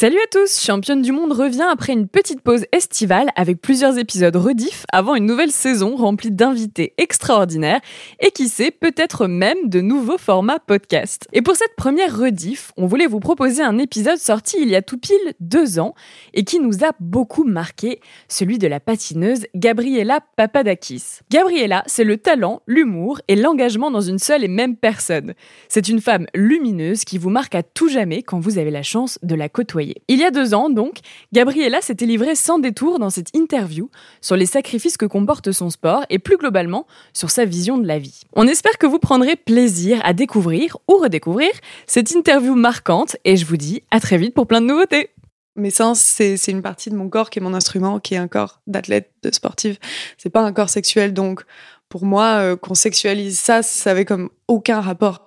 Salut 0.00 0.18
à 0.18 0.28
tous, 0.30 0.60
Championne 0.64 1.02
du 1.02 1.10
Monde 1.10 1.32
revient 1.32 1.66
après 1.68 1.92
une 1.92 2.06
petite 2.06 2.40
pause 2.40 2.66
estivale 2.70 3.30
avec 3.34 3.60
plusieurs 3.60 3.98
épisodes 3.98 4.36
rediff 4.36 4.84
avant 4.92 5.16
une 5.16 5.26
nouvelle 5.26 5.50
saison 5.50 5.96
remplie 5.96 6.30
d'invités 6.30 6.94
extraordinaires 6.98 7.80
et 8.20 8.30
qui 8.30 8.48
sait 8.48 8.70
peut-être 8.70 9.26
même 9.26 9.58
de 9.64 9.80
nouveaux 9.80 10.16
formats 10.16 10.60
podcast. 10.60 11.26
Et 11.32 11.42
pour 11.42 11.56
cette 11.56 11.74
première 11.76 12.16
rediff, 12.16 12.70
on 12.76 12.86
voulait 12.86 13.08
vous 13.08 13.18
proposer 13.18 13.60
un 13.60 13.76
épisode 13.76 14.18
sorti 14.18 14.58
il 14.60 14.68
y 14.68 14.76
a 14.76 14.82
tout 14.82 14.98
pile 14.98 15.34
deux 15.40 15.80
ans 15.80 15.96
et 16.32 16.44
qui 16.44 16.60
nous 16.60 16.84
a 16.84 16.92
beaucoup 17.00 17.42
marqué, 17.42 17.98
celui 18.28 18.58
de 18.58 18.68
la 18.68 18.78
patineuse 18.78 19.46
Gabriela 19.56 20.20
Papadakis. 20.36 21.22
Gabriela, 21.28 21.82
c'est 21.86 22.04
le 22.04 22.18
talent, 22.18 22.62
l'humour 22.68 23.20
et 23.26 23.34
l'engagement 23.34 23.90
dans 23.90 24.00
une 24.00 24.20
seule 24.20 24.44
et 24.44 24.48
même 24.48 24.76
personne. 24.76 25.34
C'est 25.68 25.88
une 25.88 26.00
femme 26.00 26.26
lumineuse 26.34 27.02
qui 27.02 27.18
vous 27.18 27.30
marque 27.30 27.56
à 27.56 27.64
tout 27.64 27.88
jamais 27.88 28.22
quand 28.22 28.38
vous 28.38 28.58
avez 28.58 28.70
la 28.70 28.84
chance 28.84 29.18
de 29.24 29.34
la 29.34 29.48
côtoyer 29.48 29.87
il 30.08 30.18
y 30.18 30.24
a 30.24 30.30
deux 30.30 30.54
ans, 30.54 30.70
donc, 30.70 30.98
Gabriella 31.32 31.80
s'était 31.80 32.06
livrée 32.06 32.34
sans 32.34 32.58
détour 32.58 32.98
dans 32.98 33.10
cette 33.10 33.34
interview 33.34 33.90
sur 34.20 34.36
les 34.36 34.46
sacrifices 34.46 34.96
que 34.96 35.06
comporte 35.06 35.52
son 35.52 35.70
sport 35.70 36.04
et 36.10 36.18
plus 36.18 36.36
globalement 36.36 36.86
sur 37.12 37.30
sa 37.30 37.44
vision 37.44 37.78
de 37.78 37.86
la 37.86 37.98
vie. 37.98 38.20
On 38.34 38.46
espère 38.46 38.78
que 38.78 38.86
vous 38.86 38.98
prendrez 38.98 39.36
plaisir 39.36 40.00
à 40.04 40.12
découvrir 40.12 40.76
ou 40.88 40.96
redécouvrir 40.96 41.50
cette 41.86 42.10
interview 42.12 42.54
marquante 42.54 43.16
et 43.24 43.36
je 43.36 43.46
vous 43.46 43.56
dis 43.56 43.82
à 43.90 44.00
très 44.00 44.18
vite 44.18 44.34
pour 44.34 44.46
plein 44.46 44.60
de 44.60 44.66
nouveautés. 44.66 45.10
Mes 45.56 45.70
sens, 45.70 45.98
c'est 45.98 46.36
une 46.48 46.62
partie 46.62 46.88
de 46.88 46.94
mon 46.94 47.08
corps 47.08 47.30
qui 47.30 47.40
est 47.40 47.42
mon 47.42 47.52
instrument, 47.52 47.98
qui 47.98 48.14
est 48.14 48.18
un 48.18 48.28
corps 48.28 48.60
d'athlète, 48.68 49.10
de 49.24 49.34
sportive. 49.34 49.78
C'est 50.16 50.30
pas 50.30 50.42
un 50.42 50.52
corps 50.52 50.68
sexuel, 50.68 51.12
donc 51.12 51.42
pour 51.88 52.04
moi, 52.04 52.38
euh, 52.40 52.56
qu'on 52.56 52.74
sexualise 52.74 53.38
ça, 53.38 53.62
ça 53.62 53.90
avait 53.90 54.04
comme 54.04 54.28
aucun 54.46 54.80
rapport. 54.80 55.26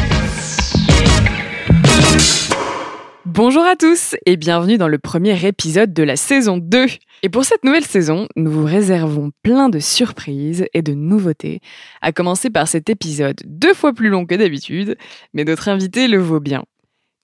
Bonjour 3.33 3.63
à 3.63 3.77
tous 3.77 4.13
et 4.25 4.35
bienvenue 4.35 4.77
dans 4.77 4.89
le 4.89 4.97
premier 4.97 5.47
épisode 5.47 5.93
de 5.93 6.03
la 6.03 6.17
saison 6.17 6.57
2. 6.57 6.87
Et 7.23 7.29
pour 7.29 7.45
cette 7.45 7.63
nouvelle 7.63 7.85
saison, 7.85 8.27
nous 8.35 8.51
vous 8.51 8.65
réservons 8.65 9.31
plein 9.41 9.69
de 9.69 9.79
surprises 9.79 10.65
et 10.73 10.81
de 10.81 10.93
nouveautés, 10.93 11.61
à 12.01 12.11
commencer 12.11 12.49
par 12.49 12.67
cet 12.67 12.89
épisode 12.89 13.41
deux 13.45 13.73
fois 13.73 13.93
plus 13.93 14.09
long 14.09 14.25
que 14.25 14.35
d'habitude, 14.35 14.97
mais 15.33 15.45
notre 15.45 15.69
invité 15.69 16.09
le 16.09 16.17
vaut 16.17 16.41
bien. 16.41 16.65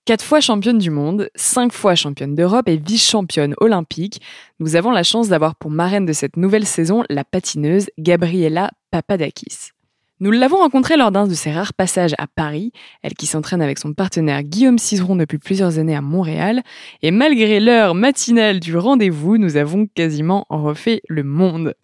Quatre 0.06 0.24
fois 0.24 0.40
championne 0.40 0.78
du 0.78 0.88
monde, 0.88 1.28
cinq 1.34 1.74
fois 1.74 1.94
championne 1.94 2.34
d'Europe 2.34 2.70
et 2.70 2.78
vice-championne 2.78 3.54
olympique, 3.58 4.22
nous 4.60 4.76
avons 4.76 4.92
la 4.92 5.02
chance 5.02 5.28
d'avoir 5.28 5.56
pour 5.56 5.70
marraine 5.70 6.06
de 6.06 6.14
cette 6.14 6.38
nouvelle 6.38 6.64
saison 6.64 7.04
la 7.10 7.22
patineuse 7.22 7.90
Gabriela 7.98 8.70
Papadakis. 8.90 9.72
Nous 10.20 10.32
l'avons 10.32 10.56
rencontrée 10.56 10.96
lors 10.96 11.12
d'un 11.12 11.28
de 11.28 11.34
ses 11.34 11.52
rares 11.52 11.72
passages 11.72 12.16
à 12.18 12.26
Paris, 12.26 12.72
elle 13.02 13.14
qui 13.14 13.26
s'entraîne 13.26 13.62
avec 13.62 13.78
son 13.78 13.92
partenaire 13.92 14.42
Guillaume 14.42 14.76
Cizeron 14.78 15.14
depuis 15.14 15.38
plusieurs 15.38 15.78
années 15.78 15.94
à 15.94 16.00
Montréal, 16.00 16.62
et 17.02 17.12
malgré 17.12 17.60
l'heure 17.60 17.94
matinale 17.94 18.58
du 18.58 18.76
rendez-vous, 18.76 19.38
nous 19.38 19.56
avons 19.56 19.86
quasiment 19.86 20.44
refait 20.50 21.02
le 21.08 21.22
monde. 21.22 21.74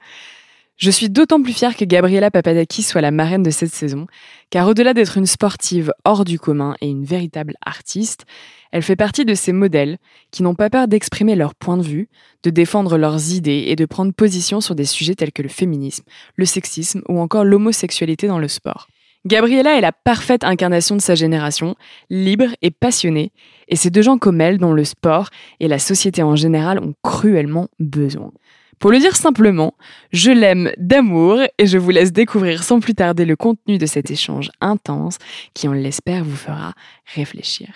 Je 0.76 0.90
suis 0.90 1.08
d'autant 1.08 1.40
plus 1.40 1.52
fière 1.52 1.76
que 1.76 1.84
Gabriela 1.84 2.32
Papadakis 2.32 2.82
soit 2.82 3.00
la 3.00 3.12
marraine 3.12 3.44
de 3.44 3.50
cette 3.50 3.72
saison, 3.72 4.08
car 4.50 4.66
au-delà 4.66 4.92
d'être 4.92 5.16
une 5.16 5.26
sportive 5.26 5.92
hors 6.04 6.24
du 6.24 6.40
commun 6.40 6.74
et 6.80 6.88
une 6.88 7.04
véritable 7.04 7.54
artiste, 7.64 8.24
elle 8.72 8.82
fait 8.82 8.96
partie 8.96 9.24
de 9.24 9.34
ces 9.34 9.52
modèles 9.52 9.98
qui 10.32 10.42
n'ont 10.42 10.56
pas 10.56 10.70
peur 10.70 10.88
d'exprimer 10.88 11.36
leur 11.36 11.54
point 11.54 11.76
de 11.76 11.84
vue, 11.84 12.08
de 12.42 12.50
défendre 12.50 12.98
leurs 12.98 13.32
idées 13.32 13.66
et 13.68 13.76
de 13.76 13.86
prendre 13.86 14.12
position 14.12 14.60
sur 14.60 14.74
des 14.74 14.84
sujets 14.84 15.14
tels 15.14 15.30
que 15.30 15.42
le 15.42 15.48
féminisme, 15.48 16.02
le 16.34 16.44
sexisme 16.44 17.02
ou 17.08 17.20
encore 17.20 17.44
l'homosexualité 17.44 18.26
dans 18.26 18.40
le 18.40 18.48
sport. 18.48 18.88
Gabriela 19.26 19.78
est 19.78 19.80
la 19.80 19.92
parfaite 19.92 20.42
incarnation 20.42 20.96
de 20.96 21.00
sa 21.00 21.14
génération, 21.14 21.76
libre 22.10 22.56
et 22.62 22.72
passionnée, 22.72 23.30
et 23.68 23.76
c'est 23.76 23.90
de 23.90 24.02
gens 24.02 24.18
comme 24.18 24.40
elle 24.40 24.58
dont 24.58 24.72
le 24.72 24.84
sport 24.84 25.30
et 25.60 25.68
la 25.68 25.78
société 25.78 26.24
en 26.24 26.34
général 26.34 26.80
ont 26.80 26.94
cruellement 27.02 27.68
besoin. 27.78 28.32
Pour 28.78 28.90
le 28.90 28.98
dire 28.98 29.16
simplement, 29.16 29.74
je 30.12 30.30
l'aime 30.30 30.72
d'amour 30.76 31.40
et 31.58 31.66
je 31.66 31.78
vous 31.78 31.90
laisse 31.90 32.12
découvrir 32.12 32.62
sans 32.62 32.80
plus 32.80 32.94
tarder 32.94 33.24
le 33.24 33.36
contenu 33.36 33.78
de 33.78 33.86
cet 33.86 34.10
échange 34.10 34.50
intense 34.60 35.18
qui, 35.54 35.68
on 35.68 35.72
l'espère, 35.72 36.24
vous 36.24 36.36
fera 36.36 36.74
réfléchir. 37.14 37.68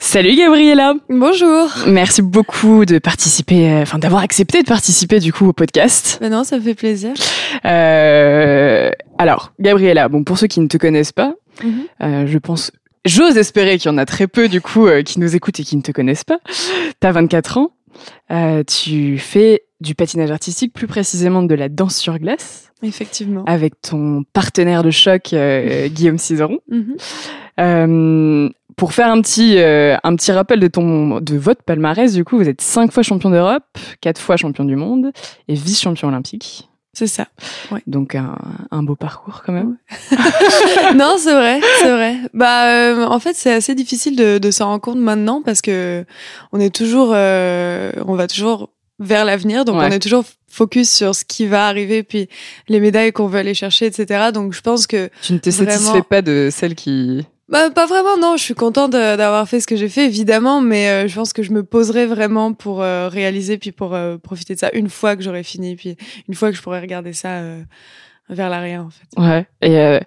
Salut 0.00 0.36
Gabriella. 0.36 0.94
Bonjour. 1.08 1.68
Merci 1.88 2.22
beaucoup 2.22 2.84
de 2.84 2.98
participer, 2.98 3.68
euh, 3.68 3.82
enfin 3.82 3.98
d'avoir 3.98 4.22
accepté 4.22 4.62
de 4.62 4.66
participer 4.66 5.18
du 5.18 5.32
coup 5.32 5.48
au 5.48 5.52
podcast. 5.52 6.18
Ben 6.20 6.30
non, 6.30 6.44
ça 6.44 6.56
me 6.56 6.62
fait 6.62 6.76
plaisir. 6.76 7.12
Euh, 7.64 8.90
alors, 9.18 9.52
Gabriella, 9.58 10.08
bon 10.08 10.22
pour 10.22 10.38
ceux 10.38 10.46
qui 10.46 10.60
ne 10.60 10.68
te 10.68 10.76
connaissent 10.76 11.12
pas, 11.12 11.34
mhm. 11.64 11.82
euh, 12.02 12.26
je 12.28 12.38
pense, 12.38 12.70
j'ose 13.04 13.36
espérer 13.36 13.76
qu'il 13.76 13.90
y 13.90 13.94
en 13.94 13.98
a 13.98 14.06
très 14.06 14.28
peu 14.28 14.48
du 14.48 14.60
coup 14.60 14.86
euh, 14.86 15.02
qui 15.02 15.18
nous 15.18 15.34
écoutent 15.34 15.58
et 15.58 15.64
qui 15.64 15.76
ne 15.76 15.82
te 15.82 15.90
connaissent 15.90 16.24
pas. 16.24 16.38
T'as 17.00 17.10
24 17.10 17.58
ans, 17.58 17.70
tu 18.66 19.18
fais 19.18 19.64
du 19.80 19.94
patinage 19.94 20.30
artistique, 20.30 20.72
plus 20.72 20.86
précisément 20.86 21.42
de 21.42 21.54
la 21.54 21.68
danse 21.68 21.96
sur 21.96 22.18
glace. 22.18 22.72
Effectivement. 22.82 23.44
Avec 23.46 23.80
ton 23.80 24.24
partenaire 24.32 24.82
de 24.82 24.90
choc, 24.90 25.30
Guillaume 25.92 26.18
Cizeron. 26.18 26.58
Mhm 26.68 26.96
pour 28.78 28.94
faire 28.94 29.10
un 29.10 29.20
petit, 29.20 29.58
euh, 29.58 29.96
un 30.04 30.16
petit 30.16 30.32
rappel 30.32 30.60
de, 30.60 30.68
ton, 30.68 31.20
de 31.20 31.36
votre 31.36 31.62
palmarès, 31.64 32.14
du 32.14 32.24
coup, 32.24 32.38
vous 32.38 32.48
êtes 32.48 32.60
cinq 32.60 32.92
fois 32.92 33.02
champion 33.02 33.28
d'Europe, 33.28 33.64
quatre 34.00 34.20
fois 34.20 34.36
champion 34.36 34.64
du 34.64 34.76
monde 34.76 35.10
et 35.48 35.54
vice-champion 35.54 36.08
olympique. 36.08 36.70
C'est 36.94 37.08
ça. 37.08 37.26
Ouais. 37.70 37.82
Donc 37.86 38.14
un, 38.14 38.36
un, 38.70 38.82
beau 38.82 38.96
parcours 38.96 39.42
quand 39.44 39.52
même. 39.52 39.76
non, 40.96 41.16
c'est 41.18 41.34
vrai, 41.34 41.60
c'est 41.80 41.90
vrai. 41.90 42.16
Bah, 42.34 42.70
euh, 42.70 43.04
en 43.04 43.18
fait, 43.20 43.34
c'est 43.34 43.52
assez 43.52 43.74
difficile 43.74 44.16
de, 44.16 44.38
de 44.38 44.50
s'en 44.50 44.66
rendre 44.66 44.80
compte 44.80 44.98
maintenant 44.98 45.42
parce 45.42 45.60
que 45.60 46.04
on 46.52 46.60
est 46.60 46.74
toujours, 46.74 47.10
euh, 47.12 47.92
on 48.06 48.14
va 48.14 48.26
toujours 48.26 48.70
vers 48.98 49.24
l'avenir, 49.24 49.64
donc 49.64 49.76
on 49.76 49.90
est 49.90 49.98
toujours 49.98 50.24
focus 50.48 50.90
sur 50.90 51.14
ce 51.14 51.24
qui 51.24 51.46
va 51.46 51.66
arriver, 51.66 52.02
puis 52.02 52.28
les 52.68 52.80
médailles 52.80 53.12
qu'on 53.12 53.26
veut 53.26 53.38
aller 53.38 53.54
chercher, 53.54 53.86
etc. 53.86 54.30
Donc 54.32 54.52
je 54.52 54.60
pense 54.60 54.86
que 54.86 55.10
tu 55.22 55.34
ne 55.34 55.38
te 55.38 55.50
satisfais 55.50 56.02
pas 56.02 56.22
de 56.22 56.48
celles 56.50 56.74
qui 56.74 57.24
bah, 57.48 57.70
pas 57.70 57.86
vraiment, 57.86 58.18
non. 58.18 58.36
Je 58.36 58.42
suis 58.42 58.54
contente 58.54 58.92
d'avoir 58.92 59.48
fait 59.48 59.60
ce 59.60 59.66
que 59.66 59.76
j'ai 59.76 59.88
fait, 59.88 60.04
évidemment, 60.04 60.60
mais 60.60 60.88
euh, 60.88 61.08
je 61.08 61.14
pense 61.14 61.32
que 61.32 61.42
je 61.42 61.52
me 61.52 61.62
poserai 61.62 62.04
vraiment 62.04 62.52
pour 62.52 62.82
euh, 62.82 63.08
réaliser, 63.08 63.56
puis 63.56 63.72
pour 63.72 63.94
euh, 63.94 64.18
profiter 64.18 64.54
de 64.54 64.60
ça 64.60 64.70
une 64.74 64.90
fois 64.90 65.16
que 65.16 65.22
j'aurai 65.22 65.42
fini, 65.42 65.74
puis 65.74 65.96
une 66.28 66.34
fois 66.34 66.50
que 66.50 66.56
je 66.56 66.62
pourrai 66.62 66.80
regarder 66.80 67.14
ça 67.14 67.40
vers 68.28 68.50
l'arrière, 68.50 68.84
en 68.84 68.90
fait. 68.90 69.06
Ouais. 69.18 69.46
Et, 69.62 70.00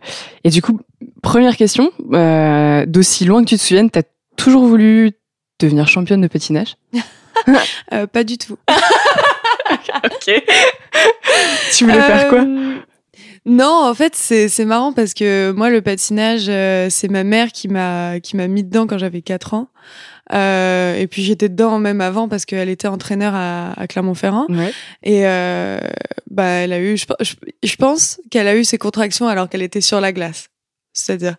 et 0.44 0.50
du 0.52 0.62
coup, 0.62 0.80
première 1.24 1.58
question, 1.58 1.92
d'aussi 2.86 3.26
loin 3.26 3.44
que 3.44 3.50
tu 3.50 3.58
te 3.58 3.62
souviennes, 3.62 3.90
t'as 3.90 4.04
toujours 4.36 4.66
voulu 4.66 5.12
devenir 5.60 5.88
championne 5.88 6.22
de 6.22 6.28
patinage? 6.28 6.76
Pas 8.14 8.24
du 8.24 8.38
tout. 8.38 8.58
ok. 10.04 10.44
tu 11.72 11.84
voulais 11.86 12.02
faire 12.02 12.30
quoi 12.30 12.46
non, 13.44 13.86
en 13.90 13.96
fait, 13.96 14.16
c'est 14.16 14.66
marrant 14.66 14.94
parce 14.94 15.16
que 15.16 15.52
moi, 15.52 15.72
le 15.72 15.82
patinage, 15.82 16.46
euh, 16.48 16.90
c'est 16.92 17.08
ma 17.08 17.24
mère 17.24 17.52
qui 17.52 17.70
m'a 17.70 18.20
qui 18.20 18.38
m'a 18.38 18.48
mis 18.48 18.64
dedans 18.64 18.86
quand 18.86 19.00
j'avais 19.00 19.24
4 19.24 19.56
ans. 19.56 19.68
Euh, 20.34 20.96
et 20.96 21.08
puis 21.08 21.24
j'étais 21.24 21.50
dedans 21.50 21.80
même 21.80 22.00
avant 22.00 22.30
parce 22.30 22.46
qu'elle 22.46 22.70
était 22.70 22.88
entraîneur 22.88 23.34
à, 23.36 23.74
à 23.80 23.88
Clermont-Ferrand. 23.88 24.46
Ouais. 24.50 24.72
Et 25.04 25.28
euh, 25.28 25.80
bah, 26.30 26.46
elle 26.46 26.74
a 26.74 26.80
eu, 26.80 26.98
je, 26.98 27.06
je, 27.64 27.76
pense 27.76 28.22
qu'elle 28.30 28.48
a 28.48 28.56
eu 28.56 28.64
ses 28.64 28.78
contractions 28.78 29.28
alors 29.28 29.50
qu'elle 29.50 29.62
était 29.62 29.82
sur 29.82 30.00
la 30.00 30.14
glace. 30.14 30.48
C'est-à-dire, 30.94 31.36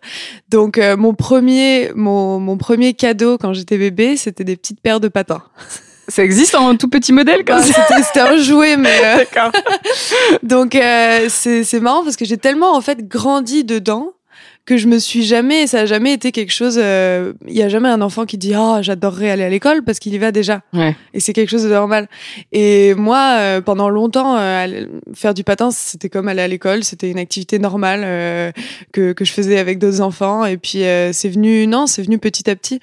donc 0.49 0.77
euh, 0.77 0.97
mon 0.97 1.13
premier 1.13 1.91
mon, 1.95 2.39
mon 2.39 2.57
premier 2.57 2.93
cadeau 2.93 3.37
quand 3.37 3.53
j'étais 3.53 3.77
bébé, 3.77 4.17
c'était 4.17 4.43
des 4.43 4.57
petites 4.57 4.81
paires 4.81 4.99
de 4.99 5.07
patins. 5.07 5.43
Ça 6.07 6.23
existe 6.23 6.55
en 6.55 6.75
tout 6.75 6.89
petit 6.89 7.13
modèle 7.13 7.45
comme 7.45 7.61
ça 7.61 7.85
C'était 8.03 8.19
un 8.19 8.37
jouet, 8.37 8.77
mais. 8.77 8.89
Euh, 9.03 9.17
D'accord. 9.17 9.51
Donc 10.43 10.75
euh, 10.75 11.27
c'est 11.29 11.79
marrant 11.79 12.03
parce 12.03 12.15
que 12.17 12.25
j'ai 12.25 12.37
tellement 12.37 12.75
en 12.75 12.81
fait 12.81 13.07
grandi 13.07 13.63
dedans 13.63 14.11
que 14.65 14.77
je 14.77 14.87
me 14.87 14.97
suis 14.97 15.23
jamais, 15.23 15.67
ça 15.67 15.81
a 15.81 15.85
jamais 15.85 16.13
été 16.13 16.31
quelque 16.31 16.53
chose. 16.53 16.79
euh, 16.81 17.33
Il 17.47 17.53
y 17.53 17.61
a 17.63 17.67
jamais 17.67 17.89
un 17.89 18.01
enfant 18.01 18.25
qui 18.25 18.37
dit 18.37 18.53
ah 18.53 18.81
j'adorerais 18.81 19.29
aller 19.29 19.43
à 19.43 19.49
l'école 19.49 19.83
parce 19.83 19.99
qu'il 19.99 20.13
y 20.13 20.17
va 20.17 20.31
déjà. 20.31 20.61
Ouais. 20.73 20.95
Et 21.13 21.19
c'est 21.19 21.33
quelque 21.33 21.49
chose 21.49 21.63
de 21.63 21.69
normal. 21.69 22.07
Et 22.53 22.93
moi, 22.95 23.35
euh, 23.39 23.61
pendant 23.61 23.89
longtemps, 23.89 24.37
euh, 24.37 24.85
faire 25.13 25.33
du 25.33 25.43
patin, 25.43 25.69
c'était 25.71 26.07
comme 26.07 26.29
aller 26.29 26.41
à 26.41 26.47
l'école. 26.47 26.85
C'était 26.85 27.09
une 27.11 27.19
activité 27.19 27.59
normale 27.59 28.03
euh, 28.05 28.51
que, 28.93 29.11
que 29.11 29.25
je 29.25 29.33
faisais 29.33 29.57
avec 29.59 29.79
d'autres 29.79 29.99
enfants. 29.99 30.45
Et 30.45 30.55
puis, 30.55 30.83
euh, 30.85 31.11
c'est 31.11 31.29
venu, 31.29 31.67
non, 31.67 31.85
c'est 31.85 32.01
venu 32.01 32.17
petit 32.17 32.49
à 32.49 32.55
petit. 32.55 32.79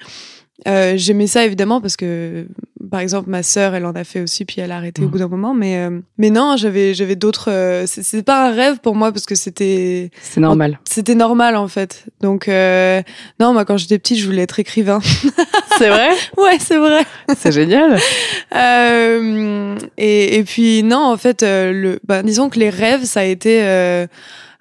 Euh, 0.67 0.93
J'aimais 0.95 1.27
ça 1.27 1.43
évidemment 1.43 1.81
parce 1.81 1.95
que, 1.97 2.45
par 2.91 2.99
exemple, 2.99 3.29
ma 3.29 3.41
sœur, 3.41 3.73
elle 3.73 3.85
en 3.85 3.93
a 3.93 4.03
fait 4.03 4.21
aussi, 4.21 4.45
puis 4.45 4.61
elle 4.61 4.71
a 4.71 4.77
arrêté 4.77 5.01
au 5.01 5.05
Mhm. 5.05 5.11
bout 5.11 5.17
d'un 5.17 5.27
moment. 5.27 5.53
Mais, 5.55 5.77
euh, 5.77 5.99
mais 6.19 6.29
non, 6.29 6.55
j'avais, 6.57 6.93
j'avais 6.93 7.15
d'autres. 7.15 7.49
euh, 7.49 7.85
c'est- 7.87 8.21
pas 8.23 8.47
un 8.49 8.51
rêve 8.53 8.77
pour 8.79 8.95
moi 8.95 9.11
parce 9.11 9.25
que 9.25 9.33
c'était, 9.35 10.11
C'est 10.21 10.39
normal. 10.39 10.79
c'était 10.87 11.15
normal 11.15 11.55
en 11.55 11.67
fait. 11.67 12.05
Donc 12.21 12.47
euh, 12.47 13.01
non, 13.39 13.53
moi 13.53 13.65
quand 13.65 13.77
j'étais 13.77 13.97
petite, 13.97 14.17
je 14.19 14.25
voulais 14.25 14.43
être 14.43 14.59
écrivain. 14.59 14.99
C'est 15.79 15.89
vrai? 15.89 16.09
Ouais, 16.37 16.57
c'est 16.59 16.77
vrai. 16.77 17.01
C'est 17.35 17.51
génial. 17.51 17.97
Euh, 18.53 19.77
et, 19.97 20.37
et 20.37 20.43
puis 20.43 20.83
non, 20.83 20.99
en 21.05 21.17
fait, 21.17 21.41
euh, 21.41 21.71
le, 21.71 21.99
ben, 22.07 22.21
disons 22.21 22.49
que 22.49 22.59
les 22.59 22.69
rêves, 22.69 23.03
ça 23.05 23.21
a 23.21 23.23
été 23.23 23.61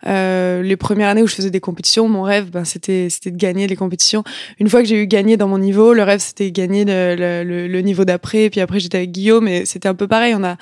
euh, 0.07 0.63
les 0.63 0.77
premières 0.77 1.09
années 1.09 1.23
où 1.23 1.27
je 1.27 1.35
faisais 1.35 1.51
des 1.51 1.61
compétitions. 1.61 2.09
Mon 2.09 2.23
rêve, 2.23 2.51
ben, 2.51 2.65
c'était 2.65 3.09
c'était 3.11 3.31
de 3.31 3.37
gagner 3.37 3.67
les 3.67 3.77
compétitions. 3.77 4.25
Une 4.59 4.69
fois 4.69 4.83
que 4.83 4.89
j'ai 4.89 5.03
eu 5.03 5.07
gagné 5.07 5.37
dans 5.37 5.49
mon 5.49 5.59
niveau, 5.59 5.93
le 5.93 6.03
rêve 6.03 6.21
c'était 6.21 6.51
gagner 6.51 6.85
le, 6.85 7.15
le, 7.17 7.67
le- 7.69 7.81
niveau 7.81 8.05
d'après. 8.05 8.51
Puis 8.51 8.61
après, 8.61 8.81
j'étais 8.81 8.99
avec 8.99 9.13
Guillaume, 9.13 9.49
et 9.49 9.65
c'était 9.67 9.89
un 9.89 9.95
peu 9.95 10.09
pareil. 10.09 10.35
On 10.37 10.45
a 10.45 10.57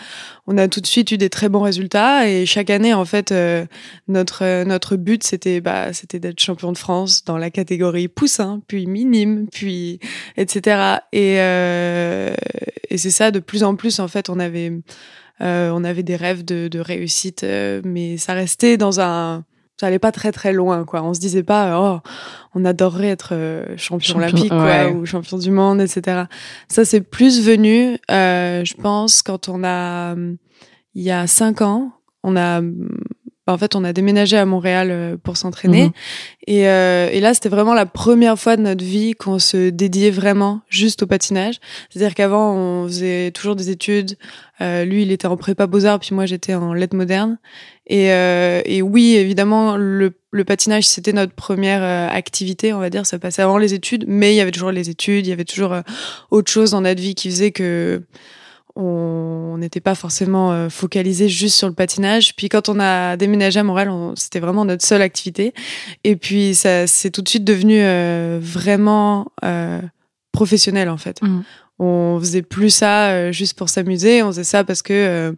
on 0.47 0.57
a 0.57 0.69
tout 0.69 0.81
de 0.81 0.87
suite 0.87 1.11
eu 1.13 1.19
des 1.19 1.29
très 1.31 1.49
bons 1.49 1.61
résultats 1.61 2.29
et 2.29 2.47
chaque 2.47 2.71
année, 2.71 2.95
en 2.95 3.05
fait, 3.05 3.33
euh, 3.33 3.67
notre 4.09 4.45
euh, 4.45 4.65
notre 4.65 4.97
but 4.97 5.23
c'était 5.25 5.61
bah 5.61 5.93
c'était 5.93 6.19
d'être 6.21 6.41
champion 6.41 6.73
de 6.73 6.79
France 6.79 7.25
dans 7.25 7.37
la 7.37 7.51
catégorie 7.51 8.09
poussin, 8.09 8.61
puis 8.67 8.87
minime, 8.87 9.47
puis 9.53 10.01
etc. 10.37 10.99
Et, 11.13 11.37
euh, 11.39 12.33
et 12.91 12.99
c'est 12.99 13.11
ça, 13.11 13.31
de 13.31 13.39
plus 13.41 13.63
en 13.65 13.77
plus, 13.77 14.01
en 14.01 14.09
fait, 14.09 14.31
on 14.31 14.39
avait, 14.39 14.73
euh, 15.41 15.71
on 15.75 15.85
avait 15.85 16.03
des 16.03 16.17
rêves 16.17 16.45
de, 16.45 16.69
de 16.69 16.81
réussite, 16.81 17.45
euh, 17.45 17.81
mais 17.85 18.17
ça 18.17 18.35
restait 18.35 18.77
dans 18.77 19.01
un... 19.01 19.45
Ça 19.81 19.87
allait 19.87 20.01
pas 20.01 20.11
très 20.11 20.33
très 20.33 20.53
loin, 20.53 20.85
quoi. 20.85 21.05
On 21.05 21.15
se 21.15 21.21
disait 21.21 21.45
pas, 21.45 21.79
oh, 21.81 22.01
on 22.53 22.65
adorerait 22.65 23.11
être 23.11 23.31
euh, 23.33 23.77
champion, 23.77 24.15
Champion, 24.15 24.19
olympique, 24.19 24.49
quoi, 24.49 24.65
ouais. 24.65 24.91
ou 24.91 25.07
champion 25.07 25.39
du 25.39 25.53
monde, 25.53 25.81
etc. 25.81 26.25
Ça, 26.67 26.85
c'est 26.85 27.01
plus 27.01 27.47
venu, 27.47 27.97
euh, 28.11 28.65
je 28.65 28.75
pense, 28.75 29.23
quand 29.23 29.49
on 29.49 29.63
a, 29.63 30.17
il 30.95 31.03
y 31.03 31.13
a 31.13 31.29
cinq 31.29 31.63
ans, 31.63 31.93
on 32.25 32.37
a, 32.37 32.61
hum, 33.49 33.55
en 33.55 33.59
fait, 33.59 33.75
on 33.75 33.85
a 33.85 33.93
déménagé 33.93 34.37
à 34.37 34.45
Montréal 34.45 34.89
euh, 34.91 35.17
pour 35.23 35.37
s'entraîner. 35.37 35.85
Mhm. 35.85 35.93
Et, 36.47 36.69
euh, 36.69 37.09
et 37.11 37.21
là, 37.21 37.35
c'était 37.35 37.49
vraiment 37.49 37.75
la 37.75 37.87
première 37.87 38.39
fois 38.39 38.57
de 38.57 38.63
notre 38.63 38.85
vie 38.85 39.13
qu'on 39.13 39.39
se 39.39 39.71
dédiait 39.71 40.11
vraiment 40.11 40.61
juste 40.69 41.03
au 41.03 41.07
patinage. 41.07 41.57
C'est-à-dire 41.91 42.15
qu'avant, 42.15 42.55
on 42.55 42.87
faisait 42.87 43.31
toujours 43.33 43.57
des 43.57 43.71
études. 43.71 44.17
Euh, 44.61 44.85
lui, 44.85 45.03
il 45.03 45.13
était 45.13 45.27
en 45.27 45.37
prépa 45.37 45.67
beaux-arts, 45.67 46.01
puis 46.01 46.15
moi, 46.15 46.27
j'étais 46.27 46.55
en 46.55 46.73
lettres 46.73 46.97
modernes. 46.97 47.39
Et, 47.87 48.13
euh, 48.13 48.61
et 48.65 48.83
oui, 48.83 49.15
évidemment, 49.15 49.77
le, 49.77 50.13
le 50.31 50.45
patinage, 50.45 50.85
c'était 50.85 51.13
notre 51.13 51.33
première 51.33 51.83
euh, 51.83 52.09
activité, 52.09 52.73
on 52.73 52.79
va 52.79 52.91
dire. 52.91 53.07
Ça 53.07 53.19
passait 53.19 53.43
avant 53.43 53.57
les 53.57 53.73
études, 53.73 54.05
mais 54.07 54.35
il 54.35 54.37
y 54.37 54.41
avait 54.41 54.51
toujours 54.51 54.73
les 54.73 54.91
études, 54.91 55.27
il 55.27 55.31
y 55.31 55.33
avait 55.33 55.45
toujours 55.45 55.73
euh, 55.73 55.81
autre 56.31 56.51
chose 56.51 56.73
dans 56.73 56.83
notre 56.83 57.01
vie 57.01 57.15
qui 57.15 57.31
faisait 57.31 57.51
que 57.51 58.03
on 58.81 59.57
n'était 59.59 59.81
pas 59.81 59.97
forcément 59.97 60.53
euh, 60.53 60.69
focalisé 60.69 61.29
juste 61.29 61.57
sur 61.57 61.67
le 61.67 61.75
patinage. 61.75 62.37
Puis 62.37 62.49
quand 62.49 62.69
on 62.69 62.79
a 62.79 63.17
déménagé 63.17 63.59
à 63.59 63.65
Montréal, 63.65 63.91
on- 63.91 64.15
c'était 64.15 64.39
vraiment 64.39 64.65
notre 64.65 64.87
seule 64.87 65.03
activité. 65.03 65.53
Et 66.05 66.15
puis 66.15 66.55
ça, 66.55 66.87
c'est 66.87 67.11
tout 67.11 67.21
de 67.23 67.29
suite 67.29 67.45
devenu 67.45 67.81
euh, 67.83 68.39
vraiment 68.41 69.27
euh, 69.45 69.81
professionnel 70.33 70.89
en 70.89 70.97
fait. 70.97 71.21
Mhm. 71.23 71.43
On 71.81 72.19
faisait 72.21 72.43
plus 72.43 72.71
ça 72.71 73.09
euh, 73.11 73.33
juste 73.33 73.57
pour 73.59 73.69
s'amuser. 73.69 74.23
On 74.23 74.29
faisait 74.29 74.45
ça 74.45 74.63
parce 74.65 74.83
que 74.83 74.93
euh, 74.93 75.33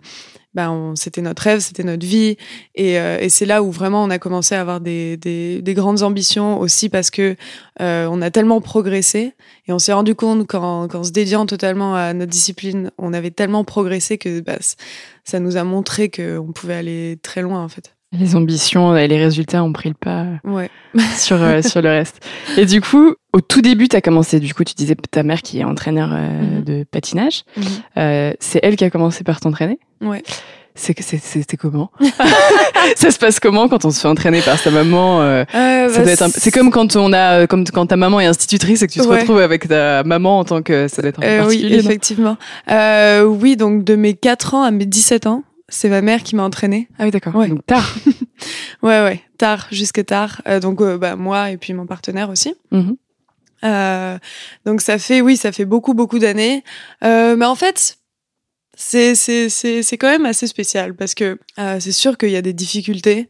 ben, 0.54 0.94
c'était 0.96 1.22
notre 1.22 1.42
rêve, 1.42 1.60
c'était 1.60 1.84
notre 1.84 2.06
vie. 2.06 2.36
Et, 2.74 2.98
euh, 2.98 3.18
et 3.20 3.28
c'est 3.28 3.46
là 3.46 3.62
où 3.62 3.70
vraiment 3.70 4.02
on 4.02 4.10
a 4.10 4.18
commencé 4.18 4.54
à 4.54 4.60
avoir 4.60 4.80
des, 4.80 5.16
des, 5.16 5.62
des 5.62 5.74
grandes 5.74 6.02
ambitions 6.02 6.60
aussi 6.60 6.88
parce 6.88 7.10
que 7.10 7.36
euh, 7.80 8.08
on 8.10 8.20
a 8.22 8.30
tellement 8.30 8.60
progressé 8.60 9.34
et 9.66 9.72
on 9.72 9.78
s'est 9.78 9.92
rendu 9.92 10.14
compte 10.14 10.46
qu'en, 10.46 10.88
se 11.02 11.10
dédiant 11.12 11.46
totalement 11.46 11.94
à 11.94 12.12
notre 12.14 12.32
discipline, 12.32 12.90
on 12.98 13.12
avait 13.12 13.30
tellement 13.30 13.64
progressé 13.64 14.18
que 14.18 14.40
bah, 14.40 14.58
ça 15.24 15.38
nous 15.40 15.56
a 15.56 15.64
montré 15.64 16.10
qu'on 16.10 16.52
pouvait 16.52 16.74
aller 16.74 17.18
très 17.22 17.42
loin 17.42 17.62
en 17.62 17.68
fait. 17.68 17.94
Les 18.12 18.34
ambitions 18.34 18.96
et 18.96 19.06
les 19.06 19.18
résultats 19.22 19.62
ont 19.62 19.72
pris 19.72 19.88
le 19.88 19.94
pas 19.94 20.24
Ouais. 20.44 20.68
sur, 21.16 21.40
euh, 21.40 21.62
sur 21.62 21.80
le 21.80 21.90
reste. 21.90 22.20
Et 22.56 22.66
du 22.66 22.80
coup, 22.80 23.14
au 23.32 23.40
tout 23.40 23.60
début, 23.62 23.88
tu 23.88 23.94
as 23.96 24.00
commencé, 24.00 24.40
du 24.40 24.52
coup, 24.52 24.64
tu 24.64 24.74
disais 24.74 24.96
ta 25.10 25.22
mère 25.22 25.42
qui 25.42 25.60
est 25.60 25.64
entraîneur 25.64 26.10
euh, 26.12 26.56
Mhm. 26.58 26.64
de 26.64 26.84
patinage. 26.90 27.42
Euh, 27.96 28.32
c'est 28.40 28.58
elle 28.64 28.74
qui 28.76 28.84
a 28.84 28.90
commencé 28.90 29.22
par 29.22 29.38
t'entraîner? 29.38 29.78
Ouais. 30.00 30.22
C'est 30.74 30.94
que 30.94 31.02
c'est- 31.04 31.22
C'était 31.22 31.56
comment? 31.56 31.90
Ça 32.96 33.10
se 33.12 33.18
passe 33.18 33.38
comment 33.38 33.68
quand 33.68 33.84
on 33.84 33.90
se 33.90 34.00
fait 34.00 34.08
entraîner 34.08 34.40
par 34.40 34.58
sa 34.58 34.70
maman 34.70 35.20
euh, 35.20 35.44
Euh, 35.54 35.88
ça 35.88 35.98
bah, 35.98 36.02
doit 36.04 36.12
être 36.12 36.22
un- 36.22 36.28
C'est 36.30 36.50
comme 36.50 36.70
quand 36.70 36.96
on 36.96 37.12
a, 37.12 37.46
comme 37.46 37.64
quand 37.66 37.86
ta 37.86 37.96
maman 37.96 38.18
est 38.20 38.26
institutrice 38.26 38.82
et 38.82 38.86
que 38.88 38.92
tu 38.92 39.00
te 39.00 39.06
Ouais. 39.06 39.20
retrouves 39.20 39.40
avec 39.40 39.68
ta 39.68 40.02
maman 40.04 40.38
en 40.40 40.44
tant 40.44 40.62
que 40.62 40.88
ça 40.88 41.02
doit 41.02 41.10
être 41.10 41.18
un 41.22 41.42
peu 41.44 41.48
oui, 41.48 41.66
effectivement. 41.74 42.36
Euh, 42.70 43.22
oui, 43.24 43.56
donc 43.56 43.84
de 43.84 43.94
mes 43.94 44.14
4 44.14 44.54
ans 44.54 44.62
à 44.62 44.70
mes 44.70 44.86
17 44.86 45.26
ans, 45.26 45.42
c'est 45.70 45.88
ma 45.88 46.02
mère 46.02 46.22
qui 46.22 46.36
m'a 46.36 46.42
entraînée. 46.42 46.88
ah 46.98 47.04
oui, 47.04 47.10
d'accord. 47.10 47.34
Ouais. 47.34 47.48
Donc 47.48 47.64
tard. 47.64 47.94
Ouais, 48.82 49.02
ouais, 49.02 49.22
tard, 49.36 49.66
jusque 49.70 50.04
tard. 50.06 50.40
Euh, 50.48 50.60
donc, 50.60 50.80
euh, 50.80 50.96
bah, 50.96 51.16
moi 51.16 51.50
et 51.50 51.58
puis 51.58 51.74
mon 51.74 51.86
partenaire 51.86 52.30
aussi. 52.30 52.54
Mhm. 52.70 52.96
Euh, 53.62 54.18
donc, 54.64 54.80
ça 54.80 54.98
fait, 54.98 55.20
oui, 55.20 55.36
ça 55.36 55.52
fait 55.52 55.66
beaucoup, 55.66 55.92
beaucoup 55.92 56.18
d'années. 56.18 56.64
Euh, 57.04 57.36
mais 57.36 57.44
en 57.44 57.54
fait, 57.54 57.98
c'est, 58.80 59.14
c'est, 59.14 59.50
c'est, 59.50 59.82
c'est 59.82 59.98
quand 59.98 60.08
même 60.08 60.24
assez 60.24 60.46
spécial 60.46 60.94
parce 60.94 61.14
que 61.14 61.38
euh, 61.58 61.76
c'est 61.80 61.92
sûr 61.92 62.16
qu'il 62.16 62.30
y 62.30 62.36
a 62.36 62.40
des 62.40 62.54
difficultés, 62.54 63.28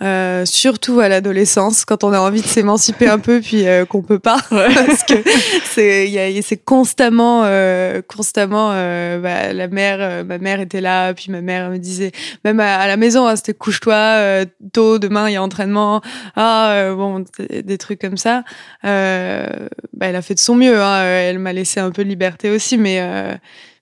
euh, 0.00 0.46
surtout 0.46 1.00
à 1.00 1.10
l'adolescence, 1.10 1.84
quand 1.84 2.02
on 2.02 2.14
a 2.14 2.18
envie 2.18 2.40
de 2.40 2.46
s'émanciper 2.46 3.06
un 3.06 3.18
peu 3.18 3.42
puis 3.42 3.68
euh, 3.68 3.84
qu'on 3.84 4.00
peut 4.00 4.18
pas, 4.18 4.38
parce 4.50 5.04
que 5.04 5.22
c'est, 5.64 6.06
il 6.08 6.12
y 6.12 6.18
a, 6.18 6.42
c'est 6.42 6.56
constamment, 6.56 7.42
euh, 7.44 8.00
constamment, 8.08 8.70
euh, 8.72 9.20
bah, 9.20 9.52
la 9.52 9.68
mère, 9.68 9.98
euh, 10.00 10.24
ma 10.24 10.38
mère 10.38 10.60
était 10.60 10.80
là, 10.80 11.12
puis 11.12 11.30
ma 11.30 11.42
mère 11.42 11.68
me 11.68 11.76
disait, 11.76 12.12
même 12.46 12.58
à, 12.58 12.76
à 12.76 12.86
la 12.86 12.96
maison, 12.96 13.26
hein, 13.26 13.36
c'était 13.36 13.52
couche-toi 13.52 13.94
euh, 13.94 14.44
tôt, 14.72 14.98
demain 14.98 15.28
il 15.28 15.34
y 15.34 15.36
a 15.36 15.42
entraînement, 15.42 16.00
ah 16.36 16.94
bon, 16.96 17.22
des 17.38 17.62
des 17.62 17.78
trucs 17.78 18.00
comme 18.00 18.16
ça. 18.16 18.44
Euh, 18.86 19.46
bah, 19.92 20.06
elle 20.06 20.16
a 20.16 20.22
fait 20.22 20.34
de 20.34 20.40
son 20.40 20.54
mieux, 20.54 20.80
hein, 20.80 21.02
elle 21.04 21.38
m'a 21.38 21.52
laissé 21.52 21.80
un 21.80 21.90
peu 21.90 22.02
de 22.02 22.08
liberté 22.08 22.48
aussi, 22.48 22.78
mais 22.78 23.00
euh, 23.02 23.34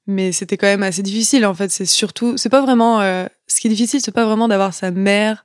mais 0.06 0.32
c'était 0.32 0.56
quand 0.56 0.66
même 0.66 0.82
assez 0.82 1.02
difficile 1.02 1.46
en 1.46 1.54
fait. 1.54 1.70
C'est 1.70 1.86
surtout, 1.86 2.36
c'est 2.36 2.48
pas 2.48 2.60
vraiment, 2.60 3.00
euh, 3.00 3.26
ce 3.46 3.60
qui 3.60 3.68
est 3.68 3.70
difficile, 3.70 4.00
c'est 4.00 4.12
pas 4.12 4.24
vraiment 4.24 4.48
d'avoir 4.48 4.74
sa 4.74 4.90
mère 4.90 5.44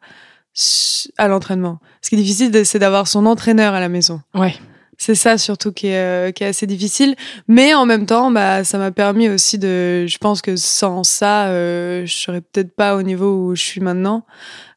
à 1.18 1.28
l'entraînement. 1.28 1.80
Ce 2.02 2.10
qui 2.10 2.16
est 2.16 2.19
difficile, 2.19 2.66
c'est 2.66 2.80
d'avoir 2.80 3.07
son 3.07 3.26
entraîneur 3.26 3.74
à 3.74 3.80
la 3.80 3.90
maison. 3.90 4.22
Ouais. 4.33 4.56
C'est 5.02 5.16
ça 5.16 5.38
surtout 5.38 5.72
qui 5.72 5.88
est, 5.88 5.95
euh, 5.95 6.31
qui 6.31 6.44
est 6.44 6.48
assez 6.48 6.68
difficile. 6.68 7.16
Mais 7.48 7.74
en 7.74 7.86
même 7.86 8.06
temps, 8.06 8.31
bah, 8.31 8.66
ça 8.66 8.78
m'a 8.78 8.92
permis 8.92 9.30
aussi 9.30 9.57
de. 9.57 10.06
Je 10.06 10.18
pense 10.18 10.42
que 10.42 10.57
sans 10.57 11.06
ça, 11.06 11.48
euh, 11.48 12.06
je 12.06 12.14
serais 12.14 12.42
peut-être 12.42 12.76
pas 12.76 12.98
au 12.98 13.02
niveau 13.02 13.33
où 13.33 13.56
je 13.56 13.64
suis 13.64 13.80
maintenant. 13.80 14.26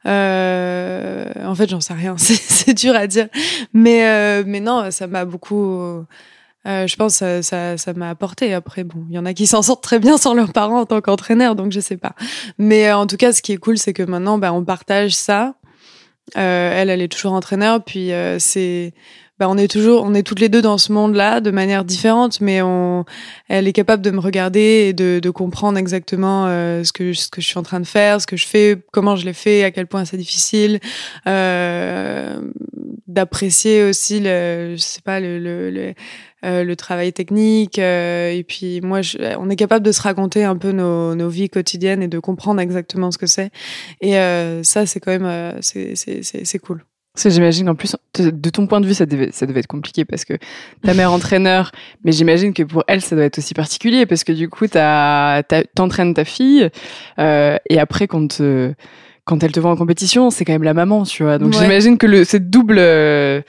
Euh, 0.06 1.26
en 1.44 1.56
fait, 1.56 1.68
j'en 1.68 1.80
sais 1.80 1.94
rien. 1.94 2.14
C'est 2.18 2.34
c'est 2.34 2.74
dur 2.74 2.94
à 2.94 3.08
dire. 3.08 3.28
Mais, 3.72 4.06
euh, 4.06 4.44
mais 4.46 4.60
non, 4.60 4.92
ça 4.92 5.08
m'a 5.08 5.24
beaucoup. 5.24 6.04
Euh, 6.66 6.86
je 6.86 6.96
pense 6.96 7.18
que 7.18 7.42
ça, 7.42 7.76
ça, 7.76 7.92
m'a 7.94 8.10
apporté. 8.10 8.54
Après, 8.54 8.84
bon, 8.84 9.04
il 9.08 9.14
y 9.14 9.18
en 9.18 9.26
a 9.26 9.34
qui 9.34 9.46
s'en 9.46 9.62
sortent 9.62 9.82
très 9.82 9.98
bien 9.98 10.16
sans 10.16 10.34
leurs 10.34 10.52
parents 10.52 10.80
en 10.80 10.86
tant 10.86 11.00
qu'entraîneur, 11.00 11.56
donc 11.56 11.72
je 11.72 11.80
sais 11.80 11.96
pas. 11.96 12.14
Mais 12.58 12.88
euh, 12.88 12.96
en 12.96 13.06
tout 13.06 13.16
cas, 13.16 13.32
ce 13.32 13.42
qui 13.42 13.52
est 13.52 13.56
cool, 13.56 13.78
c'est 13.78 13.92
que 13.92 14.02
maintenant, 14.02 14.38
bah, 14.38 14.52
on 14.52 14.64
partage 14.64 15.14
ça. 15.14 15.54
Euh, 16.36 16.72
elle, 16.74 16.88
elle 16.88 17.02
est 17.02 17.12
toujours 17.12 17.32
entraîneur, 17.32 17.82
puis 17.84 18.12
euh, 18.12 18.38
c'est 18.38 18.94
bah, 19.42 19.48
on 19.48 19.58
est 19.58 19.66
toujours, 19.66 20.04
on 20.04 20.14
est 20.14 20.22
toutes 20.22 20.38
les 20.38 20.48
deux 20.48 20.62
dans 20.62 20.78
ce 20.78 20.92
monde-là 20.92 21.40
de 21.40 21.50
manière 21.50 21.84
différente, 21.84 22.40
mais 22.40 22.62
on, 22.62 23.04
elle 23.48 23.66
est 23.66 23.72
capable 23.72 24.00
de 24.00 24.12
me 24.12 24.20
regarder 24.20 24.86
et 24.88 24.92
de, 24.92 25.18
de 25.20 25.30
comprendre 25.30 25.78
exactement 25.78 26.46
euh, 26.46 26.84
ce 26.84 26.92
que 26.92 27.12
ce 27.12 27.28
que 27.28 27.40
je 27.40 27.48
suis 27.48 27.58
en 27.58 27.64
train 27.64 27.80
de 27.80 27.86
faire, 27.86 28.20
ce 28.20 28.28
que 28.28 28.36
je 28.36 28.46
fais, 28.46 28.78
comment 28.92 29.16
je 29.16 29.24
l'ai 29.24 29.32
fait, 29.32 29.64
à 29.64 29.72
quel 29.72 29.88
point 29.88 30.04
c'est 30.04 30.16
difficile, 30.16 30.78
euh, 31.26 32.40
d'apprécier 33.08 33.82
aussi 33.82 34.20
le, 34.20 34.74
je 34.76 34.80
sais 34.80 35.02
pas 35.02 35.18
le 35.18 35.40
le, 35.40 35.70
le, 35.70 35.94
euh, 36.44 36.64
le 36.64 36.76
travail 36.76 37.12
technique 37.12 37.78
euh, 37.78 38.30
et 38.30 38.42
puis 38.42 38.80
moi 38.80 39.02
je, 39.02 39.18
on 39.38 39.48
est 39.50 39.56
capable 39.56 39.84
de 39.84 39.92
se 39.92 40.02
raconter 40.02 40.44
un 40.44 40.56
peu 40.56 40.72
nos, 40.72 41.14
nos 41.14 41.28
vies 41.28 41.48
quotidiennes 41.48 42.02
et 42.02 42.08
de 42.08 42.18
comprendre 42.18 42.60
exactement 42.60 43.10
ce 43.10 43.18
que 43.18 43.26
c'est 43.26 43.50
et 44.00 44.18
euh, 44.18 44.62
ça 44.62 44.86
c'est 44.86 45.00
quand 45.00 45.12
même 45.12 45.24
euh, 45.26 45.52
c'est 45.60 45.94
c'est 45.96 46.22
c'est 46.22 46.44
c'est 46.44 46.58
cool. 46.58 46.84
J'imagine 47.14 47.66
qu'en 47.66 47.74
plus, 47.74 47.94
de 48.18 48.48
ton 48.48 48.66
point 48.66 48.80
de 48.80 48.86
vue, 48.86 48.94
ça 48.94 49.04
devait, 49.04 49.28
ça 49.32 49.44
devait 49.44 49.60
être 49.60 49.66
compliqué 49.66 50.06
parce 50.06 50.24
que 50.24 50.32
ta 50.82 50.94
mère 50.94 51.12
entraîneur, 51.12 51.70
mais 52.04 52.10
j'imagine 52.12 52.54
que 52.54 52.62
pour 52.62 52.84
elle, 52.88 53.02
ça 53.02 53.14
doit 53.14 53.26
être 53.26 53.36
aussi 53.36 53.52
particulier 53.52 54.06
parce 54.06 54.24
que 54.24 54.32
du 54.32 54.48
coup, 54.48 54.66
t'as- 54.66 55.42
t'as- 55.42 55.64
t'entraînes 55.74 56.14
ta 56.14 56.24
fille 56.24 56.70
euh, 57.18 57.58
et 57.68 57.78
après, 57.78 58.06
quand, 58.06 58.28
te- 58.28 58.72
quand 59.26 59.42
elle 59.44 59.52
te 59.52 59.60
voit 59.60 59.70
en 59.72 59.76
compétition, 59.76 60.30
c'est 60.30 60.46
quand 60.46 60.54
même 60.54 60.62
la 60.62 60.72
maman, 60.72 61.02
tu 61.02 61.22
vois. 61.22 61.36
Donc 61.36 61.52
Ouais. 61.52 61.58
j'imagine 61.60 61.98
que 61.98 62.06
le, 62.06 62.24
cette 62.24 62.48
double, 62.48 62.76
euh, 62.78 63.42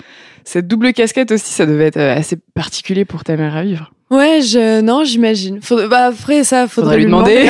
cette 0.45 0.67
double 0.67 0.93
casquette 0.93 1.31
aussi, 1.31 1.51
ça 1.53 1.65
devait 1.65 1.85
être 1.87 1.97
euh, 1.97 2.15
assez 2.15 2.37
particulier 2.55 3.05
pour 3.05 3.23
ta 3.23 3.35
mère 3.37 3.55
à 3.55 3.63
vivre. 3.63 3.91
Ouais, 4.09 4.41
je, 4.41 4.81
non, 4.81 5.03
j'imagine. 5.03 5.61
Faudrait- 5.61 5.87
bah, 5.87 6.05
après, 6.07 6.43
ça, 6.43 6.67
faudrait, 6.67 6.91
Faudrait 6.91 6.97
lui 6.97 7.05
demander. 7.05 7.47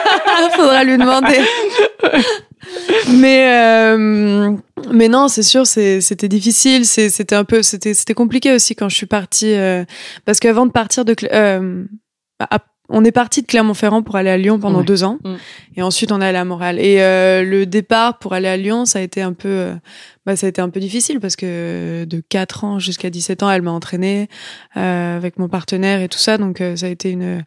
faudra 0.56 0.84
lui 0.84 0.96
demander. 0.98 1.38
mais, 3.12 3.48
euh, 3.50 4.52
mais 4.92 5.08
non, 5.08 5.28
c'est 5.28 5.42
sûr, 5.42 5.66
c'était 5.66 6.28
difficile. 6.28 6.84
C'était 6.86 7.34
un 7.34 7.44
peu, 7.44 7.62
c'était, 7.62 7.94
compliqué 8.14 8.52
aussi 8.52 8.74
quand 8.74 8.88
je 8.88 8.96
suis 8.96 9.06
partie, 9.06 9.52
euh, 9.54 9.84
parce 10.24 10.40
qu'avant 10.40 10.66
de 10.66 10.72
partir 10.72 11.04
de, 11.04 11.14
euh, 11.32 11.84
à- 12.40 12.60
on 12.90 13.04
est 13.04 13.12
parti 13.12 13.40
de 13.42 13.46
Clermont-Ferrand 13.46 14.02
pour 14.02 14.16
aller 14.16 14.30
à 14.30 14.36
Lyon 14.36 14.58
pendant 14.58 14.80
Ouais. 14.80 14.84
deux 14.84 15.04
ans, 15.04 15.18
Mm. 15.24 15.34
et 15.76 15.82
ensuite 15.82 16.12
on 16.12 16.20
est 16.20 16.26
allé 16.26 16.38
à 16.38 16.44
Montréal. 16.44 16.78
Et 16.78 17.00
euh, 17.00 17.42
le 17.42 17.64
départ 17.66 18.18
pour 18.18 18.32
aller 18.34 18.48
à 18.48 18.56
Lyon, 18.56 18.84
ça 18.84 18.98
a 18.98 19.02
été 19.02 19.22
un 19.22 19.32
peu, 19.32 19.48
euh, 19.48 19.74
bah, 20.26 20.36
ça 20.36 20.46
a 20.46 20.48
été 20.50 20.60
un 20.60 20.68
peu 20.68 20.80
difficile 20.80 21.18
parce 21.20 21.36
que 21.36 22.04
de 22.04 22.22
4 22.28 22.64
ans 22.64 22.78
jusqu'à 22.78 23.08
17 23.10 23.42
ans, 23.42 23.50
elle 23.50 23.62
m'a 23.62 23.70
entraînée 23.70 24.28
euh, 24.76 25.16
avec 25.16 25.38
mon 25.38 25.48
partenaire 25.48 26.00
et 26.02 26.08
tout 26.08 26.18
ça, 26.18 26.36
donc 26.38 26.60
euh, 26.60 26.76
ça 26.76 26.86
a 26.86 26.88
été 26.90 27.10
une 27.10 27.44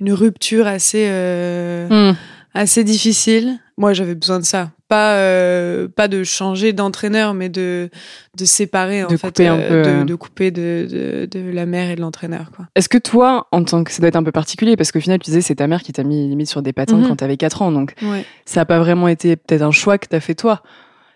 une 0.00 0.12
rupture 0.14 0.66
assez 0.66 1.06
euh, 1.08 2.10
Hmm. 2.12 2.16
assez 2.54 2.84
difficile. 2.84 3.58
Moi, 3.76 3.92
j'avais 3.92 4.14
besoin 4.14 4.38
de 4.40 4.44
ça. 4.44 4.70
Pas, 4.90 5.14
euh, 5.14 5.86
pas 5.86 6.08
de 6.08 6.24
changer 6.24 6.72
d'entraîneur, 6.72 7.32
mais 7.32 7.48
de, 7.48 7.88
de 8.36 8.44
séparer, 8.44 9.04
en 9.04 9.06
De 9.06 9.16
fait, 9.16 9.28
couper 9.28 9.46
un 9.46 9.56
euh, 9.58 9.84
peu, 9.84 10.00
de, 10.00 10.04
de 10.04 10.14
couper 10.16 10.50
de, 10.50 10.88
de, 10.90 11.26
de 11.30 11.50
la 11.52 11.64
mère 11.64 11.90
et 11.90 11.94
de 11.94 12.00
l'entraîneur, 12.00 12.50
quoi. 12.54 12.66
Est-ce 12.74 12.88
que 12.88 12.98
toi, 12.98 13.46
en 13.52 13.62
tant 13.62 13.84
que 13.84 13.92
ça 13.92 14.00
doit 14.00 14.08
être 14.08 14.16
un 14.16 14.24
peu 14.24 14.32
particulier 14.32 14.76
parce 14.76 14.90
qu'au 14.90 14.98
final, 14.98 15.20
tu 15.20 15.26
disais 15.30 15.42
c'est 15.42 15.54
ta 15.54 15.68
mère 15.68 15.82
qui 15.82 15.92
t'a 15.92 16.02
mis 16.02 16.28
limite 16.28 16.48
sur 16.48 16.60
des 16.60 16.72
patins 16.72 16.96
Mhm. 16.96 17.06
quand 17.06 17.16
t'avais 17.16 17.36
4 17.36 17.62
ans, 17.62 17.70
donc 17.70 17.94
Ouais, 18.02 18.24
ça 18.44 18.62
a 18.62 18.64
pas 18.64 18.80
vraiment 18.80 19.06
été 19.06 19.36
peut-être 19.36 19.62
un 19.62 19.70
choix 19.70 19.96
que 19.96 20.06
t'as 20.08 20.18
fait 20.20 20.34
toi. 20.34 20.60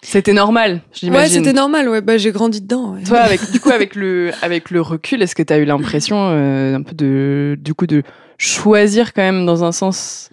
C'était 0.03 0.35
normal, 0.35 0.73
ouais 0.75 0.81
j'imagine. 0.93 1.43
c'était 1.45 1.53
normal. 1.53 1.89
Ouais, 1.89 2.01
bah, 2.01 2.17
j'ai 2.17 2.31
grandi 2.31 2.61
dedans. 2.61 2.93
ouais. 2.95 3.03
Toi, 3.03 3.19
avec 3.19 3.41
du 3.53 3.59
coup, 3.59 3.71
avec 3.71 3.97
le 3.97 4.31
avec 4.43 4.71
le 4.71 4.81
recul, 4.83 5.21
est-ce 5.21 5.35
que 5.35 5.43
t'as 5.43 5.59
eu 5.59 5.65
l'impression 5.65 6.17
euh, 6.31 6.77
un 6.77 6.83
peu 6.83 6.95
de 6.95 7.57
du 7.61 7.75
coup 7.75 7.89
de 7.89 8.03
choisir 8.39 9.15
quand 9.15 9.23
même 9.23 9.47
dans 9.47 9.65
un 9.65 9.73
sens 9.73 10.29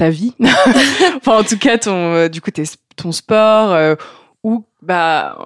ta 0.00 0.10
vie, 0.10 0.34
enfin 1.16 1.38
en 1.38 1.44
tout 1.44 1.58
cas 1.58 1.78
ton 1.78 1.92
euh, 2.14 2.28
du 2.28 2.40
coup 2.40 2.50
tes- 2.50 2.64
ton 2.96 3.12
sport 3.12 3.72
euh, 3.72 3.94
ou 4.42 4.64
bah 4.82 5.38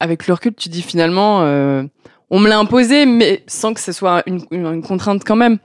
avec 0.00 0.26
le 0.26 0.34
recul 0.34 0.54
tu 0.54 0.68
dis 0.68 0.82
finalement 0.82 1.42
euh, 1.42 1.82
on 2.30 2.38
me 2.38 2.48
l'a 2.48 2.58
imposé 2.58 3.04
mais 3.06 3.42
sans 3.46 3.74
que 3.74 3.80
ce 3.80 3.92
soit 3.92 4.22
une, 4.26 4.40
une, 4.50 4.66
une 4.66 4.82
contrainte 4.82 5.22
quand 5.24 5.36
même. 5.36 5.58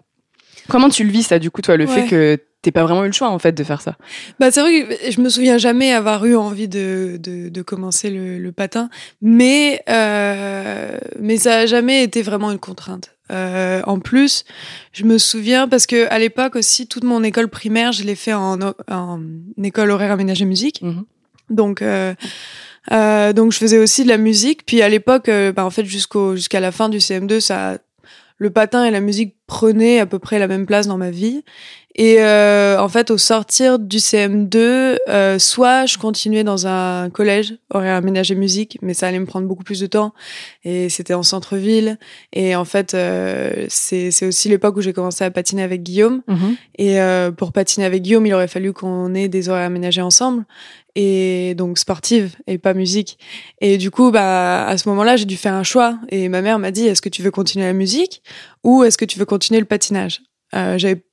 Comment 0.69 0.89
tu 0.89 1.03
le 1.03 1.12
vis 1.12 1.23
ça 1.23 1.39
du 1.39 1.51
coup 1.51 1.62
toi 1.62 1.75
le 1.77 1.85
Ouais. 1.85 2.01
fait 2.03 2.05
que 2.07 2.38
t'aies 2.62 2.71
pas 2.71 2.83
vraiment 2.83 3.03
eu 3.03 3.07
le 3.07 3.13
choix 3.13 3.29
en 3.29 3.39
fait 3.39 3.51
de 3.53 3.63
faire 3.63 3.81
ça? 3.81 3.95
Bah, 4.39 4.50
c'est 4.51 4.62
vrai 4.62 4.83
que 4.88 5.12
je 5.12 5.19
me 5.21 5.27
souviens 5.29 5.57
jamais 5.57 5.91
avoir 5.91 6.25
eu 6.25 6.35
envie 6.38 6.67
de, 6.69 7.17
de, 7.21 7.50
de 7.50 7.62
commencer 7.62 8.09
le, 8.09 8.39
le 8.39 8.51
patin, 8.53 8.89
mais, 9.21 9.81
euh, 9.89 10.97
mais 11.19 11.35
ça 11.38 11.57
a 11.59 11.65
jamais 11.65 12.03
été 12.03 12.21
vraiment 12.21 12.51
une 12.51 12.59
contrainte. 12.59 13.12
Euh, 13.32 13.82
en 13.86 14.00
plus, 14.00 14.44
je 14.92 15.06
me 15.06 15.18
souviens 15.18 15.68
parce 15.68 15.88
que 15.88 16.10
à 16.10 16.20
l'époque 16.20 16.56
aussi, 16.56 16.88
toute 16.88 17.03
mon 17.03 17.24
école 17.24 17.48
primaire, 17.48 17.92
je 17.92 18.03
l'ai 18.03 18.15
fait 18.15 18.34
en, 18.34 18.60
en 18.89 19.22
école 19.62 19.92
horaire 19.92 20.12
aménagée 20.12 20.46
musique. 20.46 20.82
Mhm. 20.82 21.06
Donc, 21.50 21.82
euh, 21.82 22.13
euh, 22.92 23.34
donc 23.34 23.51
je 23.51 23.58
faisais 23.58 23.77
aussi 23.77 24.03
de 24.03 24.10
la 24.10 24.18
musique. 24.18 24.65
Puis 24.65 24.82
à 24.82 24.89
l'époque, 24.89 25.30
euh, 25.30 25.51
bah, 25.51 25.65
en 25.65 25.70
fait, 25.70 25.86
jusqu'au 25.86 26.36
jusqu'à 26.36 26.60
la 26.60 26.72
fin 26.72 26.89
du 26.89 26.98
CM2, 26.98 27.39
ça, 27.39 27.77
le 28.38 28.50
patin 28.50 28.84
et 28.86 28.92
la 28.92 29.00
musique 29.00 29.36
prenaient 29.47 30.00
à 30.00 30.05
peu 30.05 30.19
près 30.19 30.39
la 30.39 30.47
même 30.47 30.65
place 30.65 30.88
dans 30.88 30.97
ma 30.97 31.12
vie. 31.12 31.43
Et 31.95 32.21
euh, 32.21 32.79
en 32.79 32.89
fait, 32.89 33.12
au 33.12 33.19
sortir 33.19 33.77
du 33.77 33.97
CM2, 33.97 34.97
euh, 35.09 35.38
soit 35.38 35.85
je 35.85 35.97
continuais 36.00 36.43
dans 36.43 36.65
un 36.65 37.12
collège, 37.12 37.55
horaire 37.69 37.95
aménagé 37.95 38.33
musique, 38.33 38.79
mais 38.81 38.95
ça 38.95 39.07
allait 39.07 39.19
me 39.19 39.27
prendre 39.27 39.47
beaucoup 39.47 39.63
plus 39.63 39.79
de 39.79 39.85
temps. 39.85 40.13
Et 40.63 40.89
c'était 40.89 41.13
en 41.13 41.21
centre-ville. 41.21 42.00
Et 42.31 42.55
en 42.55 42.65
fait, 42.65 42.95
euh, 42.95 43.65
c'est 43.69 44.09
c'est 44.09 44.25
aussi 44.25 44.50
l'époque 44.50 44.75
où 44.77 44.81
j'ai 44.81 44.93
commencé 44.93 45.23
à 45.23 45.29
patiner 45.29 45.62
avec 45.62 45.83
Guillaume. 45.83 46.23
Mhm. 46.27 46.55
Et 46.79 47.00
euh, 47.00 47.31
pour 47.31 47.51
patiner 47.51 47.85
avec 47.85 48.01
Guillaume, 48.01 48.25
il 48.25 48.33
aurait 48.33 48.47
fallu 48.47 48.73
qu'on 48.73 49.13
ait 49.13 49.27
des 49.27 49.50
horaires 49.50 49.67
aménagés 49.67 50.01
ensemble. 50.01 50.45
Et 50.95 51.55
donc 51.55 51.79
sportive 51.79 52.35
et 52.45 52.59
pas 52.59 52.75
musique. 52.75 53.17
Et 53.62 53.79
du 53.79 53.89
coup, 53.89 54.12
bah, 54.12 54.65
à 54.67 54.77
ce 54.77 54.88
moment-là, 54.89 55.15
j'ai 55.15 55.25
dû 55.25 55.38
faire 55.38 55.53
un 55.53 55.63
choix. 55.63 55.97
Et 56.09 56.29
ma 56.29 56.41
mère 56.41 56.59
m'a 56.59 56.69
dit, 56.69 56.85
est-ce 56.85 57.01
que 57.01 57.09
tu 57.09 57.23
veux 57.23 57.31
continuer 57.31 57.65
la 57.65 57.73
musique 57.73 58.21
ou 58.63 58.83
est-ce 58.83 58.97
que 58.97 59.05
tu 59.05 59.19
veux 59.19 59.25
continuer 59.33 59.59
le 59.59 59.65
patinage 59.65 60.21
euh, 60.55 60.77
J'avais 60.77 61.03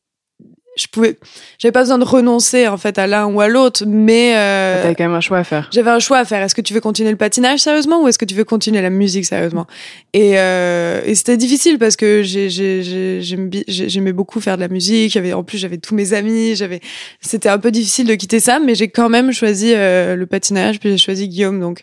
je 0.76 0.86
pouvais 0.86 1.18
j'avais 1.58 1.72
pas 1.72 1.80
besoin 1.80 1.98
de 1.98 2.04
renoncer 2.04 2.68
en 2.68 2.76
fait 2.78 2.96
à 2.96 3.06
l'un 3.06 3.26
ou 3.26 3.40
à 3.40 3.48
l'autre 3.48 3.84
mais 3.86 4.34
euh, 4.36 4.82
T'avais 4.82 4.94
quand 4.94 5.04
même 5.04 5.14
un 5.14 5.20
choix 5.20 5.38
à 5.38 5.44
faire. 5.44 5.68
j'avais 5.72 5.90
un 5.90 5.98
choix 5.98 6.18
à 6.18 6.24
faire. 6.24 6.42
Est-ce 6.42 6.54
que 6.54 6.60
tu 6.60 6.72
veux 6.72 6.80
continuer 6.80 7.10
le 7.10 7.16
patinage 7.16 7.58
sérieusement 7.60 8.02
ou 8.02 8.08
est-ce 8.08 8.18
que 8.18 8.24
tu 8.24 8.34
veux 8.34 8.44
continuer 8.44 8.80
la 8.80 8.90
musique 8.90 9.24
sérieusement? 9.24 9.66
Et, 10.12 10.38
euh, 10.38 11.00
et 11.04 11.14
c'était 11.16 11.36
difficile 11.36 11.78
parce 11.78 11.96
que 11.96 12.22
j'aimais 12.22 14.12
beaucoup 14.12 14.40
faire 14.40 14.56
de 14.56 14.62
la 14.62 14.68
musique. 14.68 15.12
J'avais 15.12 15.32
en 15.32 15.42
plus 15.42 15.58
j'avais 15.58 15.78
tous 15.78 15.94
mes 15.94 16.12
amis. 16.12 16.54
J'avais 16.54 16.80
c'était 17.20 17.48
un 17.48 17.58
peu 17.58 17.72
difficile 17.72 18.06
de 18.06 18.14
quitter 18.14 18.38
ça, 18.40 18.60
mais 18.60 18.76
j'ai 18.76 18.88
quand 18.88 19.08
même 19.08 19.32
choisi 19.32 19.72
euh, 19.74 20.14
le 20.14 20.26
patinage 20.26 20.78
puis 20.78 20.90
j'ai 20.90 20.98
choisi 20.98 21.28
Guillaume. 21.28 21.60
Donc 21.60 21.82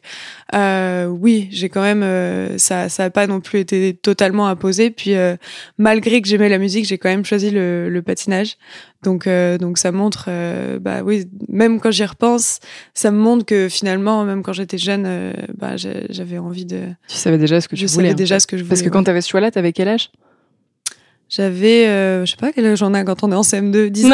euh, 0.56 1.06
oui, 1.08 1.48
j'ai 1.52 1.70
quand 1.70 1.82
même 1.82 2.04
euh, 2.04 2.58
ça 2.58 2.90
ça 2.90 3.06
a 3.06 3.10
pas 3.10 3.28
non 3.28 3.40
plus 3.42 3.60
été 3.60 3.94
totalement 3.94 4.48
imposé. 4.48 4.90
Puis 4.92 5.14
euh, 5.16 5.36
malgré 5.78 6.22
que 6.22 6.28
j'aimais 6.28 6.50
la 6.50 6.58
musique, 6.58 6.86
j'ai 6.86 6.98
quand 6.98 7.10
même 7.10 7.26
choisi 7.26 7.52
le, 7.52 7.90
le 7.90 8.02
patinage. 8.02 8.58
Donc, 9.04 9.28
euh, 9.28 9.58
donc 9.60 9.78
ça 9.78 9.92
montre, 9.92 10.26
euh, 10.28 10.80
bah 10.80 11.02
oui, 11.04 11.26
même 11.50 11.80
quand 11.80 11.92
j'y 11.92 12.04
repense, 12.04 12.60
ça 12.96 13.12
me 13.12 13.18
montre 13.18 13.46
que 13.46 13.70
finalement, 13.70 14.24
même 14.26 14.42
quand 14.42 14.54
j'étais 14.54 14.80
jeune, 14.80 15.04
euh, 15.06 15.34
bah, 15.56 15.76
j'avais 15.78 16.40
envie 16.40 16.66
de. 16.66 16.80
Tu 17.08 17.16
savais 17.16 17.38
déjà 17.38 17.62
ce 17.62 17.68
que 17.68 17.76
tu 17.76 17.88
Je 17.88 17.94
voulais. 17.94 18.08
savais 18.08 18.14
en 18.14 18.18
déjà 18.18 18.36
fait. 18.36 18.40
ce 18.40 18.48
que 18.48 18.58
je 18.58 18.64
voulais. 18.64 18.70
Parce 18.70 18.82
que 18.82 18.90
quand 18.90 19.00
ouais. 19.00 19.06
t'avais 19.06 19.22
ce 19.22 19.30
choix-là, 19.30 19.52
t'avais 19.52 19.72
quel 19.72 19.88
âge? 19.90 20.10
J'avais, 21.30 21.88
euh, 21.88 22.26
je 22.26 22.32
sais 22.32 22.38
pas 22.38 22.52
quel 22.54 22.66
âge 22.66 22.78
j'en 22.80 22.94
ai 22.94 23.04
quand 23.04 23.24
on 23.24 23.32
est 23.32 23.36
en 23.36 23.42
CM2, 23.42 23.88
10, 23.90 24.12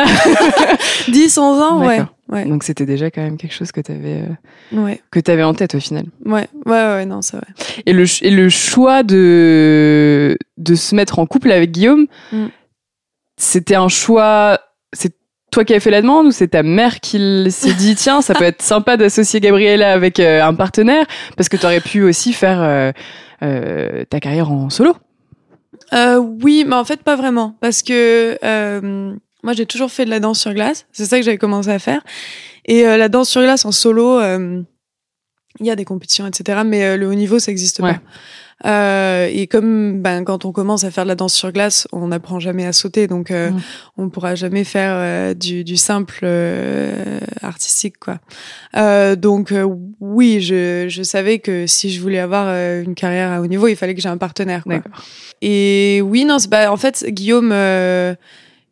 10 1.09 1.37
11 1.37 1.61
ans, 1.61 1.85
ouais. 1.85 2.01
Ouais, 2.29 2.45
Donc 2.45 2.63
c'était 2.63 2.85
déjà 2.85 3.11
quand 3.11 3.21
même 3.21 3.37
quelque 3.37 3.53
chose 3.53 3.71
que 3.71 3.81
t'avais 3.81 4.23
euh, 4.73 4.81
ouais, 4.81 5.01
que 5.11 5.19
t'avais 5.19 5.43
en 5.43 5.53
tête 5.53 5.75
au 5.75 5.79
final. 5.79 6.05
ouais, 6.25 6.47
ouais, 6.65 6.71
ouais, 6.71 7.05
non, 7.05 7.21
c'est 7.21 7.37
vrai. 7.37 7.45
Et 7.85 7.93
le 7.93 8.05
et 8.25 8.31
le 8.31 8.49
choix 8.49 9.03
de 9.03 10.37
de 10.57 10.75
se 10.75 10.95
mettre 10.95 11.19
en 11.19 11.25
couple 11.27 11.51
avec 11.51 11.71
Guillaume, 11.71 12.07
Mm. 12.31 12.45
c'était 13.37 13.75
un 13.75 13.89
choix. 13.89 14.59
C'est 14.93 15.13
toi 15.51 15.63
qui 15.65 15.73
avais 15.73 15.79
fait 15.79 15.91
la 15.91 16.01
demande 16.01 16.27
ou 16.27 16.31
c'est 16.31 16.47
ta 16.47 16.63
mère 16.63 16.99
qui 17.01 17.51
s'est 17.51 17.73
dit 17.73 17.93
tiens 17.97 18.21
ça 18.21 18.33
peut 18.33 18.45
être 18.45 18.61
sympa 18.63 18.97
d'associer 18.97 19.39
Gabriella 19.39 19.91
avec 19.93 20.19
euh, 20.19 20.41
un 20.41 20.55
partenaire? 20.55 21.05
Parce 21.37 21.49
que 21.49 21.57
t'aurais 21.57 21.81
pu 21.81 22.01
aussi 22.03 22.33
faire 22.33 22.59
euh, 22.61 22.91
euh, 23.43 24.05
ta 24.09 24.19
carrière 24.19 24.51
en 24.51 24.69
solo. 24.71 24.95
Euh, 25.93 26.17
oui, 26.17 26.65
mais 26.67 26.75
en 26.75 26.85
fait 26.85 27.01
pas 27.03 27.15
vraiment, 27.15 27.55
parce 27.59 27.81
que 27.83 28.37
euh, 28.43 29.13
moi 29.43 29.53
j'ai 29.53 29.65
toujours 29.65 29.91
fait 29.91 30.05
de 30.05 30.09
la 30.09 30.19
danse 30.19 30.39
sur 30.39 30.53
glace. 30.53 30.85
C'est 30.91 31.05
ça 31.05 31.17
que 31.17 31.23
j'avais 31.25 31.37
commencé 31.37 31.69
à 31.69 31.79
faire. 31.79 32.01
Et 32.65 32.87
euh, 32.87 32.97
la 32.97 33.09
danse 33.09 33.29
sur 33.29 33.41
glace 33.41 33.65
en 33.65 33.71
solo, 33.71 34.19
euh, 34.19 34.61
il 35.59 35.65
y 35.65 35.71
a 35.71 35.75
des 35.75 35.85
compétitions, 35.85 36.25
etc. 36.27 36.61
Mais 36.65 36.83
euh, 36.83 36.97
le 36.97 37.07
haut 37.07 37.13
niveau, 37.13 37.39
ça 37.39 37.51
n'existe 37.51 37.79
Ouais. 37.79 37.93
pas. 37.93 37.99
Euh, 38.65 39.27
et 39.29 39.47
comme 39.47 40.01
ben, 40.01 40.23
quand 40.23 40.45
on 40.45 40.53
commence 40.53 40.85
à 40.85 40.91
faire 40.91 41.03
de 41.03 41.09
la 41.09 41.15
danse 41.15 41.33
sur 41.33 41.51
glace, 41.51 41.85
on 41.91 42.07
n'apprend 42.07 42.39
jamais 42.39 42.65
à 42.65 42.71
sauter, 42.71 43.07
donc 43.07 43.29
euh, 43.29 43.49
Mm. 43.51 43.59
on 43.97 44.09
pourra 44.09 44.35
jamais 44.35 44.63
faire 44.63 44.93
euh, 44.95 45.33
du, 45.33 45.65
du 45.65 45.75
simple 45.75 46.19
euh, 46.23 47.19
artistique, 47.41 47.97
quoi. 47.99 48.19
Euh, 48.77 49.17
donc 49.17 49.51
euh, 49.51 49.67
oui, 49.99 50.39
je, 50.39 50.85
je 50.87 51.03
savais 51.03 51.39
que 51.39 51.67
si 51.67 51.91
je 51.91 51.99
voulais 51.99 52.19
avoir 52.19 52.45
euh, 52.47 52.83
une 52.83 52.95
carrière 52.95 53.31
à 53.31 53.41
haut 53.41 53.47
niveau, 53.47 53.67
il 53.67 53.75
fallait 53.75 53.95
que 53.95 54.01
j'ai 54.01 54.07
un 54.09 54.17
partenaire. 54.17 54.63
Quoi. 54.63 54.75
D'accord. 54.75 55.03
Et 55.41 56.01
oui, 56.05 56.23
non. 56.23 56.37
En 56.69 56.77
fait, 56.77 57.03
Guillaume, 57.09 57.51
euh, 57.51 58.15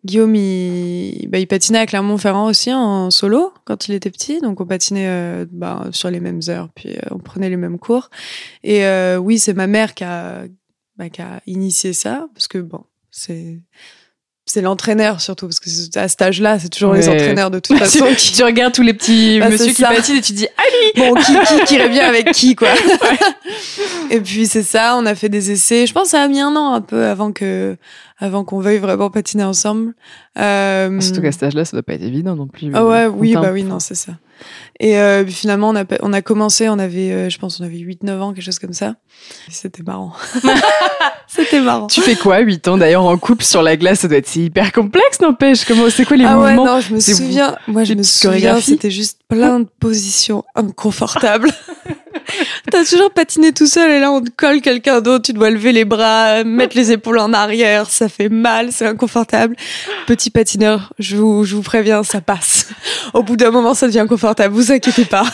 Guillaume, 0.03 0.33
il, 0.35 1.27
bah, 1.29 1.37
il 1.37 1.47
patinait 1.47 1.79
à 1.79 1.85
Clermont-Ferrand 1.85 2.47
aussi 2.47 2.73
en 2.73 3.11
solo 3.11 3.53
quand 3.65 3.87
il 3.87 3.93
était 3.93 4.09
petit. 4.09 4.41
Donc 4.41 4.59
on 4.59 4.65
patinait 4.65 5.07
euh, 5.07 5.45
bah, 5.51 5.89
sur 5.91 6.09
les 6.09 6.19
mêmes 6.19 6.41
heures, 6.49 6.69
puis 6.73 6.89
euh, 6.89 7.01
on 7.11 7.19
prenait 7.19 7.49
les 7.49 7.57
mêmes 7.57 7.77
cours. 7.77 8.09
Et 8.63 8.85
euh, 8.85 9.17
oui, 9.17 9.37
c'est 9.37 9.53
ma 9.53 9.67
mère 9.67 9.93
qui 9.93 10.03
a, 10.03 10.45
bah, 10.97 11.09
qui 11.09 11.21
a 11.21 11.41
initié 11.45 11.93
ça, 11.93 12.27
parce 12.33 12.47
que 12.47 12.57
bon, 12.57 12.83
c'est 13.11 13.59
c'est 14.45 14.61
l'entraîneur 14.61 15.21
surtout, 15.21 15.47
parce 15.47 15.59
que 15.59 15.69
c'est- 15.69 15.95
à 15.97 16.07
cet 16.07 16.21
âge-là, 16.21 16.59
c'est 16.59 16.69
toujours 16.69 16.93
les 16.93 17.07
Ouais. 17.07 17.15
entraîneurs 17.15 17.51
de 17.51 17.59
toute 17.59 17.77
façon 17.79 18.05
qui. 18.17 18.33
tu 18.33 18.43
regardes 18.43 18.73
tous 18.73 18.81
les 18.81 18.93
petits 18.93 19.39
Bah, 19.39 19.49
monsieur 19.49 19.71
qui 19.71 19.81
patinent 19.83 20.17
et 20.17 20.21
tu 20.21 20.33
dis 20.33 20.47
ah 20.57 20.61
Bon, 20.97 21.13
qui, 21.13 21.33
qui, 21.33 21.63
qui 21.65 21.89
bien 21.89 22.07
avec 22.07 22.31
qui, 22.31 22.55
quoi. 22.55 22.67
Et 24.09 24.19
puis 24.19 24.45
c'est 24.47 24.63
ça, 24.63 24.95
on 24.97 25.05
a 25.05 25.15
fait 25.15 25.29
des 25.29 25.51
essais. 25.51 25.85
Je 25.87 25.93
pense 25.93 26.03
que 26.05 26.09
ça 26.09 26.21
a 26.23 26.27
mis 26.27 26.39
un 26.41 26.55
an 26.55 26.73
un 26.73 26.81
peu 26.81 27.05
avant 27.05 27.31
que, 27.31 27.77
avant 28.19 28.43
qu'on 28.43 28.59
veuille 28.59 28.79
vraiment 28.79 29.09
patiner 29.09 29.43
ensemble. 29.43 29.93
Euh, 30.37 30.99
Surtout 30.99 31.21
qu'à 31.21 31.31
cet 31.31 31.43
âge-là, 31.43 31.63
ça 31.65 31.71
doit 31.77 31.83
pas 31.83 31.93
être 31.93 32.03
évident 32.03 32.35
non 32.35 32.47
plus. 32.47 32.71
ah 32.73 32.85
ouais, 32.85 33.05
euh, 33.05 33.09
oui, 33.09 33.33
bah 33.35 33.51
oui, 33.53 33.63
non, 33.63 33.79
c'est 33.79 33.95
ça. 33.95 34.13
Et 34.79 34.97
euh, 34.97 35.23
puis 35.23 35.33
finalement, 35.33 35.69
on 35.69 35.75
a, 35.75 35.83
on 36.01 36.13
a 36.13 36.21
commencé, 36.21 36.69
on 36.69 36.79
avait, 36.79 37.11
euh, 37.11 37.29
je 37.29 37.37
pense, 37.37 37.59
on 37.59 37.63
avait 37.63 37.77
8-9 37.77 38.19
ans, 38.19 38.33
quelque 38.33 38.43
chose 38.43 38.59
comme 38.59 38.73
ça. 38.73 38.95
C'était 39.49 39.83
marrant. 39.83 40.13
C'était 41.27 41.61
marrant. 41.61 41.87
Tu 41.87 42.01
fais 42.01 42.15
quoi, 42.15 42.39
8 42.39 42.67
ans 42.67 42.77
d'ailleurs, 42.77 43.05
en 43.05 43.17
couple 43.17 43.43
sur 43.43 43.61
la 43.61 43.77
glace? 43.77 43.99
Ça 43.99 44.07
doit 44.07 44.17
être 44.17 44.35
hyper 44.35 44.71
complexe, 44.71 45.21
n'empêche. 45.21 45.65
Comment, 45.65 45.89
c'est 45.89 46.05
quoi 46.05 46.17
les 46.17 46.25
ah 46.25 46.35
mouvements? 46.35 46.63
ouais, 46.63 46.69
non, 46.69 46.79
je 46.81 46.93
me 46.93 46.99
souviens. 46.99 47.55
Moi, 47.67 47.83
je 47.83 47.93
me 47.93 48.03
souviens, 48.03 48.59
c'était 48.59 48.91
juste 48.91 49.21
plein 49.27 49.59
de 49.61 49.67
positions 49.79 50.43
inconfortables. 50.55 51.51
T'as 52.71 52.85
toujours 52.85 53.11
patiné 53.11 53.51
tout 53.51 53.67
seul 53.67 53.91
et 53.91 53.99
là 53.99 54.11
on 54.11 54.21
te 54.21 54.29
colle 54.35 54.61
quelqu'un 54.61 55.01
d'autre, 55.01 55.25
tu 55.25 55.33
dois 55.33 55.49
lever 55.49 55.71
les 55.71 55.85
bras, 55.85 56.43
mettre 56.43 56.77
les 56.77 56.91
épaules 56.91 57.19
en 57.19 57.33
arrière, 57.33 57.89
ça 57.89 58.09
fait 58.09 58.29
mal, 58.29 58.71
c'est 58.71 58.85
inconfortable. 58.85 59.55
Petit 60.07 60.29
patineur, 60.29 60.93
je 60.99 61.17
vous, 61.17 61.43
je 61.43 61.55
vous 61.55 61.61
préviens, 61.61 62.03
ça 62.03 62.21
passe. 62.21 62.69
Au 63.13 63.23
bout 63.23 63.37
d'un 63.37 63.51
moment, 63.51 63.73
ça 63.73 63.87
devient 63.87 64.05
confortable, 64.07 64.53
vous 64.53 64.71
inquiétez 64.71 65.05
pas. 65.05 65.25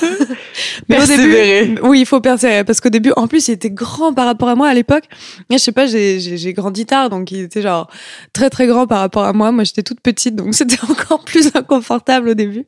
Mais 0.90 1.02
au 1.02 1.06
début, 1.06 1.80
oui, 1.84 2.02
il 2.02 2.06
faut 2.06 2.22
persévérer 2.22 2.64
parce 2.64 2.82
qu'au 2.82 2.90
début, 2.90 3.12
en 3.16 3.28
plus, 3.28 3.48
il 3.48 3.52
était 3.52 3.70
grand 3.70 4.14
par 4.14 4.26
rapport 4.26 4.50
à 4.50 4.56
moi 4.56 4.68
à 4.68 4.74
l'époque. 4.74 5.04
Je 5.50 5.58
sais 5.58 5.72
pas, 5.72 5.86
j'ai 5.86 6.54
grandi 6.54 6.86
tard, 6.86 7.10
donc 7.10 7.32
il 7.32 7.42
était 7.42 7.62
genre 7.62 7.90
très 8.34 8.50
très 8.50 8.68
grand 8.68 8.88
par 8.88 9.00
rapport 9.00 9.26
à 9.26 9.34
moi. 9.34 9.52
Moi, 9.52 9.64
j'étais 9.64 9.84
toute 9.84 10.02
petite, 10.02 10.36
donc 10.36 10.54
c'était 10.56 10.84
encore 10.90 11.24
plus 11.24 11.52
inconfortable 11.54 12.30
au 12.30 12.34
début. 12.34 12.66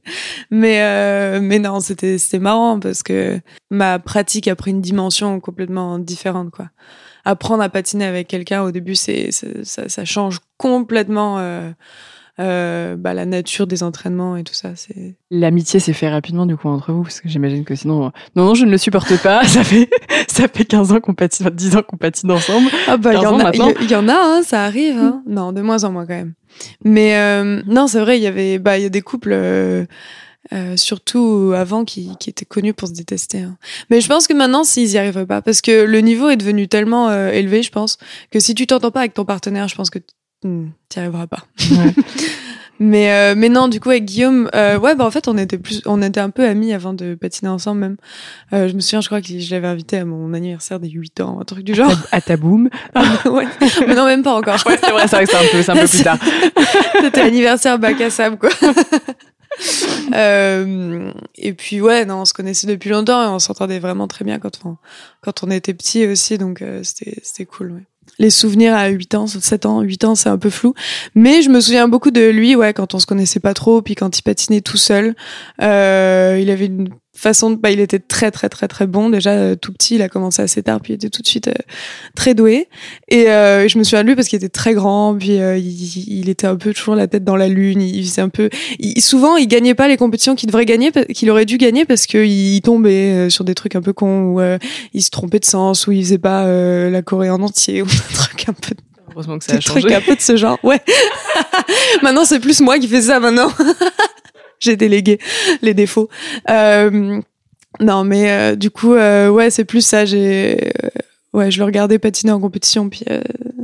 Mais 0.52 0.82
euh, 0.82 1.40
mais 1.42 1.60
non, 1.60 1.80
c'était 1.80 2.18
c'était 2.18 2.40
marrant 2.40 2.80
parce 2.80 3.04
que 3.04 3.40
ma 3.70 4.00
pratique 4.20 4.50
a 4.50 4.56
pris 4.58 4.72
une 4.72 4.82
dimension 4.82 5.40
complètement 5.40 5.98
différente, 5.98 6.50
quoi. 6.52 6.66
Apprendre 7.24 7.64
à 7.64 7.70
patiner 7.70 8.04
avec 8.04 8.28
quelqu'un 8.28 8.64
au 8.64 8.72
début, 8.72 8.96
c'est 8.96 9.32
ça, 9.32 9.88
ça, 9.88 10.04
change 10.04 10.40
complètement. 10.58 11.40
Euh, 11.40 11.72
euh, 12.42 12.96
bah, 12.98 13.14
la 13.14 13.26
nature 13.26 13.68
des 13.68 13.82
entraînements 13.82 14.36
et 14.38 14.44
tout 14.44 14.54
ça. 14.54 14.72
C'est 14.76 15.16
l'amitié 15.30 15.82
s'est 15.82 15.92
fait 15.92 16.10
rapidement 16.10 16.46
du 16.46 16.56
coup 16.56 16.70
entre 16.70 16.94
vous 16.94 17.04
parce 17.04 17.20
que 17.20 17.28
j'imagine 17.28 17.66
que 17.66 17.76
sinon 17.76 18.06
euh, 18.06 18.10
non 18.38 18.46
non 18.46 18.56
je 18.56 18.64
ne 18.64 18.72
le 18.72 18.78
supporte 18.78 19.22
pas. 19.22 19.44
ça 19.46 19.62
fait 19.62 19.90
ça 20.30 20.48
fait 20.48 20.64
15 20.64 20.94
ans 20.94 21.00
qu'on 21.02 21.14
patine, 21.16 21.50
10 21.50 21.76
ans 21.76 21.82
qu'on 21.82 21.98
patine 21.98 22.32
ensemble. 22.32 22.70
Ah 22.88 22.96
bah 22.96 23.14
il 23.14 23.22
y, 23.22 23.26
en 23.26 23.40
a, 23.42 23.54
y, 23.54 23.96
en 23.96 24.08
a, 24.08 24.14
hein, 24.14 24.42
ça 24.42 24.64
arrive. 24.64 24.98
Hein. 24.98 25.22
Non, 25.28 25.52
de 25.52 25.62
moins 25.62 25.84
en 25.84 25.92
moins 25.92 26.06
quand 26.06 26.14
même. 26.14 26.34
Mais 26.86 27.18
euh, 27.18 27.62
non, 27.68 27.88
c'est 27.88 28.00
vrai, 28.00 28.18
il 28.18 28.24
y 28.24 28.28
avait 28.28 28.58
bah 28.58 28.78
il 28.78 28.84
y 28.84 28.86
a 28.86 28.90
des 28.90 29.02
couples. 29.02 29.34
Euh, 30.54 30.60
euh, 30.60 30.78
surtout 30.78 31.54
avant 31.56 31.86
qui, 31.86 32.12
qui 32.20 32.30
étaient 32.30 32.46
connus 32.46 32.74
pour 32.74 32.88
se 32.88 32.94
détester. 32.94 33.42
Hein. 33.42 33.58
Mais 33.90 34.02
je 34.02 34.08
pense 34.08 34.28
que 34.28 34.34
maintenant, 34.34 34.64
s'ils 34.64 34.92
y 34.92 34.98
arrivent 34.98 35.26
pas, 35.26 35.42
parce 35.42 35.62
que 35.62 35.84
le 35.84 36.02
niveau 36.02 36.30
est 36.30 36.38
devenu 36.38 36.68
tellement 36.68 37.10
euh, 37.10 37.30
élevé, 37.30 37.62
je 37.64 37.72
pense, 37.72 37.98
que 38.32 38.40
si 38.40 38.56
tu 38.56 38.68
t'entends 38.68 38.92
pas 38.92 39.02
avec 39.02 39.14
ton 39.14 39.26
partenaire, 39.26 39.68
je 39.68 39.76
pense 39.76 39.90
que 39.90 40.00
hmm, 40.44 40.68
tu 40.90 41.00
n'y 41.00 41.02
arriveras 41.02 41.28
pas. 41.28 41.44
Ouais. 41.72 41.94
mais 42.80 43.12
euh, 43.12 43.36
mais 43.38 43.50
non, 43.50 43.68
du 43.68 43.80
coup 43.80 43.90
avec 43.90 44.06
Guillaume, 44.06 44.50
ouais, 44.54 44.96
bah 44.96 45.06
en 45.06 45.12
fait 45.12 45.28
on 45.28 45.38
était 45.38 45.58
plus, 45.58 45.82
on 45.86 46.02
était 46.02 46.20
un 46.20 46.30
peu 46.30 46.46
amis 46.46 46.74
avant 46.74 46.94
de 46.94 47.16
patiner 47.16 47.50
ensemble 47.50 47.82
même. 47.82 47.98
je 48.52 48.74
me 48.74 48.80
souviens, 48.80 49.02
je 49.02 49.08
crois 49.08 49.22
que 49.22 49.28
je 49.28 49.52
l'avais 49.52 49.68
invité 49.68 49.98
à 49.98 50.06
mon 50.06 50.34
anniversaire 50.34 50.80
des 50.80 50.90
8 50.90 51.22
ans, 51.22 51.40
un 51.40 51.46
truc 51.46 51.64
du 51.64 51.76
genre. 51.76 51.92
À 52.12 52.22
ta, 52.22 52.38
boum. 52.38 52.70
ouais. 53.26 53.48
Mais 53.88 53.96
non, 53.96 54.06
même 54.06 54.24
pas 54.24 54.34
encore. 54.34 54.58
Ouais, 54.66 54.80
c'est 54.82 54.92
vrai, 54.92 55.08
c'est 55.08 55.16
vrai 55.16 55.26
que 55.26 55.32
c'est 55.62 55.70
un 55.70 55.76
peu, 55.76 55.80
un 55.80 55.84
peu 55.84 55.88
plus 55.88 56.04
tard. 56.04 56.18
C'était 57.02 57.24
l'anniversaire 57.24 57.78
bac 57.78 58.00
à 58.02 58.10
sable, 58.10 58.38
quoi. 58.38 58.50
euh, 60.16 61.12
et 61.36 61.54
puis 61.54 61.82
ouais, 61.82 62.06
non, 62.06 62.22
on 62.22 62.26
se 62.26 62.34
connaissait 62.34 62.68
depuis 62.68 62.90
longtemps 62.90 63.24
et 63.24 63.28
on 63.28 63.40
s'entendait 63.40 63.80
vraiment 63.80 64.08
très 64.08 64.26
bien 64.26 64.40
quand 64.40 64.60
on, 64.66 64.78
quand 65.22 65.44
on 65.44 65.52
était 65.52 65.74
petit 65.74 66.06
aussi, 66.08 66.38
donc 66.38 66.62
euh, 66.62 66.82
c'était, 66.84 67.46
cool. 67.46 67.72
Ouais. 67.72 67.84
Les 68.18 68.30
souvenirs 68.30 68.74
à 68.74 68.88
8 68.88 69.16
ans, 69.16 69.28
7 69.28 69.66
ans, 69.66 69.82
8 69.82 70.04
ans, 70.04 70.16
c'est 70.16 70.30
un 70.30 70.38
peu 70.38 70.50
flou. 70.50 70.74
Mais 71.16 71.42
je 71.42 71.50
me 71.50 71.62
souviens 71.62 71.88
beaucoup 71.88 72.12
de 72.12 72.30
lui, 72.30 72.56
ouais, 72.56 72.74
quand 72.74 72.94
on 72.94 73.00
se 73.00 73.06
connaissait 73.06 73.40
pas 73.40 73.54
trop, 73.54 73.82
puis 73.82 73.96
quand 73.96 74.18
il 74.18 74.24
patinait 74.24 74.62
tout 74.62 74.78
seul. 74.78 75.16
Euh, 75.62 76.38
il 76.42 76.50
avait 76.50 76.66
une 76.66 76.90
façon 77.20 77.52
de, 77.52 77.56
bah, 77.56 77.72
il 77.72 77.80
était 77.80 78.00
très 78.00 78.32
très 78.32 78.50
très 78.50 78.68
très 78.68 78.88
bon. 78.88 79.10
Déjà 79.10 79.32
euh, 79.32 79.56
tout 79.56 79.72
petit 79.74 79.96
il 79.96 80.02
a 80.02 80.10
commencé 80.10 80.42
assez 80.42 80.64
tard 80.64 80.80
puis 80.82 80.94
il 80.94 80.96
était 80.96 81.10
tout 81.10 81.22
de 81.22 81.28
suite 81.28 81.48
euh, 81.48 81.54
très 82.16 82.34
doué. 82.34 82.68
Et 83.08 83.30
euh, 83.30 83.68
je 83.68 83.78
me 83.78 83.84
souviens 83.84 84.04
de 84.04 84.08
lui 84.08 84.16
parce 84.16 84.28
qu'il 84.28 84.38
était 84.38 84.50
très 84.50 84.74
grand 84.74 85.16
puis 85.16 85.38
il, 85.38 86.30
était 86.30 86.48
un 86.48 86.56
peu 86.56 86.74
toujours 86.74 86.96
la 86.96 87.08
tête 87.08 87.24
dans 87.24 87.36
la 87.36 87.48
lune. 87.48 87.82
Il 87.82 88.04
faisait 88.04 88.22
un 88.22 88.30
peu 88.30 88.50
souvent 89.00 89.38
il 89.38 89.48
gagnait 89.48 89.76
pas 89.76 89.88
les 89.88 89.98
compétitions 89.98 90.36
qu'il 90.36 90.48
devrait 90.48 90.66
gagner 90.66 90.92
qu'il 91.14 91.30
aurait 91.30 91.46
dû 91.46 91.58
gagner 91.58 91.86
parce 91.86 92.06
qu'il 92.06 92.26
il 92.26 92.62
tombait 92.62 93.30
sur 93.30 93.44
des 93.44 93.56
trucs 93.56 93.76
un 93.76 93.82
peu 93.82 93.94
cons 93.94 94.34
ou 94.34 94.42
il 94.94 95.02
se 95.02 95.10
trompait 95.10 95.40
de 95.40 95.46
sens 95.46 95.88
ou 95.88 95.92
il 95.92 96.04
faisait 96.04 96.18
pas 96.18 96.46
la 96.90 97.02
Corée 97.02 97.30
en 97.30 97.42
entier 97.42 97.82
ou 97.82 97.86
un 97.86 98.14
truc 98.14 98.50
un 98.50 98.54
peu 98.54 98.76
Heureusement 99.12 99.40
que 99.40 99.46
ça 99.46 99.54
a 99.54 99.60
changé. 99.60 99.82
Trucs 99.82 99.92
un 99.92 100.02
peu 100.02 100.16
de 100.16 100.22
ce 100.22 100.36
genre, 100.36 100.58
ouais. 100.64 100.82
maintenant, 102.02 102.26
c'est 102.26 102.40
plus 102.40 102.62
moi 102.62 102.80
qui 102.80 102.88
fais 102.88 103.02
ça 103.02 103.20
maintenant 103.20 103.52
j'ai 104.70 104.76
délégué 104.76 105.20
les 105.62 105.74
défauts. 105.74 106.10
Euh, 106.50 107.22
non, 107.80 108.04
mais 108.04 108.32
euh, 108.32 108.56
du 108.56 108.72
coup, 108.72 108.94
euh, 108.94 109.30
ouais, 109.30 109.50
c'est 109.50 109.66
plus 109.66 109.86
ça. 109.86 110.06
J'ai, 110.06 110.72
euh, 110.84 110.90
ouais, 111.34 111.52
je 111.52 111.60
le 111.60 111.66
regardais 111.66 112.00
patiner 112.00 112.32
en 112.32 112.40
compétition, 112.40 112.90
puis 112.90 113.06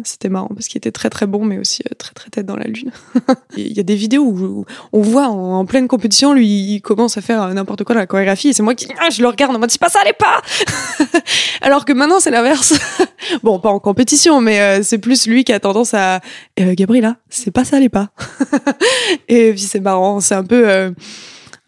c'était 0.07 0.29
marrant 0.29 0.49
parce 0.53 0.67
qu'il 0.67 0.77
était 0.77 0.91
très 0.91 1.09
très 1.09 1.27
bon, 1.27 1.43
mais 1.45 1.57
aussi 1.57 1.83
très 1.97 2.13
très 2.13 2.29
tête 2.29 2.45
dans 2.45 2.55
la 2.55 2.65
lune. 2.65 2.91
Il 3.57 3.73
y 3.73 3.79
a 3.79 3.83
des 3.83 3.95
vidéos 3.95 4.23
où 4.23 4.65
on 4.93 5.01
voit 5.01 5.27
en, 5.27 5.65
pleine 5.65 5.87
compétition, 5.87 6.33
lui, 6.33 6.47
il 6.47 6.81
commence 6.81 7.17
à 7.17 7.21
faire 7.21 7.47
n'importe 7.53 7.83
quoi 7.83 7.95
dans 7.95 8.01
la 8.01 8.07
chorégraphie, 8.07 8.49
et 8.49 8.53
c'est 8.53 8.61
moi 8.61 8.75
qui, 8.75 8.87
ah, 8.99 9.09
je 9.09 9.21
le 9.21 9.27
regarde 9.27 9.55
en 9.55 9.59
mode, 9.59 9.71
c'est 9.71 9.81
pas 9.81 9.89
ça, 9.89 9.99
allez 10.01 10.13
pas. 10.13 10.41
Alors 11.61 11.85
que 11.85 11.93
maintenant, 11.93 12.19
c'est 12.19 12.29
l'inverse. 12.29 12.73
bon, 13.43 13.59
pas 13.59 13.69
en 13.69 13.79
compétition, 13.79 14.41
mais 14.41 14.83
c'est 14.83 14.99
plus 14.99 15.27
lui 15.27 15.43
qui 15.43 15.53
a 15.53 15.59
tendance 15.59 15.93
à, 15.93 16.19
Gabriela, 16.57 17.17
c'est 17.29 17.51
pas 17.51 17.65
ça, 17.65 17.77
allez 17.77 17.89
pas. 17.89 18.09
et 19.27 19.51
puis 19.51 19.61
c'est 19.61 19.79
marrant, 19.79 20.19
c'est 20.19 20.35
un 20.35 20.43
peu 20.43 20.93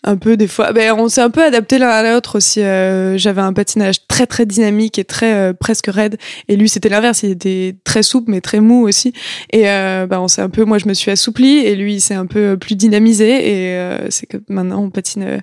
un 0.08 0.16
peu 0.16 0.38
des 0.38 0.48
fois. 0.48 0.72
Ben, 0.72 0.94
on 0.94 1.10
s'est 1.10 1.22
un 1.22 1.30
peu 1.30 1.44
adapté 1.44 1.78
l'un 1.78 1.90
à 1.90 2.14
l'autre 2.14 2.38
aussi. 2.38 2.62
Euh, 2.62 3.18
j'avais 3.18 3.42
un 3.42 3.54
patinage 3.54 4.08
très 4.08 4.26
très 4.26 4.46
dynamique 4.46 4.98
et 4.98 5.04
très 5.04 5.34
euh, 5.34 5.54
presque 5.54 5.88
raide, 5.88 6.18
et 6.48 6.56
lui 6.56 6.70
c'était 6.70 6.90
l'inverse. 6.90 7.24
Il 7.24 7.32
était 7.32 7.76
très 7.84 8.04
souple 8.04 8.32
mais 8.32 8.42
très 8.42 8.62
mou 8.62 8.88
aussi. 8.88 9.14
Et 9.52 9.70
euh, 9.70 10.08
ben, 10.08 10.20
on 10.20 10.28
s'est 10.28 10.42
un 10.42 10.50
peu. 10.50 10.64
Moi 10.64 10.78
je 10.78 10.88
me 10.88 10.94
suis 10.94 11.12
assouplie 11.12 11.58
et 11.58 11.76
lui 11.76 11.96
il 11.96 12.02
s'est 12.02 12.16
un 12.16 12.26
peu 12.26 12.58
plus 12.58 12.76
dynamisé. 12.76 13.28
Et 13.28 14.10
c'est 14.10 14.26
que 14.26 14.38
maintenant 14.48 14.82
on 14.82 14.90
patine. 14.90 15.42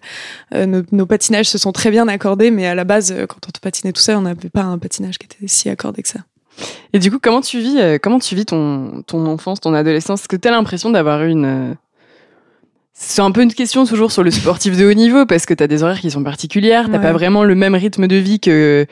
Nos, 0.54 0.82
nos, 0.92 1.06
patinages 1.06 1.48
se 1.48 1.58
sont 1.58 1.72
très 1.72 1.90
bien 1.90 2.08
accordés, 2.08 2.50
mais 2.50 2.66
à 2.66 2.74
la 2.74 2.84
base 2.84 3.14
quand 3.28 3.38
on 3.46 3.50
patinait 3.60 3.92
tout 3.92 4.00
seul, 4.00 4.16
on 4.16 4.22
n'avait 4.22 4.48
pas 4.48 4.62
un 4.62 4.78
patinage 4.78 5.18
qui 5.18 5.26
était 5.26 5.46
si 5.46 5.68
accordé 5.68 6.02
que 6.02 6.08
ça. 6.08 6.20
Et 6.92 6.98
du 6.98 7.10
coup, 7.10 7.18
comment 7.20 7.40
tu 7.40 7.58
vis, 7.58 7.98
comment 8.00 8.18
tu 8.18 8.34
vis 8.34 8.46
ton, 8.46 9.02
ton 9.06 9.26
enfance, 9.26 9.60
ton 9.60 9.74
adolescence? 9.74 10.20
Est-ce 10.22 10.28
que 10.28 10.36
tu 10.36 10.48
as 10.48 10.52
l'impression 10.52 10.90
d'avoir 10.90 11.22
eu 11.24 11.30
une, 11.30 11.76
c'est 12.96 13.22
un 13.22 13.32
peu 13.32 13.42
une 13.42 13.52
question 13.52 13.84
toujours 13.84 14.12
sur 14.12 14.22
le 14.22 14.30
sportif 14.30 14.76
de 14.76 14.86
haut 14.86 14.94
niveau 14.94 15.26
parce 15.26 15.46
que 15.46 15.54
tu 15.54 15.62
as 15.62 15.66
des 15.66 15.82
horaires 15.82 16.00
qui 16.00 16.12
sont 16.12 16.22
particulières, 16.22 16.88
t'as 16.90 17.00
pas 17.00 17.12
vraiment 17.12 17.42
le 17.42 17.56
même 17.56 17.74
rythme 17.74 18.06
de 18.06 18.16
vie 18.16 18.38
que 18.38 18.86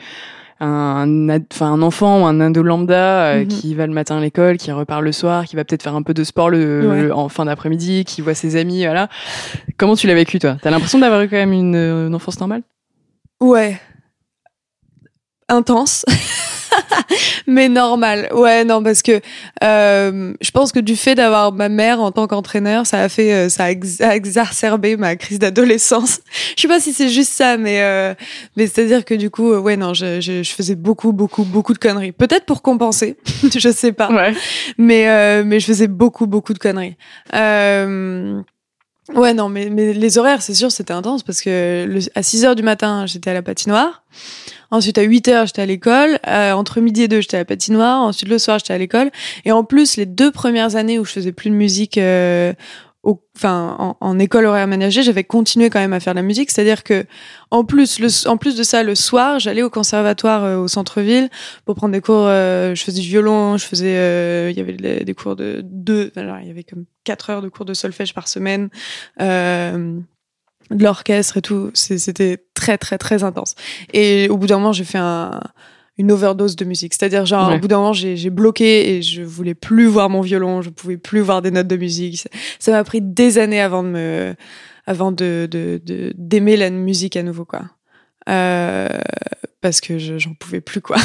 un, 0.59 1.29
enfin 1.53 1.73
un 1.73 1.83
enfant 1.83 2.23
ou 2.23 2.27
un 2.27 2.41
ado 2.41 2.63
lambda 2.63 3.27
euh, 3.27 3.41
mhm. 3.41 3.49
qui 3.49 3.75
va 3.75 3.87
le 3.87 3.93
matin 3.93 4.19
à 4.19 4.21
l'école, 4.21 4.59
qui 4.59 4.71
repart 4.71 5.03
le 5.03 5.13
soir, 5.13 5.45
qui 5.45 5.57
va 5.57 5.65
peut-être 5.65 5.83
faire 5.83 5.95
un 5.95 6.03
peu 6.03 6.15
de 6.15 6.25
sport 6.25 6.51
le, 6.51 7.11
en 7.13 7.29
fin 7.29 7.45
d'après-midi, 7.45 8.05
qui 8.05 8.21
voit 8.21 8.35
ses 8.35 8.57
amis, 8.57 8.85
voilà. 8.85 9.09
Comment 9.77 9.97
tu 9.97 10.07
l'as 10.07 10.15
vécu 10.15 10.39
toi? 10.39 10.57
T'as 10.61 10.71
l'impression 10.71 10.99
d'avoir 10.99 11.23
eu 11.23 11.29
quand 11.29 11.37
même 11.37 11.53
une, 11.53 11.75
une 11.75 12.15
enfance 12.15 12.39
normale? 12.39 12.63
Ouais, 13.41 13.81
intense. 15.49 16.05
mais 17.47 17.69
normal. 17.69 18.29
Ouais, 18.33 18.65
non, 18.65 18.83
parce 18.83 19.03
que 19.03 19.21
euh, 19.63 20.33
je 20.41 20.51
pense 20.51 20.73
que 20.73 20.81
du 20.81 20.97
fait 20.97 21.15
d'avoir 21.15 21.53
ma 21.53 21.69
mère 21.69 22.01
en 22.01 22.13
tant 22.13 22.27
qu'entraîneur, 22.27 22.87
ça 22.87 23.01
a 23.01 23.09
fait, 23.09 23.33
euh, 23.33 23.49
ça 23.49 23.65
a, 23.65 24.15
exacerbé 24.15 24.97
ma 24.97 25.17
crise 25.17 25.39
d'adolescence. 25.39 26.21
Je 26.57 26.63
sais 26.63 26.69
pas 26.69 26.81
si 26.81 26.93
c'est 26.93 27.09
juste 27.09 27.33
ça, 27.33 27.57
mais 27.57 27.83
euh, 27.83 28.15
mais 28.57 28.67
c'est 28.67 28.83
à 28.83 28.85
dire 28.85 29.05
que 29.05 29.15
du 29.15 29.31
coup, 29.31 29.53
euh, 29.53 29.59
ouais, 29.59 29.77
non, 29.77 29.95
je, 29.95 30.21
je, 30.21 30.43
je, 30.43 30.53
faisais 30.53 30.75
beaucoup, 30.75 31.13
beaucoup, 31.13 31.45
beaucoup 31.45 31.73
de 31.73 31.79
conneries. 31.79 32.13
Peut-être 32.13 32.45
pour 32.45 32.63
compenser, 32.63 33.17
je 33.57 33.71
sais 33.71 33.93
pas. 33.93 34.11
Ouais. 34.11 34.35
Mais 34.79 35.09
euh, 35.09 35.43
mais 35.45 35.61
je 35.61 35.67
faisais 35.67 35.89
beaucoup, 35.89 36.27
beaucoup 36.27 36.53
de 36.53 36.59
conneries. 36.59 36.97
Euh, 37.35 38.41
Ouais, 39.09 39.35
non, 39.35 39.49
mais, 39.49 39.69
mais 39.69 39.93
les 39.93 40.19
horaires, 40.19 40.43
c'est 40.43 40.55
sûr, 40.55 40.71
c'était 40.71 40.93
intense 40.93 41.25
parce 41.25 41.41
que 41.41 41.87
le, 41.89 42.01
à 42.15 42.23
6 42.23 42.45
heures 42.45 42.55
du 42.55 42.63
matin, 42.63 43.05
j'étais 43.07 43.31
à 43.31 43.35
la 43.35 43.43
patinoire. 43.43 44.05
Ensuite, 44.71 44.97
à 44.97 45.03
8 45.03 45.29
heures, 45.29 45.47
j'étais 45.47 45.63
à 45.63 45.67
l'école. 45.67 46.21
Euh, 46.27 46.53
entre 46.53 46.81
midi 46.81 47.03
et 47.03 47.09
2, 47.09 47.21
j'étais 47.21 47.37
à 47.37 47.41
la 47.41 47.45
patinoire. 47.45 48.01
Ensuite, 48.01 48.29
le 48.29 48.39
soir, 48.39 48.59
j'étais 48.59 48.73
à 48.73 48.79
l'école. 48.79 49.11
Et 49.45 49.51
en 49.51 49.65
plus, 49.65 49.97
les 49.97 50.07
deux 50.07 50.31
premières 50.31 50.77
années 50.77 51.01
où 51.01 51.05
je 51.05 51.13
faisais 51.13 51.33
plus 51.33 51.51
de 51.51 51.55
musique 51.57 51.99
euh, 51.99 52.53
enfin 53.05 53.97
en, 54.01 54.19
école 54.19 54.47
horaire 54.47 54.63
aménagée, 54.65 55.03
j'avais 55.03 55.25
continué 55.25 55.71
quand 55.71 55.81
même 55.81 55.93
à 55.93 56.01
faire 56.01 56.15
de 56.15 56.19
la 56.19 56.23
musique, 56.23 56.51
c'est-à-dire 56.51 56.85
que 56.85 57.05
en 57.51 57.65
plus 57.65 58.27
en 58.27 58.37
plus 58.37 58.55
de 58.55 58.63
ça 58.63 58.83
le 58.83 58.95
soir, 58.95 59.41
j'allais 59.41 59.63
au 59.63 59.71
conservatoire 59.71 60.45
euh, 60.45 60.57
au 60.59 60.69
centre-ville 60.69 61.29
pour 61.65 61.75
prendre 61.75 61.93
des 61.93 62.01
cours 62.01 62.27
euh, 62.27 62.75
je 62.75 62.83
faisais 62.83 63.01
du 63.01 63.09
violon, 63.09 63.57
je 63.57 63.67
faisais 63.67 63.97
euh, 63.97 64.51
il 64.51 64.57
y 64.57 64.61
avait 64.61 65.05
des 65.05 65.15
cours 65.15 65.35
de 65.35 65.61
deux 65.65 66.13
alors 66.15 66.39
il 66.41 66.47
y 66.47 66.51
avait 66.51 66.63
comme 66.63 66.85
quatre 67.03 67.31
heures 67.31 67.43
de 67.43 67.49
cours 67.49 67.65
de 67.65 67.75
solfège 67.75 68.15
par 68.15 68.29
semaine. 68.29 68.69
de 69.19 70.85
l'orchestre 70.85 71.39
et 71.39 71.43
tout, 71.43 71.71
c'était 71.75 72.39
très 72.55 72.79
très 72.79 72.99
très 72.99 73.25
intense. 73.25 73.57
Et 73.93 74.29
au 74.31 74.37
bout 74.37 74.47
d'un 74.47 74.59
moment, 74.59 74.73
j'ai 74.73 74.85
fait 74.85 74.99
un 74.99 75.41
une 75.99 76.11
overdose 76.11 76.57
de 76.57 76.65
musique. 76.65 76.95
C'est-à-dire, 76.95 77.27
genre, 77.27 77.53
au 77.53 77.59
bout 77.59 77.69
d'un 77.69 77.79
moment, 77.79 77.93
j'ai 77.93 78.31
bloqué 78.31 78.97
et 78.97 79.03
je 79.03 79.23
voulais 79.23 79.55
plus 79.55 79.87
voir 79.87 80.09
mon 80.09 80.21
violon, 80.21 80.63
je 80.63 80.71
pouvais 80.71 80.97
plus 80.97 81.21
voir 81.21 81.43
des 81.43 81.51
notes 81.51 81.69
de 81.69 81.77
musique. 81.77 82.27
Ça 82.59 82.73
m'a 82.73 82.85
pris 82.85 83.01
des 83.01 83.39
années 83.39 83.61
avant 83.61 83.83
de 83.83 83.89
me, 83.89 84.35
avant 84.87 85.13
de 85.13 85.49
de 85.51 85.81
d'aimer 86.17 86.57
la 86.57 86.71
musique 86.71 87.17
à 87.17 87.23
nouveau 87.23 87.45
quoi. 87.45 87.63
Euh, 88.29 88.89
parce 89.61 89.81
que 89.81 89.99
j'en 89.99 90.35
pouvais 90.35 90.61
plus 90.61 90.81
quoi. 90.81 90.97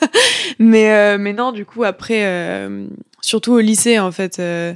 mais 0.58 0.90
euh, 0.92 1.18
mais 1.18 1.32
non, 1.32 1.52
du 1.52 1.64
coup 1.66 1.84
après, 1.84 2.24
euh, 2.24 2.86
surtout 3.20 3.52
au 3.52 3.60
lycée 3.60 3.98
en 3.98 4.12
fait, 4.12 4.38
euh, 4.38 4.74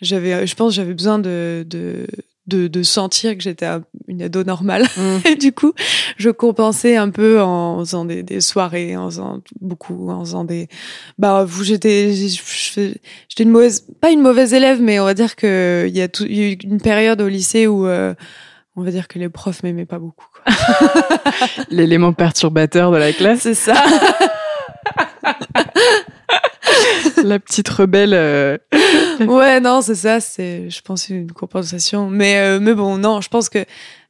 j'avais, 0.00 0.46
je 0.46 0.54
pense, 0.54 0.74
j'avais 0.74 0.94
besoin 0.94 1.18
de, 1.18 1.64
de 1.68 2.06
de, 2.50 2.66
de, 2.68 2.82
sentir 2.82 3.36
que 3.36 3.42
j'étais 3.42 3.66
une 4.08 4.22
ado 4.22 4.44
normale. 4.44 4.86
Mm. 4.96 5.16
Et 5.28 5.36
du 5.36 5.52
coup, 5.52 5.72
je 6.16 6.30
compensais 6.30 6.96
un 6.96 7.10
peu 7.10 7.40
en 7.40 7.78
faisant 7.80 8.04
des, 8.04 8.22
des, 8.22 8.40
soirées, 8.40 8.96
en 8.96 9.06
faisant 9.08 9.40
beaucoup, 9.60 10.10
en 10.10 10.20
faisant 10.20 10.44
des. 10.44 10.68
Bah, 11.18 11.44
vous, 11.44 11.64
j'étais, 11.64 12.12
j'étais 12.12 13.42
une 13.42 13.50
mauvaise, 13.50 13.86
pas 14.00 14.10
une 14.10 14.20
mauvaise 14.20 14.52
élève, 14.52 14.82
mais 14.82 15.00
on 15.00 15.04
va 15.04 15.14
dire 15.14 15.36
que 15.36 15.86
il 15.88 15.96
y 15.96 16.02
a, 16.02 16.08
tout, 16.08 16.26
y 16.26 16.40
a 16.40 16.48
eu 16.48 16.58
une 16.64 16.80
période 16.80 17.20
au 17.20 17.28
lycée 17.28 17.66
où 17.66 17.86
euh, 17.86 18.14
on 18.76 18.82
va 18.82 18.90
dire 18.90 19.08
que 19.08 19.18
les 19.18 19.28
profs 19.28 19.62
m'aimaient 19.62 19.86
pas 19.86 19.98
beaucoup. 19.98 20.26
L'élément 21.70 22.12
perturbateur 22.12 22.90
de 22.90 22.96
la 22.96 23.12
classe. 23.12 23.40
C'est 23.40 23.54
ça. 23.54 23.74
la 27.24 27.38
petite 27.38 27.68
rebelle. 27.68 28.14
Euh. 28.14 28.58
Ouais, 29.20 29.60
non, 29.60 29.82
c'est 29.82 29.96
ça. 29.96 30.18
C'est, 30.18 30.70
je 30.70 30.80
pense, 30.80 31.10
une 31.10 31.30
compensation. 31.30 32.08
Mais, 32.08 32.38
euh, 32.38 32.58
mais 32.58 32.72
bon, 32.72 32.96
non, 32.96 33.20
je 33.20 33.28
pense 33.28 33.50
que 33.50 33.66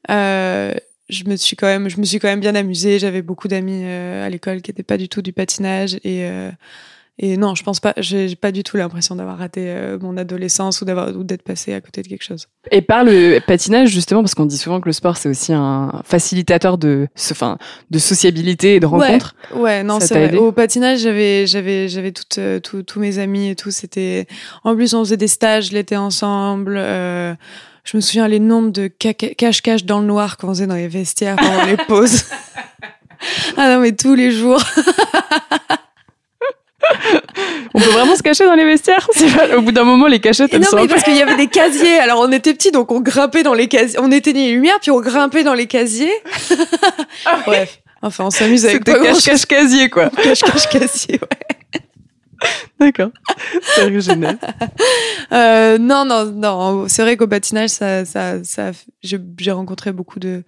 euh, 0.08 0.72
je 1.08 1.24
me 1.24 1.34
suis 1.34 1.56
quand 1.56 1.66
même, 1.66 1.88
je 1.88 1.98
me 1.98 2.04
suis 2.04 2.20
quand 2.20 2.28
même 2.28 2.38
bien 2.38 2.54
amusée. 2.54 3.00
J'avais 3.00 3.20
beaucoup 3.20 3.48
d'amis 3.48 3.84
à 3.84 4.28
l'école 4.30 4.62
qui 4.62 4.70
n'étaient 4.70 4.84
pas 4.84 4.96
du 4.96 5.08
tout 5.08 5.20
du 5.20 5.32
patinage 5.32 5.98
et 6.04 6.28
et 7.22 7.37
non, 7.37 7.54
je 7.54 7.62
pense 7.62 7.80
pas, 7.80 7.92
j'ai 7.98 8.35
pas 8.35 8.50
du 8.50 8.62
tout 8.62 8.78
l'impression 8.78 9.14
d'avoir 9.14 9.37
raté 9.37 9.64
euh, 9.66 9.98
mon 10.00 10.16
adolescence 10.16 10.80
ou 10.80 10.87
d'avoir 10.87 11.14
ou 11.14 11.22
d'être 11.22 11.42
passé 11.42 11.74
à 11.74 11.83
côté 11.83 12.02
de 12.02 12.09
quelque 12.09 12.24
chose. 12.24 12.48
Et 12.70 12.80
par 12.80 13.04
le 13.04 13.40
patinage 13.46 13.90
justement, 13.90 14.22
parce 14.22 14.35
qu'on 14.35 14.46
dit 14.46 14.56
souvent 14.56 14.80
que 14.80 14.88
le 14.88 14.94
sport 14.94 15.18
c'est 15.18 15.28
aussi 15.28 15.52
un 15.52 16.00
facilitateur 16.02 16.78
de, 16.78 17.09
enfin, 17.30 17.59
de 17.90 17.98
sociabilité 17.98 18.76
et 18.76 18.80
de 18.80 18.87
rencontres. 18.87 19.35
Ouais, 19.54 19.83
non, 19.83 20.00
c'est 20.00 20.28
vrai. 20.28 20.37
Au 20.38 20.50
patinage, 20.52 21.00
j'avais, 21.00 21.46
j'avais, 21.46 21.88
j'avais 21.88 22.12
toutes, 22.12 22.38
euh, 22.38 22.59
tous 22.61 23.00
mes 23.00 23.18
amis 23.18 23.50
et 23.50 23.56
tout. 23.56 23.70
C'était, 23.70 24.26
en 24.64 24.74
plus, 24.74 24.94
on 24.94 25.04
faisait 25.04 25.16
des 25.16 25.28
stages 25.28 25.72
l'été 25.72 25.96
ensemble. 25.96 26.76
Euh, 26.78 27.35
je 27.85 27.96
me 27.96 28.00
souviens 28.00 28.28
les 28.28 28.40
nombres 28.40 28.70
de 28.70 28.87
cache-cache 28.88 29.85
dans 29.85 30.00
le 30.00 30.06
noir 30.06 30.37
qu'on 30.37 30.48
faisait 30.48 30.66
dans 30.66 30.74
les 30.74 30.88
vestiaires 30.88 31.37
pendant 31.37 31.66
les 31.66 31.76
pauses. 31.88 32.24
ah 33.56 33.74
non, 33.74 33.80
mais 33.80 33.92
tous 33.92 34.14
les 34.14 34.30
jours. 34.30 34.62
on 37.80 37.84
peut 37.84 37.90
vraiment 37.90 38.16
se 38.16 38.22
cacher 38.22 38.44
dans 38.44 38.54
les 38.54 38.64
vestiaires? 38.64 39.08
Au 39.56 39.62
bout 39.62 39.72
d'un 39.72 39.84
moment, 39.84 40.06
les 40.06 40.20
cachettes, 40.20 40.52
elles 40.52 40.60
non, 40.60 40.68
mais 40.74 40.88
parce 40.88 41.02
qu'il 41.02 41.16
y 41.16 41.22
avait 41.22 41.36
des 41.36 41.46
casiers. 41.46 41.98
Alors, 41.98 42.20
on 42.20 42.30
était 42.32 42.52
petits, 42.52 42.70
donc 42.70 42.92
on 42.92 43.00
grimpait 43.00 43.42
dans 43.42 43.54
les 43.54 43.68
casiers. 43.68 43.98
On 44.00 44.10
éteignait 44.10 44.46
les 44.46 44.52
lumières, 44.52 44.78
puis 44.80 44.90
on 44.90 45.00
grimpait 45.00 45.44
dans 45.44 45.54
les 45.54 45.66
casiers. 45.66 46.12
Ah 47.26 47.40
Bref. 47.46 47.80
Enfin, 48.02 48.24
on 48.24 48.30
s'amuse 48.30 48.64
avec 48.64 48.84
des 48.84 48.94
cache-cache 48.94 49.46
casier, 49.46 49.90
quoi? 49.90 50.08
Cache-cache 50.22 50.68
casier, 50.68 51.20
ouais. 51.20 51.80
D'accord. 52.78 53.10
C'est 53.62 53.82
original. 53.82 54.38
Euh, 55.32 55.76
non, 55.76 56.04
non, 56.06 56.24
non. 56.24 56.88
C'est 56.88 57.02
vrai 57.02 57.16
qu'au 57.16 57.26
patinage, 57.26 57.70
ça, 57.70 58.04
ça, 58.06 58.42
ça, 58.42 58.70
j'ai 59.02 59.52
rencontré 59.52 59.92
beaucoup 59.92 60.18
de, 60.18 60.44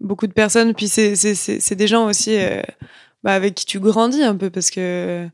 beaucoup 0.00 0.26
de 0.26 0.32
personnes. 0.32 0.74
Puis 0.74 0.88
c'est, 0.88 1.14
c'est, 1.14 1.34
c'est, 1.34 1.74
des 1.74 1.86
gens 1.86 2.06
aussi, 2.06 2.36
euh, 2.38 2.62
bah, 3.22 3.34
avec 3.34 3.54
qui 3.54 3.66
tu 3.66 3.80
grandis 3.80 4.22
un 4.22 4.36
peu 4.36 4.50
parce 4.50 4.70
que, 4.70 5.28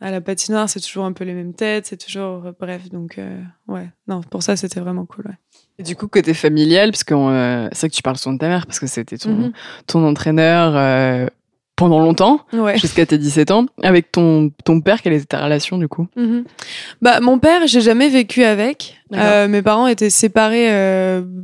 à 0.00 0.10
la 0.10 0.20
patinoire, 0.20 0.68
c'est 0.68 0.80
toujours 0.80 1.04
un 1.04 1.12
peu 1.12 1.24
les 1.24 1.34
mêmes 1.34 1.54
têtes, 1.54 1.86
c'est 1.86 1.96
toujours 1.96 2.46
euh, 2.46 2.52
bref. 2.58 2.88
Donc 2.90 3.18
euh, 3.18 3.40
ouais, 3.66 3.88
non, 4.06 4.20
pour 4.20 4.42
ça 4.42 4.56
c'était 4.56 4.80
vraiment 4.80 5.06
cool. 5.06 5.26
Ouais. 5.26 5.34
Et 5.78 5.82
du 5.82 5.96
coup, 5.96 6.08
côté 6.08 6.34
familial, 6.34 6.90
parce 6.90 7.04
que 7.04 7.14
euh, 7.14 7.68
c'est 7.72 7.80
vrai 7.80 7.88
que 7.90 7.94
tu 7.94 8.02
parles 8.02 8.16
souvent 8.16 8.34
de 8.34 8.38
ta 8.38 8.48
mère, 8.48 8.66
parce 8.66 8.78
que 8.78 8.86
c'était 8.86 9.18
ton, 9.18 9.30
mm-hmm. 9.30 9.52
ton 9.86 10.04
entraîneur 10.06 11.28
pendant 11.76 12.00
longtemps, 12.00 12.40
jusqu'à 12.74 13.06
tes 13.06 13.18
17 13.18 13.52
ans. 13.52 13.66
Avec 13.84 14.10
ton, 14.10 14.50
ton 14.64 14.80
père, 14.80 15.00
quelle 15.00 15.12
était 15.12 15.26
ta 15.26 15.44
relation 15.44 15.78
du 15.78 15.86
coup? 15.86 16.08
Mm-hmm. 16.16 16.44
Bah 17.02 17.20
mon 17.20 17.38
père, 17.38 17.68
j'ai 17.68 17.80
jamais 17.80 18.08
vécu 18.08 18.42
avec. 18.44 18.96
mes 19.12 19.62
parents 19.62 19.86
étaient 19.86 20.10
séparés 20.10 20.68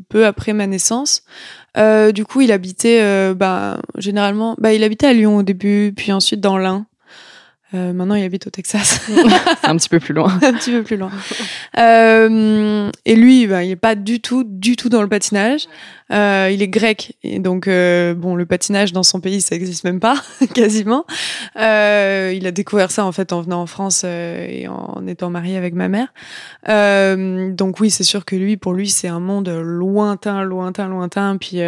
peu 0.09 0.27
après 0.27 0.53
ma 0.53 0.67
naissance. 0.67 1.23
du 1.77 2.25
coup, 2.25 2.41
il 2.41 2.51
habitait, 2.51 3.35
bah, 3.35 3.79
généralement, 3.99 4.57
bah, 4.59 4.73
il 4.73 4.83
habitait 4.83 5.07
à 5.07 5.13
Lyon 5.13 5.37
au 5.39 5.43
début, 5.45 5.93
puis 5.97 6.13
ensuite 6.13 6.41
dans 6.41 6.59
l'Ain. 6.59 6.87
Euh, 7.75 7.93
maintenant, 7.93 8.15
il 8.15 8.25
habite 8.25 8.47
au 8.47 8.51
Texas. 8.51 9.01
un 9.65 9.77
petit 9.77 9.89
peu 9.89 10.01
plus 10.01 10.15
loin. 10.15 10.29
un 10.43 10.53
petit 10.53 10.71
peu 10.71 10.83
plus 10.83 10.97
loin. 10.97 11.11
Euh, 11.79 12.91
et 13.05 13.17
lui, 13.17 13.47
bah, 13.47 13.65
il 13.65 13.71
est 13.71 13.77
pas 13.77 13.95
du 13.95 14.21
tout, 14.21 14.45
du 14.45 14.77
tout 14.77 14.89
dans 14.89 15.03
le 15.03 15.09
patinage. 15.09 15.67
Euh, 16.13 16.51
il 16.53 16.63
est 16.63 16.69
grec, 16.69 17.17
et 17.23 17.39
donc 17.39 17.67
euh, 17.67 18.13
bon, 18.15 18.35
le 18.35 18.45
patinage 18.45 18.93
dans 18.93 19.03
son 19.03 19.21
pays, 19.21 19.41
ça 19.41 19.57
existe 19.57 19.85
même 19.85 20.01
pas, 20.01 20.17
quasiment. 20.55 21.07
Euh, 21.59 22.33
il 22.37 22.47
a 22.47 22.51
découvert 22.51 22.91
ça 22.91 23.07
en 23.07 23.13
fait 23.13 23.33
en 23.33 23.41
venant 23.41 23.63
en 23.63 23.67
France 23.67 24.05
et 24.05 24.67
en 24.69 25.07
étant 25.07 25.31
marié 25.31 25.57
avec 25.57 25.75
ma 25.75 25.89
mère. 25.89 26.13
donc 27.57 27.81
oui, 27.81 27.91
c'est 27.91 28.05
sûr 28.05 28.25
que 28.25 28.37
lui, 28.37 28.57
pour 28.57 28.75
lui, 28.75 28.91
c'est 28.91 29.09
un 29.09 29.21
monde 29.21 29.49
lointain, 29.49 30.43
lointain, 30.43 30.89
lointain. 30.89 31.39
Puis 31.39 31.61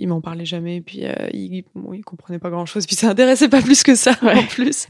il 0.00 0.08
m'en 0.08 0.20
parlait 0.20 0.46
jamais, 0.46 0.80
puis 0.80 1.04
euh, 1.04 1.12
il, 1.32 1.64
bon, 1.74 1.92
il 1.92 2.02
comprenait 2.02 2.38
pas 2.38 2.50
grand 2.50 2.64
chose, 2.64 2.86
puis 2.86 2.96
ça 2.96 3.08
intéressait 3.08 3.48
pas 3.48 3.60
plus 3.60 3.82
que 3.82 3.94
ça 3.94 4.12
en 4.22 4.42
plus. 4.44 4.88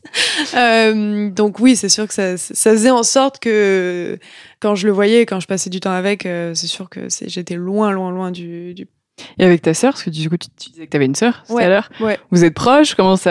Euh, 0.55 1.31
donc 1.31 1.59
oui, 1.59 1.77
c'est 1.77 1.89
sûr 1.89 2.07
que 2.07 2.15
ça, 2.15 2.37
ça 2.37 2.71
faisait 2.71 2.91
en 2.91 3.03
sorte 3.03 3.41
que 3.41 4.19
quand 4.61 4.75
je 4.75 4.87
le 4.87 4.93
voyais, 4.93 5.27
quand 5.27 5.41
je 5.41 5.47
passais 5.47 5.69
du 5.69 5.81
temps 5.81 5.91
avec, 5.91 6.27
euh, 6.27 6.55
c'est 6.55 6.69
sûr 6.69 6.89
que 6.89 7.09
j'étais 7.27 7.57
loin, 7.57 7.91
loin, 7.91 8.11
loin 8.11 8.31
du, 8.31 8.73
du... 8.75 8.87
Et 9.39 9.45
avec 9.45 9.63
ta 9.63 9.75
sœur, 9.75 9.93
parce 9.93 10.05
que 10.05 10.11
du 10.11 10.31
coup 10.31 10.37
tu, 10.37 10.49
disais 10.71 10.87
que 10.87 10.91
tu 10.91 10.97
avais 10.97 11.07
une 11.07 11.15
sœur 11.15 11.43
tout 11.47 11.59
à 11.59 11.69
l'heure. 11.69 11.91
Ouais. 12.01 12.19
Vous 12.31 12.45
êtes 12.45 12.55
proches? 12.55 12.95
Comment 12.95 13.17
ça 13.17 13.31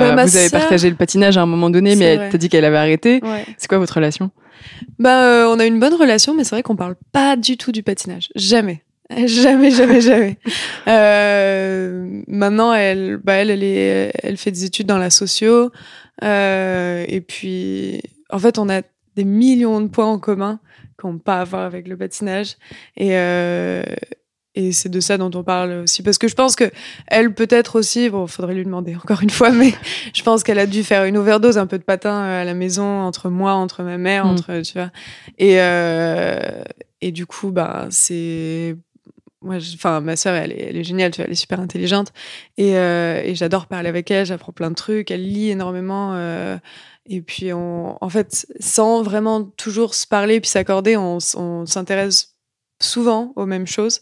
bah, 0.00 0.24
Vous 0.24 0.36
avez 0.36 0.50
partagé 0.50 0.88
le 0.88 0.96
patinage 0.96 1.36
à 1.36 1.42
un 1.42 1.46
moment 1.46 1.70
donné, 1.70 1.96
mais 1.96 2.04
elle 2.04 2.30
t'a 2.30 2.38
dit 2.38 2.48
qu'elle 2.48 2.64
avait 2.64 2.78
arrêté. 2.78 3.20
C'est 3.58 3.68
quoi 3.68 3.78
votre 3.78 3.94
relation? 3.94 4.30
Bah, 4.98 5.48
on 5.48 5.58
a 5.58 5.66
une 5.66 5.80
bonne 5.80 5.94
relation, 5.94 6.34
mais 6.34 6.44
c'est 6.44 6.54
vrai 6.54 6.62
qu'on 6.62 6.76
parle 6.76 6.94
pas 7.12 7.36
du 7.36 7.56
tout 7.56 7.72
du 7.72 7.82
patinage, 7.82 8.28
jamais. 8.36 8.82
Jamais, 9.26 9.70
jamais, 9.72 10.00
jamais. 10.00 10.38
Euh, 10.86 12.22
maintenant, 12.28 12.72
elle, 12.72 13.16
bah 13.16 13.34
elle, 13.34 13.50
elle, 13.50 13.64
est, 13.64 14.12
elle 14.22 14.36
fait 14.36 14.52
des 14.52 14.64
études 14.64 14.86
dans 14.86 14.98
la 14.98 15.10
socio. 15.10 15.72
Euh, 16.22 17.04
et 17.08 17.20
puis, 17.20 18.02
en 18.30 18.38
fait, 18.38 18.58
on 18.58 18.68
a 18.68 18.82
des 19.16 19.24
millions 19.24 19.80
de 19.80 19.88
points 19.88 20.06
en 20.06 20.18
commun 20.18 20.60
qu'on 20.96 21.14
peut 21.14 21.24
pas 21.24 21.40
avoir 21.40 21.62
avec 21.62 21.88
le 21.88 21.96
patinage. 21.96 22.56
Et, 22.96 23.16
euh, 23.16 23.82
et 24.54 24.70
c'est 24.70 24.88
de 24.88 25.00
ça 25.00 25.18
dont 25.18 25.30
on 25.34 25.42
parle 25.42 25.72
aussi. 25.72 26.04
Parce 26.04 26.18
que 26.18 26.28
je 26.28 26.34
pense 26.34 26.54
que 26.54 26.70
elle, 27.08 27.34
peut-être 27.34 27.78
aussi, 27.78 28.10
bon, 28.10 28.28
faudrait 28.28 28.54
lui 28.54 28.64
demander 28.64 28.94
encore 28.94 29.22
une 29.22 29.30
fois, 29.30 29.50
mais 29.50 29.72
je 30.14 30.22
pense 30.22 30.44
qu'elle 30.44 30.58
a 30.60 30.66
dû 30.66 30.84
faire 30.84 31.04
une 31.04 31.16
overdose 31.16 31.58
un 31.58 31.66
peu 31.66 31.78
de 31.78 31.84
patin 31.84 32.20
à 32.22 32.44
la 32.44 32.54
maison, 32.54 33.00
entre 33.00 33.28
moi, 33.28 33.54
entre 33.54 33.82
ma 33.82 33.98
mère, 33.98 34.26
mm. 34.26 34.30
entre, 34.30 34.60
tu 34.60 34.74
vois. 34.74 34.90
Et, 35.38 35.60
euh, 35.60 36.62
et 37.00 37.10
du 37.10 37.26
coup, 37.26 37.50
bah, 37.50 37.88
c'est 37.90 38.76
moi, 39.42 39.56
enfin, 39.74 40.00
ma 40.00 40.16
sœur, 40.16 40.34
elle 40.34 40.52
est, 40.52 40.68
elle 40.70 40.76
est 40.76 40.84
géniale, 40.84 41.12
elle 41.18 41.30
est 41.30 41.34
super 41.34 41.60
intelligente 41.60 42.12
et, 42.58 42.76
euh, 42.76 43.22
et 43.24 43.34
j'adore 43.34 43.66
parler 43.66 43.88
avec 43.88 44.10
elle. 44.10 44.26
J'apprends 44.26 44.52
plein 44.52 44.70
de 44.70 44.74
trucs. 44.74 45.10
Elle 45.10 45.22
lit 45.22 45.50
énormément. 45.50 46.14
Euh, 46.14 46.58
et 47.06 47.22
puis, 47.22 47.52
on, 47.52 48.02
en 48.02 48.08
fait, 48.08 48.46
sans 48.60 49.02
vraiment 49.02 49.44
toujours 49.44 49.94
se 49.94 50.06
parler 50.06 50.40
puis 50.40 50.50
s'accorder, 50.50 50.96
on 50.96 51.18
s'intéresse 51.66 52.36
souvent 52.80 53.32
aux 53.36 53.46
mêmes 53.46 53.66
choses 53.66 54.00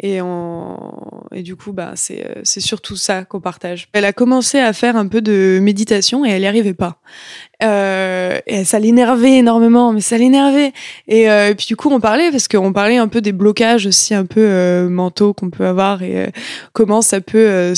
et 0.00 0.20
on 0.22 0.78
et 1.32 1.42
du 1.42 1.56
coup 1.56 1.72
bah 1.72 1.92
c'est 1.94 2.24
euh, 2.24 2.40
c'est 2.42 2.60
surtout 2.60 2.96
ça 2.96 3.24
qu'on 3.24 3.40
partage. 3.40 3.88
Elle 3.92 4.04
a 4.04 4.12
commencé 4.12 4.58
à 4.58 4.72
faire 4.72 4.96
un 4.96 5.06
peu 5.06 5.20
de 5.20 5.58
méditation 5.62 6.24
et 6.24 6.30
elle 6.30 6.40
n'y 6.40 6.46
arrivait 6.46 6.74
pas. 6.74 7.00
Euh, 7.62 8.38
et 8.46 8.64
ça 8.64 8.78
l'énervait 8.78 9.38
énormément, 9.38 9.92
mais 9.92 10.00
ça 10.00 10.18
l'énervait. 10.18 10.72
Et, 11.06 11.30
euh, 11.30 11.50
et, 11.50 11.54
puis 11.54 11.66
du 11.66 11.76
coup 11.76 11.88
on 11.90 12.00
parlait 12.00 12.30
parce 12.30 12.48
qu'on 12.48 12.72
parlait 12.72 12.96
un 12.96 13.08
peu 13.08 13.20
des 13.20 13.32
blocages 13.32 13.86
aussi 13.86 14.14
un 14.14 14.26
peu 14.26 14.44
euh, 14.44 14.88
mentaux 14.88 15.34
qu'on 15.34 15.50
peut 15.50 15.66
avoir 15.66 16.02
et 16.02 16.32
comment 16.72 17.02
ça 17.02 17.20
peut 17.20 17.74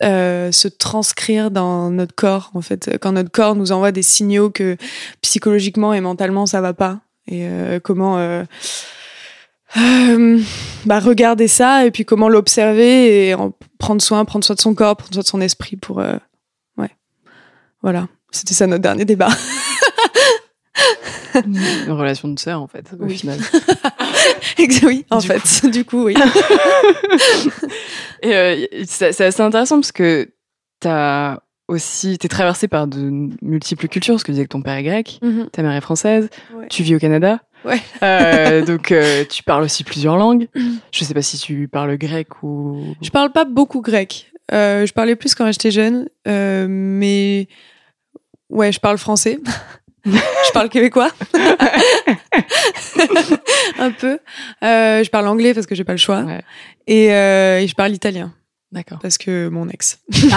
se 0.00 0.68
transcrire 0.68 1.50
dans 1.50 1.90
notre 1.90 2.14
corps 2.14 2.50
en 2.54 2.60
fait 2.60 2.98
quand 3.00 3.12
notre 3.12 3.30
corps 3.30 3.54
nous 3.54 3.72
envoie 3.72 3.92
des 3.92 4.02
signaux 4.02 4.50
que 4.50 4.76
psychologiquement 5.20 5.92
et 5.92 6.00
mentalement 6.00 6.46
ça 6.46 6.60
va 6.60 6.72
pas 6.72 7.00
et 7.30 7.46
comment 7.82 8.18
euh, 8.18 8.44
bah, 10.84 11.00
regarder 11.00 11.48
ça 11.48 11.86
et 11.86 11.90
puis 11.90 12.04
comment 12.04 12.28
l'observer 12.28 13.28
et 13.28 13.34
en 13.34 13.52
prendre 13.78 14.02
soin, 14.02 14.24
prendre 14.24 14.44
soin 14.44 14.54
de 14.54 14.60
son 14.60 14.74
corps, 14.74 14.96
prendre 14.96 15.14
soin 15.14 15.22
de 15.22 15.28
son 15.28 15.40
esprit 15.40 15.76
pour. 15.76 16.00
Euh, 16.00 16.16
ouais. 16.76 16.90
Voilà. 17.82 18.08
C'était 18.30 18.54
ça 18.54 18.66
notre 18.66 18.82
dernier 18.82 19.04
débat. 19.04 19.30
Une 21.34 21.90
relation 21.90 22.28
de 22.28 22.38
sœur, 22.38 22.60
en 22.60 22.66
fait, 22.66 22.84
au 22.98 23.08
final. 23.08 23.38
oui, 24.82 25.06
en 25.10 25.20
fait. 25.20 25.66
Du 25.70 25.84
coup, 25.84 26.04
oui. 26.04 26.14
et 28.22 28.34
euh, 28.34 28.66
c'est 28.86 29.20
assez 29.20 29.40
intéressant 29.40 29.76
parce 29.76 29.92
que 29.92 30.28
t'as 30.80 31.38
aussi, 31.70 32.18
t'es 32.18 32.28
traversé 32.28 32.68
par 32.68 32.86
de 32.86 33.30
multiples 33.42 33.88
cultures, 33.88 34.14
parce 34.14 34.24
que 34.24 34.26
tu 34.26 34.32
disais 34.32 34.44
que 34.44 34.50
ton 34.50 34.60
père 34.60 34.74
est 34.74 34.82
grec, 34.82 35.20
mm-hmm. 35.22 35.50
ta 35.50 35.62
mère 35.62 35.72
est 35.72 35.80
française, 35.80 36.28
tu 36.68 36.82
vis 36.82 36.96
au 36.96 36.98
Canada. 36.98 37.40
Ouais. 37.64 37.80
Euh, 38.02 38.64
donc, 38.66 38.90
euh, 38.90 39.24
tu 39.24 39.42
parles 39.42 39.62
aussi 39.62 39.84
plusieurs 39.84 40.16
langues. 40.16 40.48
Je 40.92 41.04
sais 41.04 41.14
pas 41.14 41.22
si 41.22 41.38
tu 41.38 41.68
parles 41.68 41.96
grec 41.96 42.42
ou. 42.42 42.94
Je 43.00 43.10
parle 43.10 43.30
pas 43.32 43.44
beaucoup 43.44 43.80
grec. 43.80 44.32
Euh, 44.52 44.84
je 44.84 44.92
parlais 44.92 45.14
plus 45.14 45.34
quand 45.34 45.50
j'étais 45.52 45.70
jeune, 45.70 46.08
mais 46.26 47.46
ouais, 48.48 48.72
je 48.72 48.80
parle 48.80 48.98
français. 48.98 49.38
je 50.04 50.52
parle 50.52 50.68
québécois. 50.70 51.10
Un 53.78 53.92
peu. 53.92 54.18
Je 54.62 55.08
parle 55.08 55.28
anglais 55.28 55.54
parce 55.54 55.66
que 55.66 55.76
j'ai 55.76 55.84
pas 55.84 55.92
le 55.92 55.98
choix. 55.98 56.22
Ouais. 56.22 56.42
Et, 56.88 57.06
et 57.06 57.68
je 57.68 57.74
parle 57.74 57.92
italien 57.92 58.32
D'accord. 58.72 58.98
parce 59.02 59.18
que 59.18 59.48
mon 59.48 59.68
ex. 59.68 59.98
C'est 60.12 60.32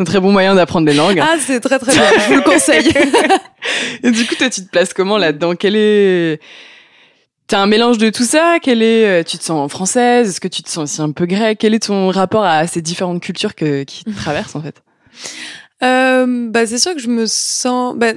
un 0.00 0.04
très 0.04 0.20
bon 0.20 0.32
moyen 0.32 0.54
d'apprendre 0.54 0.86
des 0.86 0.94
langues. 0.94 1.20
Ah, 1.22 1.36
c'est 1.38 1.60
très 1.60 1.78
très 1.78 1.92
bien. 1.92 2.02
Je 2.18 2.28
vous 2.28 2.36
le 2.36 2.42
conseille. 2.42 2.90
Et 4.02 4.10
du 4.10 4.26
coup, 4.26 4.34
toi, 4.34 4.48
tu 4.48 4.64
te 4.64 4.70
places 4.70 4.94
comment 4.94 5.18
là-dedans? 5.18 5.54
Quel 5.56 5.76
est 5.76 6.40
T'as 7.48 7.60
un 7.60 7.66
mélange 7.66 7.98
de 7.98 8.10
tout 8.10 8.24
ça? 8.24 8.58
Quel 8.62 8.82
est 8.82 9.06
euh, 9.06 9.22
Tu 9.22 9.38
te 9.38 9.44
sens 9.44 9.70
française? 9.70 10.28
Est-ce 10.28 10.40
que 10.40 10.48
tu 10.48 10.62
te 10.62 10.68
sens 10.68 10.90
aussi 10.90 11.00
un 11.02 11.12
peu 11.12 11.26
grec 11.26 11.58
Quel 11.60 11.74
est 11.74 11.86
ton 11.86 12.10
rapport 12.10 12.44
à 12.44 12.66
ces 12.66 12.82
différentes 12.82 13.22
cultures 13.22 13.54
que, 13.54 13.84
qui 13.84 14.04
te 14.04 14.10
traversent 14.16 14.54
en 14.54 14.62
fait? 14.62 14.82
Euh, 15.82 16.48
bah, 16.50 16.66
c'est 16.66 16.78
sûr 16.78 16.94
que 16.94 17.00
je 17.00 17.08
me 17.08 17.26
sens. 17.26 17.96
Bah, 17.96 18.12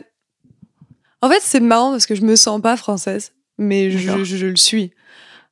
en 1.22 1.30
fait, 1.30 1.40
c'est 1.42 1.60
marrant 1.60 1.92
parce 1.92 2.06
que 2.06 2.16
je 2.16 2.24
me 2.24 2.36
sens 2.36 2.62
pas 2.62 2.76
française, 2.78 3.34
mais 3.58 3.92
je, 3.92 4.24
je 4.24 4.48
le 4.48 4.58
suis. 4.58 4.92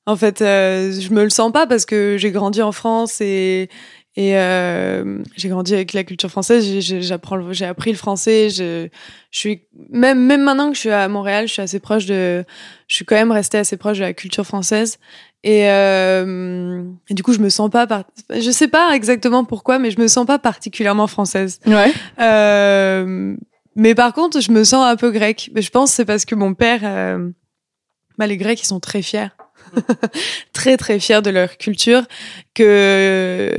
En 0.06 0.16
fait, 0.16 0.42
euh, 0.42 0.92
je 0.92 1.12
me 1.14 1.24
le 1.24 1.30
sens 1.30 1.52
pas 1.52 1.68
parce 1.68 1.86
que 1.86 2.18
j'ai 2.18 2.32
grandi 2.32 2.62
en 2.62 2.72
France 2.72 3.22
et 3.22 3.70
et 4.16 4.38
euh, 4.38 5.20
j'ai 5.38 5.50
grandi 5.50 5.74
avec 5.74 5.94
la 5.94 6.04
culture 6.04 6.30
française. 6.30 6.80
J'apprends, 6.80 7.54
j'ai 7.54 7.66
appris 7.66 7.92
le 7.92 7.98
français. 7.98 8.50
Je, 8.50 8.88
je 9.32 9.40
suis 9.40 9.62
même 9.90 10.20
même 10.26 10.44
maintenant 10.44 10.70
que 10.70 10.76
je 10.76 10.80
suis 10.80 10.90
à 10.90 11.08
Montréal, 11.08 11.48
je 11.48 11.54
suis 11.54 11.62
assez 11.62 11.80
proche 11.80 12.06
de. 12.06 12.44
Je 12.88 12.96
suis 12.96 13.06
quand 13.06 13.16
même 13.16 13.32
restée 13.32 13.60
assez 13.60 13.78
proche 13.78 13.98
de 13.98 14.04
la 14.04 14.14
culture 14.14 14.46
française. 14.46 14.98
Et, 15.44 15.70
euh, 15.70 16.84
et 17.08 17.14
du 17.14 17.24
coup, 17.24 17.32
je 17.32 17.40
me 17.40 17.50
sens 17.50 17.70
pas. 17.70 17.88
Par... 17.88 18.04
Je 18.30 18.52
sais 18.52 18.68
pas 18.68 18.94
exactement 18.94 19.46
pourquoi, 19.46 19.80
mais 19.80 19.92
je 19.92 20.00
me 20.00 20.08
sens 20.08 20.26
pas 20.26 20.40
particulièrement 20.40 21.08
française. 21.08 21.60
Ouais. 21.66 21.94
Euh, 22.20 23.36
mais 23.76 23.96
par 23.96 24.14
contre, 24.14 24.42
je 24.42 24.52
me 24.52 24.66
sens 24.66 24.86
un 24.86 24.98
peu 24.98 25.12
grecque. 25.12 25.50
Mais 25.54 25.62
je 25.62 25.72
pense 25.72 25.92
que 25.92 25.96
c'est 25.96 26.06
parce 26.06 26.26
que 26.26 26.36
mon 26.36 26.54
père, 26.56 26.82
euh, 26.84 27.30
bah, 28.18 28.28
les 28.28 28.36
Grecs, 28.36 28.62
ils 28.62 28.66
sont 28.66 28.82
très 28.82 29.02
fiers, 29.02 29.30
très 30.54 30.78
très 30.78 31.00
fiers 31.00 31.22
de 31.22 31.30
leur 31.30 31.58
culture, 31.58 32.04
que 32.54 33.58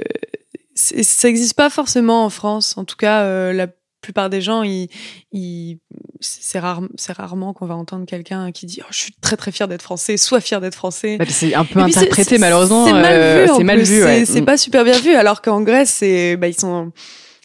ça 0.74 1.28
n'existe 1.28 1.54
pas 1.54 1.70
forcément 1.70 2.24
en 2.24 2.30
France. 2.30 2.76
En 2.76 2.84
tout 2.84 2.96
cas, 2.96 3.22
euh, 3.22 3.52
la 3.52 3.66
plupart 4.00 4.30
des 4.30 4.40
gens, 4.40 4.62
ils, 4.62 4.88
ils- 5.32 5.78
c'est 6.20 6.58
rare, 6.58 6.80
rarement 7.08 7.52
qu'on 7.52 7.66
va 7.66 7.74
entendre 7.74 8.06
quelqu'un 8.06 8.50
qui 8.52 8.66
dit 8.66 8.80
oh, 8.82 8.86
"Je 8.90 8.96
suis 8.98 9.12
très 9.20 9.36
très 9.36 9.52
fier 9.52 9.68
d'être 9.68 9.82
français, 9.82 10.16
sois 10.16 10.40
fier 10.40 10.60
d'être 10.60 10.74
français." 10.74 11.16
Bah, 11.18 11.24
c'est 11.28 11.54
un 11.54 11.64
peu 11.64 11.80
interprété 11.80 12.38
malheureusement. 12.38 12.86
C'est 12.86 12.92
mal 12.92 13.14
euh, 13.14 13.46
vu. 13.76 14.02
c'est 14.26 14.32
ouais. 14.32 14.42
pas 14.42 14.56
super 14.56 14.84
bien 14.84 14.98
vu. 14.98 15.14
Alors 15.14 15.42
qu'en 15.42 15.60
Grèce, 15.60 16.00
bah 16.38 16.48
ils 16.48 16.58
sont 16.58 16.92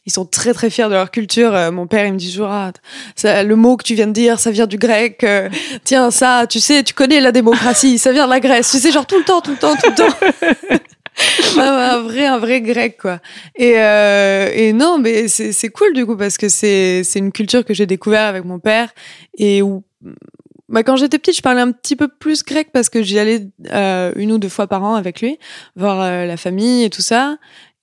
ils 0.05 0.11
sont 0.11 0.25
très 0.25 0.53
très 0.53 0.69
fiers 0.69 0.85
de 0.85 0.93
leur 0.93 1.11
culture. 1.11 1.53
Euh, 1.55 1.71
mon 1.71 1.87
père, 1.87 2.05
il 2.05 2.13
me 2.13 2.17
dit 2.17 2.31
toujours 2.31 2.49
ah, 2.49 2.71
le 3.23 3.55
mot 3.55 3.77
que 3.77 3.83
tu 3.83 3.95
viens 3.95 4.07
de 4.07 4.11
dire, 4.13 4.39
ça 4.39 4.51
vient 4.51 4.67
du 4.67 4.77
grec. 4.77 5.23
Euh, 5.23 5.49
tiens, 5.83 6.11
ça, 6.11 6.45
tu 6.47 6.59
sais, 6.59 6.83
tu 6.83 6.93
connais 6.93 7.19
la 7.21 7.31
démocratie, 7.31 7.97
ça 7.97 8.11
vient 8.11 8.25
de 8.25 8.31
la 8.31 8.39
Grèce. 8.39 8.71
Tu 8.71 8.77
sais, 8.77 8.91
genre 8.91 9.05
tout 9.05 9.17
le 9.17 9.23
temps, 9.23 9.41
tout 9.41 9.51
le 9.51 9.57
temps, 9.57 9.75
tout 9.75 9.89
le 9.89 9.95
temps. 9.95 10.77
un, 11.59 12.01
vrai 12.01 12.25
un 12.25 12.37
vrai 12.39 12.59
grec 12.59 12.97
quoi 13.01 13.21
et 13.55 13.75
euh, 13.77 14.49
et 14.53 14.73
non 14.73 14.97
mais 14.97 15.29
c'est 15.29 15.53
c'est 15.53 15.69
cool 15.69 15.93
du 15.93 16.05
coup 16.05 16.17
parce 16.17 16.37
que 16.37 16.49
c'est 16.49 17.05
c'est 17.05 17.19
une 17.19 17.31
culture 17.31 17.63
que 17.63 17.73
j'ai 17.73 17.85
découvert 17.85 18.23
avec 18.23 18.43
mon 18.43 18.59
père 18.59 18.89
et 19.37 19.61
où 19.61 19.85
bah, 20.67 20.83
quand 20.83 20.95
j'étais 20.95 21.19
petite, 21.19 21.37
je 21.37 21.41
parlais 21.41 21.61
un 21.61 21.71
petit 21.71 21.95
peu 21.95 22.07
plus 22.07 22.43
grec 22.43 22.69
parce 22.73 22.89
que 22.89 23.03
j'y 23.03 23.19
allais 23.19 23.47
euh, 23.71 24.11
une 24.15 24.31
ou 24.31 24.37
deux 24.39 24.49
fois 24.49 24.67
par 24.67 24.83
an 24.83 24.95
avec 24.95 25.21
lui, 25.21 25.37
voir 25.75 26.01
euh, 26.01 26.25
la 26.25 26.37
famille 26.37 26.83
et 26.83 26.89
tout 26.89 27.03
ça. 27.03 27.37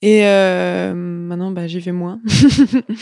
Et 0.05 0.25
euh, 0.25 0.93
maintenant, 0.93 1.51
bah, 1.51 1.65
j'y 1.65 1.79
vais 1.79 1.93
moins. 1.93 2.19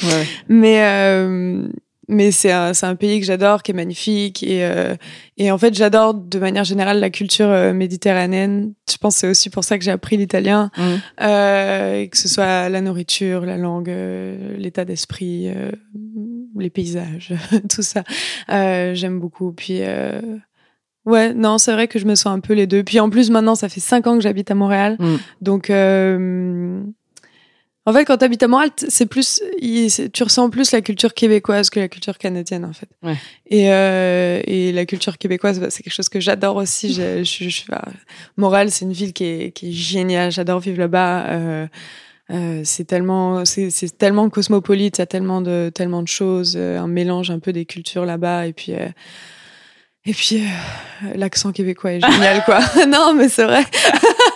Ouais. 0.04 0.26
mais 0.48 0.84
euh, 0.84 1.68
mais 2.08 2.30
c'est 2.30 2.52
un, 2.52 2.76
c'est 2.76 2.86
un 2.86 2.96
pays 2.96 3.20
que 3.20 3.26
j'adore, 3.26 3.64
qui 3.64 3.72
est 3.72 3.74
magnifique. 3.74 4.44
Et, 4.44 4.64
euh, 4.64 4.96
et 5.38 5.50
en 5.50 5.58
fait, 5.58 5.74
j'adore 5.74 6.14
de 6.14 6.38
manière 6.38 6.64
générale 6.64 7.00
la 7.00 7.10
culture 7.10 7.50
euh, 7.50 7.74
méditerranéenne. 7.74 8.74
Je 8.88 8.98
pense 8.98 9.16
que 9.16 9.20
c'est 9.22 9.28
aussi 9.30 9.50
pour 9.50 9.64
ça 9.64 9.80
que 9.80 9.84
j'ai 9.84 9.90
appris 9.90 10.16
l'italien. 10.16 10.70
Mm. 10.78 10.84
Euh, 11.22 12.02
et 12.02 12.10
que 12.10 12.18
ce 12.18 12.28
soit 12.28 12.70
la 12.70 12.82
nourriture, 12.82 13.48
la 13.48 13.58
langue, 13.58 13.90
euh, 13.90 14.56
l'état 14.58 14.86
d'esprit, 14.86 15.50
les 16.56 16.70
paysages, 16.70 17.34
tout 17.70 17.82
ça. 17.82 18.04
Euh, 18.52 18.94
J'aime 18.94 19.20
beaucoup. 19.20 19.54
Puis, 19.54 19.80
euh, 19.82 20.22
ouais, 21.06 21.34
non, 21.34 21.58
c'est 21.58 21.74
vrai 21.74 21.88
que 21.88 22.00
je 22.00 22.06
me 22.06 22.16
sens 22.16 22.28
un 22.34 22.40
peu 22.40 22.54
les 22.54 22.68
deux. 22.68 22.84
Puis 22.84 23.00
en 23.00 23.10
plus, 23.10 23.30
maintenant, 23.30 23.56
ça 23.56 23.70
fait 23.70 23.80
cinq 23.80 24.08
ans 24.08 24.16
que 24.16 24.22
j'habite 24.24 24.52
à 24.52 24.56
Montréal. 24.56 24.96
Mm. 25.00 25.16
Donc, 25.42 25.70
euh, 25.70 26.82
en 27.88 27.94
fait, 27.94 28.06
quand 28.06 28.18
tu 28.18 28.26
habites 28.26 28.44
à 28.44 28.48
Montréal, 28.48 28.70
c'est 28.78 29.08
plus, 29.08 29.42
tu 30.14 30.24
ressens 30.24 30.50
plus 30.52 30.72
la 30.72 30.82
culture 30.82 31.16
québécoise 31.16 31.72
que 31.72 31.80
la 31.80 31.88
culture 31.88 32.18
canadienne, 32.20 32.64
en 32.64 32.74
fait. 32.74 32.88
Ouais. 33.02 33.16
Et, 33.48 33.72
euh, 33.72 34.40
et 34.46 34.72
la 34.72 34.86
culture 34.86 35.18
québécoise, 35.18 35.60
bah, 35.60 35.68
c'est 35.72 35.82
quelque 35.82 35.94
chose 35.94 36.08
que 36.10 36.20
j'adore 36.20 36.58
aussi. 36.58 36.94
Je, 36.94 37.24
je, 37.24 37.50
je- 37.50 37.64
bah, 37.68 37.84
Montréal, 38.38 38.70
c'est 38.70 38.86
une 38.86 38.94
ville 38.94 39.14
qui 39.14 39.24
est, 39.26 39.52
qui 39.52 39.70
est 39.70 39.74
géniale. 39.74 40.32
J'adore 40.32 40.60
vivre 40.60 40.78
là-bas. 40.78 41.26
Euh, 41.32 41.68
euh, 42.30 42.62
c'est 42.64 42.86
tellement, 42.86 43.44
c'est 43.46 43.72
c'est 43.72 43.98
tellement 43.98 44.30
cosmopolite. 44.30 45.00
Il 45.00 45.02
y 45.02 45.04
a 45.04 45.08
tellement 45.08 45.42
de, 45.42 45.72
tellement 45.74 46.04
de 46.04 46.08
choses, 46.08 46.54
euh, 46.56 46.80
un 46.80 46.88
mélange 46.88 47.32
un 47.32 47.40
peu 47.40 47.52
des 47.52 47.66
cultures 47.66 48.06
là-bas. 48.06 48.46
Et 48.48 48.54
puis, 48.54 48.74
euh, 48.74 48.88
et 50.04 50.14
puis, 50.14 50.38
euh, 50.38 51.12
l'accent 51.16 51.52
québécois 51.52 51.92
est 51.94 52.02
génial, 52.02 52.44
quoi. 52.44 52.60
non, 52.88 53.14
mais 53.14 53.30
c'est 53.30 53.44
vrai. 53.44 53.64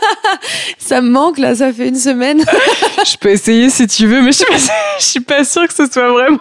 ça 0.77 1.01
me 1.01 1.09
manque 1.09 1.39
là. 1.39 1.55
Ça 1.55 1.73
fait 1.73 1.87
une 1.87 1.97
semaine. 1.97 2.43
Je 3.05 3.17
peux 3.17 3.29
essayer 3.29 3.71
si 3.71 3.87
tu 3.87 4.05
veux, 4.05 4.21
mais 4.21 4.31
je 4.31 4.37
suis 4.37 4.45
pas, 4.45 4.57
je 4.99 5.03
suis 5.03 5.19
pas 5.21 5.43
sûre 5.43 5.67
que 5.67 5.73
ce 5.73 5.87
soit 5.87 6.11
vraiment. 6.11 6.39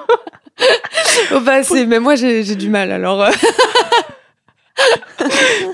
Bah, 1.42 1.62
c'est, 1.62 1.86
mais 1.86 2.00
moi, 2.00 2.14
j'ai 2.16 2.44
j'ai 2.44 2.54
du 2.54 2.68
mal. 2.68 2.92
Alors, 2.92 3.22
euh, 3.22 3.30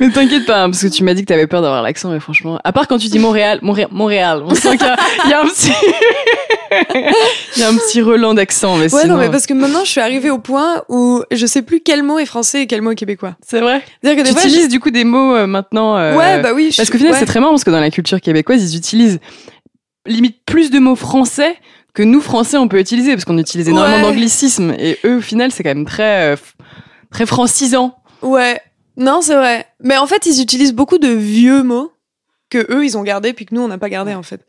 Mais 0.01 0.11
t'inquiète 0.11 0.47
pas, 0.47 0.63
hein, 0.65 0.71
parce 0.71 0.83
que 0.83 0.89
tu 0.89 1.03
m'as 1.05 1.15
dit 1.15 1.23
que 1.23 1.27
t'avais 1.27 1.47
peur 1.47 1.63
d'avoir 1.63 1.83
l'accent, 1.83 2.11
mais 2.11 2.21
franchement, 2.21 2.59
à 2.65 2.73
part 2.73 2.87
quand 2.87 2.99
tu 2.99 3.09
dis 3.09 3.19
Montréal, 3.19 3.59
Montréal, 3.63 3.89
Montréal, 3.91 4.43
on 4.45 4.55
sent 4.55 4.77
qu'il 4.77 4.87
y 4.87 4.91
a, 4.91 4.97
il 5.25 5.31
y 5.31 5.33
a 5.35 5.41
un 5.41 5.47
petit, 5.47 5.71
il 7.57 7.61
y 7.61 7.65
a 7.65 7.69
un 7.69 7.75
petit 7.77 8.03
relan 8.03 8.35
d'accent, 8.35 8.77
mais 8.77 8.93
ouais, 8.93 9.03
sinon, 9.03 9.15
non, 9.15 9.21
mais 9.21 9.31
parce 9.31 9.47
que 9.47 9.55
maintenant, 9.55 9.85
je 9.85 9.91
suis 9.91 10.01
arrivée 10.01 10.31
au 10.31 10.39
point 10.39 10.83
où 10.89 11.23
je 11.31 11.47
sais 11.47 11.63
plus 11.63 11.81
quel 11.81 12.03
mot 12.03 12.19
est 12.19 12.27
français 12.27 12.63
et 12.63 12.67
quel 12.67 12.83
mot 12.83 12.93
est 12.93 12.97
québécois. 12.97 13.37
c'est 13.47 13.61
vrai? 13.61 13.83
C'est-à-dire 14.03 14.23
que 14.23 14.29
Tu 14.29 14.35
des 14.35 14.41
fois, 14.41 14.49
utilises 14.49 14.69
du 14.69 14.81
coup 14.81 14.91
des 14.91 15.05
mots 15.05 15.35
euh, 15.35 15.47
maintenant. 15.47 15.97
je- 15.97 16.03
euh, 16.03 16.17
ouais, 16.17 16.43
bah 16.43 16.51
oui. 16.55 16.69
je- 16.71 16.77
Parce 16.77 16.91
qu'au 16.91 16.99
final, 16.99 17.13
ouais. 17.15 17.19
c'est 17.19 17.27
très 17.27 17.41
marrant 17.41 17.53
parce 17.53 17.65
que 17.65 17.71
dans 17.71 17.81
la 17.81 17.91
culture 17.91 18.21
québécoise, 18.21 18.63
ils 18.73 18.77
utilisent 18.77 19.19
limite 20.07 20.45
plus 20.47 20.71
de 20.71 20.79
mots 20.79 20.97
français 20.97 21.57
que 21.93 22.03
nous 22.03 22.21
français 22.21 22.57
on 22.57 22.69
peut 22.69 22.79
utiliser 22.79 23.13
parce 23.13 23.25
qu'on 23.25 23.37
utilise 23.39 23.69
énormément 23.69 23.97
Ouais. 23.97 24.03
d'anglicismes 24.03 24.75
et 24.79 24.99
eux 25.05 25.17
au 25.17 25.21
final 25.21 25.51
c'est 25.53 25.63
quand 25.63 25.75
même 25.75 25.85
très 25.85 26.33
euh, 26.33 26.37
très 27.13 27.27
francisant. 27.27 27.97
Ouais. 28.23 28.61
Non, 29.01 29.23
c'est 29.23 29.35
vrai. 29.35 29.67
Mais 29.83 29.97
en 29.97 30.07
fait, 30.07 30.27
ils 30.27 30.43
utilisent 30.43 30.75
beaucoup 30.75 30.99
de 30.99 31.09
vieux 31.09 31.63
mots 31.63 31.91
que 32.51 32.67
eux 32.73 32.85
ils 32.85 32.99
ont 32.99 33.03
gardés 33.03 33.33
puis 33.33 33.47
que 33.47 33.55
nous 33.55 33.63
on 33.63 33.69
n'a 33.69 33.79
pas 33.79 33.89
gardé 33.89 34.13
en 34.13 34.23
fait. 34.23 34.45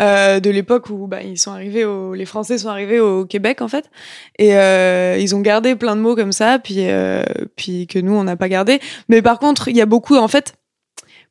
Euh, 0.00 0.40
de 0.40 0.48
l'époque 0.48 0.88
où 0.88 1.06
bah, 1.06 1.22
ils 1.22 1.38
sont 1.38 1.52
arrivés 1.52 1.84
au, 1.84 2.14
les 2.14 2.24
Français 2.24 2.56
sont 2.56 2.70
arrivés 2.70 2.98
au 2.98 3.26
Québec 3.26 3.60
en 3.60 3.68
fait 3.68 3.90
et 4.38 4.56
euh, 4.56 5.18
ils 5.20 5.34
ont 5.36 5.40
gardé 5.40 5.76
plein 5.76 5.94
de 5.94 6.00
mots 6.00 6.16
comme 6.16 6.32
ça 6.32 6.58
puis 6.58 6.88
euh, 6.88 7.22
puis 7.56 7.86
que 7.86 7.98
nous 7.98 8.14
on 8.14 8.24
n'a 8.24 8.36
pas 8.36 8.48
gardé. 8.48 8.80
Mais 9.10 9.20
par 9.20 9.38
contre 9.38 9.68
il 9.68 9.76
y 9.76 9.82
a 9.82 9.86
beaucoup 9.86 10.16
en 10.16 10.28
fait 10.28 10.54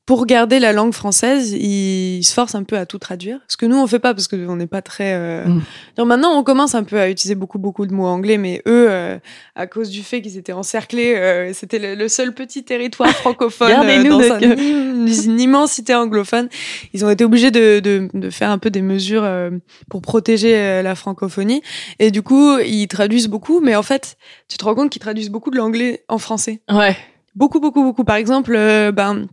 pour 0.06 0.26
garder 0.26 0.60
la 0.60 0.74
langue 0.74 0.94
française 0.94 1.52
ils 1.54 2.24
se 2.24 2.34
forcent 2.34 2.56
un 2.56 2.64
peu 2.64 2.78
à 2.78 2.86
tout 2.86 2.98
traduire 2.98 3.40
ce 3.48 3.56
que 3.56 3.66
nous 3.66 3.78
on 3.78 3.86
fait 3.88 4.00
pas 4.00 4.14
parce 4.14 4.28
que 4.28 4.36
on 4.48 4.56
n'est 4.56 4.68
pas 4.68 4.82
très. 4.82 5.14
Euh... 5.14 5.46
Mm. 5.46 6.04
maintenant 6.06 6.32
on 6.38 6.44
commence 6.44 6.76
un 6.76 6.84
peu 6.84 7.00
à 7.00 7.10
utiliser 7.10 7.36
beaucoup 7.36 7.60
beaucoup 7.60 7.86
de 7.86 7.94
mots 7.94 8.08
anglais 8.08 8.38
mais 8.38 8.62
eux 8.68 8.88
euh, 8.90 9.20
à 9.56 9.68
cause 9.68 9.90
du 9.90 10.02
fait 10.04 10.22
qu'ils 10.22 10.38
étaient 10.38 10.54
encerclés 10.54 11.14
euh, 11.16 11.54
c'était 11.54 11.80
le, 11.80 11.96
le 11.96 12.08
seul 12.08 12.34
petit 12.34 12.64
territoire 12.64 13.10
francophone 13.12 13.72
euh, 13.72 14.04
dans 14.10 14.18
notre- 14.20 14.44
un 14.46 14.92
une 15.08 15.40
immensité 15.40 15.94
anglophone 15.96 16.50
ils 16.94 17.06
ont 17.06 17.10
été 17.10 17.24
obligés 17.24 17.52
de, 17.52 17.80
de, 17.80 18.10
de 18.14 18.30
faire 18.30 18.50
un 18.50 18.58
peu 18.58 18.70
des 18.70 18.82
mesures 18.82 19.24
euh, 19.24 19.52
pour 19.90 20.02
protéger 20.02 20.56
euh, 20.56 20.82
la 20.82 20.96
francophonie. 20.96 21.62
Et 22.00 22.12
du 22.12 22.22
coup, 22.22 22.58
ils 22.60 22.88
traduisent 22.88 23.28
beaucoup, 23.28 23.60
mais 23.62 23.76
en 23.76 23.84
fait, 23.84 24.18
tu 24.48 24.58
te 24.58 24.64
rends 24.66 24.76
compte 24.76 24.90
qu'ils 24.90 25.02
traduisent 25.02 25.30
beaucoup 25.30 25.52
de 25.52 25.58
l'anglais 25.58 26.04
en 26.08 26.18
français. 26.18 26.62
Ouais. 26.72 26.96
Beaucoup, 27.36 27.60
beaucoup, 27.60 27.84
beaucoup. 27.84 28.04
Par 28.04 28.16
exemple, 28.16 28.52
ben, 28.94 29.28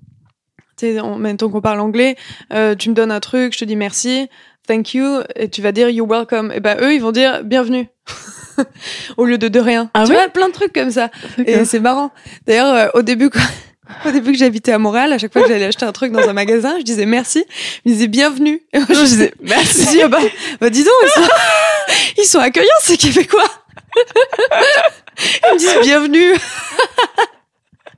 sais, 0.87 0.97
mettons 1.19 1.49
qu'on 1.51 1.61
parle 1.61 1.81
anglais, 1.81 2.17
euh, 2.53 2.75
tu 2.75 2.91
me 2.91 2.95
donnes 2.95 3.11
un 3.13 3.21
truc, 3.21 3.53
je 3.55 3.59
te 3.59 3.65
dis 3.65 3.77
merci, 3.77 4.29
thank 4.67 4.95
you, 4.95 5.21
et 5.37 5.49
tu 5.49 5.63
vas 5.63 5.73
dire 5.73 5.89
you're 5.91 6.09
welcome. 6.09 6.53
Et 6.55 6.61
ben 6.61 6.77
eux, 6.81 6.95
ils 6.95 7.01
vont 7.01 7.13
dire 7.13 7.43
bienvenue. 7.45 7.89
Au 9.17 9.25
lieu 9.25 9.39
de 9.39 9.49
de 9.49 9.61
rien. 9.61 9.91
Ah 9.95 10.05
tu 10.05 10.11
ouais? 10.11 10.17
vois, 10.17 10.29
plein 10.29 10.49
de 10.49 10.53
trucs 10.53 10.73
comme 10.73 10.91
ça. 10.91 11.11
Et 11.47 11.65
c'est 11.65 11.81
marrant. 11.81 12.11
D'ailleurs, 12.47 12.75
euh, 12.75 12.89
au 12.95 13.03
début, 13.03 13.31
quand- 13.31 13.41
au 14.07 14.11
début 14.11 14.33
que 14.33 14.39
j'habitais 14.39 14.73
à 14.73 14.79
Montréal, 14.79 15.13
à 15.13 15.19
chaque 15.19 15.33
fois 15.33 15.43
que 15.43 15.49
j'allais 15.49 15.67
acheter 15.67 15.85
un 15.87 15.93
truc 15.93 16.13
dans 16.13 16.29
un 16.29 16.33
magasin, 16.33 16.75
je 16.79 16.83
disais 16.85 17.07
merci. 17.07 17.45
Ils 17.85 17.91
me 17.91 17.95
disaient 17.95 18.09
bienvenue. 18.09 18.63
Et 18.73 18.79
moi, 18.79 18.87
je 18.91 19.03
disais 19.03 19.33
merci. 19.41 19.85
je 19.85 19.91
dis, 19.91 20.03
ah 20.03 20.09
bah, 20.09 20.19
bah 20.61 20.71
dis 20.71 20.83
donc, 20.85 20.93
ils 21.05 21.09
sont, 21.23 21.29
ils 22.19 22.25
sont 22.25 22.39
accueillants, 22.41 22.69
ces 22.81 22.97
Québécois. 22.97 23.45
Ils 25.19 25.55
me 25.55 25.59
disent 25.59 25.79
bienvenue. 25.83 26.35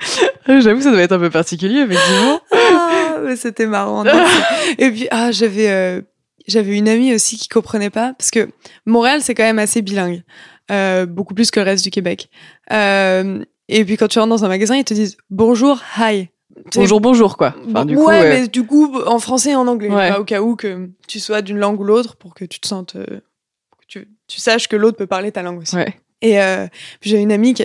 J'avoue, 0.49 0.81
ça 0.81 0.91
doit 0.91 1.01
être 1.03 1.13
un 1.13 1.19
peu 1.19 1.31
particulier, 1.31 1.81
effectivement. 1.81 2.41
Ah, 2.73 3.19
mais 3.25 3.37
c'était 3.37 3.67
marrant. 3.67 4.03
non, 4.05 4.13
Et 4.79 4.91
puis, 4.91 5.09
ah, 5.11 5.31
j'avais, 5.33 5.69
euh, 5.69 6.01
j'avais 6.47 6.79
une 6.79 6.89
amie 6.89 7.13
aussi 7.15 7.37
qui 7.37 7.49
comprenait 7.49 7.91
pas, 7.91 8.15
parce 8.17 8.31
que 8.31 8.49
Montréal, 8.87 9.21
c'est 9.23 9.35
quand 9.35 9.43
même 9.43 9.59
assez 9.59 9.83
bilingue, 9.83 10.23
euh, 10.71 11.05
beaucoup 11.05 11.35
plus 11.35 11.51
que 11.51 11.61
le 11.61 11.67
reste 11.67 11.85
du 11.85 11.91
Québec. 11.91 12.31
Euh, 12.73 13.45
et 13.69 13.85
puis, 13.85 13.97
quand 13.99 14.09
tu 14.09 14.19
rentres 14.21 14.31
dans 14.31 14.45
un 14.45 14.49
magasin, 14.49 14.77
ils 14.77 14.85
te 14.85 14.95
disent 14.95 15.17
bonjour, 15.29 15.83
hi. 15.99 16.29
Bonjour, 16.75 17.01
bonjour, 17.01 17.37
quoi. 17.37 17.55
Enfin, 17.69 17.85
du 17.85 17.95
ouais, 17.97 18.03
coup, 18.05 18.11
mais 18.11 18.49
du 18.49 18.65
coup, 18.65 18.95
en 19.07 19.19
français 19.19 19.51
et 19.51 19.57
en 19.57 19.67
anglais, 19.67 19.91
Ouais. 19.91 20.17
au 20.17 20.25
cas 20.25 20.41
où 20.41 20.57
que 20.57 20.89
tu 21.07 21.21
sois 21.21 21.43
d'une 21.43 21.59
langue 21.59 21.79
ou 21.81 21.85
l'autre, 21.85 22.17
pour 22.17 22.35
que 22.35 22.45
tu 22.47 22.59
te 22.61 22.67
sentes, 22.69 22.95
que 22.95 23.21
tu, 23.87 24.09
tu 24.29 24.41
saches 24.41 24.67
que 24.69 24.77
l'autre 24.77 24.97
peut 24.97 25.07
parler 25.07 25.31
ta 25.33 25.43
langue 25.43 25.61
aussi. 25.61 25.77
ouais. 25.77 25.95
Et 26.23 26.41
euh, 26.41 26.67
puis 27.01 27.11
j'ai 27.11 27.19
une 27.19 27.33
amie 27.33 27.55
qui, 27.55 27.65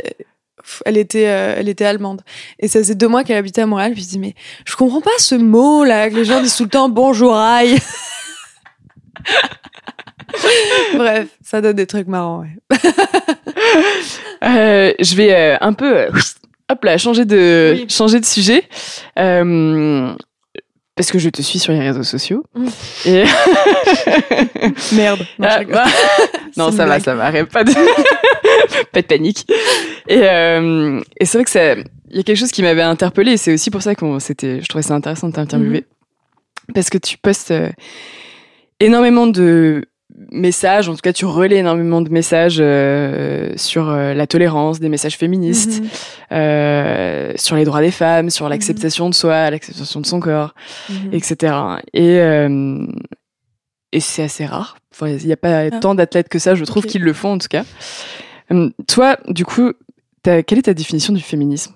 elle 0.85 0.97
était, 0.97 1.27
euh, 1.27 1.55
elle 1.57 1.69
était 1.69 1.85
allemande. 1.85 2.21
Et 2.59 2.67
ça 2.67 2.79
faisait 2.79 2.95
deux 2.95 3.07
mois 3.07 3.23
qu'elle 3.23 3.37
habitait 3.37 3.61
à 3.61 3.65
Montréal. 3.65 3.93
Puis 3.93 4.03
je 4.03 4.09
dis 4.09 4.19
mais 4.19 4.35
je 4.65 4.75
comprends 4.75 5.01
pas 5.01 5.09
ce 5.17 5.35
mot 5.35 5.83
là 5.83 6.09
que 6.09 6.15
les 6.15 6.25
gens 6.25 6.41
disent 6.41 6.55
tout 6.55 6.63
le 6.63 6.69
temps 6.69 6.89
bonjour 6.89 7.35
aïe. 7.35 7.77
Bref, 10.95 11.27
ça 11.43 11.61
donne 11.61 11.75
des 11.75 11.87
trucs 11.87 12.07
marrants. 12.07 12.41
Ouais. 12.41 12.49
Euh, 14.43 14.93
je 14.99 15.15
vais 15.15 15.33
euh, 15.33 15.57
un 15.61 15.73
peu, 15.73 16.07
hop 16.69 16.83
là, 16.83 16.97
changer 16.99 17.25
de, 17.25 17.73
Oui. 17.77 17.85
changer 17.89 18.19
de 18.19 18.25
sujet. 18.25 18.63
Parce 20.95 21.11
que 21.11 21.19
je 21.19 21.29
te 21.29 21.41
suis 21.41 21.59
sur 21.59 21.73
les 21.73 21.79
réseaux 21.79 22.03
sociaux. 22.03 22.45
Mm. 22.55 22.67
Et... 23.05 23.23
Merde. 24.95 25.25
Non, 25.37 25.47
Ah, 25.49 25.63
bah, 25.65 25.85
non, 26.57 26.71
ça 26.71 26.85
va, 26.85 26.99
ça 27.01 27.15
va, 27.15 27.25
arrête 27.25 27.49
pas 27.49 27.65
de, 27.65 27.73
pas 28.93 29.01
de 29.01 29.05
panique. 29.07 29.45
Et, 30.07 30.21
euh, 30.23 31.01
et 31.19 31.25
c'est 31.25 31.37
vrai 31.37 31.43
que 31.45 31.51
ça, 31.51 31.73
il 31.75 32.15
y 32.15 32.19
a 32.19 32.23
quelque 32.23 32.37
chose 32.37 32.51
qui 32.51 32.61
m'avait 32.61 32.81
interpellée 32.81 33.35
c'est 33.35 33.53
aussi 33.53 33.71
pour 33.71 33.81
ça 33.81 33.93
qu'on 33.95 34.19
c'était, 34.19 34.61
je 34.61 34.67
trouvais 34.67 34.83
ça 34.83 34.93
intéressant 34.95 35.27
de 35.27 35.33
t'interviewer. 35.33 35.83
Mhm. 36.69 36.73
Parce 36.73 36.89
que 36.89 36.97
tu 36.97 37.17
postes 37.17 37.51
euh, 37.51 37.69
énormément 38.79 39.27
de 39.27 39.85
messages, 40.31 40.87
en 40.87 40.93
tout 40.93 41.01
cas 41.01 41.13
tu 41.13 41.25
relais 41.25 41.57
énormément 41.57 42.01
de 42.01 42.09
messages 42.09 42.57
euh, 42.59 43.51
sur 43.55 43.89
euh, 43.89 44.13
la 44.13 44.27
tolérance, 44.27 44.79
des 44.79 44.89
messages 44.89 45.17
féministes, 45.17 45.81
Mhm. 45.81 45.87
euh, 46.33 47.33
sur 47.35 47.55
les 47.55 47.65
droits 47.65 47.81
des 47.81 47.91
femmes, 47.91 48.29
sur 48.29 48.47
l'acceptation 48.47 49.09
de 49.09 49.15
soi, 49.15 49.49
l'acceptation 49.49 49.99
de 50.01 50.05
son 50.05 50.19
corps, 50.19 50.53
Mhm. 50.89 51.09
etc. 51.13 51.53
Et, 51.93 52.19
euh, 52.19 52.85
et 53.91 53.99
c'est 53.99 54.23
assez 54.23 54.45
rare. 54.45 54.77
Enfin, 54.93 55.07
il 55.09 55.25
n'y 55.25 55.33
a 55.33 55.37
pas 55.37 55.65
Ah. 55.71 55.71
tant 55.79 55.95
d'athlètes 55.95 56.29
que 56.29 56.39
ça, 56.39 56.55
je 56.55 56.63
trouve, 56.65 56.85
Ok. 56.85 56.91
qu'ils 56.91 57.03
le 57.03 57.13
font 57.13 57.33
en 57.33 57.37
tout 57.37 57.47
cas. 57.49 57.63
Hum, 58.51 58.71
toi, 58.87 59.17
du 59.27 59.43
coup, 59.43 59.71
quelle 60.23 60.59
est 60.59 60.63
ta 60.63 60.73
définition 60.73 61.13
du 61.13 61.21
féminisme? 61.21 61.73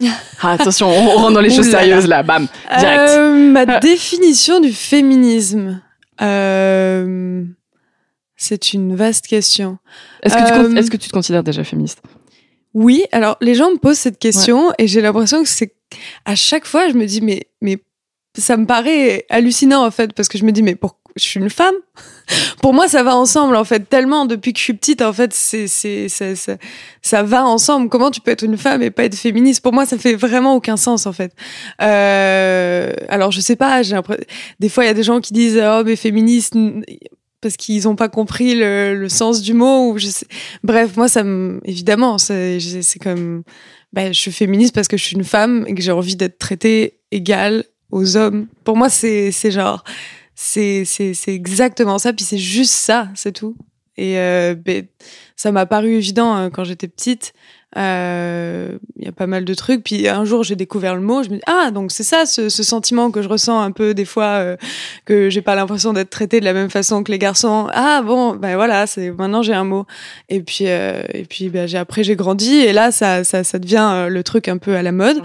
Ah, 0.42 0.52
Attention, 0.52 0.88
on 0.88 1.16
rentre 1.16 1.32
dans 1.34 1.40
les 1.40 1.50
choses 1.50 1.70
là 1.70 1.80
sérieuses 1.80 2.06
là, 2.08 2.22
bam, 2.22 2.46
direct. 2.78 3.10
Euh, 3.10 3.34
ma 3.52 3.64
Ah. 3.68 3.80
définition 3.80 4.60
du 4.60 4.72
féminisme. 4.72 5.80
Euh, 6.20 7.44
c'est 8.42 8.72
une 8.72 8.96
vaste 8.96 9.28
question. 9.28 9.78
Est-ce 10.22 10.34
que, 10.34 10.46
tu 10.46 10.52
euh, 10.52 10.74
est-ce 10.74 10.90
que 10.90 10.96
tu 10.96 11.08
te 11.08 11.12
considères 11.12 11.44
déjà 11.44 11.62
féministe? 11.62 12.02
Oui, 12.74 13.04
alors 13.12 13.36
les 13.40 13.54
gens 13.54 13.70
me 13.70 13.78
posent 13.78 13.98
cette 13.98 14.18
question 14.18 14.72
et 14.78 14.88
j'ai 14.88 15.00
l'impression 15.00 15.42
que 15.42 15.48
c'est 15.48 15.76
à 16.24 16.34
chaque 16.34 16.66
fois 16.66 16.88
je 16.88 16.94
me 16.94 17.06
dis 17.06 17.20
mais 17.20 17.46
mais 17.60 17.78
ça 18.36 18.56
me 18.56 18.66
paraît 18.66 19.26
hallucinant 19.28 19.86
en 19.86 19.90
fait 19.90 20.12
parce 20.14 20.28
que 20.28 20.38
je 20.38 20.44
me 20.44 20.52
dis 20.52 20.62
mais 20.62 20.74
pour 20.74 20.98
je 21.14 21.22
suis 21.22 21.38
une 21.38 21.50
femme? 21.50 21.74
Pour 22.62 22.72
moi 22.72 22.88
ça 22.88 23.02
va 23.02 23.14
ensemble 23.14 23.54
en 23.56 23.64
fait 23.64 23.88
tellement 23.88 24.24
depuis 24.24 24.54
que 24.54 24.58
je 24.58 24.64
suis 24.64 24.72
petite 24.72 25.02
en 25.02 25.12
fait 25.12 25.34
c'est 25.34 25.66
c'est 25.66 26.08
ça, 26.08 26.34
ça 26.34 26.56
ça 27.02 27.22
va 27.22 27.44
ensemble. 27.44 27.90
Comment 27.90 28.10
tu 28.10 28.22
peux 28.22 28.30
être 28.30 28.44
une 28.44 28.56
femme 28.56 28.82
et 28.82 28.90
pas 28.90 29.04
être 29.04 29.14
féministe? 29.14 29.62
Pour 29.62 29.74
moi 29.74 29.84
ça 29.84 29.98
fait 29.98 30.14
vraiment 30.14 30.56
aucun 30.56 30.78
sens 30.78 31.06
en 31.06 31.12
fait. 31.12 31.32
Euh, 31.82 32.92
alors 33.08 33.30
je 33.30 33.40
sais 33.40 33.56
pas, 33.56 33.82
j'ai 33.82 33.98
des 34.58 34.68
fois 34.70 34.84
il 34.84 34.86
y 34.86 34.90
a 34.90 34.94
des 34.94 35.02
gens 35.02 35.20
qui 35.20 35.34
disent 35.34 35.60
oh 35.62 35.82
mais 35.84 35.96
féministe 35.96 36.54
parce 37.42 37.56
qu'ils 37.56 37.86
ont 37.88 37.96
pas 37.96 38.08
compris 38.08 38.54
le, 38.54 38.94
le 38.94 39.08
sens 39.10 39.42
du 39.42 39.52
mot 39.52 39.90
ou 39.90 39.98
je 39.98 40.06
sais 40.06 40.26
Bref, 40.62 40.96
moi, 40.96 41.08
ça 41.08 41.24
me, 41.24 41.60
évidemment, 41.64 42.16
c'est 42.16 42.58
comme, 43.02 43.42
ben, 43.92 44.14
je 44.14 44.18
suis 44.18 44.32
féministe 44.32 44.74
parce 44.74 44.88
que 44.88 44.96
je 44.96 45.04
suis 45.04 45.16
une 45.16 45.24
femme 45.24 45.64
et 45.66 45.74
que 45.74 45.82
j'ai 45.82 45.92
envie 45.92 46.16
d'être 46.16 46.38
traitée 46.38 47.00
égale 47.10 47.64
aux 47.90 48.16
hommes. 48.16 48.46
Pour 48.64 48.76
moi, 48.76 48.88
c'est, 48.88 49.32
genre, 49.50 49.84
c'est, 50.34 50.86
exactement 51.26 51.98
ça. 51.98 52.12
Puis 52.12 52.24
c'est 52.24 52.38
juste 52.38 52.72
ça, 52.72 53.08
c'est 53.14 53.32
tout. 53.32 53.56
Et 53.98 54.18
euh, 54.18 54.54
ben, 54.54 54.86
ça 55.36 55.52
m'a 55.52 55.66
paru 55.66 55.94
évident 55.94 56.32
hein, 56.32 56.50
quand 56.50 56.64
j'étais 56.64 56.88
petite. 56.88 57.34
Euh, 57.76 58.76
Il 58.98 59.04
y 59.04 59.08
a 59.08 59.12
pas 59.12 59.26
mal 59.26 59.44
de 59.44 59.54
trucs. 59.54 59.82
Puis 59.82 60.08
un 60.08 60.24
jour, 60.24 60.44
j'ai 60.44 60.56
découvert 60.56 60.94
le 60.94 61.00
mot. 61.00 61.22
Je 61.22 61.30
me 61.30 61.36
dis 61.36 61.42
ah 61.46 61.70
donc 61.70 61.90
c'est 61.90 62.02
ça 62.02 62.26
ce, 62.26 62.48
ce 62.48 62.62
sentiment 62.62 63.10
que 63.10 63.22
je 63.22 63.28
ressens 63.28 63.60
un 63.60 63.70
peu 63.70 63.94
des 63.94 64.04
fois 64.04 64.24
euh, 64.24 64.56
que 65.04 65.30
j'ai 65.30 65.42
pas 65.42 65.54
l'impression 65.54 65.92
d'être 65.92 66.10
traitée 66.10 66.40
de 66.40 66.44
la 66.44 66.52
même 66.52 66.70
façon 66.70 67.02
que 67.02 67.10
les 67.10 67.18
garçons. 67.18 67.68
Ah 67.72 68.02
bon 68.04 68.34
ben 68.36 68.56
voilà 68.56 68.86
c'est 68.86 69.10
maintenant 69.10 69.42
j'ai 69.42 69.54
un 69.54 69.64
mot. 69.64 69.86
Et 70.28 70.40
puis 70.42 70.66
euh, 70.66 71.02
et 71.14 71.24
puis 71.24 71.48
ben, 71.48 71.66
j'ai 71.66 71.78
après 71.78 72.04
j'ai 72.04 72.16
grandi 72.16 72.54
et 72.56 72.72
là 72.72 72.90
ça 72.92 73.24
ça 73.24 73.42
ça 73.44 73.58
devient 73.58 73.88
euh, 73.92 74.08
le 74.08 74.22
truc 74.22 74.48
un 74.48 74.58
peu 74.58 74.76
à 74.76 74.82
la 74.82 74.92
mode 74.92 75.22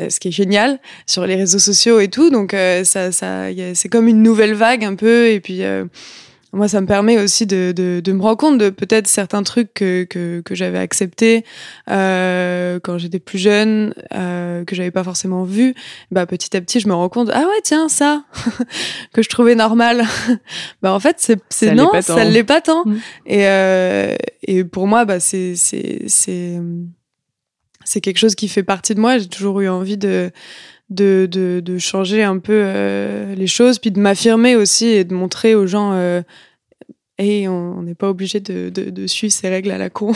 euh, 0.00 0.08
ce 0.08 0.20
qui 0.20 0.28
est 0.28 0.32
génial 0.32 0.78
sur 1.06 1.26
les 1.26 1.34
réseaux 1.36 1.58
sociaux 1.58 2.00
et 2.00 2.08
tout. 2.08 2.30
Donc 2.30 2.54
euh, 2.54 2.84
ça, 2.84 3.12
ça, 3.12 3.46
c'est 3.74 3.88
comme 3.88 4.08
une 4.08 4.22
nouvelle 4.22 4.54
vague 4.54 4.84
un 4.84 4.94
peu. 4.94 5.28
Et 5.28 5.40
puis 5.40 5.64
euh, 5.64 5.84
moi, 6.52 6.66
ça 6.66 6.80
me 6.80 6.86
permet 6.86 7.18
aussi 7.18 7.46
de, 7.46 7.72
de, 7.76 8.00
de 8.02 8.12
me 8.12 8.22
rendre 8.22 8.38
compte 8.38 8.58
de 8.58 8.70
peut-être 8.70 9.06
certains 9.06 9.42
trucs 9.42 9.74
que, 9.74 10.04
que, 10.04 10.40
que 10.40 10.54
j'avais 10.54 10.78
acceptés 10.78 11.44
euh, 11.90 12.80
quand 12.82 12.96
j'étais 12.96 13.18
plus 13.18 13.38
jeune, 13.38 13.92
euh, 14.14 14.64
que 14.64 14.74
j'avais 14.74 14.90
pas 14.90 15.04
forcément 15.04 15.44
vu. 15.44 15.74
Bah 16.10 16.24
petit 16.24 16.56
à 16.56 16.60
petit, 16.60 16.80
je 16.80 16.88
me 16.88 16.94
rends 16.94 17.10
compte 17.10 17.30
ah 17.32 17.40
ouais 17.40 17.60
tiens 17.62 17.88
ça 17.88 18.24
que 19.12 19.22
je 19.22 19.28
trouvais 19.28 19.54
normal. 19.54 20.04
bah 20.82 20.92
en 20.92 21.00
fait 21.00 21.16
c'est 21.18 21.40
c'est 21.50 21.74
non 21.74 21.90
ça 22.00 22.24
l'est 22.24 22.44
pas 22.44 22.62
tant. 22.62 22.84
Mm. 22.86 22.98
Et 23.26 23.46
euh, 23.46 24.16
et 24.42 24.64
pour 24.64 24.86
moi 24.86 25.04
bah 25.04 25.20
c'est 25.20 25.54
c'est 25.54 26.04
c'est 26.06 26.58
c'est 27.84 28.00
quelque 28.00 28.18
chose 28.18 28.34
qui 28.34 28.48
fait 28.48 28.62
partie 28.62 28.94
de 28.94 29.00
moi. 29.00 29.18
J'ai 29.18 29.28
toujours 29.28 29.60
eu 29.60 29.68
envie 29.68 29.96
de, 29.96 30.30
de, 30.90 31.28
de, 31.30 31.60
de 31.60 31.78
changer 31.78 32.22
un 32.22 32.38
peu 32.38 32.62
euh, 32.64 33.34
les 33.34 33.46
choses, 33.46 33.78
puis 33.78 33.90
de 33.90 34.00
m'affirmer 34.00 34.56
aussi 34.56 34.86
et 34.86 35.04
de 35.04 35.14
montrer 35.14 35.54
aux 35.54 35.66
gens, 35.66 35.92
euh, 35.92 36.22
hey, 37.18 37.46
on 37.48 37.82
n'est 37.82 37.94
pas 37.94 38.08
obligé 38.08 38.40
de, 38.40 38.70
de, 38.70 38.90
de 38.90 39.06
suivre 39.06 39.32
ces 39.32 39.48
règles 39.48 39.70
à 39.70 39.78
la 39.78 39.90
con. 39.90 40.12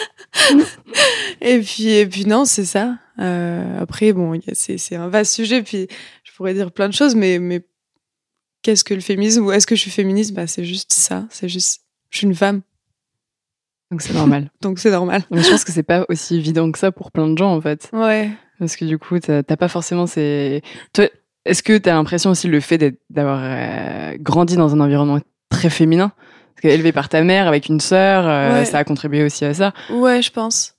et 1.40 1.58
puis, 1.60 1.88
et 1.88 2.06
puis 2.06 2.26
non, 2.26 2.44
c'est 2.44 2.64
ça. 2.64 2.98
Euh, 3.18 3.80
après, 3.80 4.12
bon, 4.12 4.38
c'est 4.52 4.96
un 4.96 5.08
vaste 5.08 5.32
sujet, 5.32 5.62
puis 5.62 5.88
je 6.24 6.32
pourrais 6.32 6.54
dire 6.54 6.72
plein 6.72 6.88
de 6.88 6.94
choses, 6.94 7.14
mais, 7.14 7.38
mais 7.38 7.62
qu'est-ce 8.62 8.84
que 8.84 8.94
le 8.94 9.00
féminisme 9.00 9.44
ou 9.44 9.52
est-ce 9.52 9.66
que 9.66 9.76
je 9.76 9.80
suis 9.80 9.90
féministe? 9.90 10.34
Bah, 10.34 10.46
c'est 10.46 10.64
juste 10.64 10.92
ça. 10.92 11.26
C'est 11.30 11.48
juste, 11.48 11.82
je 12.10 12.18
suis 12.18 12.26
une 12.26 12.34
femme, 12.34 12.62
Donc 13.90 14.02
c'est 14.02 14.14
normal. 14.14 14.50
donc 14.60 14.78
c'est 14.78 14.90
normal. 14.90 15.24
Mais 15.30 15.42
je 15.42 15.50
pense 15.50 15.64
que 15.64 15.72
c'est 15.72 15.82
pas 15.82 16.04
aussi 16.08 16.36
évident 16.36 16.70
que 16.70 16.78
ça 16.78 16.92
pour 16.92 17.10
plein 17.10 17.28
de 17.28 17.38
gens 17.38 17.54
en 17.54 17.60
fait. 17.60 17.88
Ouais. 17.92 18.30
Parce 18.62 18.76
que 18.76 18.84
du 18.84 18.96
coup, 18.96 19.18
t'as 19.18 19.42
pas 19.42 19.66
forcément 19.66 20.06
ces. 20.06 20.62
Toi, 20.92 21.06
est-ce 21.44 21.64
que 21.64 21.76
t'as 21.78 21.94
l'impression 21.94 22.30
aussi 22.30 22.46
le 22.46 22.60
fait 22.60 22.94
d'avoir 23.10 23.40
euh, 23.42 24.12
grandi 24.20 24.54
dans 24.56 24.72
un 24.72 24.78
environnement 24.78 25.18
très 25.50 25.68
féminin? 25.68 26.12
Parce 26.54 26.62
que 26.62 26.68
élevé 26.68 26.92
par 26.92 27.08
ta 27.08 27.22
mère 27.22 27.48
avec 27.48 27.68
une 27.68 27.80
sœur, 27.80 28.24
euh, 28.28 28.60
Ouais. 28.60 28.64
ça 28.64 28.78
a 28.78 28.84
contribué 28.84 29.24
aussi 29.24 29.44
à 29.44 29.52
ça. 29.52 29.72
Ouais, 29.90 30.22
je 30.22 30.30
pense. 30.30 30.71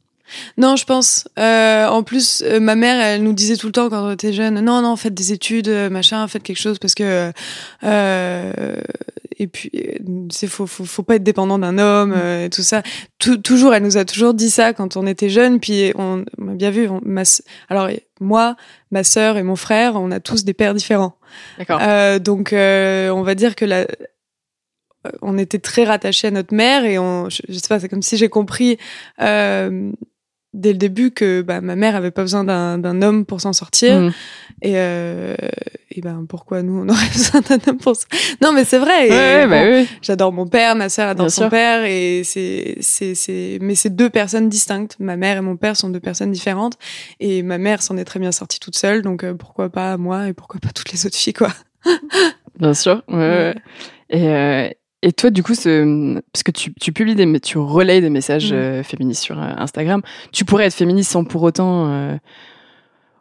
Non, 0.57 0.75
je 0.75 0.85
pense. 0.85 1.27
Euh, 1.37 1.85
en 1.87 2.03
plus, 2.03 2.43
euh, 2.45 2.59
ma 2.59 2.75
mère, 2.75 2.99
elle 2.99 3.23
nous 3.23 3.33
disait 3.33 3.57
tout 3.57 3.67
le 3.67 3.71
temps 3.73 3.89
quand 3.89 4.07
on 4.07 4.11
était 4.11 4.33
jeune, 4.33 4.59
non, 4.61 4.81
non, 4.81 4.95
faites 4.95 5.13
des 5.13 5.31
études, 5.31 5.67
euh, 5.67 5.89
machin, 5.89 6.27
faites 6.27 6.43
quelque 6.43 6.59
chose 6.59 6.79
parce 6.79 6.95
que 6.95 7.31
euh, 7.83 8.75
et 9.39 9.47
puis 9.47 9.71
euh, 9.75 9.97
c'est 10.31 10.47
faut, 10.47 10.67
faut 10.67 10.85
faut 10.85 11.03
pas 11.03 11.15
être 11.15 11.23
dépendant 11.23 11.59
d'un 11.59 11.77
homme 11.77 12.13
euh, 12.15 12.45
et 12.45 12.49
tout 12.49 12.61
ça. 12.61 12.81
Tou- 13.19 13.37
toujours, 13.37 13.73
elle 13.73 13.83
nous 13.83 13.97
a 13.97 14.05
toujours 14.05 14.33
dit 14.33 14.49
ça 14.49 14.73
quand 14.73 14.95
on 14.95 15.05
était 15.07 15.29
jeunes. 15.29 15.59
Puis 15.59 15.91
on, 15.95 16.23
on 16.39 16.47
a 16.49 16.53
bien 16.53 16.71
vu. 16.71 16.87
on- 16.87 17.01
ma, 17.03 17.23
alors 17.69 17.89
moi, 18.21 18.55
ma 18.91 19.03
sœur 19.03 19.37
et 19.37 19.43
mon 19.43 19.55
frère, 19.55 19.95
on 19.95 20.11
a 20.11 20.19
tous 20.19 20.45
des 20.45 20.53
pères 20.53 20.73
différents. 20.73 21.15
D'accord. 21.57 21.79
Euh, 21.81 22.19
donc, 22.19 22.53
euh, 22.53 23.09
on 23.09 23.23
va 23.23 23.35
dire 23.35 23.55
que 23.55 23.65
la, 23.65 23.79
euh, 23.81 23.85
on 25.21 25.37
était 25.37 25.59
très 25.59 25.83
rattachés 25.83 26.27
à 26.27 26.31
notre 26.31 26.53
mère 26.53 26.85
et 26.85 26.97
on, 26.99 27.29
je, 27.29 27.41
je 27.49 27.53
sais 27.55 27.67
pas, 27.67 27.79
c'est 27.79 27.89
comme 27.89 28.01
si 28.03 28.17
j'ai 28.17 28.29
compris 28.29 28.77
euh, 29.21 29.91
dès 30.53 30.71
le 30.71 30.77
début 30.77 31.11
que 31.11 31.41
bah, 31.41 31.61
ma 31.61 31.75
mère 31.75 31.95
avait 31.95 32.11
pas 32.11 32.21
besoin 32.21 32.43
d'un 32.43 33.01
homme 33.01 33.25
pour 33.25 33.41
s'en 33.41 33.53
sortir 33.53 33.99
Mhm. 33.99 34.11
et, 34.61 34.73
euh, 34.75 35.35
et 35.91 36.01
ben 36.01 36.25
pourquoi 36.29 36.61
nous 36.63 36.79
on 36.83 36.89
aurait 36.89 37.07
besoin 37.13 37.41
d'un 37.41 37.57
homme 37.67 37.77
pour 37.77 37.95
ça 37.95 38.05
Non, 38.41 38.51
mais 38.53 38.63
c'est 38.65 38.77
vrai. 38.79 39.09
Ouais, 39.09 39.43
bon, 39.45 39.49
bah 39.49 39.63
oui. 39.81 39.87
J'adore 40.01 40.31
mon 40.31 40.47
père, 40.47 40.75
ma 40.75 40.89
sœur 40.89 41.09
adore 41.09 41.25
Bien 41.25 41.29
son 41.31 41.41
sûr. 41.43 41.49
père 41.49 41.83
et 41.85 42.21
c'est 42.23 42.77
c'est 42.81 43.15
c'est 43.15 43.57
mais 43.61 43.75
c'est 43.75 43.95
deux 43.95 44.09
personnes 44.09 44.49
distinctes. 44.49 44.95
Ma 44.99 45.15
mère 45.17 45.37
et 45.37 45.41
mon 45.41 45.57
père 45.57 45.75
sont 45.77 45.89
deux 45.89 45.99
personnes 45.99 46.31
différentes 46.31 46.77
et 47.19 47.41
ma 47.43 47.57
mère 47.57 47.81
s'en 47.81 47.97
est 47.97 48.05
très 48.05 48.19
bien 48.19 48.31
sortie 48.31 48.59
toute 48.59 48.77
seule 48.77 49.01
donc 49.01 49.23
euh, 49.23 49.33
pourquoi 49.33 49.69
pas 49.69 49.97
moi 49.97 50.27
et 50.27 50.33
pourquoi 50.33 50.59
pas 50.59 50.69
toutes 50.73 50.91
les 50.91 51.05
autres 51.05 51.17
filles 51.17 51.33
quoi. 51.33 51.49
Bien 52.59 52.73
sûr. 52.73 53.01
Ouais, 53.07 53.17
ouais. 53.17 53.55
Et, 54.09 54.27
euh, 54.27 54.69
Et 55.05 55.11
toi, 55.11 55.29
du 55.29 55.43
coup, 55.43 55.53
ce, 55.53 56.13
parce 56.31 56.43
que 56.43 56.51
tu, 56.51 56.73
tu 56.75 56.93
publies 56.93 57.13
des, 57.15 57.39
tu 57.41 57.57
relayes 57.57 57.99
des 58.01 58.09
messages 58.09 58.51
Mm. 58.51 58.55
euh, 58.55 58.83
féministes 58.83 59.21
sur 59.23 59.37
euh, 59.37 59.51
Instagram, 59.57 60.01
tu 60.31 60.45
pourrais 60.45 60.65
être 60.67 60.73
féministe 60.73 61.11
sans 61.11 61.25
pour 61.25 61.43
autant 61.43 61.89
euh, 61.91 62.15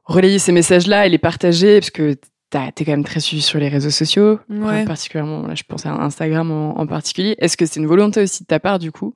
relayer 0.05 0.39
ces 0.39 0.53
messages-là 0.53 1.07
et 1.07 1.09
les 1.11 1.19
partager, 1.19 1.81
parce 1.81 1.91
que 1.91 2.15
t'es 2.51 2.85
quand 2.85 2.93
même 2.93 3.03
très 3.05 3.19
suivi 3.21 3.43
sur 3.43 3.59
les 3.59 3.69
réseaux 3.69 3.91
sociaux, 3.91 4.39
Ouais. 4.49 4.85
particulièrement, 4.85 5.47
là, 5.47 5.55
je 5.57 5.65
pense 5.67 5.85
à 5.85 5.91
Instagram 5.93 6.51
en, 6.53 6.79
en 6.79 6.87
particulier. 6.87 7.35
Est-ce 7.39 7.57
que 7.57 7.67
c'est 7.67 7.81
une 7.81 7.87
volonté 7.87 8.23
aussi 8.23 8.43
de 8.45 8.47
ta 8.47 8.61
part, 8.61 8.79
du 8.79 8.93
coup, 8.93 9.15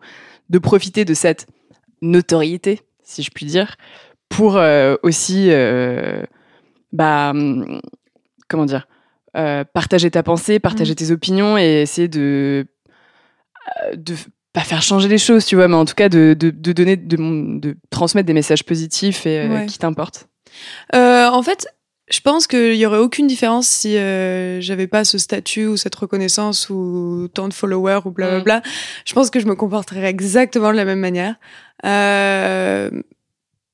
de 0.51 0.59
profiter 0.59 1.05
de 1.05 1.15
cette 1.15 1.47
notoriété, 2.03 2.81
si 3.05 3.23
je 3.23 3.31
puis 3.31 3.47
dire, 3.47 3.77
pour 4.29 4.59
aussi, 5.03 5.51
bah, 6.93 7.31
hum, 7.31 7.81
comment 8.49 8.65
dire, 8.65 8.89
euh, 9.37 9.65
partager 9.65 10.11
ta 10.11 10.23
pensée, 10.23 10.59
partager 10.59 10.95
tes 10.95 11.11
opinions 11.11 11.57
et 11.59 11.83
essayer 11.83 12.09
de, 12.09 12.67
euh, 13.85 13.97
de 13.97 14.15
pas 14.53 14.63
faire 14.63 14.83
changer 14.83 15.09
les 15.09 15.19
choses, 15.19 15.45
tu 15.45 15.57
vois, 15.57 15.69
mais 15.69 15.75
en 15.75 15.85
tout 15.85 15.95
cas 15.95 16.09
de, 16.09 16.35
de, 16.39 16.51
de 16.51 16.73
donner, 16.73 16.97
de, 16.97 17.17
de 17.61 17.77
transmettre 17.91 18.27
des 18.27 18.33
messages 18.33 18.65
positifs 18.65 19.27
et 19.27 19.41
euh, 19.41 19.49
Ouais. 19.49 19.67
qui 19.67 19.79
t'importent. 19.79 20.29
Euh, 20.95 21.27
en 21.29 21.43
fait, 21.43 21.67
je 22.09 22.21
pense 22.21 22.47
qu'il 22.47 22.77
y 22.77 22.87
aurait 22.87 22.99
aucune 22.99 23.27
différence 23.27 23.67
si 23.69 23.99
euh, 23.99 24.61
j'avais 24.61 24.87
pas 24.87 25.05
ce 25.05 25.19
statut 25.19 25.67
ou 25.67 25.77
cette 25.77 25.95
reconnaissance 25.97 26.71
ou 26.71 27.29
tant 27.35 27.49
de 27.49 27.53
followers 27.53 28.01
ou 28.07 28.11
blablabla. 28.13 28.63
Je 29.05 29.13
pense 29.13 29.29
que 29.29 29.41
je 29.41 29.47
me 29.47 29.55
comporterais 29.57 30.05
exactement 30.05 30.71
de 30.71 30.77
la 30.77 30.85
même 30.85 31.01
manière. 31.01 31.35
Euh, 31.85 32.91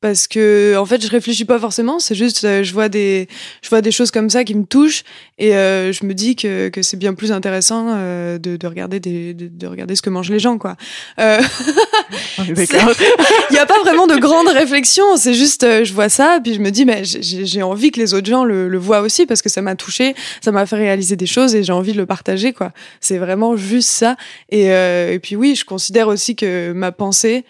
parce 0.03 0.27
que 0.27 0.77
en 0.77 0.85
fait, 0.85 1.03
je 1.03 1.09
réfléchis 1.09 1.47
pas 1.47 1.59
forcément. 1.59 1.99
C'est 1.99 2.15
juste, 2.15 2.45
euh, 2.45 2.63
je 2.63 2.73
vois 2.75 2.91
des, 2.91 3.29
je 3.63 3.71
vois 3.71 3.81
des 3.81 3.93
choses 3.93 4.11
comme 4.11 4.29
ça 4.29 4.45
qui 4.45 4.55
me 4.55 4.65
touchent 4.65 5.05
et 5.39 5.57
euh, 5.57 5.93
je 5.93 6.05
me 6.05 6.13
dis 6.13 6.37
que, 6.37 6.69
que 6.69 6.83
c'est 6.83 6.99
bien 6.99 7.15
plus 7.15 7.33
intéressant 7.33 7.87
euh, 7.89 8.39
de, 8.39 8.57
de 8.57 8.67
regarder 8.67 9.01
des, 9.01 9.33
de, 9.33 9.49
de 9.49 9.67
regarder 9.67 9.95
ce 9.95 10.03
que 10.03 10.11
mangent 10.11 10.31
les 10.31 10.41
gens, 10.41 10.59
quoi. 10.59 10.77
Euh, 11.21 11.41
il 12.39 13.53
n'y 13.53 13.59
a 13.59 13.67
pas 13.67 13.79
vraiment 13.81 14.07
de 14.07 14.17
grande 14.17 14.49
réflexion, 14.49 15.17
c'est 15.17 15.35
juste 15.35 15.63
euh, 15.63 15.85
je 15.85 15.95
vois 15.95 16.09
ça, 16.09 16.41
puis 16.43 16.55
je 16.55 16.61
me 16.61 16.71
dis 16.71 16.85
mais 16.85 17.05
j'ai 17.05 17.47
j'ai 17.47 17.63
envie 17.63 17.93
que 17.93 18.01
les 18.01 18.13
autres 18.13 18.27
gens 18.27 18.45
le, 18.45 18.69
le 18.69 18.79
voient 18.79 19.01
aussi 19.01 19.25
parce 19.25 19.41
que 19.41 19.49
ça 19.49 19.63
m'a 19.63 19.77
touché, 19.77 20.15
ça 20.41 20.51
m'a 20.51 20.67
fait 20.67 20.77
réaliser 20.77 21.17
des 21.17 21.27
choses 21.27 21.55
et 21.55 21.63
j'ai 21.63 21.73
envie 21.73 21.93
de 21.93 21.99
le 21.99 22.07
partager 22.07 22.53
quoi. 22.53 22.73
C'est 23.01 23.19
vraiment 23.19 23.57
juste 23.57 23.89
ça. 23.89 24.17
Et, 24.51 24.73
euh, 24.73 25.13
et 25.13 25.19
puis 25.21 25.37
oui, 25.37 25.55
je 25.55 25.65
considère 25.65 26.09
aussi 26.09 26.35
que 26.35 26.73
ma 26.73 26.91
pensée 26.91 27.45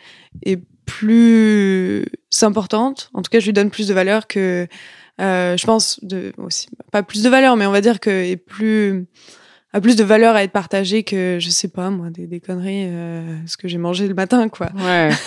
est 0.44 0.60
plus 0.84 2.04
importante. 2.42 3.10
En 3.14 3.22
tout 3.22 3.30
cas, 3.30 3.40
je 3.40 3.46
lui 3.46 3.52
donne 3.52 3.70
plus 3.70 3.88
de 3.88 3.94
valeur 3.94 4.26
que 4.26 4.66
euh, 5.20 5.56
je 5.56 5.66
pense 5.66 6.02
de 6.02 6.32
aussi 6.38 6.68
pas 6.90 7.02
plus 7.02 7.22
de 7.22 7.28
valeur, 7.28 7.56
mais 7.56 7.66
on 7.66 7.72
va 7.72 7.80
dire 7.80 8.00
que 8.00 8.10
est 8.10 8.36
plus 8.36 9.06
a 9.74 9.80
plus 9.80 9.96
de 9.96 10.04
valeur 10.04 10.34
à 10.34 10.42
être 10.42 10.52
partagée 10.52 11.02
que 11.02 11.38
je 11.40 11.48
sais 11.48 11.68
pas 11.68 11.88
moi 11.90 12.10
des, 12.10 12.26
des 12.26 12.40
conneries 12.40 12.86
euh, 12.86 13.38
ce 13.46 13.56
que 13.56 13.68
j'ai 13.68 13.78
mangé 13.78 14.06
le 14.06 14.14
matin 14.14 14.48
quoi. 14.48 14.70
Ouais. 14.76 15.10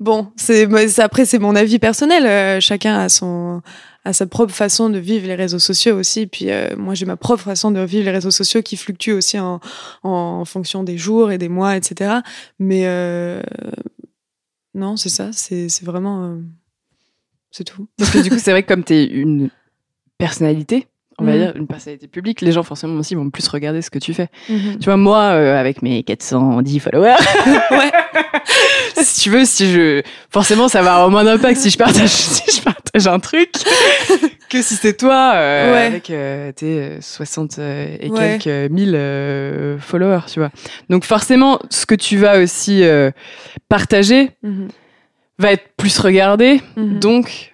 Bon, 0.00 0.32
c'est 0.36 0.66
après 0.98 1.24
c'est 1.24 1.38
mon 1.38 1.54
avis 1.54 1.78
personnel. 1.78 2.26
euh, 2.26 2.60
chacun 2.60 2.98
a 2.98 3.08
son 3.08 3.60
a 4.04 4.12
sa 4.12 4.26
propre 4.26 4.52
façon 4.52 4.90
de 4.90 4.98
vivre 4.98 5.26
les 5.28 5.34
réseaux 5.34 5.58
sociaux 5.58 5.96
aussi. 5.96 6.26
Puis 6.26 6.50
euh, 6.50 6.74
moi 6.76 6.94
j'ai 6.94 7.06
ma 7.06 7.16
propre 7.16 7.42
façon 7.42 7.70
de 7.70 7.80
vivre 7.80 8.04
les 8.04 8.10
réseaux 8.10 8.30
sociaux 8.30 8.62
qui 8.62 8.76
fluctue 8.76 9.12
aussi 9.12 9.38
en, 9.38 9.60
en 10.02 10.44
fonction 10.44 10.82
des 10.82 10.98
jours 10.98 11.30
et 11.30 11.38
des 11.38 11.48
mois, 11.48 11.76
etc. 11.76 12.16
Mais 12.58 12.82
euh, 12.86 13.42
non, 14.74 14.96
c'est 14.96 15.08
ça. 15.08 15.32
C'est 15.32 15.82
vraiment 15.82 16.24
euh, 16.24 16.40
c'est 17.50 17.64
tout. 17.64 17.88
Parce 17.98 18.10
que 18.10 18.18
du 18.18 18.30
coup, 18.30 18.38
c'est 18.38 18.50
vrai 18.50 18.62
que 18.62 18.68
comme 18.68 18.84
tu 18.84 18.94
es 18.94 19.04
une 19.04 19.50
personnalité, 20.18 20.86
on 21.22 21.26
va 21.26 21.32
Mhm. 21.32 21.38
dire 21.38 21.52
une 21.56 21.66
personnalité 21.66 22.06
publique, 22.08 22.40
les 22.40 22.52
gens 22.52 22.62
forcément 22.62 22.98
aussi 22.98 23.14
vont 23.14 23.30
plus 23.30 23.46
regarder 23.48 23.80
ce 23.82 23.90
que 23.90 23.98
tu 23.98 24.12
fais. 24.12 24.28
Tu 24.46 24.84
vois, 24.84 24.96
moi, 24.96 25.18
euh, 25.32 25.58
avec 25.58 25.80
mes 25.82 26.02
410 26.02 26.80
followers, 26.80 27.14
si 29.02 29.20
tu 29.22 29.30
veux, 29.30 29.44
si 29.44 29.72
je, 29.72 30.02
forcément, 30.30 30.68
ça 30.68 30.82
va 30.82 30.94
avoir 30.94 31.10
moins 31.10 31.24
d'impact 31.24 31.58
si 31.60 31.70
je 31.70 31.78
partage, 31.78 32.08
si 32.10 32.56
je 32.58 32.62
partage 32.62 33.06
un 33.06 33.18
truc 33.18 33.50
que 34.48 34.60
si 34.62 34.74
c'est 34.74 34.96
toi 34.96 35.32
euh, 35.34 35.72
Ouais. 35.72 35.86
avec 35.86 36.10
euh, 36.10 36.52
tes 36.52 36.78
euh, 36.80 37.00
60 37.00 37.58
euh, 37.58 37.96
et 38.00 38.10
Ouais. 38.10 38.38
quelques 38.38 38.70
mille 38.70 38.98
followers, 39.80 40.26
tu 40.30 40.40
vois. 40.40 40.50
Donc 40.90 41.04
forcément, 41.04 41.58
ce 41.70 41.86
que 41.86 41.94
tu 41.94 42.16
vas 42.18 42.38
aussi 42.38 42.82
partager 43.68 44.30
Mhm. 44.42 44.68
va 45.38 45.52
être 45.52 45.68
plus 45.76 45.98
regardé, 45.98 46.60
Mhm. 46.76 46.98
donc 47.00 47.51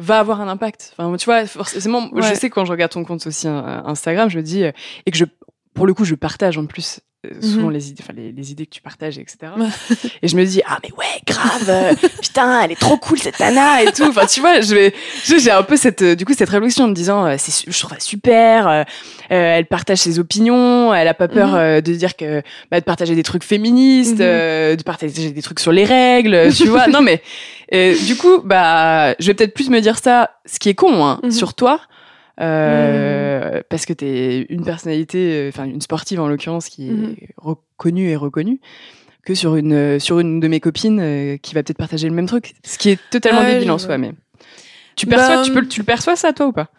va 0.00 0.18
avoir 0.18 0.40
un 0.40 0.48
impact. 0.48 0.94
Enfin, 0.98 1.16
tu 1.16 1.24
vois, 1.26 1.46
forcément, 1.46 2.08
je 2.16 2.34
sais 2.34 2.50
quand 2.50 2.64
je 2.64 2.70
regarde 2.72 2.92
ton 2.92 3.04
compte 3.04 3.26
aussi 3.26 3.46
euh, 3.46 3.60
Instagram, 3.84 4.28
je 4.30 4.38
me 4.38 4.42
dis 4.42 4.64
euh, 4.64 4.72
et 5.06 5.10
que 5.10 5.16
je, 5.18 5.24
pour 5.74 5.86
le 5.86 5.94
coup, 5.94 6.04
je 6.04 6.14
partage 6.14 6.58
en 6.58 6.66
plus 6.66 7.00
euh, 7.26 7.30
souvent 7.42 7.66
Mhm. 7.66 7.72
les 7.74 7.90
idées, 7.90 8.02
enfin 8.02 8.14
les, 8.16 8.32
les 8.32 8.50
idées 8.50 8.64
que 8.64 8.70
tu 8.70 8.80
partages, 8.80 9.18
etc. 9.18 9.52
Et 10.22 10.28
je 10.28 10.36
me 10.38 10.44
dis 10.46 10.62
ah 10.66 10.78
mais 10.82 10.90
ouais, 10.92 11.20
grave, 11.26 11.68
euh, 11.68 11.94
putain, 12.22 12.62
elle 12.62 12.72
est 12.72 12.80
trop 12.80 12.96
cool 12.96 13.18
cette 13.18 13.38
nana 13.38 13.82
et 13.82 13.92
tout. 13.92 14.04
Enfin, 14.08 14.24
tu 14.24 14.40
vois, 14.40 14.62
je 14.62 14.74
vais, 14.74 14.94
j'ai 15.26 15.50
un 15.50 15.62
peu 15.62 15.76
cette, 15.76 16.02
du 16.02 16.24
coup, 16.24 16.32
cette 16.32 16.48
réflexion 16.48 16.84
en 16.86 16.88
me 16.88 16.94
disant, 16.94 17.26
euh, 17.26 17.34
c'est, 17.38 17.70
je 17.70 17.78
trouve 17.78 17.92
ça 17.92 18.00
super. 18.00 18.66
euh, 18.68 18.84
elle 19.28 19.66
partage 19.66 19.98
ses 19.98 20.18
opinions, 20.18 20.94
elle 20.94 21.08
a 21.08 21.14
pas 21.14 21.28
peur 21.28 21.48
Mhm. 21.50 21.82
de 21.82 21.92
dire 21.94 22.16
que, 22.16 22.42
bah, 22.70 22.80
de 22.80 22.84
partager 22.86 23.14
des 23.14 23.22
trucs 23.22 23.44
féministes, 23.44 24.12
Mhm. 24.18 24.76
de 24.76 24.82
partager 24.82 25.30
des 25.30 25.42
trucs 25.42 25.60
sur 25.60 25.72
les 25.72 25.84
règles, 25.84 26.50
tu 26.54 26.68
vois. 26.68 26.86
Non 26.88 27.02
mais 27.02 27.20
euh, 27.72 27.94
du 28.06 28.16
coup, 28.16 28.40
bah, 28.44 29.14
je 29.18 29.26
vais 29.26 29.34
peut-être 29.34 29.54
plus 29.54 29.70
me 29.70 29.80
dire 29.80 29.98
ça, 29.98 30.30
ce 30.46 30.58
qui 30.58 30.68
est 30.68 30.74
con, 30.74 31.04
hein, 31.04 31.20
Mhm. 31.22 31.30
sur 31.30 31.54
toi. 31.54 31.80
euh, 32.40 33.60
parce 33.68 33.84
que 33.84 33.92
t'es 33.92 34.46
une 34.48 34.64
personnalité, 34.64 35.18
euh, 35.34 35.48
enfin 35.50 35.64
une 35.66 35.80
sportive 35.82 36.20
en 36.20 36.28
l'occurrence 36.28 36.68
qui 36.70 36.88
est 36.88 36.94
Mhm. 36.94 37.16
reconnue 37.36 38.08
et 38.08 38.16
reconnue, 38.16 38.60
que 39.26 39.34
sur 39.34 39.56
une 39.56 40.00
sur 40.00 40.20
une 40.20 40.40
de 40.40 40.48
mes 40.48 40.58
copines 40.60 41.00
euh, 41.00 41.36
qui 41.36 41.54
va 41.54 41.62
peut-être 41.62 41.76
partager 41.78 42.08
le 42.08 42.14
même 42.14 42.26
truc, 42.26 42.54
ce 42.64 42.78
qui 42.78 42.88
est 42.90 42.98
totalement 43.10 43.42
Ah 43.42 43.44
débile 43.46 43.70
en 43.70 43.78
soi. 43.78 43.98
Mais 43.98 44.12
tu 44.96 45.06
perçois, 45.06 45.36
Bah, 45.36 45.42
tu 45.44 45.52
peux, 45.52 45.66
tu 45.66 45.80
le 45.80 45.84
perçois 45.84 46.16
ça 46.16 46.32
toi 46.32 46.46
ou 46.46 46.52
pas? 46.52 46.70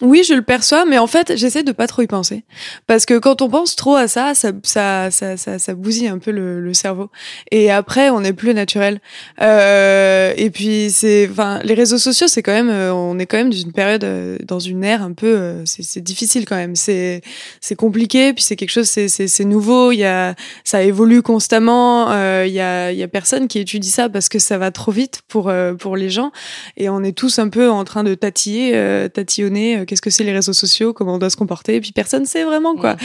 Oui, 0.00 0.22
je 0.22 0.34
le 0.34 0.42
perçois, 0.42 0.84
mais 0.84 0.98
en 0.98 1.08
fait, 1.08 1.36
j'essaie 1.36 1.64
de 1.64 1.72
pas 1.72 1.88
trop 1.88 2.02
y 2.02 2.06
penser. 2.06 2.44
Parce 2.86 3.04
que 3.04 3.18
quand 3.18 3.42
on 3.42 3.48
pense 3.48 3.74
trop 3.74 3.96
à 3.96 4.06
ça, 4.06 4.34
ça, 4.34 4.52
ça, 4.62 5.10
ça, 5.10 5.36
ça, 5.36 5.58
ça 5.58 5.74
bousille 5.74 6.06
un 6.06 6.18
peu 6.18 6.30
le, 6.30 6.60
le 6.60 6.74
cerveau. 6.74 7.10
Et 7.50 7.72
après, 7.72 8.08
on 8.10 8.22
est 8.22 8.32
plus 8.32 8.54
naturel. 8.54 9.00
Euh, 9.42 10.32
et 10.36 10.50
puis, 10.50 10.90
c'est, 10.90 11.28
enfin, 11.28 11.58
les 11.64 11.74
réseaux 11.74 11.98
sociaux, 11.98 12.28
c'est 12.28 12.42
quand 12.42 12.52
même, 12.52 12.70
euh, 12.70 12.94
on 12.94 13.18
est 13.18 13.26
quand 13.26 13.38
même 13.38 13.50
dans 13.50 13.58
une 13.58 13.72
période, 13.72 14.04
euh, 14.04 14.38
dans 14.46 14.60
une 14.60 14.84
ère 14.84 15.02
un 15.02 15.12
peu, 15.12 15.26
euh, 15.26 15.62
c'est, 15.64 16.00
difficile 16.00 16.44
quand 16.44 16.56
même. 16.56 16.76
C'est, 16.76 17.22
c'est 17.60 17.74
compliqué, 17.74 18.32
puis 18.32 18.44
c'est 18.44 18.54
quelque 18.54 18.70
chose, 18.70 18.88
c'est, 18.88 19.08
c'est, 19.08 19.44
nouveau. 19.44 19.90
Il 19.90 19.98
y 19.98 20.04
a, 20.04 20.36
ça 20.62 20.82
évolue 20.82 21.22
constamment. 21.22 22.12
Euh, 22.12 22.44
Il 22.46 22.52
y 22.52 22.60
a, 22.60 22.92
il 22.92 22.98
y 22.98 23.02
a 23.02 23.08
personne 23.08 23.48
qui 23.48 23.58
étudie 23.58 23.90
ça 23.90 24.08
parce 24.08 24.28
que 24.28 24.38
ça 24.38 24.58
va 24.58 24.70
trop 24.70 24.92
vite 24.92 25.22
pour, 25.26 25.48
euh, 25.48 25.74
pour 25.74 25.96
les 25.96 26.08
gens. 26.08 26.30
Et 26.76 26.88
on 26.88 27.02
est 27.02 27.16
tous 27.16 27.40
un 27.40 27.48
peu 27.48 27.68
en 27.68 27.82
train 27.82 28.04
de 28.04 28.14
tatiller, 28.14 28.72
euh, 28.74 29.08
tatillonner. 29.08 29.84
Qu'est-ce 29.88 30.02
que 30.02 30.10
c'est 30.10 30.24
les 30.24 30.32
réseaux 30.32 30.52
sociaux 30.52 30.92
Comment 30.92 31.14
on 31.14 31.18
doit 31.18 31.30
se 31.30 31.36
comporter 31.36 31.76
Et 31.76 31.80
puis 31.80 31.92
personne 31.92 32.26
sait 32.26 32.44
vraiment 32.44 32.76
quoi. 32.76 32.96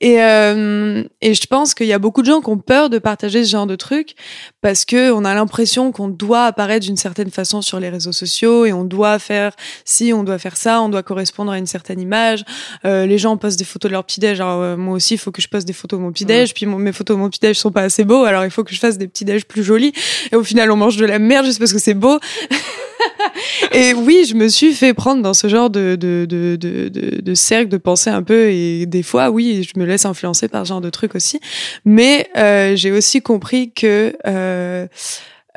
Et 0.00 0.22
euh, 0.22 1.04
et 1.20 1.34
je 1.34 1.46
pense 1.46 1.74
qu'il 1.74 1.86
y 1.86 1.92
a 1.92 1.98
beaucoup 1.98 2.22
de 2.22 2.26
gens 2.26 2.40
qui 2.40 2.48
ont 2.48 2.58
peur 2.58 2.88
de 2.88 2.98
partager 2.98 3.44
ce 3.44 3.50
genre 3.50 3.66
de 3.66 3.76
trucs 3.76 4.14
parce 4.60 4.84
que 4.84 5.10
on 5.12 5.24
a 5.24 5.34
l'impression 5.34 5.92
qu'on 5.92 6.08
doit 6.08 6.44
apparaître 6.44 6.84
d'une 6.84 6.96
certaine 6.96 7.30
façon 7.30 7.62
sur 7.62 7.80
les 7.80 7.88
réseaux 7.88 8.12
sociaux 8.12 8.64
et 8.66 8.72
on 8.72 8.84
doit 8.84 9.18
faire 9.18 9.52
si 9.84 10.12
on 10.12 10.22
doit 10.22 10.38
faire 10.38 10.56
ça, 10.56 10.80
on 10.82 10.88
doit 10.88 11.02
correspondre 11.02 11.50
à 11.52 11.58
une 11.58 11.66
certaine 11.66 12.00
image. 12.00 12.44
Euh, 12.84 13.06
les 13.06 13.18
gens 13.18 13.36
postent 13.36 13.58
des 13.58 13.64
photos 13.64 13.88
de 13.90 13.94
leur 13.94 14.04
petit 14.04 14.20
déj. 14.20 14.40
Alors 14.40 14.60
euh, 14.60 14.76
moi 14.76 14.94
aussi, 14.94 15.14
il 15.14 15.18
faut 15.18 15.30
que 15.30 15.40
je 15.42 15.48
poste 15.48 15.66
des 15.66 15.72
photos 15.72 15.98
de 15.98 16.04
mon 16.04 16.12
petit 16.12 16.24
déj. 16.24 16.54
Puis 16.54 16.66
mon- 16.66 16.78
mes 16.78 16.92
photos 16.92 17.16
de 17.16 17.22
mon 17.22 17.28
petit 17.30 17.40
déj 17.40 17.56
sont 17.56 17.70
pas 17.72 17.82
assez 17.82 18.04
beaux. 18.04 18.24
Alors 18.24 18.44
il 18.44 18.50
faut 18.50 18.64
que 18.64 18.74
je 18.74 18.78
fasse 18.80 18.98
des 18.98 19.08
petits 19.08 19.24
déj 19.24 19.44
plus 19.44 19.64
jolis. 19.64 19.92
Et 20.32 20.36
au 20.36 20.44
final, 20.44 20.70
on 20.70 20.76
mange 20.76 20.96
de 20.96 21.06
la 21.06 21.18
merde 21.18 21.46
juste 21.46 21.58
parce 21.58 21.72
que 21.72 21.78
c'est 21.78 21.94
beau. 21.94 22.18
Et 23.72 23.94
oui, 23.94 24.26
je 24.28 24.34
me 24.34 24.48
suis 24.48 24.74
fait 24.74 24.92
prendre 24.92 25.22
dans 25.22 25.32
ce 25.32 25.48
genre 25.48 25.70
de, 25.70 25.96
de, 25.96 26.26
de, 26.28 26.56
de, 26.56 26.88
de, 26.88 27.20
de 27.20 27.34
cercle 27.34 27.68
de 27.68 27.76
pensée 27.78 28.10
un 28.10 28.22
peu. 28.22 28.50
Et 28.50 28.84
des 28.86 29.02
fois, 29.02 29.30
oui, 29.30 29.66
je 29.72 29.78
me 29.80 29.86
laisse 29.86 30.04
influencer 30.04 30.48
par 30.48 30.66
ce 30.66 30.70
genre 30.70 30.80
de 30.82 30.90
truc 30.90 31.14
aussi. 31.14 31.40
Mais 31.84 32.28
euh, 32.36 32.76
j'ai 32.76 32.92
aussi 32.92 33.22
compris 33.22 33.72
que... 33.72 34.14
Euh, 34.26 34.49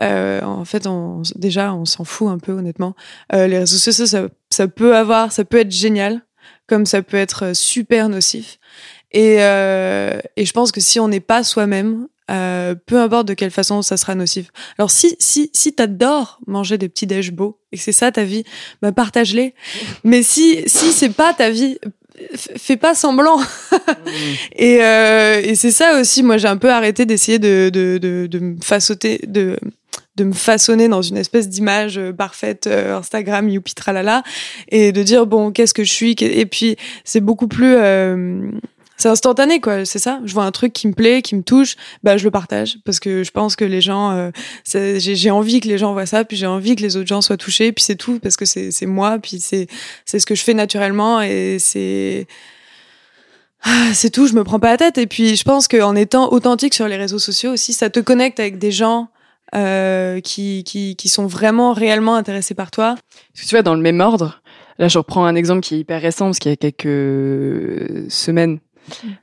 euh, 0.01 0.41
en 0.41 0.65
fait, 0.65 0.87
on, 0.87 1.21
déjà, 1.35 1.73
on 1.73 1.85
s'en 1.85 2.03
fout 2.03 2.29
un 2.29 2.39
peu, 2.39 2.53
honnêtement. 2.53 2.95
Euh, 3.33 3.47
les 3.47 3.59
réseaux 3.59 3.77
sociaux, 3.77 4.05
ça, 4.49 4.67
peut 4.67 4.95
avoir, 4.95 5.31
ça 5.31 5.45
peut 5.45 5.59
être 5.59 5.71
génial, 5.71 6.21
comme 6.67 6.85
ça 6.85 7.01
peut 7.01 7.17
être 7.17 7.55
super 7.55 8.09
nocif. 8.09 8.59
Et, 9.11 9.37
euh, 9.41 10.19
je 10.37 10.51
pense 10.51 10.71
que 10.71 10.81
si 10.81 10.99
on 10.99 11.07
n'est 11.07 11.19
pas 11.19 11.43
soi-même, 11.43 12.07
euh, 12.31 12.73
peu 12.73 12.99
importe 12.99 13.27
de 13.27 13.33
quelle 13.33 13.51
façon 13.51 13.81
ça 13.81 13.97
sera 13.97 14.15
nocif. 14.15 14.47
Alors 14.77 14.89
si 14.89 15.17
si 15.19 15.49
si 15.53 15.73
t'adores 15.73 16.39
manger 16.47 16.77
des 16.77 16.87
petits 16.87 17.05
déj 17.05 17.33
beaux 17.33 17.59
et 17.73 17.77
que 17.77 17.83
c'est 17.83 17.91
ça 17.91 18.13
ta 18.13 18.23
vie, 18.23 18.45
bah 18.81 18.93
partage-les. 18.93 19.53
Mais 20.05 20.23
si 20.23 20.63
si 20.65 20.93
c'est 20.93 21.09
pas 21.09 21.33
ta 21.33 21.49
vie, 21.49 21.79
fais 22.36 22.78
pas 22.78 22.95
semblant. 22.95 23.39
Et, 24.55 24.84
euh, 24.84 25.41
et 25.43 25.55
c'est 25.55 25.72
ça 25.72 25.99
aussi. 25.99 26.24
Moi, 26.24 26.38
j'ai 26.38 26.47
un 26.47 26.57
peu 26.57 26.72
arrêté 26.72 27.05
d'essayer 27.05 27.39
de 27.39 27.70
de 27.74 27.97
de, 27.97 28.28
de 28.28 28.39
me 28.39 28.57
façonner 28.61 29.20
de 29.28 29.57
de 30.16 30.24
me 30.24 30.34
façonner 30.34 30.88
dans 30.88 31.01
une 31.01 31.18
espèce 31.18 31.49
d'image 31.49 31.97
euh, 31.97 32.14
parfaite 32.14 32.68
euh, 32.68 32.97
Instagram 32.97 33.49
youpi 33.49 33.74
tralala 33.74 34.24
et 34.70 34.91
de 34.91 35.01
dire 35.01 35.26
bon 35.26 35.51
qu'est-ce 35.51 35.74
que 35.74 35.84
je 35.84 35.91
suis? 35.91 36.16
Et 36.20 36.45
puis 36.45 36.76
c'est 37.03 37.20
beaucoup 37.20 37.47
plus 37.47 37.76
euh, 37.76 38.51
c'est 38.97 39.09
instantané 39.09 39.59
quoi 39.59 39.85
c'est 39.85 39.99
ça. 39.99 40.19
Je 40.25 40.33
vois 40.33 40.45
un 40.45 40.51
truc 40.51 40.73
qui 40.73 40.87
me 40.87 40.93
plaît 40.93 41.21
qui 41.21 41.35
me 41.35 41.43
touche 41.43 41.75
bah 42.03 42.17
je 42.17 42.23
le 42.23 42.31
partage. 42.31 42.77
Parce 42.85 42.99
que 42.99 43.23
je 43.23 43.31
pense 43.31 43.55
que 43.55 43.65
les 43.65 43.81
gens 43.81 44.11
euh, 44.11 44.31
j'ai 44.65 45.31
envie 45.31 45.59
que 45.59 45.67
les 45.67 45.77
gens 45.77 45.93
voient 45.93 46.05
ça 46.05 46.23
puis 46.23 46.37
j'ai 46.37 46.47
envie 46.47 46.75
que 46.75 46.81
les 46.81 46.97
autres 46.97 47.07
gens 47.07 47.21
soient 47.21 47.37
touchés 47.37 47.71
puis 47.71 47.83
c'est 47.83 47.95
tout 47.95 48.19
parce 48.19 48.37
que 48.37 48.45
c'est 48.45 48.85
moi 48.85 49.19
puis 49.19 49.39
c'est 49.39 49.67
c'est 50.05 50.19
ce 50.19 50.25
que 50.25 50.35
je 50.35 50.43
fais 50.43 50.53
naturellement 50.53 51.21
et 51.21 51.57
c'est 51.59 52.27
ah, 53.63 53.93
c'est 53.93 54.09
tout 54.09 54.27
je 54.27 54.33
me 54.33 54.43
prends 54.43 54.59
pas 54.59 54.71
la 54.71 54.77
tête. 54.77 54.97
Et 54.97 55.07
puis 55.07 55.35
je 55.35 55.43
pense 55.43 55.67
qu'en 55.67 55.95
étant 55.95 56.31
authentique 56.31 56.73
sur 56.73 56.87
les 56.87 56.97
réseaux 56.97 57.19
sociaux 57.19 57.51
aussi 57.53 57.73
ça 57.73 57.89
te 57.89 57.99
connecte 57.99 58.39
avec 58.39 58.57
des 58.57 58.71
gens 58.71 59.09
euh, 59.55 60.19
qui, 60.19 60.63
qui, 60.63 60.95
qui 60.95 61.09
sont 61.09 61.27
vraiment 61.27 61.73
réellement 61.73 62.15
intéressés 62.15 62.55
par 62.55 62.71
toi. 62.71 62.95
Tu 63.35 63.53
vois, 63.53 63.61
dans 63.61 63.75
le 63.75 63.81
même 63.81 63.99
ordre, 63.99 64.41
là 64.79 64.87
je 64.87 64.97
reprends 64.97 65.25
un 65.25 65.35
exemple 65.35 65.61
qui 65.61 65.75
est 65.75 65.79
hyper 65.79 66.01
récent, 66.01 66.25
parce 66.25 66.39
qu'il 66.39 66.49
y 66.49 66.53
a 66.53 66.55
quelques 66.55 68.11
semaines, 68.11 68.59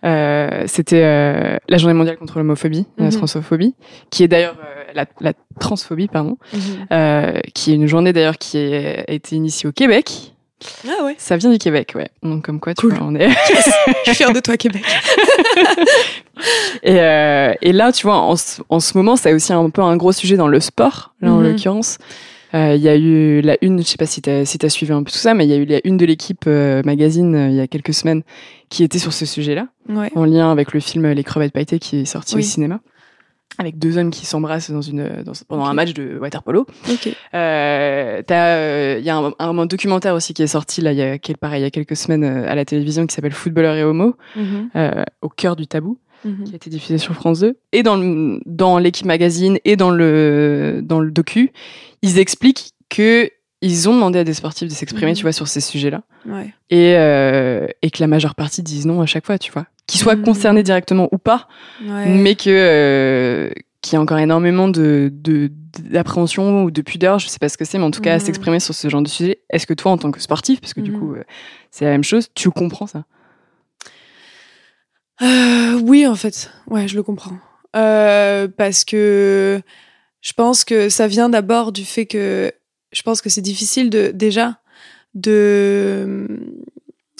euh, 0.04 0.64
c'était 0.66 1.02
euh, 1.02 1.56
la 1.68 1.78
journée 1.78 1.94
mondiale 1.94 2.16
contre 2.16 2.38
l'homophobie, 2.38 2.86
la 2.98 3.06
mhm. 3.06 3.12
transphobie, 3.12 3.74
qui 4.11 4.22
est 4.22 4.28
d'ailleurs 4.28 4.56
euh, 4.58 4.92
la, 4.94 5.06
la, 5.20 5.32
transphobie, 5.58 6.08
pardon, 6.08 6.38
mhm. 6.52 7.40
qui 7.54 7.72
est 7.72 7.74
une 7.74 7.86
journée 7.86 8.12
d'ailleurs 8.12 8.38
qui 8.38 8.58
a 8.58 9.11
été 9.11 9.36
initiée 9.36 9.68
au 9.68 9.72
Québec. 9.72 10.34
Ah 10.86 11.04
ouais. 11.04 11.14
Ça 11.16 11.38
vient 11.38 11.50
du 11.50 11.56
Québec, 11.56 11.92
ouais. 11.94 12.11
Donc 12.22 12.44
comme 12.44 12.61
quoi, 12.61 12.74
tu 12.74 12.88
vois, 12.88 12.98
on 13.00 13.14
est. 13.14 13.30
Je 14.04 14.11
suis 14.11 14.14
fière 14.14 14.32
de 14.32 14.40
toi, 14.40 14.58
Québec. 14.58 14.84
et, 16.82 16.96
et 17.62 17.72
là, 17.72 17.92
tu 17.92 18.06
vois, 18.06 18.18
en, 18.18 18.34
en 18.68 18.80
ce 18.80 18.96
moment, 18.96 19.16
c'est 19.16 19.32
aussi 19.32 19.54
un 19.54 19.70
peu 19.70 19.80
un 19.80 19.96
gros 19.96 20.12
sujet 20.12 20.36
dans 20.36 20.48
le 20.48 20.61
sport, 20.61 21.14
là 21.22 21.32
en 21.32 21.36
mhm. 21.36 21.50
l'occurrence. 21.50 21.98
Euh, 22.55 22.74
il 22.74 22.82
y 22.82 22.88
a 22.88 22.96
eu 22.96 23.40
la 23.40 23.57
une, 23.62 23.78
je 23.78 23.84
sais 23.84 23.96
pas 23.96 24.07
si 24.07 24.22
tu 24.22 24.30
as, 24.30 24.44
si 24.44 24.59
as 24.62 24.68
suivi 24.68 24.92
un 24.92 25.03
peu 25.03 25.11
tout 25.11 25.18
ça, 25.18 25.34
mais 25.34 25.46
il 25.46 25.51
y 25.51 25.55
a 25.55 25.57
eu 25.57 25.64
la 25.64 25.80
une 25.84 25.96
de 25.96 26.05
l'équipe 26.05 26.44
euh, 26.46 26.82
magazine 26.84 27.34
euh, 27.34 27.48
il 27.48 27.55
y 27.55 27.61
a 27.61 27.66
quelques 27.66 27.94
semaines 27.94 28.22
qui 28.68 28.82
était 28.82 28.98
sur 28.98 29.12
ce 29.12 29.26
sujet-là, 29.26 29.68
ouais. 29.88 30.11
en 30.14 30.24
lien 30.24 30.51
avec 30.51 30.72
le 30.72 30.80
film 30.80 31.11
Les 31.11 31.24
crevettes 31.24 31.53
pailletées 31.53 31.78
qui 31.78 32.01
est 32.01 32.05
sorti 32.05 32.36
au 32.36 32.40
cinéma 32.40 32.80
avec 33.59 33.78
deux 33.78 33.98
hommes 33.98 34.11
qui 34.11 34.26
s'embrassent 34.26 34.70
dans 34.70 34.80
une 34.80 35.22
dans, 35.24 35.32
pendant 35.46 35.66
un 35.66 35.74
match 35.74 35.92
de 35.92 36.18
waterpolo. 36.18 36.66
Okay. 36.90 37.14
Euh, 37.34 38.22
il 38.98 39.05
y 39.05 39.11
a 39.11 39.16
un, 39.16 39.32
un, 39.38 39.66
documentaire 39.66 40.14
aussi 40.14 40.34
qui 40.34 40.42
est 40.42 40.46
sorti 40.46 40.80
là 40.80 40.92
il 40.92 40.98
y 40.98 41.03
a 41.03 41.18
quel, 41.18 41.36
pareil 41.36 41.61
il 41.61 41.64
y 41.64 41.66
a 41.66 41.70
quelques 41.70 41.96
semaines 41.96 42.24
à 42.24 42.55
la 42.55 42.64
télévision 42.64 43.07
qui 43.07 43.14
s'appelle 43.14 43.32
Footballeur 43.32 43.74
et 43.76 43.84
homo 43.84 44.16
euh, 44.76 45.05
au 45.20 45.28
cœur 45.28 45.57
du 45.57 45.66
tabou. 45.66 45.98
Mm-hmm. 46.26 46.44
qui 46.44 46.53
a 46.53 46.57
été 46.57 46.68
diffusé 46.68 46.98
sur 46.98 47.14
France 47.14 47.40
2 47.40 47.57
et 47.72 47.82
dans 47.82 47.96
le, 47.96 48.42
dans 48.44 48.76
l'équipe 48.76 49.07
magazine 49.07 49.57
et 49.64 49.76
dans 49.76 49.88
le 49.88 50.82
dans 50.84 51.01
le 51.01 51.11
docu 51.11 51.51
ils 52.03 52.18
expliquent 52.18 52.72
que 52.88 53.30
ils 53.62 53.88
ont 53.88 53.94
demandé 53.94 54.18
à 54.18 54.24
des 54.24 54.32
sportifs 54.32 54.68
de 54.68 54.74
s'exprimer, 54.74 55.12
tu 55.12 55.20
mhm. 55.20 55.22
vois, 55.22 55.32
sur 55.32 55.48
ces 55.48 55.61
sujets-là. 55.61 56.03
Ouais. 56.26 56.55
Et, 56.70 56.94
euh, 56.96 57.66
et 57.82 57.90
que 57.90 58.01
la 58.01 58.07
majeure 58.07 58.34
partie 58.34 58.62
disent 58.62 58.86
non 58.86 59.03
à 59.03 59.07
chaque 59.07 59.26
fois, 59.26 59.38
tu 59.38 59.53
vois. 59.53 59.66
Qu'ils 59.86 60.01
soient 60.01 60.16
mhm. 60.16 60.24
concernés 60.24 60.62
directement 60.62 61.09
ou 61.12 61.18
pas, 61.18 61.48
ouais. 61.84 62.07
mais 62.07 62.36
que 62.36 62.48
euh, 62.48 63.51
qu'il 63.82 63.94
y 63.94 63.96
a 63.96 64.01
encore 64.01 64.18
énormément 64.18 64.68
de 64.68 65.12
d'appréhension 65.78 66.64
ou 66.64 66.70
de 66.70 66.82
pudeur, 66.82 67.18
je 67.18 67.28
sais 67.28 67.38
pas 67.38 67.48
ce 67.48 67.57
que 67.57 67.64
c'est, 67.64 67.78
mais 67.78 67.84
en 67.84 67.90
tout 67.90 68.01
cas 68.01 68.12
à 68.12 68.18
mhm. 68.18 68.24
s'exprimer 68.24 68.61
sur 68.61 68.74
ce 68.74 68.88
genre 68.88 69.03
de 69.03 69.09
sujet. 69.09 69.40
Est-ce 69.51 69.66
que 69.66 69.74
toi, 69.74 69.92
en 69.92 69.98
tant 69.98 70.11
que 70.11 70.20
sportif, 70.20 70.61
parce 70.61 70.74
que 70.74 70.80
du 70.80 70.92
coup, 70.92 71.14
euh, 71.14 71.24
c'est 71.70 71.84
la 71.84 71.92
même 71.92 72.05
chose, 72.05 72.28
tu 72.34 72.51
comprends 72.51 72.86
ça? 72.86 73.05
Oui, 75.82 76.07
en 76.07 76.14
fait. 76.14 76.51
Ouais, 76.66 76.88
je 76.88 76.96
le 76.96 77.03
comprends. 77.03 77.36
Parce 77.72 78.84
que 78.84 79.61
je 80.20 80.32
pense 80.32 80.64
que 80.64 80.88
ça 80.88 81.06
vient 81.06 81.28
d'abord 81.28 81.72
du 81.72 81.84
fait 81.84 82.06
que 82.06 82.52
je 82.92 83.02
pense 83.02 83.20
que 83.20 83.30
c'est 83.30 83.40
difficile 83.40 83.90
de 83.90 84.10
déjà 84.12 84.58
de 85.14 86.26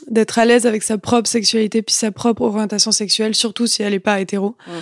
d'être 0.09 0.39
à 0.39 0.45
l'aise 0.45 0.67
avec 0.67 0.83
sa 0.83 0.99
propre 0.99 1.29
sexualité 1.29 1.83
puis 1.83 1.95
sa 1.95 2.11
propre 2.11 2.43
orientation 2.43 2.91
sexuelle, 2.91 3.35
surtout 3.35 3.67
si 3.67 3.83
elle 3.83 3.93
n'est 3.93 4.01
pas 4.01 4.21
hétéro. 4.21 4.57
Ouais. 4.67 4.81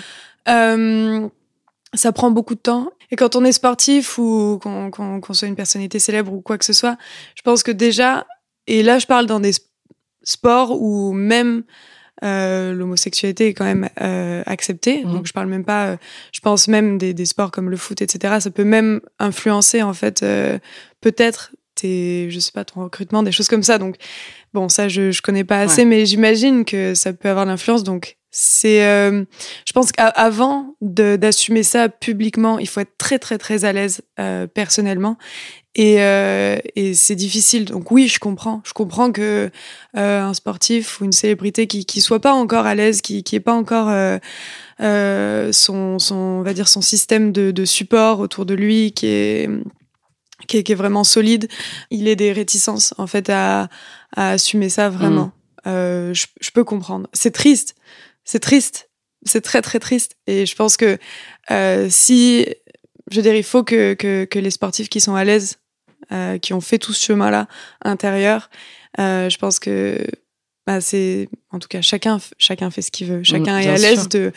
Euh, 0.48 1.28
ça 1.94 2.12
prend 2.12 2.30
beaucoup 2.30 2.54
de 2.54 2.60
temps. 2.60 2.90
Et 3.10 3.16
quand 3.16 3.36
on 3.36 3.44
est 3.44 3.52
sportif 3.52 4.18
ou 4.18 4.58
qu'on 4.62 4.90
qu 5.20 5.34
soit 5.34 5.48
une 5.48 5.56
personnalité 5.56 5.98
célèbre 5.98 6.32
ou 6.32 6.40
quoi 6.40 6.58
que 6.58 6.64
ce 6.64 6.72
soit, 6.72 6.96
je 7.34 7.42
pense 7.42 7.62
que 7.62 7.70
déjà, 7.70 8.26
et 8.66 8.82
là 8.82 8.98
je 8.98 9.06
parle 9.06 9.26
dans 9.26 9.40
des 9.40 9.52
sports 10.22 10.80
où 10.80 11.12
même 11.12 11.62
euh, 12.24 12.72
l'homosexualité 12.72 13.48
est 13.48 13.54
quand 13.54 13.64
même 13.64 13.88
euh, 14.00 14.42
acceptée. 14.46 15.04
Mmh. 15.04 15.12
Donc 15.12 15.26
je 15.26 15.32
parle 15.32 15.48
même 15.48 15.64
pas, 15.64 15.86
euh, 15.86 15.96
je 16.32 16.40
pense 16.40 16.68
même 16.68 16.98
des, 16.98 17.14
des, 17.14 17.26
sports 17.26 17.50
comme 17.50 17.70
le 17.70 17.76
foot, 17.76 18.02
etc. 18.02 18.36
Ça 18.40 18.50
peut 18.50 18.64
même 18.64 19.00
influencer 19.18 19.82
en 19.82 19.94
fait 19.94 20.22
euh, 20.22 20.58
peut-être 21.00 21.52
tes, 21.74 22.28
je 22.30 22.38
sais 22.40 22.52
pas, 22.52 22.64
ton 22.64 22.82
recrutement, 22.82 23.22
des 23.22 23.32
choses 23.32 23.48
comme 23.48 23.62
ça. 23.62 23.78
Donc 23.78 23.96
bon, 24.52 24.68
ça 24.68 24.88
je 24.88 25.10
je 25.10 25.22
connais 25.22 25.44
pas 25.44 25.60
assez, 25.60 25.82
ouais. 25.82 25.88
mais 25.88 26.06
j'imagine 26.06 26.64
que 26.64 26.94
ça 26.94 27.12
peut 27.12 27.28
avoir 27.28 27.46
l'influence. 27.46 27.84
Donc 27.84 28.17
c'est, 28.30 28.84
euh, 28.84 29.24
je 29.66 29.72
pense 29.72 29.92
qu'avant 29.92 30.74
d'assumer 30.80 31.62
ça 31.62 31.88
publiquement, 31.88 32.58
il 32.58 32.68
faut 32.68 32.80
être 32.80 32.96
très 32.98 33.18
très 33.18 33.38
très 33.38 33.64
à 33.64 33.72
l'aise 33.72 34.02
personnellement 34.54 35.16
et, 35.74 36.02
euh, 36.02 36.58
et 36.74 36.92
c'est 36.94 37.14
difficile. 37.14 37.64
Donc 37.64 37.92
oui, 37.92 38.08
je 38.08 38.18
comprends. 38.18 38.60
Je 38.64 38.72
comprends 38.72 39.12
que 39.12 39.48
euh, 39.96 40.20
un 40.20 40.34
sportif 40.34 41.00
ou 41.00 41.04
une 41.04 41.12
célébrité 41.12 41.68
qui 41.68 41.86
qui 41.86 42.00
soit 42.00 42.20
pas 42.20 42.32
encore 42.32 42.66
à 42.66 42.74
l'aise, 42.74 43.00
qui 43.00 43.22
qui 43.22 43.36
est 43.36 43.40
pas 43.40 43.54
encore 43.54 43.88
euh, 43.88 44.18
euh, 44.80 45.52
son 45.52 46.00
son 46.00 46.16
on 46.16 46.42
va 46.42 46.52
dire 46.52 46.68
son 46.68 46.80
système 46.80 47.30
de, 47.30 47.52
de 47.52 47.64
support 47.64 48.18
autour 48.18 48.44
de 48.44 48.54
lui, 48.54 48.92
qui 48.92 49.06
est 49.06 49.48
qui 50.48 50.56
est, 50.56 50.62
qui 50.64 50.72
est 50.72 50.76
vraiment 50.76 51.04
solide, 51.04 51.48
il 51.90 52.08
ait 52.08 52.16
des 52.16 52.32
réticences 52.32 52.92
en 52.98 53.06
fait 53.06 53.30
à, 53.30 53.68
à 54.16 54.30
assumer 54.30 54.68
ça 54.68 54.88
vraiment. 54.88 55.26
Mmh. 55.26 55.32
Euh, 55.66 56.14
je, 56.14 56.26
je 56.40 56.50
peux 56.50 56.64
comprendre. 56.64 57.08
C'est 57.12 57.32
triste. 57.32 57.74
C'est 58.28 58.40
triste. 58.40 58.90
C'est 59.24 59.40
très 59.40 59.62
très 59.62 59.78
triste. 59.78 60.16
Et 60.26 60.44
je 60.44 60.54
pense 60.54 60.76
que 60.76 60.98
euh, 61.50 61.86
si 61.88 62.46
je 63.10 63.16
veux 63.16 63.22
dire, 63.22 63.34
il 63.34 63.42
faut 63.42 63.64
que, 63.64 63.94
que, 63.94 64.26
que 64.26 64.38
les 64.38 64.50
sportifs 64.50 64.90
qui 64.90 65.00
sont 65.00 65.14
à 65.14 65.24
l'aise 65.24 65.56
euh, 66.12 66.36
qui 66.36 66.52
ont 66.52 66.60
fait 66.60 66.78
tout 66.78 66.92
ce 66.92 67.06
chemin-là 67.06 67.48
intérieur. 67.82 68.50
Euh, 69.00 69.30
je 69.30 69.38
pense 69.38 69.58
que 69.58 70.06
bah, 70.66 70.82
c'est 70.82 71.30
en 71.52 71.58
tout 71.58 71.68
cas 71.68 71.80
chacun 71.80 72.18
chacun 72.36 72.70
fait 72.70 72.82
ce 72.82 72.90
qu'il 72.90 73.06
veut 73.06 73.22
chacun 73.22 73.56
mmh, 73.56 73.62
est 73.62 73.68
à 73.68 73.76
l'aise 73.78 74.08
de 74.10 74.32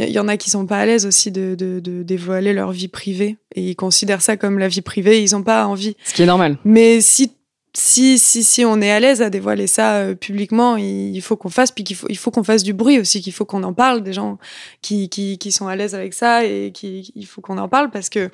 il 0.00 0.08
y, 0.08 0.12
y, 0.12 0.18
en 0.18 0.26
a 0.26 0.36
qui 0.36 0.50
sont 0.50 0.66
pas 0.66 0.78
à 0.78 0.86
l'aise 0.86 1.06
aussi 1.06 1.30
de, 1.30 1.54
de, 1.54 1.78
de, 1.78 2.02
dévoiler 2.02 2.52
leur 2.52 2.72
vie 2.72 2.88
privée 2.88 3.36
et 3.54 3.62
ils 3.62 3.76
considèrent 3.76 4.22
ça 4.22 4.36
comme 4.36 4.58
la 4.58 4.66
vie 4.66 4.80
privée 4.80 5.22
ils 5.22 5.36
ont 5.36 5.44
pas 5.44 5.64
envie 5.66 5.96
ce 6.04 6.14
qui 6.14 6.22
est 6.22 6.26
normal 6.26 6.58
mais 6.64 7.00
si 7.00 7.35
si 7.76 8.18
si 8.18 8.42
si 8.42 8.64
on 8.64 8.80
est 8.80 8.90
à 8.90 8.98
l'aise 9.00 9.20
à 9.20 9.28
dévoiler 9.28 9.66
ça 9.66 9.96
euh, 9.96 10.14
publiquement 10.14 10.76
il, 10.78 11.20
faut 11.20 11.36
qu'on 11.36 11.50
fasse 11.50 11.70
puis 11.70 11.84
qu'il 11.84 11.94
faut 11.94 12.06
il 12.08 12.16
faut 12.16 12.30
qu'on 12.30 12.42
fasse 12.42 12.62
du 12.62 12.72
bruit 12.72 12.98
aussi 12.98 13.20
qu'il 13.20 13.34
faut 13.34 13.44
qu'on 13.44 13.62
en 13.64 13.74
parle 13.74 14.02
des 14.02 14.14
gens 14.14 14.38
qui 14.80 15.10
qui 15.10 15.36
qui 15.36 15.52
sont 15.52 15.66
à 15.68 15.76
l'aise 15.76 15.94
avec 15.94 16.14
ça 16.14 16.44
et 16.46 16.72
qui 16.72 17.12
il 17.14 17.26
faut 17.26 17.42
qu'on 17.42 17.58
en 17.58 17.68
parle 17.68 17.90
parce 17.90 18.08
que 18.08 18.30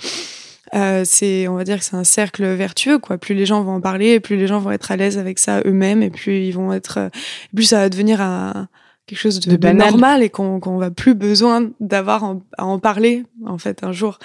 euh, 0.75 1.03
c'est, 1.05 1.49
on 1.49 1.57
va 1.57 1.65
dire 1.65 1.79
que 1.79 1.85
c'est 1.85 1.97
un 1.97 2.05
cercle 2.05 2.47
vertueux, 2.55 2.99
quoi. 2.99 3.19
Plus 3.19 3.35
les 3.35 3.45
gens 3.45 3.63
vont 3.63 3.75
en 3.75 3.81
parler, 3.81 4.21
plus 4.21 4.37
les 4.37 4.47
gens 4.47 4.59
vont 4.59 4.71
être 4.71 4.91
à 4.91 4.97
l'aise 4.97 5.19
avec 5.19 5.39
ça 5.39 5.61
eux-mêmes, 5.67 6.03
et 6.03 6.09
plus 6.09 6.47
ils 6.47 6.53
vont 6.53 6.73
être, 6.73 6.99
euh, 6.99 7.09
plus 7.55 7.65
ça 7.65 7.81
va 7.81 7.89
devenir 7.91 8.23
un, 8.23 8.69
quelque 9.07 9.19
chose 9.19 9.41
de, 9.41 9.69
normal 9.73 10.23
et 10.23 10.31
qu'on 10.31 10.61
qu'on 10.61 10.79
va 10.79 10.91
plus 10.91 11.15
besoin 11.15 11.71
d'avoir 11.81 12.37
à 12.57 12.65
en 12.65 12.79
parler 12.79 13.25
en 13.45 13.59
fait 13.59 13.83
un 13.83 13.93
jour. 13.93 14.19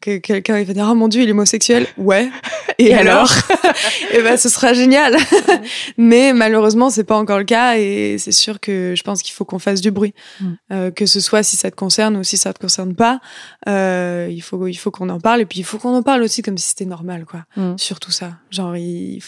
Que 0.00 0.18
quelqu'un 0.18 0.58
il 0.58 0.66
va 0.66 0.74
dire 0.74 0.88
oh 0.90 0.94
mon 0.94 1.08
dieu 1.08 1.22
il 1.22 1.28
est 1.28 1.32
homosexuel. 1.32 1.86
Ouais. 1.96 2.30
Et, 2.78 2.86
et 2.86 2.94
alors, 2.94 3.30
et 4.12 4.20
ben 4.20 4.36
ce 4.36 4.48
sera 4.48 4.72
génial. 4.72 5.16
Mais 5.96 6.32
malheureusement 6.32 6.90
c'est 6.90 7.04
pas 7.04 7.16
encore 7.16 7.38
le 7.38 7.44
cas 7.44 7.76
et 7.76 8.16
c'est 8.18 8.32
sûr 8.32 8.58
que 8.58 8.94
je 8.96 9.02
pense 9.04 9.22
qu'il 9.22 9.32
faut 9.32 9.44
qu'on 9.44 9.60
fasse 9.60 9.80
du 9.80 9.92
bruit. 9.92 10.12
Mm. 10.40 10.46
euh, 10.72 10.90
que 10.90 11.06
ce 11.06 11.20
soit 11.20 11.44
si 11.44 11.56
ça 11.56 11.70
te 11.70 11.76
concerne 11.76 12.16
ou 12.16 12.24
si 12.24 12.36
ça 12.36 12.52
te 12.52 12.58
concerne 12.58 12.96
pas 12.96 13.20
euh, 13.68 14.26
il 14.28 14.40
faut 14.40 14.66
il 14.66 14.74
faut 14.74 14.90
qu'on 14.90 15.08
en 15.08 15.20
parle 15.20 15.42
et 15.42 15.46
puis 15.46 15.60
il 15.60 15.62
faut 15.62 15.78
qu'on 15.78 15.94
en 15.94 16.02
parle 16.02 16.22
aussi 16.22 16.42
comme 16.42 16.58
si 16.58 16.70
c'était 16.70 16.84
normal 16.84 17.26
quoi. 17.26 17.44
Mm. 17.56 17.78
surtout 17.78 18.10
ça. 18.10 18.32
Genre 18.50 18.76
il 18.76 19.22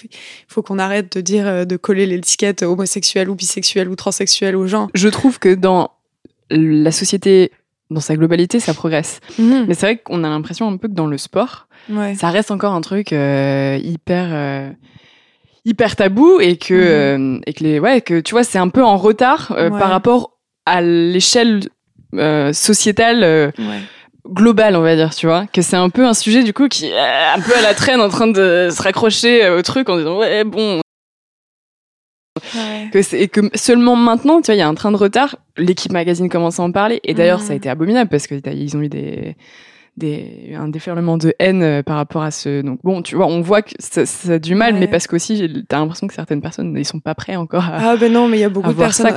faut 0.49 0.63
qu'on 0.63 0.81
arrête 0.81 1.17
de 1.17 1.21
dire 1.21 1.47
euh, 1.47 1.65
de 1.65 1.77
coller 1.77 2.07
l'étiquette 2.07 2.65
homosexuel 2.65 3.31
ou 3.31 3.37
bisexuel 3.37 3.89
ou 3.89 3.95
transsexuel 3.95 4.57
aux 4.57 4.67
gens 4.67 4.89
je 4.97 5.09
trouve 5.09 5.39
que 5.39 5.55
dans 5.55 5.91
la 6.51 6.91
société, 6.93 7.53
dans 7.91 8.01
sa 8.01 8.17
globalité, 8.17 8.61
ça 8.61 8.75
progresse. 8.75 9.21
Mmh. 9.39 9.65
Mais 9.69 9.75
c'est 9.75 9.87
vrai 9.87 9.97
qu'on 9.99 10.25
a 10.25 10.29
l'impression 10.29 10.69
un 10.69 10.77
peu 10.77 10.89
que 10.89 10.95
dans 10.95 11.07
le 11.07 11.19
sport, 11.19 11.69
ouais. 11.91 12.15
ça 12.15 12.31
reste 12.31 12.51
encore 12.51 12.75
un 12.75 12.81
truc 12.81 13.13
euh, 13.13 13.79
hyper 13.83 14.29
euh, 14.31 14.71
hyper 15.65 15.97
tabou 15.97 16.41
et 16.41 16.57
que 16.57 16.75
mmh. 16.75 17.37
euh, 17.37 17.41
et 17.47 17.53
que 17.53 17.65
les 17.65 17.81
ouais 17.81 18.01
que 18.01 18.21
tu 18.21 18.33
vois 18.33 18.45
c'est 18.45 18.59
un 18.59 18.69
peu 18.69 18.85
en 18.85 18.97
retard 18.97 19.53
ouais. 19.57 19.71
par 19.71 19.91
rapport 19.91 20.33
à 20.65 20.81
l'échelle 20.81 21.65
sociétale 22.53 23.53
ouais 23.59 23.81
global, 24.29 24.75
on 24.75 24.81
va 24.81 24.97
dire, 24.97 25.15
tu 25.15 25.27
vois, 25.27 25.47
que 25.47 25.63
c'est 25.63 25.77
un 25.77 25.89
peu 25.89 26.05
un 26.05 26.13
sujet 26.13 26.43
du 26.43 26.53
coup 26.53 26.67
qui 26.67 26.87
est 26.87 26.99
un 26.99 27.41
peu 27.41 27.57
à 27.57 27.61
la 27.63 27.75
traîne 27.75 28.01
en 28.01 28.09
train 28.09 28.27
de 28.27 28.71
se 28.73 28.83
raccrocher 28.83 29.49
au 29.51 29.63
truc 29.63 29.89
en 29.89 29.97
disant 29.99 30.19
ouais 30.19 30.43
bon 30.43 30.81
Ouais. 32.55 32.89
Que 32.93 33.03
c'est, 33.03 33.21
et 33.21 33.29
que 33.29 33.41
seulement 33.55 33.97
maintenant, 33.97 34.41
tu 34.41 34.47
vois, 34.47 34.55
il 34.55 34.59
y 34.59 34.63
a 34.63 34.69
un 34.69 34.75
train 34.75 34.93
de 34.93 34.97
retard. 34.97 35.37
L'équipe 35.57 35.93
magazine 35.93 36.29
commence 36.29 36.61
à 36.61 36.63
en 36.63 36.73
parler. 36.73 37.01
Et 37.05 37.15
d'ailleurs, 37.15 37.41
mmh. 37.41 37.43
ça 37.43 37.53
a 37.53 37.57
été 37.57 37.69
abominable 37.69 38.11
parce 38.11 38.27
que 38.27 38.35
ils 38.51 38.77
ont 38.77 38.83
eu 38.83 38.89
des, 38.89 39.37
des, 39.97 40.55
un 40.57 40.69
déferlement 40.69 41.17
de 41.17 41.35
haine 41.39 41.63
euh, 41.63 41.83
par 41.83 41.97
rapport 41.97 42.23
à 42.23 42.31
ce. 42.31 42.63
Donc 42.63 42.81
bon, 42.85 43.03
tu 43.03 43.17
vois, 43.17 43.27
on 43.27 43.41
voit 43.41 43.63
que 43.63 43.73
ça, 43.79 44.07
ça 44.07 44.35
a 44.35 44.39
du 44.39 44.55
mal, 44.55 44.75
Ouais. 44.75 44.81
mais 44.81 44.89
parce 44.89 45.07
qu'aussi, 45.07 45.65
t'as 45.69 45.79
l'impression 45.79 46.07
que 46.07 46.15
certaines 46.15 46.43
personnes, 46.43 46.75
ils 46.77 46.85
sont 46.85 47.01
pas 47.01 47.15
prêts 47.15 47.37
encore 47.37 47.65
à. 47.65 47.93
Ah 47.93 47.97
ben 47.97 48.13
non, 48.13 48.29
mais 48.29 48.39
il 48.39 48.41
y 48.41 48.45
a 48.45 48.49
beaucoup 48.49 48.73
de 48.73 48.75
personnes. 48.75 49.15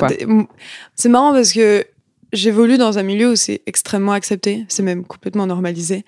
C'est 0.95 1.09
marrant 1.09 1.33
parce 1.33 1.53
que 1.53 1.85
j'évolue 2.31 2.77
dans 2.77 2.97
un 2.97 3.03
milieu 3.03 3.31
où 3.31 3.35
c'est 3.35 3.61
extrêmement 3.65 4.13
accepté, 4.13 4.65
c'est 4.67 4.83
même 4.83 5.03
complètement 5.03 5.47
normalisé. 5.47 6.05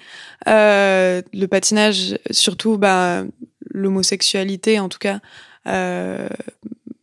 Euh, 0.47 1.21
le 1.33 1.45
patinage, 1.47 2.17
surtout 2.29 2.77
bah, 2.77 3.23
l'homosexualité 3.69 4.79
en 4.79 4.89
tout 4.89 4.99
cas, 4.99 5.19
euh, 5.67 6.27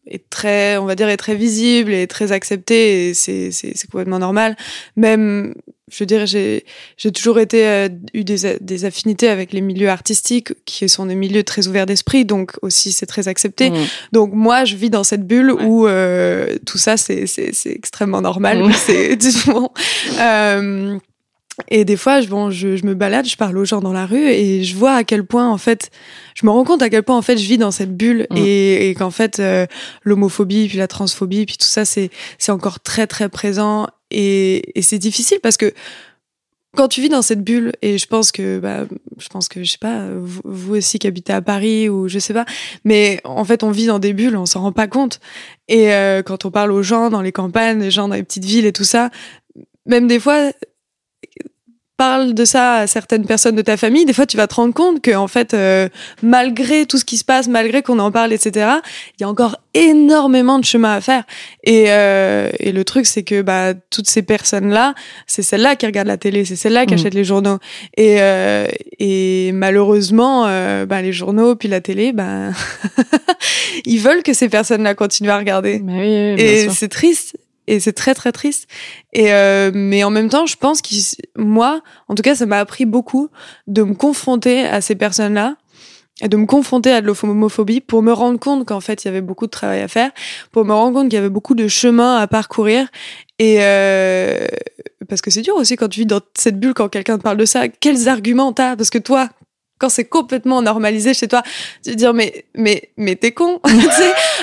est 0.09 0.29
très, 0.31 0.77
on 0.79 0.85
va 0.85 0.95
dire, 0.95 1.09
est 1.09 1.17
très 1.17 1.35
visible 1.35 1.93
et 1.93 2.07
très 2.07 2.33
accepté 2.33 3.09
et 3.09 3.15
c'est 3.15 3.51
c'est 3.51 3.77
c'est 3.77 3.91
complètement 3.91 4.19
normal. 4.19 4.57
Même 4.97 5.55
je 5.91 5.99
veux 6.01 6.07
dire, 6.07 6.27
j'ai 6.27 6.65
j'ai 6.97 7.13
toujours 7.13 7.39
été 7.39 7.67
euh, 7.67 7.89
eu 8.15 8.25
des, 8.25 8.59
des 8.61 8.85
affinités 8.85 9.29
avec 9.29 9.53
les 9.53 9.61
milieux 9.61 9.89
artistiques 9.89 10.53
qui 10.65 10.89
sont 10.89 11.07
des 11.07 11.15
milieux 11.15 11.45
très 11.45 11.69
ouverts 11.69 11.87
d'esprit, 11.87 12.25
donc 12.25 12.53
aussi 12.63 12.93
c'est 12.93 13.07
très 13.07 13.29
accepté. 13.29 13.71
Mm. 13.71 13.77
Donc 14.13 14.33
moi, 14.33 14.65
je 14.65 14.77
vis 14.77 14.91
dans 14.91 15.05
cette 15.05 15.27
bulle 15.27 15.49
Ouais. 15.49 15.65
où 15.65 15.87
euh, 15.87 16.57
tout 16.67 16.79
ça, 16.79 16.97
c'est 16.97 17.27
c'est 17.27 17.55
c'est 17.55 17.71
extrêmement 17.73 18.21
normal. 18.21 18.65
Mm. 18.65 18.73
C'est 18.79 19.47
bon. 19.47 19.71
Euh, 20.21 20.99
et 21.67 21.85
des 21.85 21.97
fois, 21.97 22.21
je, 22.21 22.29
bon, 22.29 22.51
je, 22.51 22.77
je 22.77 22.87
me 22.87 22.95
balade, 22.95 23.27
je 23.27 23.37
parle 23.37 23.59
aux 23.59 23.65
gens 23.65 23.81
dans 23.81 23.93
la 23.93 24.07
rue 24.07 24.29
et 24.29 24.63
je 24.63 24.77
vois 24.77 24.93
à 24.93 25.05
quel 25.05 25.25
point, 25.25 25.51
en 25.51 25.59
fait, 25.59 25.91
je 26.35 26.47
me 26.47 26.51
rends 26.51 26.65
compte 26.65 26.83
à 26.83 26.89
quel 26.91 27.03
point, 27.03 27.17
en 27.17 27.23
fait, 27.23 27.37
je 27.37 27.49
vis 27.49 27.59
dans 27.59 27.73
cette 27.73 27.97
bulle 27.97 28.27
Mm. 28.31 28.37
et, 28.37 28.91
et 28.91 28.95
qu'en 28.95 29.11
fait, 29.11 29.41
euh, 29.41 29.67
l'homophobie, 30.03 30.69
puis 30.69 30.79
la 30.79 30.89
transphobie, 30.89 31.47
puis 31.47 31.57
tout 31.57 31.67
ça, 31.67 31.85
c'est 31.85 32.11
c'est 32.39 32.53
encore 32.53 32.81
très, 32.81 33.07
très 33.07 33.29
présent 33.29 33.87
et, 34.11 34.79
et 34.79 34.83
c'est 34.83 34.99
difficile 34.99 35.39
parce 35.43 35.57
que 35.57 35.73
quand 36.77 36.89
tu 36.89 37.01
vis 37.01 37.09
dans 37.09 37.23
cette 37.23 37.43
bulle, 37.43 37.73
et 37.83 37.99
je 37.99 38.07
pense 38.07 38.31
que, 38.31 38.59
bah, 38.59 38.85
je 39.17 39.29
pense 39.29 39.49
que, 39.49 39.65
je 39.65 39.73
sais 39.73 39.79
pas, 39.79 40.11
vous, 40.15 40.43
vous 40.45 40.77
aussi 40.77 40.99
qui 40.99 41.07
habitez 41.07 41.33
à 41.33 41.41
Paris 41.41 41.89
ou 41.89 42.09
je 42.09 42.19
sais 42.19 42.35
pas, 42.35 42.45
mais 42.85 43.21
en 43.25 43.45
fait, 43.45 43.63
on 43.63 43.71
vit 43.71 43.87
dans 43.87 43.99
des 43.99 44.13
bulles, 44.13 44.37
on 44.37 44.47
s'en 44.47 44.61
rend 44.61 44.73
pas 44.73 44.87
compte. 44.87 45.19
Et 45.69 45.93
euh, 45.93 46.23
quand 46.23 46.45
on 46.45 46.51
parle 46.51 46.71
aux 46.71 46.83
gens 46.83 47.11
dans 47.11 47.23
les 47.23 47.33
campagnes, 47.33 47.81
les 47.81 47.91
gens 47.91 48.07
dans 48.07 48.15
les 48.15 48.23
petites 48.23 48.45
villes 48.45 48.67
et 48.67 48.73
tout 48.73 48.85
ça, 48.85 49.11
même 49.87 50.07
des 50.07 50.21
fois, 50.21 50.53
parle 51.99 52.33
de 52.33 52.45
ça 52.45 52.75
à 52.77 52.87
certaines 52.87 53.27
personnes 53.27 53.57
de 53.57 53.63
ta 53.63 53.77
famille, 53.77 54.05
des 54.07 54.13
fois 54.13 54.25
tu 54.25 54.37
vas 54.37 54.47
te 54.47 54.55
rendre 54.55 54.73
compte 54.73 55.03
que 55.03 55.15
en 55.15 55.27
fait, 55.27 55.53
euh, 55.53 55.89
malgré 56.23 56.87
tout 56.87 56.97
ce 56.97 57.05
qui 57.05 57.17
se 57.19 57.25
passe, 57.25 57.49
malgré 57.49 57.83
qu'on 57.83 57.99
en 57.99 58.11
parle, 58.13 58.33
etc., 58.33 58.71
il 59.19 59.23
y 59.23 59.25
a 59.25 59.29
encore 59.29 59.57
énormément 59.75 60.59
de 60.61 60.65
chemin 60.65 60.95
à 60.95 61.01
faire. 61.01 61.25
Et, 61.65 61.87
euh, 61.89 62.51
et 62.61 62.71
le 62.73 62.85
truc, 62.85 63.05
c'est 63.05 63.25
que 63.25 63.43
bah, 63.43 63.75
toutes 63.91 64.09
ces 64.09 64.23
personnes-là, 64.23 64.95
c'est 65.27 65.43
celles-là 65.43 65.75
qui 65.77 65.87
regardent 65.87 66.09
la 66.09 66.17
télé, 66.17 66.45
c'est 66.45 66.57
celles-là 66.57 66.87
qui 66.87 66.95
Mhm. 66.95 67.01
achètent 67.01 67.15
les 67.15 67.25
journaux. 67.25 67.59
Et, 67.97 68.17
euh, 68.21 68.67
et 69.01 69.51
malheureusement, 69.53 70.47
euh, 70.47 70.87
bah, 70.87 71.03
les 71.03 71.13
journaux 71.13 71.57
puis 71.57 71.69
la 71.69 71.81
télé, 71.81 72.13
bah, 72.13 72.51
ils 73.85 73.99
veulent 74.01 74.23
que 74.23 74.33
ces 74.35 74.49
personnes-là 74.49 74.95
continuent 74.95 75.31
à 75.31 75.39
regarder. 75.39 75.81
Mais 75.85 75.93
oui, 75.93 75.99
oui, 76.01 76.35
bien 76.37 76.45
Et 76.45 76.69
c'est 76.71 76.89
triste. 76.89 77.37
Et 77.69 77.81
c'est 77.81 77.93
très 77.93 78.15
très 78.15 78.33
triste. 78.33 78.67
Et 79.13 79.33
euh, 79.33 79.71
mais 79.75 80.03
en 80.03 80.11
même 80.11 80.31
temps, 80.31 80.47
je 80.47 80.57
pense 80.57 80.81
que 80.81 80.89
moi, 81.37 81.83
en 82.09 82.15
tout 82.15 82.23
cas, 82.23 82.35
ça 82.35 82.47
m'a 82.47 82.59
appris 82.59 82.87
beaucoup 82.87 83.29
de 83.67 83.83
me 83.83 83.95
confronter 83.95 84.65
à 84.65 84.81
ces 84.81 84.95
personnes-là 84.95 85.57
et 86.23 86.29
de 86.29 86.37
me 86.37 86.47
confronter 86.47 86.91
à 86.91 87.03
de 87.03 87.07
l'homophobie 87.07 87.81
pour 87.81 88.03
me 88.03 88.13
rendre 88.13 88.41
compte 88.41 88.67
qu'en 88.67 88.81
fait, 88.81 89.05
il 89.05 89.09
y 89.09 89.11
avait 89.11 89.21
beaucoup 89.21 89.45
de 89.45 89.51
travail 89.51 89.83
à 89.83 89.89
faire, 89.89 90.11
pour 90.51 90.65
me 90.65 90.73
rendre 90.73 90.95
compte 90.95 91.11
qu'il 91.11 91.17
y 91.17 91.19
avait 91.19 91.29
beaucoup 91.29 91.55
de 91.55 91.69
chemin 91.69 92.17
à 92.17 92.27
parcourir. 92.27 92.89
Et 93.39 93.59
euh, 93.61 94.47
parce 95.09 95.21
que 95.21 95.31
c'est 95.31 95.43
dur 95.43 95.55
aussi 95.55 95.77
quand 95.77 95.89
tu 95.89 96.01
vis 96.01 96.07
dans 96.07 96.21
cette 96.37 96.59
bulle, 96.59 96.75
quand 96.75 96.89
quelqu'un 96.89 97.19
te 97.19 97.23
parle 97.23 97.37
de 97.37 97.45
ça, 97.45 97.69
quels 97.69 98.09
arguments 98.09 98.53
t'as? 98.55 98.77
Parce 98.77 98.91
que 98.91 98.99
toi, 98.99 99.29
quand 99.79 99.89
c'est 99.89 100.05
complètement 100.05 100.61
normalisé 100.63 101.15
chez 101.15 101.29
toi, 101.29 101.43
tu 101.85 101.91
te 101.93 101.97
dire 101.97 102.13
mais 102.15 102.45
mais 102.55 102.91
mais 102.97 103.17
t'es 103.17 103.33
con. 103.33 103.61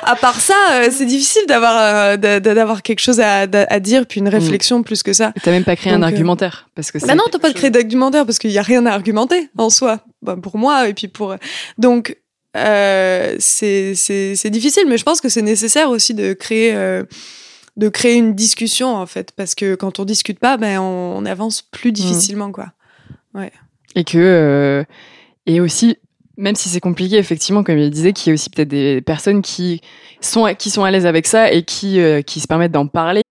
À 0.03 0.15
part 0.15 0.39
ça, 0.39 0.53
euh, 0.73 0.89
c'est 0.91 1.05
difficile 1.05 1.41
d'avoir 1.47 1.75
euh, 1.77 2.17
d'a- 2.17 2.39
d'avoir 2.39 2.81
quelque 2.83 2.99
chose 2.99 3.19
à, 3.19 3.41
à 3.41 3.79
dire 3.79 4.05
puis 4.05 4.19
une 4.19 4.27
réflexion 4.29 4.83
plus 4.83 5.01
que 5.03 5.13
ça. 5.13 5.33
T'as 5.43 5.51
même 5.51 5.63
pas 5.63 5.75
créé 5.75 5.91
un 5.93 5.95
Donc, 5.99 6.03
euh, 6.03 6.07
argumentaire 6.07 6.69
parce 6.75 6.91
que. 6.91 6.99
Bah 6.99 7.15
non, 7.15 7.23
t'as 7.31 7.39
pas 7.39 7.47
chose- 7.49 7.55
créer 7.57 7.69
d'argumentaire 7.69 8.25
parce 8.25 8.37
qu'il 8.39 8.51
y 8.51 8.57
a 8.59 8.61
rien 8.61 8.85
à 8.85 8.91
argumenter 8.93 9.49
en 9.57 9.69
soi. 9.69 9.99
Bah, 10.21 10.35
pour 10.41 10.57
moi 10.57 10.87
et 10.89 10.93
puis 10.93 11.07
pour 11.07 11.35
donc 11.77 12.17
euh, 12.57 13.35
c'est 13.39 13.95
c'est 13.95 14.35
c'est 14.35 14.49
difficile, 14.49 14.83
mais 14.87 14.97
je 14.97 15.03
pense 15.03 15.21
que 15.21 15.29
c'est 15.29 15.41
nécessaire 15.41 15.89
aussi 15.89 16.13
de 16.13 16.33
créer 16.33 16.73
euh, 16.75 17.03
de 17.77 17.89
créer 17.89 18.13
une 18.15 18.33
discussion 18.35 18.95
en 18.95 19.05
fait 19.05 19.31
parce 19.35 19.55
que 19.55 19.75
quand 19.75 19.99
on 19.99 20.05
discute 20.05 20.39
pas, 20.39 20.55
ben 20.57 20.79
on, 20.79 21.17
on 21.17 21.25
avance 21.25 21.61
plus 21.61 21.91
difficilement 21.91 22.51
quoi. 22.51 22.67
Et 23.95 24.03
que. 24.03 24.85
Et 25.45 25.59
aussi, 25.59 25.97
même 26.37 26.55
si 26.55 26.69
c'est 26.69 26.79
compliqué, 26.79 27.17
effectivement, 27.17 27.63
comme 27.63 27.77
il 27.77 27.89
disait, 27.89 28.13
qu'il 28.13 28.29
y 28.29 28.31
a 28.31 28.33
aussi 28.33 28.49
peut-être 28.49 28.67
des 28.67 29.01
personnes 29.01 29.41
qui 29.41 29.81
sont, 30.21 30.53
qui 30.57 30.69
sont 30.69 30.83
à 30.83 30.91
l'aise 30.91 31.05
avec 31.05 31.27
ça 31.27 31.51
et 31.51 31.63
qui, 31.63 31.99
euh, 31.99 32.21
qui 32.21 32.39
se 32.39 32.47
permettent 32.47 32.71
d'en 32.71 32.87
parler. 32.87 33.21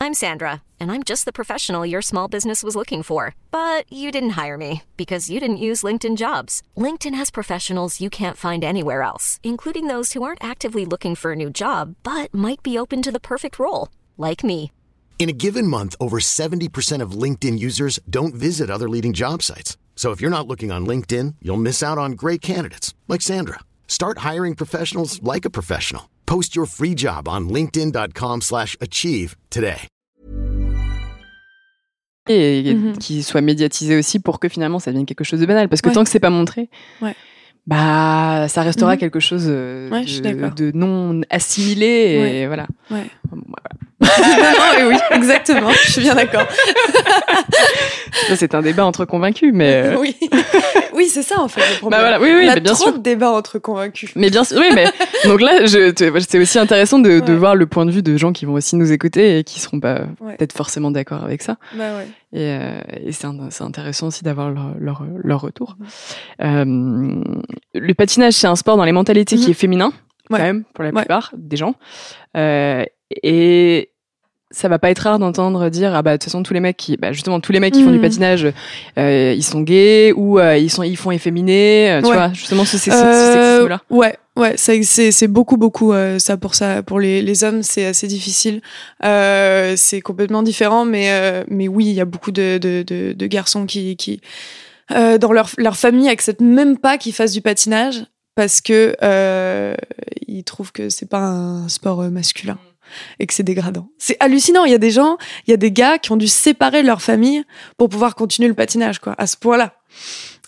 I'm 0.00 0.12
Sandra, 0.12 0.62
and 0.78 0.90
I'm 0.90 1.02
just 1.02 1.24
the 1.24 1.32
professional 1.32 1.86
your 1.86 2.02
small 2.02 2.28
business 2.28 2.62
was 2.62 2.76
looking 2.76 3.02
for. 3.02 3.34
But 3.50 3.90
you 3.90 4.10
didn't 4.10 4.36
hire 4.36 4.58
me 4.58 4.82
because 4.96 5.30
you 5.30 5.40
didn't 5.40 5.64
use 5.64 5.82
LinkedIn 5.82 6.16
jobs. 6.16 6.62
LinkedIn 6.76 7.14
has 7.14 7.30
professionals 7.30 8.00
you 8.00 8.10
can't 8.10 8.36
find 8.36 8.62
anywhere 8.62 9.02
else, 9.02 9.40
including 9.42 9.86
those 9.86 10.12
who 10.12 10.22
aren't 10.22 10.44
actively 10.44 10.84
looking 10.84 11.14
for 11.14 11.32
a 11.32 11.36
new 11.36 11.48
job 11.48 11.94
but 12.02 12.34
might 12.34 12.62
be 12.62 12.78
open 12.78 13.00
to 13.00 13.10
the 13.10 13.20
perfect 13.20 13.58
role, 13.58 13.88
like 14.18 14.44
me. 14.44 14.70
In 15.18 15.28
a 15.30 15.32
given 15.32 15.66
month, 15.66 15.94
over 16.00 16.18
70% 16.20 17.00
of 17.00 17.12
LinkedIn 17.12 17.58
users 17.58 17.98
don't 18.10 18.34
visit 18.34 18.68
other 18.70 18.88
leading 18.90 19.14
job 19.14 19.42
sites. 19.42 19.78
So 19.96 20.10
if 20.10 20.20
you're 20.20 20.28
not 20.30 20.46
looking 20.46 20.70
on 20.70 20.86
LinkedIn, 20.86 21.36
you'll 21.40 21.56
miss 21.56 21.82
out 21.82 21.96
on 21.96 22.12
great 22.12 22.42
candidates 22.42 22.92
like 23.08 23.22
Sandra. 23.22 23.60
Start 23.88 24.18
hiring 24.18 24.54
professionals 24.54 25.22
like 25.22 25.46
a 25.46 25.50
professional. 25.50 26.10
Post 26.26 26.54
your 26.54 26.66
free 26.66 26.94
job 26.94 27.26
on 27.28 27.48
linkedin.com/achieve 27.48 28.42
slash 28.42 28.76
achieve 28.82 29.34
today. 29.50 29.88
et, 32.26 32.66
et 32.66 32.74
Mhm. 32.74 32.96
qui 32.98 33.22
soit 33.22 33.42
médiatisé 33.42 33.98
aussi 33.98 34.18
pour 34.18 34.40
que 34.40 34.48
finalement 34.48 34.78
ça 34.78 34.90
devienne 34.90 35.04
quelque 35.04 35.24
chose 35.24 35.40
de 35.40 35.46
banal. 35.46 35.68
Parce 35.68 35.82
que 35.82 35.88
Ouais. 35.90 35.94
tant 35.94 36.04
que 36.04 36.08
c'est 36.10 36.20
pas 36.20 36.30
montré, 36.30 36.70
Ouais. 37.02 37.14
Bah 37.66 38.46
ça 38.48 38.62
restera 38.62 38.92
Mhm. 38.92 38.98
quelque 38.98 39.20
chose 39.20 39.46
euh, 39.48 39.88
Ouais, 39.90 40.04
de, 40.04 40.70
non 40.74 41.22
assimilé 41.30 41.86
et 41.86 42.20
Ouais. 42.20 42.46
voilà. 42.46 42.66
Ouais. 42.90 43.04
Bon, 43.30 43.38
bah, 43.48 43.58
voilà. 43.58 43.74
non, 44.80 44.84
non, 44.84 44.88
oui, 44.90 44.96
exactement. 45.16 45.70
Je 45.70 45.92
suis 45.92 46.02
bien 46.02 46.14
d'accord. 46.14 46.46
C'est 48.36 48.54
un 48.54 48.60
débat 48.62 48.84
entre 48.84 49.04
convaincus, 49.06 49.50
mais 49.54 49.72
euh, 49.84 49.96
oui, 49.98 50.14
oui, 50.94 51.06
c'est 51.06 51.22
ça 51.22 51.40
en 51.40 51.48
fait 51.48 51.60
le 51.60 51.78
problème. 51.78 52.00
bah 52.00 52.08
voilà, 52.08 52.20
oui, 52.20 52.30
oui, 52.38 52.46
On 52.46 52.50
a 52.52 52.54
mais 52.54 52.60
bien 52.60 52.72
trop 52.72 52.84
sûr. 52.84 52.92
de 52.94 52.98
débats 53.02 53.30
entre 53.30 53.58
convaincus. 53.58 54.12
Mais 54.16 54.30
bien 54.30 54.44
sûr, 54.44 54.58
oui, 54.58 54.68
mais 54.74 54.86
donc 55.24 55.40
là, 55.40 55.66
c'est 55.66 56.38
aussi 56.38 56.58
intéressant 56.58 56.98
de, 56.98 57.20
de 57.20 57.32
voir 57.32 57.54
le 57.56 57.66
point 57.66 57.84
de 57.86 57.90
vue 57.90 58.02
de 58.02 58.16
gens 58.16 58.32
qui 58.32 58.44
vont 58.46 58.54
aussi 58.54 58.76
nous 58.76 58.92
écouter 58.92 59.38
et 59.38 59.44
qui 59.44 59.60
seront 59.60 59.80
pas 59.80 60.02
Ouais. 60.20 60.36
peut-être 60.36 60.52
forcément 60.52 60.90
d'accord 60.90 61.22
avec 61.24 61.42
ça. 61.42 61.56
Bah 61.76 61.96
ouais. 61.96 62.06
Et, 62.32 62.58
euh, 62.60 62.80
et 63.06 63.12
c'est 63.12 63.26
intéressant 63.62 64.08
aussi 64.08 64.24
d'avoir 64.24 64.50
leur, 64.50 64.74
leur, 64.80 65.02
leur 65.22 65.40
retour. 65.40 65.76
Euh, 66.42 66.64
le 67.74 67.92
patinage, 67.94 68.34
c'est 68.34 68.46
un 68.46 68.56
sport 68.56 68.76
dans 68.76 68.84
les 68.84 68.92
mentalités 68.92 69.36
qui 69.36 69.44
Mhm. 69.46 69.50
est 69.50 69.54
féminin, 69.54 69.92
quand 70.30 70.38
même, 70.38 70.64
pour 70.74 70.84
la 70.84 70.92
plupart 70.92 71.32
des 71.36 71.56
gens. 71.56 71.74
Euh, 72.36 72.84
et 73.22 73.90
ça 74.54 74.68
va 74.68 74.78
pas 74.78 74.90
être 74.90 75.00
rare 75.00 75.18
d'entendre 75.18 75.68
dire 75.68 75.94
ah 75.94 76.02
bah 76.02 76.12
de 76.12 76.16
toute 76.16 76.24
façon 76.24 76.42
tous 76.42 76.54
les 76.54 76.60
mecs 76.60 76.76
qui 76.76 76.96
bah 76.96 77.12
justement 77.12 77.40
tous 77.40 77.52
les 77.52 77.60
mecs 77.60 77.74
qui 77.74 77.82
font 77.82 77.90
du 77.90 77.96
Mhm. 77.96 78.02
patinage 78.02 78.46
euh, 78.98 79.34
ils 79.36 79.42
sont 79.42 79.60
gays 79.62 80.12
ou 80.12 80.38
euh, 80.38 80.56
ils 80.56 80.70
sont 80.70 80.82
ils 80.84 80.96
font 80.96 81.10
efféminé 81.10 81.90
euh, 81.90 82.00
tu 82.00 82.06
Ouais. 82.08 82.14
vois 82.14 82.32
justement 82.32 82.64
ce, 82.64 82.78
ce, 82.78 82.90
ce 82.90 82.90
sexisme 82.90 83.68
là 83.68 83.80
Ouais, 83.90 84.16
ouais, 84.36 84.54
c'est 84.56 84.82
c'est 84.84 85.10
c'est 85.10 85.28
beaucoup 85.28 85.56
beaucoup 85.56 85.92
euh, 85.92 86.18
ça 86.18 86.36
pour 86.36 86.54
ça 86.54 86.82
pour 86.82 87.00
les 87.00 87.20
les 87.20 87.42
hommes 87.44 87.62
c'est 87.62 87.84
assez 87.84 88.06
difficile. 88.06 88.60
Euh, 89.04 89.74
c'est 89.76 90.00
complètement 90.00 90.42
différent, 90.42 90.84
mais 90.84 91.10
euh, 91.10 91.44
mais 91.48 91.68
oui 91.68 91.86
il 91.86 91.92
y 91.94 92.00
a 92.00 92.04
beaucoup 92.04 92.30
de 92.32 92.58
de 92.58 92.82
de, 92.86 93.12
de 93.12 93.26
garçons 93.26 93.66
qui 93.66 93.96
qui 93.96 94.20
euh, 94.92 95.18
dans 95.18 95.32
leur 95.32 95.50
leur 95.58 95.76
famille 95.76 96.08
acceptent 96.08 96.40
même 96.40 96.78
pas 96.78 96.98
qu'ils 96.98 97.12
fassent 97.14 97.32
du 97.32 97.40
patinage 97.40 98.04
parce 98.36 98.60
que 98.60 98.96
euh, 99.02 99.74
ils 100.26 100.44
trouvent 100.44 100.72
que 100.72 100.88
c'est 100.90 101.08
pas 101.08 101.20
un 101.20 101.68
sport 101.68 102.02
masculin 102.10 102.58
et 103.18 103.26
que 103.26 103.34
c'est 103.34 103.42
dégradant. 103.42 103.88
C'est 103.98 104.16
hallucinant. 104.20 104.64
Il 104.64 104.72
y 104.72 104.74
a 104.74 104.78
des 104.78 104.90
gens, 104.90 105.16
il 105.46 105.50
y 105.50 105.54
a 105.54 105.56
des 105.56 105.72
gars 105.72 105.98
qui 105.98 106.12
ont 106.12 106.16
dû 106.16 106.28
séparer 106.28 106.82
leur 106.82 107.02
famille 107.02 107.44
pour 107.76 107.88
pouvoir 107.88 108.14
continuer 108.14 108.48
le 108.48 108.54
patinage, 108.54 108.98
quoi, 108.98 109.14
à 109.18 109.26
ce 109.26 109.36
point-là. 109.36 109.74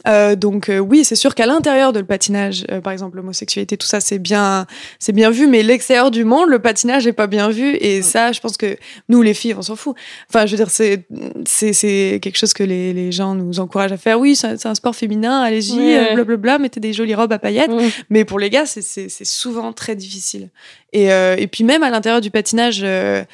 Euh, 0.07 0.37
donc 0.37 0.69
euh, 0.69 0.79
oui, 0.79 1.05
c'est 1.05 1.17
sûr 1.17 1.35
qu'à 1.35 1.47
l'intérieur 1.47 1.93
de 1.93 1.99
le 1.99 2.05
patinage, 2.07 2.65
euh, 2.71 2.81
par 2.81 2.93
exemple 2.93 3.17
l'homosexualité, 3.17 3.77
tout 3.77 3.87
ça, 3.87 3.99
c'est 4.01 4.19
bien, 4.21 4.67
c'est 5.01 5.13
bien 5.13 5.31
vu, 5.31 5.49
mais 5.49 5.63
l'extérieur 5.65 6.11
du 6.13 6.23
monde, 6.25 6.49
le 6.49 6.59
patinage 6.61 7.07
est 7.07 7.13
pas 7.13 7.27
bien 7.27 7.49
vu, 7.49 7.75
et 7.81 8.03
ça, 8.03 8.31
je 8.31 8.41
pense 8.41 8.57
que 8.57 8.77
nous, 9.09 9.21
les 9.23 9.35
filles, 9.35 9.55
on 9.59 9.63
s'en 9.63 9.75
fout. 9.75 9.97
Enfin, 10.29 10.47
je 10.47 10.53
veux 10.53 10.57
dire, 10.59 10.71
c'est, 10.71 11.07
c'est, 11.45 11.73
c'est 11.73 12.21
quelque 12.23 12.37
chose 12.39 12.53
que 12.53 12.63
les, 12.63 12.93
les 12.93 13.11
gens 13.11 13.35
nous 13.35 13.59
encouragent 13.59 13.93
à 13.93 13.97
faire. 13.97 14.21
Oui, 14.21 14.37
c'est 14.37 14.65
un 14.67 14.75
sport 14.75 14.95
féminin, 14.95 15.41
allez-y, 15.41 15.79
Ouais. 15.79 16.11
euh, 16.11 16.15
blablabla, 16.15 16.59
mettez 16.59 16.79
des 16.79 16.93
jolies 16.93 17.15
robes 17.15 17.33
à 17.33 17.39
paillettes. 17.39 17.71
Mmh. 17.71 17.81
Mais 18.11 18.25
pour 18.25 18.39
les 18.39 18.51
gars, 18.51 18.67
c'est- 18.67 18.83
c'est 18.83 19.09
c'est 19.09 19.25
souvent 19.25 19.73
très 19.73 19.97
difficile. 19.97 20.51
Et, 20.93 21.13
euh, 21.13 21.35
et 21.37 21.47
puis 21.49 21.65
même 21.65 21.83
à 21.83 21.91
l'intérieur 21.91 22.21
du 22.21 22.31
patinage, 22.31 22.81
euh, 22.85 23.25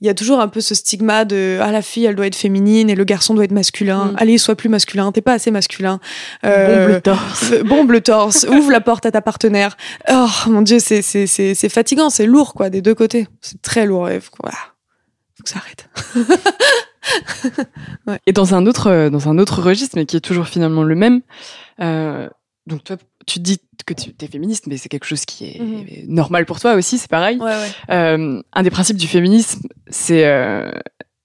il 0.00 0.06
y 0.06 0.10
a 0.10 0.14
toujours 0.14 0.40
un 0.40 0.48
peu 0.48 0.60
ce 0.60 0.74
stigma 0.74 1.24
de 1.24 1.58
ah 1.62 1.72
la 1.72 1.82
fille 1.82 2.04
elle 2.04 2.16
doit 2.16 2.26
être 2.26 2.36
féminine 2.36 2.90
et 2.90 2.94
le 2.94 3.04
garçon 3.04 3.34
doit 3.34 3.44
être 3.44 3.52
masculin. 3.52 4.06
Mm. 4.06 4.16
Allez, 4.18 4.38
sois 4.38 4.54
plus 4.54 4.68
masculin, 4.68 5.10
t'es 5.12 5.22
pas 5.22 5.32
assez 5.32 5.50
masculin. 5.50 6.00
Bombe 6.42 6.88
le 6.88 7.00
torse. 7.00 7.54
Bombe 7.64 7.90
le 7.90 8.00
torse, 8.00 8.44
ouvre 8.50 8.70
la 8.70 8.80
porte 8.80 9.06
à 9.06 9.10
ta 9.10 9.22
partenaire. 9.22 9.76
Oh 10.10 10.28
mon 10.48 10.62
dieu, 10.62 10.78
c'est 10.78 11.02
c'est 11.02 11.26
c'est 11.26 11.54
c'est 11.54 11.68
fatigant, 11.68 12.10
c'est 12.10 12.26
lourd 12.26 12.54
quoi 12.54 12.70
des 12.70 12.82
deux 12.82 12.94
côtés. 12.94 13.26
C'est 13.40 13.62
très 13.62 13.86
lourd. 13.86 14.08
et 14.08 14.20
faut, 14.20 14.32
voilà. 14.42 14.58
faut 15.36 15.44
que 15.44 15.50
ça 15.50 15.58
arrête. 15.58 15.88
Et 18.26 18.32
dans 18.32 18.54
un 18.54 18.66
autre, 18.66 18.88
euh, 18.88 19.10
dans 19.10 19.28
un 19.28 19.38
autre 19.38 19.62
registre, 19.62 19.96
mais 19.96 20.06
qui 20.06 20.16
est 20.16 20.20
toujours 20.20 20.46
finalement 20.46 20.82
le 20.82 20.94
même. 20.94 21.22
euh, 21.80 22.28
donc 22.66 22.84
toi, 22.84 22.96
tu 23.26 23.38
dis 23.40 23.58
que 23.86 23.94
tu 23.94 24.12
es 24.20 24.26
féministe, 24.26 24.66
mais 24.66 24.76
c'est 24.78 24.88
quelque 24.88 25.04
chose 25.06 25.24
qui 25.24 25.44
est 25.46 25.60
Mhm. 25.60 26.12
normal 26.14 26.44
pour 26.46 26.58
toi 26.60 26.74
aussi, 26.74 26.98
c'est 26.98 27.10
pareil. 27.10 27.38
Ouais 27.38 27.44
ouais. 27.44 27.70
Euh, 27.90 28.42
un 28.52 28.62
des 28.62 28.70
principes 28.70 28.96
du 28.96 29.06
féminisme, 29.06 29.60
c'est 29.88 30.26
euh, 30.26 30.70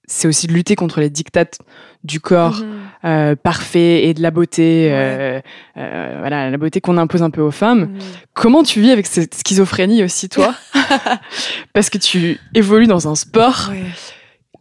c'est 0.06 0.28
aussi 0.28 0.46
de 0.48 0.52
lutter 0.54 0.76
contre 0.76 1.00
les 1.00 1.10
dictates 1.10 1.60
du 2.04 2.20
corps 2.20 2.58
Mhm. 2.60 2.80
euh, 3.06 3.36
parfait 3.36 4.04
et 4.08 4.14
de 4.14 4.22
la 4.22 4.30
beauté, 4.32 4.90
Ouais. 4.92 5.44
voilà, 5.76 6.50
la 6.50 6.58
beauté 6.58 6.82
qu'on 6.82 6.98
impose 6.98 7.24
un 7.24 7.30
peu 7.30 7.42
aux 7.42 7.52
femmes. 7.52 7.84
Mhm. 7.94 8.00
Comment 8.34 8.64
tu 8.64 8.82
vis 8.82 8.92
avec 8.92 9.06
cette 9.08 9.34
schizophrénie 9.36 10.04
aussi, 10.04 10.28
toi 10.28 10.54
Parce 11.74 11.90
que 11.90 11.98
tu 11.98 12.40
évolues 12.54 12.88
dans 12.88 13.08
un 13.08 13.16
sport, 13.16 13.72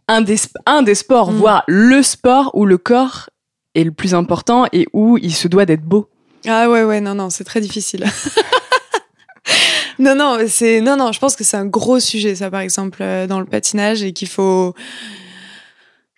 un 0.07 0.21
des, 0.21 0.35
sp- 0.37 0.55
un 0.65 0.81
des 0.83 0.95
sports, 0.95 1.31
voire 1.31 1.63
le 1.67 2.01
sport 2.01 2.51
où 2.55 2.65
le 2.65 2.77
corps 2.77 3.29
est 3.75 3.83
le 3.83 3.91
plus 3.91 4.13
important 4.13 4.65
et 4.71 4.87
où 4.93 5.17
il 5.17 5.33
se 5.33 5.47
doit 5.47 5.65
d'être 5.65 5.83
beau. 5.83 6.09
Ah 6.47 6.69
ouais 6.69 6.83
ouais 6.83 7.01
non 7.01 7.15
non 7.15 7.29
c'est 7.29 7.43
très 7.43 7.61
difficile. 7.61 8.05
non 9.99 10.15
non 10.15 10.37
c'est 10.47 10.81
non 10.81 10.97
non 10.97 11.11
je 11.11 11.19
pense 11.19 11.35
que 11.35 11.43
c'est 11.43 11.57
un 11.57 11.65
gros 11.65 11.99
sujet 11.99 12.35
ça 12.35 12.49
par 12.49 12.61
exemple 12.61 12.99
euh, 13.01 13.27
dans 13.27 13.39
le 13.39 13.45
patinage 13.45 14.03
et 14.03 14.13
qu'il 14.13 14.27
faut 14.27 14.73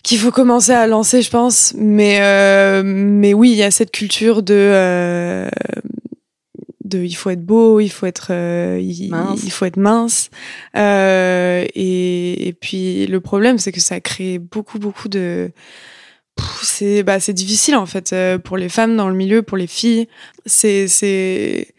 qu'il 0.03 0.19
faut 0.19 0.31
commencer 0.31 0.71
à 0.71 0.85
lancer 0.87 1.21
je 1.21 1.29
pense. 1.29 1.73
Mais 1.77 2.19
euh, 2.21 2.83
mais 2.83 3.33
oui 3.33 3.51
il 3.51 3.57
y 3.57 3.63
a 3.63 3.71
cette 3.71 3.91
culture 3.91 4.43
de 4.43 4.53
euh, 4.53 5.49
de 6.83 7.03
il 7.03 7.13
faut 7.13 7.29
être 7.29 7.43
beau 7.43 7.79
il 7.79 7.89
faut 7.89 8.05
être 8.05 8.27
euh, 8.31 8.79
il, 8.81 9.51
faut 9.51 9.65
être 9.65 9.77
mince. 9.77 10.29
Euh, 10.77 11.65
et, 11.73 12.47
et 12.47 12.53
puis 12.53 13.07
le 13.07 13.19
problème 13.19 13.57
c'est 13.57 13.71
que 13.71 13.81
ça 13.81 13.99
crée 13.99 14.39
beaucoup 14.39 14.79
beaucoup 14.79 15.09
de 15.09 15.51
c'est 16.61 17.03
bah 17.03 17.19
c'est 17.19 17.33
difficile 17.33 17.75
en 17.75 17.85
fait 17.85 18.13
euh, 18.13 18.37
pour 18.37 18.57
les 18.57 18.69
femmes 18.69 18.95
dans 18.97 19.09
le 19.09 19.15
milieu 19.15 19.41
pour 19.43 19.57
les 19.57 19.67
filles. 19.67 20.07
C'est 20.45 20.87
c'est 20.87 21.73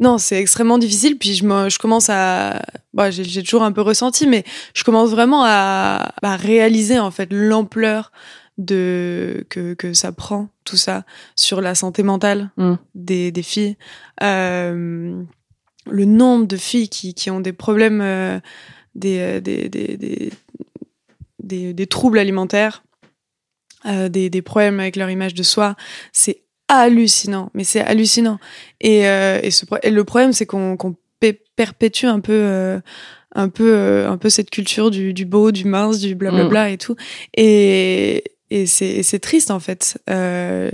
non 0.00 0.18
c'est 0.18 0.38
extrêmement 0.40 0.78
difficile. 0.78 1.18
Puis 1.18 1.34
je 1.34 1.44
me, 1.44 1.68
je 1.68 1.78
commence 1.78 2.08
à 2.10 2.62
bah, 2.94 3.10
j'ai 3.10 3.42
toujours 3.42 3.62
un 3.62 3.72
peu 3.72 3.82
ressenti 3.82 4.26
mais 4.26 4.44
je 4.74 4.84
commence 4.84 5.10
vraiment 5.10 5.44
à, 5.44 6.12
à 6.22 6.36
réaliser 6.36 6.98
en 6.98 7.10
fait 7.10 7.28
l'ampleur 7.32 8.12
de 8.56 9.46
que 9.50 9.74
que 9.74 9.92
ça 9.92 10.10
prend 10.12 10.48
tout 10.64 10.76
ça 10.76 11.04
sur 11.36 11.60
la 11.60 11.74
santé 11.74 12.02
mentale 12.02 12.50
Mm. 12.56 12.74
des 12.94 13.30
des 13.32 13.42
filles. 13.42 13.76
Euh, 14.22 15.22
le 15.90 16.04
nombre 16.04 16.46
de 16.46 16.56
filles 16.56 16.88
qui 16.88 17.14
qui 17.14 17.30
ont 17.30 17.40
des 17.40 17.52
problèmes 17.52 18.00
euh, 18.00 18.40
des, 18.94 19.40
des, 19.40 19.68
des 19.68 20.32
des 21.42 21.72
des 21.72 21.86
troubles 21.86 22.18
alimentaires 22.18 22.82
euh, 23.86 24.08
des, 24.08 24.30
des 24.30 24.42
problèmes 24.42 24.80
avec 24.80 24.96
leur 24.96 25.10
image 25.10 25.34
de 25.34 25.42
soi. 25.42 25.76
C'est 26.12 26.42
hallucinant, 26.68 27.50
mais 27.54 27.64
c'est 27.64 27.80
hallucinant. 27.80 28.38
Et, 28.80 29.08
euh, 29.08 29.40
et, 29.42 29.50
ce, 29.50 29.64
et 29.82 29.90
le 29.90 30.04
problème, 30.04 30.32
c'est 30.32 30.46
qu'on 30.46 30.76
qu'on 30.76 30.96
pe- 31.20 31.38
perpétue 31.56 32.04
un 32.06 32.20
peu, 32.20 32.32
euh, 32.34 32.78
un 33.34 33.48
peu, 33.48 33.72
euh, 33.74 34.10
un 34.10 34.18
peu 34.18 34.28
cette 34.28 34.50
culture 34.50 34.90
du, 34.90 35.14
du 35.14 35.24
beau, 35.24 35.50
du 35.50 35.64
mince, 35.64 35.98
du 35.98 36.14
blablabla 36.14 36.70
et 36.70 36.78
tout. 36.78 36.96
Et, 37.36 38.24
et 38.50 38.66
c'est 38.66 39.18
triste 39.20 39.50
en 39.50 39.60
fait. 39.60 39.98
Euh, 40.10 40.70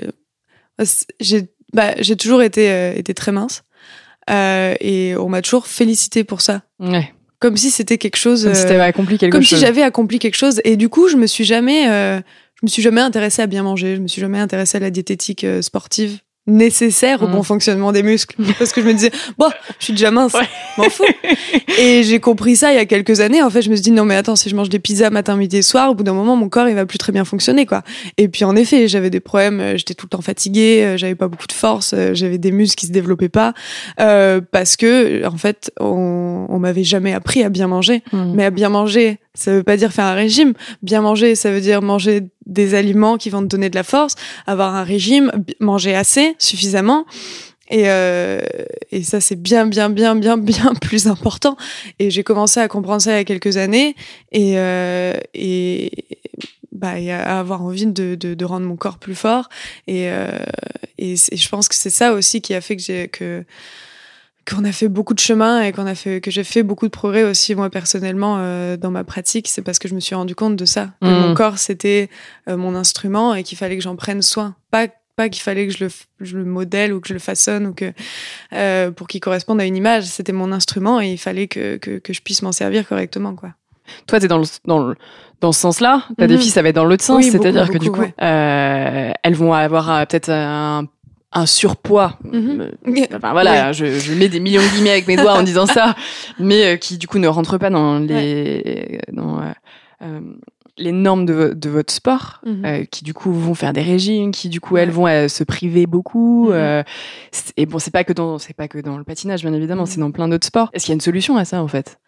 j'ai 1.20 1.48
bah, 1.72 1.94
j'ai 1.98 2.16
toujours 2.16 2.42
été, 2.42 2.70
euh, 2.70 2.92
été 2.94 3.14
très 3.14 3.32
mince. 3.32 3.64
Euh, 4.30 4.74
et 4.80 5.14
on 5.16 5.28
m'a 5.28 5.42
toujours 5.42 5.66
félicité 5.66 6.24
pour 6.24 6.40
ça. 6.40 6.62
Ouais. 6.80 7.12
Comme 7.40 7.56
si 7.56 7.70
c'était 7.70 7.98
quelque 7.98 8.16
chose. 8.16 8.44
Comme 8.44 8.54
si 8.54 8.62
t'avais 8.66 8.80
accompli 8.80 9.18
quelque 9.18 9.32
comme 9.32 9.42
chose. 9.42 9.58
si 9.58 9.64
j'avais 9.64 9.82
accompli 9.82 10.18
quelque 10.18 10.36
chose 10.36 10.60
et 10.64 10.76
du 10.76 10.88
coup 10.88 11.08
je 11.08 11.16
me 11.16 11.26
suis 11.26 11.44
jamais 11.44 11.88
euh, 11.90 12.20
je 12.60 12.66
me 12.66 12.68
suis 12.68 12.82
jamais 12.82 13.00
intéressée 13.00 13.42
à 13.42 13.46
bien 13.46 13.62
manger. 13.62 13.96
Je 13.96 14.00
me 14.00 14.08
suis 14.08 14.20
jamais 14.20 14.38
intéressée 14.38 14.76
à 14.76 14.80
la 14.80 14.90
diététique 14.90 15.44
euh, 15.44 15.60
sportive 15.62 16.18
nécessaire 16.46 17.22
au 17.22 17.26
Mm. 17.26 17.32
bon 17.32 17.42
fonctionnement 17.42 17.90
des 17.90 18.02
muscles. 18.02 18.36
Parce 18.58 18.72
que 18.72 18.82
je 18.82 18.86
me 18.86 18.92
disais 18.92 19.10
bon 19.38 19.48
je 19.78 19.84
suis 19.84 19.92
déjà 19.94 20.10
mince. 20.10 20.34
Ouais. 20.34 20.46
m'en 20.76 20.90
fous. 20.90 21.02
Et 21.78 22.02
j'ai 22.02 22.20
compris 22.20 22.54
ça 22.54 22.70
il 22.70 22.76
y 22.76 22.78
a 22.78 22.84
quelques 22.84 23.20
années. 23.20 23.42
En 23.42 23.48
fait 23.48 23.62
je 23.62 23.70
me 23.70 23.74
suis 23.76 23.82
dit 23.84 23.90
non 23.92 24.04
mais 24.04 24.14
attends 24.14 24.36
si 24.36 24.50
je 24.50 24.54
mange 24.54 24.68
des 24.68 24.78
pizzas 24.78 25.08
matin 25.08 25.36
midi 25.36 25.56
et 25.56 25.62
soir 25.62 25.90
au 25.90 25.94
bout 25.94 26.02
d'un 26.04 26.12
moment 26.12 26.36
mon 26.36 26.50
corps 26.50 26.68
il 26.68 26.74
va 26.74 26.84
plus 26.84 26.98
très 26.98 27.12
bien 27.12 27.24
fonctionner 27.24 27.64
quoi. 27.64 27.82
Et 28.18 28.28
puis 28.28 28.44
en 28.44 28.56
effet 28.56 28.88
j'avais 28.88 29.08
des 29.08 29.20
problèmes 29.20 29.58
euh, 29.60 29.76
j'étais 29.78 29.94
tout 29.94 30.04
le 30.04 30.10
temps 30.10 30.20
fatiguée 30.20 30.82
euh, 30.84 30.96
j'avais 30.98 31.14
pas 31.14 31.28
beaucoup 31.28 31.46
de 31.46 31.52
force 31.52 31.94
j'avais 32.12 32.36
des 32.36 32.52
muscles 32.52 32.76
qui 32.78 32.86
se 32.88 32.92
développaient 32.92 33.30
pas 33.30 33.54
euh, 34.00 34.42
parce 34.52 34.76
que 34.76 35.26
en 35.26 35.38
fait 35.38 35.72
on, 35.80 36.44
on 36.50 36.58
m'avait 36.58 36.84
jamais 36.84 37.14
appris 37.14 37.42
à 37.42 37.48
bien 37.48 37.68
manger. 37.68 38.02
Mm. 38.12 38.32
mais 38.34 38.44
à 38.44 38.50
bien 38.50 38.68
manger, 38.68 39.18
ça 39.34 39.52
veut 39.52 39.62
pas 39.62 39.76
dire 39.76 39.92
faire 39.92 40.06
un 40.06 40.14
régime. 40.14 40.54
Bien 40.82 41.00
manger, 41.00 41.34
ça 41.34 41.50
veut 41.50 41.60
dire 41.60 41.82
manger 41.82 42.22
des 42.46 42.74
aliments 42.74 43.16
qui 43.16 43.30
vont 43.30 43.42
te 43.42 43.46
donner 43.46 43.70
de 43.70 43.74
la 43.74 43.82
force, 43.82 44.14
avoir 44.46 44.74
un 44.74 44.84
régime, 44.84 45.32
manger 45.60 45.94
assez, 45.94 46.36
suffisamment. 46.38 47.04
Et, 47.70 47.84
euh, 47.86 48.40
et 48.92 49.02
ça, 49.02 49.20
c'est 49.20 49.40
bien, 49.40 49.66
bien, 49.66 49.90
bien, 49.90 50.14
bien, 50.16 50.36
bien 50.36 50.74
plus 50.80 51.06
important. 51.06 51.56
Et 51.98 52.10
j'ai 52.10 52.22
commencé 52.22 52.60
à 52.60 52.68
comprendre 52.68 53.00
ça 53.00 53.12
il 53.12 53.16
y 53.16 53.20
a 53.20 53.24
quelques 53.24 53.56
années 53.56 53.96
et, 54.32 54.58
euh, 54.58 55.14
et, 55.32 55.90
bah, 56.72 56.98
et 56.98 57.10
à 57.10 57.38
avoir 57.38 57.62
envie 57.62 57.86
de, 57.86 58.14
de, 58.14 58.34
de 58.34 58.44
rendre 58.44 58.66
mon 58.66 58.76
corps 58.76 58.98
plus 58.98 59.14
fort. 59.14 59.48
Et, 59.86 60.10
euh, 60.10 60.38
et, 60.98 61.16
je 61.16 61.48
pense 61.48 61.68
que 61.68 61.74
c'est 61.74 61.90
ça 61.90 62.12
aussi 62.12 62.40
qui 62.42 62.54
a 62.54 62.60
fait 62.60 62.76
que 62.76 62.82
j'ai 62.82 63.08
que 63.08 63.44
qu'on 64.50 64.64
a 64.64 64.72
fait 64.72 64.88
beaucoup 64.88 65.14
de 65.14 65.18
chemin 65.20 65.62
et 65.62 65.72
qu'on 65.72 65.86
a 65.86 65.94
fait 65.94 66.20
que 66.20 66.30
j'ai 66.30 66.44
fait 66.44 66.62
beaucoup 66.62 66.86
de 66.86 66.90
progrès 66.90 67.22
aussi 67.24 67.54
moi 67.54 67.70
personnellement 67.70 68.36
euh, 68.38 68.76
dans 68.76 68.90
ma 68.90 69.04
pratique 69.04 69.48
c'est 69.48 69.62
parce 69.62 69.78
que 69.78 69.88
je 69.88 69.94
me 69.94 70.00
suis 70.00 70.14
rendu 70.14 70.34
compte 70.34 70.56
de 70.56 70.64
ça 70.64 70.90
Mm. 71.00 71.08
mon 71.10 71.34
corps 71.34 71.58
c'était 71.58 72.08
euh, 72.48 72.56
mon 72.56 72.74
instrument 72.74 73.34
et 73.34 73.42
qu'il 73.42 73.56
fallait 73.58 73.76
que 73.76 73.82
j'en 73.82 73.96
prenne 73.96 74.22
soin 74.22 74.54
pas 74.70 74.86
pas 75.16 75.28
qu'il 75.28 75.42
fallait 75.42 75.68
que 75.68 75.72
je 75.72 75.84
le, 75.84 75.90
je 76.20 76.36
le 76.36 76.44
modèle 76.44 76.92
ou 76.92 77.00
que 77.00 77.06
je 77.08 77.12
le 77.14 77.20
façonne 77.20 77.66
ou 77.68 77.72
que 77.72 77.92
euh, 78.52 78.90
pour 78.90 79.06
qu'il 79.06 79.20
corresponde 79.20 79.60
à 79.60 79.64
une 79.64 79.76
image 79.76 80.04
c'était 80.04 80.32
mon 80.32 80.50
instrument 80.52 81.00
et 81.00 81.08
il 81.12 81.18
fallait 81.18 81.46
que, 81.46 81.76
que, 81.76 81.98
que 81.98 82.12
je 82.12 82.20
puisse 82.20 82.42
m'en 82.42 82.52
servir 82.52 82.86
correctement 82.88 83.34
quoi 83.34 83.50
Toi, 84.06 84.18
t'es 84.18 84.28
dans 84.28 84.38
le, 84.38 84.44
dans 84.64 84.80
le, 84.88 84.96
dans 85.40 85.52
ce 85.52 85.60
sens-là? 85.60 86.04
T'as 86.16 86.26
des 86.26 86.38
filles, 86.38 86.48
ça 86.50 86.62
va 86.62 86.70
être 86.70 86.74
dans 86.74 86.86
l'autre 86.86 87.04
sens. 87.04 87.22
Oui, 87.22 87.30
C'est-à-dire 87.30 87.68
que 87.70 87.76
du 87.76 87.90
coup, 87.90 88.00
ouais. 88.00 88.14
euh, 88.22 89.12
elles 89.22 89.34
vont 89.34 89.52
avoir 89.52 89.90
euh, 89.90 90.04
peut-être 90.06 90.30
un, 90.30 90.86
un 91.34 91.46
surpoids. 91.46 92.18
Mhm. 92.24 92.60
Euh, 92.60 93.06
Enfin 93.14 93.32
voilà, 93.32 93.72
je, 93.72 93.86
je 93.98 94.14
mets 94.14 94.28
des 94.28 94.40
millions 94.40 94.62
de 94.62 94.68
guillemets 94.68 94.90
avec 94.92 95.06
mes 95.08 95.16
doigts 95.16 95.34
en 95.34 95.42
disant 95.42 95.66
ça, 95.66 95.94
mais 96.38 96.64
euh, 96.64 96.76
qui 96.76 96.96
du 96.98 97.06
coup 97.08 97.18
ne 97.18 97.28
rentrent 97.28 97.58
pas 97.58 97.70
dans 97.70 97.98
les 97.98 99.00
dans 99.12 99.40
euh, 99.40 99.50
euh, 100.02 100.20
les 100.76 100.90
normes 100.92 101.24
de, 101.26 101.32
vo- 101.32 101.54
de 101.54 101.68
votre 101.70 101.92
sport, 101.92 102.40
Mhm. 102.44 102.86
qui 102.88 103.04
du 103.04 103.14
coup 103.14 103.32
vont 103.32 103.54
faire 103.54 103.72
des 103.72 103.82
régimes, 103.82 104.32
qui 104.32 104.48
du 104.48 104.60
coup 104.60 104.76
elles 104.76 104.90
vont 104.90 105.06
se 105.28 105.44
priver 105.44 105.86
beaucoup. 105.86 106.50
Mhm. 106.52 106.82
et 107.56 107.66
bon, 107.66 107.78
c'est 107.78 107.92
pas 107.92 108.04
que 108.04 108.12
dans 108.12 108.38
c'est 108.38 108.54
pas 108.54 108.68
que 108.68 108.78
dans 108.78 108.96
le 108.98 109.04
patinage 109.04 109.42
bien 109.42 109.52
évidemment, 109.52 109.86
c'est 109.86 110.00
dans 110.00 110.10
plein 110.12 110.28
d'autres 110.28 110.46
sports. 110.46 110.70
Est-ce 110.72 110.84
qu'il 110.86 110.92
y 110.92 110.94
a 110.94 110.96
une 110.96 111.00
solution 111.00 111.36
à 111.36 111.44
ça 111.44 111.62
en 111.62 111.68
fait? 111.68 111.98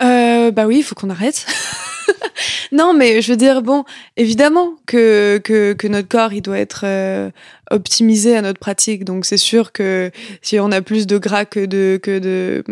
Bah 0.00 0.66
oui, 0.66 0.78
il 0.78 0.82
faut 0.82 0.94
qu'on 0.94 1.10
arrête. 1.10 1.46
non, 2.72 2.94
mais 2.94 3.22
je 3.22 3.32
veux 3.32 3.36
dire, 3.36 3.62
bon, 3.62 3.84
évidemment 4.16 4.74
que, 4.86 5.40
que, 5.42 5.72
que 5.72 5.88
notre 5.88 6.08
corps, 6.08 6.32
il 6.32 6.42
doit 6.42 6.58
être 6.58 6.82
euh, 6.84 7.30
optimisé 7.70 8.36
à 8.36 8.42
notre 8.42 8.60
pratique. 8.60 9.04
Donc 9.04 9.24
c'est 9.24 9.36
sûr 9.36 9.72
que 9.72 10.10
si 10.42 10.60
on 10.60 10.70
a 10.70 10.82
plus 10.82 11.06
de 11.06 11.18
gras 11.18 11.44
que 11.44 11.64
de, 11.64 11.98
que 12.02 12.18
de, 12.18 12.64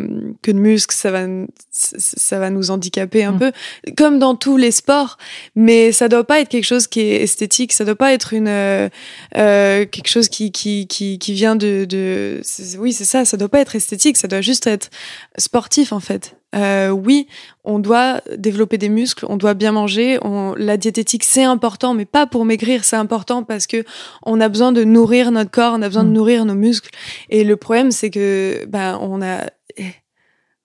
que 0.43 0.51
de 0.51 0.59
muscles, 0.59 0.95
ça 0.95 1.11
va, 1.11 1.27
ça 1.71 2.39
va 2.39 2.51
nous 2.51 2.71
handicaper 2.71 3.25
un 3.25 3.33
Mm. 3.33 3.39
peu, 3.39 3.53
comme 3.97 4.19
dans 4.19 4.35
tous 4.35 4.57
les 4.57 4.71
sports. 4.71 5.19
Mais 5.57 5.93
ça 5.93 6.09
doit 6.09 6.25
pas 6.25 6.41
être 6.41 6.49
quelque 6.49 6.65
chose 6.65 6.87
qui 6.87 7.01
est 7.01 7.23
esthétique, 7.23 7.73
ça 7.73 7.85
doit 7.85 7.95
pas 7.97 8.13
être 8.13 8.33
une, 8.33 8.49
euh, 8.49 8.89
euh, 9.37 9.87
quelque 9.87 10.09
chose 10.09 10.29
qui, 10.29 10.53
qui, 10.53 10.87
qui, 10.87 11.19
qui 11.19 11.33
vient 11.33 11.57
de, 11.57 11.85
de, 11.85 12.41
oui, 12.79 12.93
c'est 12.93 13.05
ça, 13.05 13.25
ça 13.25 13.37
doit 13.37 13.49
pas 13.49 13.61
être 13.61 13.77
esthétique, 13.77 14.17
ça 14.17 14.29
doit 14.29 14.41
juste 14.41 14.67
être 14.67 14.91
sportif 15.39 15.93
en 15.93 16.01
fait. 16.01 16.37
Euh, 16.57 16.89
oui, 16.91 17.29
on 17.65 17.79
doit 17.79 18.21
développer 18.37 18.77
des 18.77 18.89
muscles, 18.89 19.25
on 19.29 19.37
doit 19.37 19.55
bien 19.55 19.73
manger. 19.73 20.19
On, 20.23 20.55
la 20.57 20.77
diététique 20.77 21.23
c'est 21.25 21.45
important, 21.45 21.95
mais 21.95 22.05
pas 22.05 22.27
pour 22.27 22.45
maigrir, 22.45 22.85
c'est 22.85 22.97
important 22.97 23.45
parce 23.45 23.67
que 23.67 23.85
on 24.25 24.41
a 24.41 24.49
besoin 24.49 24.73
de 24.73 24.83
nourrir 24.83 25.31
notre 25.31 25.51
corps, 25.51 25.75
on 25.77 25.83
a 25.83 25.87
besoin 25.89 26.05
de 26.05 26.09
Mm. 26.11 26.13
nourrir 26.13 26.45
nos 26.45 26.55
muscles. 26.55 26.91
Et 27.29 27.45
le 27.45 27.57
problème 27.57 27.93
c'est 27.93 28.11
que 28.11 28.65
ben 28.67 28.99
on 29.01 29.23
a 29.23 29.47
eh, 29.77 29.95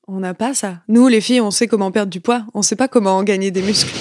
on 0.08 0.20
n'a 0.20 0.34
pas 0.34 0.54
ça. 0.54 0.78
Nous 0.88 1.08
les 1.08 1.22
filles, 1.22 1.42
on 1.42 1.52
sait 1.52 1.68
comment 1.68 1.92
perdre 1.92 2.12
du 2.12 2.20
poids, 2.20 2.46
on 2.54 2.62
sait 2.64 2.76
pas 2.76 2.88
comment 2.88 3.22
gagner 3.24 3.52
des 3.52 3.62
muscles. 3.62 3.94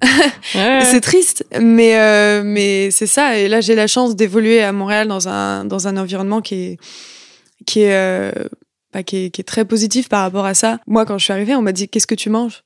C'est 0.52 1.00
triste, 1.00 1.44
mais 1.60 1.98
euh, 1.98 2.42
mais 2.44 2.90
c'est 2.92 3.08
ça. 3.08 3.36
Et 3.36 3.48
là, 3.48 3.60
j'ai 3.60 3.74
la 3.74 3.88
chance 3.88 4.14
d'évoluer 4.14 4.62
à 4.62 4.70
Montréal 4.70 5.08
dans 5.08 5.28
un 5.28 5.64
dans 5.64 5.88
un 5.88 5.96
environnement 5.96 6.40
qui 6.40 6.54
est 6.54 6.78
qui 7.66 7.80
est 7.80 7.94
euh, 7.94 8.30
bah, 8.92 9.02
qui 9.02 9.16
est 9.26 9.30
qui 9.30 9.40
est 9.40 9.44
très 9.44 9.64
positif 9.64 10.08
par 10.08 10.22
rapport 10.22 10.46
à 10.46 10.54
ça. 10.54 10.78
Moi, 10.86 11.04
quand 11.06 11.18
je 11.18 11.24
suis 11.24 11.32
arrivée, 11.32 11.54
on 11.54 11.62
m'a 11.62 11.72
dit 11.72 11.88
qu'est-ce 11.88 12.06
que 12.06 12.14
tu 12.14 12.30
manges? 12.30 12.62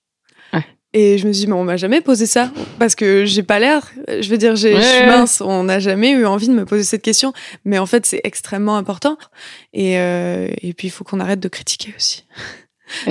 Ouais. 0.52 0.64
Et 0.94 1.16
je 1.16 1.26
me 1.26 1.32
suis 1.32 1.44
dit, 1.44 1.46
mais 1.46 1.54
on 1.54 1.64
m'a 1.64 1.78
jamais 1.78 2.02
posé 2.02 2.26
ça 2.26 2.52
parce 2.78 2.94
que 2.94 3.24
j'ai 3.24 3.42
pas 3.42 3.58
l'air. 3.58 3.90
Je 4.08 4.28
veux 4.28 4.36
dire, 4.36 4.54
j'ai, 4.56 4.76
je 4.76 4.80
suis 4.80 5.00
Ouais. 5.00 5.06
mince. 5.06 5.40
On 5.40 5.64
n'a 5.64 5.78
jamais 5.80 6.10
eu 6.10 6.26
envie 6.26 6.48
de 6.48 6.52
me 6.52 6.66
poser 6.66 6.84
cette 6.84 7.00
question. 7.02 7.32
Mais 7.64 7.78
en 7.78 7.86
fait, 7.86 8.04
c'est 8.04 8.20
extrêmement 8.24 8.76
important. 8.76 9.16
Et, 9.72 9.98
euh, 9.98 10.48
et 10.60 10.74
puis, 10.74 10.88
il 10.88 10.90
faut 10.90 11.02
qu'on 11.04 11.18
arrête 11.20 11.40
de 11.40 11.48
critiquer 11.48 11.94
aussi. 11.96 12.24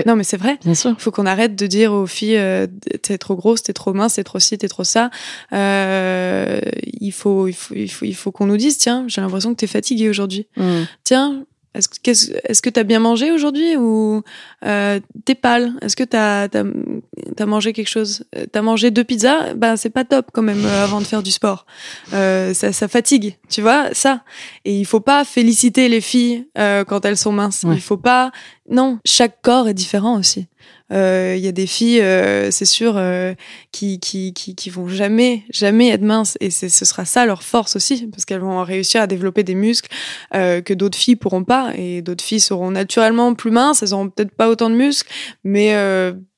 Non, 0.05 0.16
mais 0.16 0.24
c'est 0.24 0.38
vrai. 0.38 0.59
Bien 0.64 0.76
sûr. 0.76 0.91
Il 0.95 1.01
faut 1.01 1.09
qu'on 1.09 1.26
arrête 1.26 1.55
de 1.55 1.66
dire 1.66 1.91
aux 1.91 2.05
filles, 2.05 2.38
euh, 2.38 2.68
t'es 3.01 3.18
trop 3.18 3.36
grosse, 3.36 3.64
t'es 3.64 3.74
trop 3.74 3.93
mince, 3.93 4.14
t'es 4.14 4.24
trop 4.24 4.38
ci, 4.38 4.55
t'es 4.59 4.68
trop 4.68 4.84
ça. 4.84 5.09
Euh, 5.53 6.59
il 6.99 7.12
faut, 7.12 7.47
il 7.47 7.53
faut, 7.53 7.74
il 7.76 7.89
faut, 7.89 8.05
il 8.05 8.16
faut 8.16 8.32
qu'on 8.32 8.45
nous 8.45 8.57
dise, 8.57 8.78
tiens, 8.78 9.05
j'ai 9.07 9.22
l'impression 9.22 9.51
que 9.51 9.55
t'es 9.59 9.68
fatiguée 9.68 10.09
aujourd'hui 10.09 10.47
Mm. 10.55 10.84
tiens, 11.03 11.45
est-ce 11.74 11.88
que 11.88 12.12
est-ce 12.12 12.62
que 12.62 12.70
t'as 12.70 12.84
bien 12.84 13.00
mangé 13.00 13.32
aujourd'hui 13.32 13.78
ou 13.78 14.24
euh, 14.66 15.00
t'es 15.26 15.36
pâle? 15.36 15.74
Est-ce 15.82 15.96
que 15.96 16.04
t'as 16.04 16.48
as 16.48 17.46
mangé 17.46 17.74
quelque 17.74 17.88
chose? 17.88 18.24
Euh, 18.36 18.46
T'as 18.52 18.62
mangé 18.62 18.92
deux 18.92 19.04
pizzas? 19.04 19.54
Ben 19.54 19.78
c'est 19.78 19.90
pas 19.90 20.04
top 20.04 20.28
quand 20.34 20.42
même 20.42 20.66
euh, 20.66 20.84
avant 20.84 21.00
de 21.00 21.06
faire 21.06 21.24
du 21.24 21.32
sport. 21.32 21.66
Euh, 22.14 22.54
ça, 22.54 22.74
ça 22.74 22.88
fatigue, 22.88 23.38
tu 23.50 23.62
vois 23.62 23.94
ça. 23.94 24.24
Et 24.66 24.78
il 24.78 24.86
faut 24.86 25.00
pas 25.00 25.24
féliciter 25.24 25.88
les 25.88 26.02
filles 26.02 26.48
euh, 26.58 26.84
quand 26.84 27.06
elles 27.06 27.18
sont 27.18 27.32
minces. 27.32 27.64
Ouais. 27.64 27.76
Il 27.76 27.82
faut 27.82 27.98
pas. 27.98 28.32
Non, 28.70 29.00
chaque 29.06 29.42
corps 29.42 29.68
est 29.68 29.74
différent 29.74 30.18
aussi. 30.20 30.48
Euh, 30.91 31.36
Il 31.38 31.43
y 31.43 31.47
a 31.47 31.51
des 31.51 31.68
filles, 31.68 32.01
euh, 32.01 32.51
c'est 32.51 32.66
sûr, 32.66 32.95
euh, 32.97 33.34
qui, 33.72 33.99
qui, 33.99 34.34
qui, 34.34 34.70
vont 34.70 34.88
jamais, 34.88 35.43
jamais 35.51 35.89
être 35.89 36.01
minces. 36.01 36.38
Et 36.41 36.49
ce 36.51 36.70
sera 36.70 37.05
ça 37.05 37.26
leur 37.26 37.43
force 37.43 37.76
aussi, 37.76 38.07
parce 38.07 38.26
qu'elles 38.26 38.41
vont 38.41 38.64
réussir 38.64 39.01
à 39.01 39.07
développer 39.07 39.43
des 39.43 39.55
muscles 39.55 39.89
que 40.32 40.74
d'autres 40.74 40.97
filles 40.97 41.16
pourront 41.16 41.43
pas. 41.43 41.72
Et 41.76 42.01
d'autres 42.01 42.24
filles 42.24 42.39
seront 42.39 42.72
naturellement 42.72 43.34
plus 43.34 43.51
minces, 43.51 43.84
elles 43.84 43.93
auront 43.93 44.09
peut-être 44.09 44.36
pas 44.36 44.49
autant 44.49 44.70
de 44.70 44.76
muscles, 44.76 45.12
mais 45.43 45.74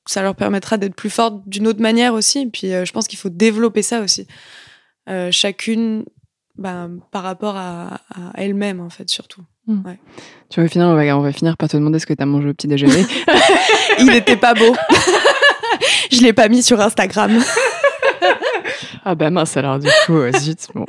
ça 0.06 0.22
leur 0.22 0.34
permettra 0.36 0.76
d'être 0.76 0.94
plus 0.94 1.10
fortes 1.10 1.42
d'une 1.46 1.66
autre 1.66 1.80
manière 1.80 2.14
aussi. 2.14 2.40
Et 2.40 2.46
puis 2.46 2.70
je 2.70 2.92
pense 2.92 3.08
qu'il 3.08 3.18
faut 3.18 3.30
développer 3.30 3.82
ça 3.82 4.00
aussi. 4.00 4.26
Chacune 5.30 6.04
ben, 6.56 7.00
par 7.10 7.24
rapport 7.24 7.56
à, 7.56 8.00
à 8.10 8.32
elle-même, 8.36 8.80
en 8.80 8.90
fait, 8.90 9.08
surtout. 9.08 9.42
Tu 10.50 10.60
vas 10.60 10.68
finir, 10.68 10.86
on 10.88 10.94
va, 10.94 11.16
on 11.16 11.20
va 11.20 11.32
finir 11.32 11.56
par 11.56 11.68
te 11.68 11.76
demander 11.76 11.98
ce 11.98 12.06
que 12.06 12.12
t'as 12.14 12.26
mangé 12.26 12.48
au 12.50 12.54
petit 12.54 12.68
déjeuner. 12.68 13.04
Il 13.98 14.12
était 14.14 14.36
pas 14.36 14.54
beau. 14.54 14.74
je 16.12 16.20
l'ai 16.22 16.32
pas 16.32 16.48
mis 16.48 16.62
sur 16.62 16.80
Instagram. 16.80 17.32
ah 19.04 19.14
bah 19.14 19.30
mince 19.30 19.56
alors 19.56 19.78
du 19.78 19.88
coup, 20.06 20.14
euh, 20.16 20.32
zut. 20.38 20.68
Bon. 20.74 20.84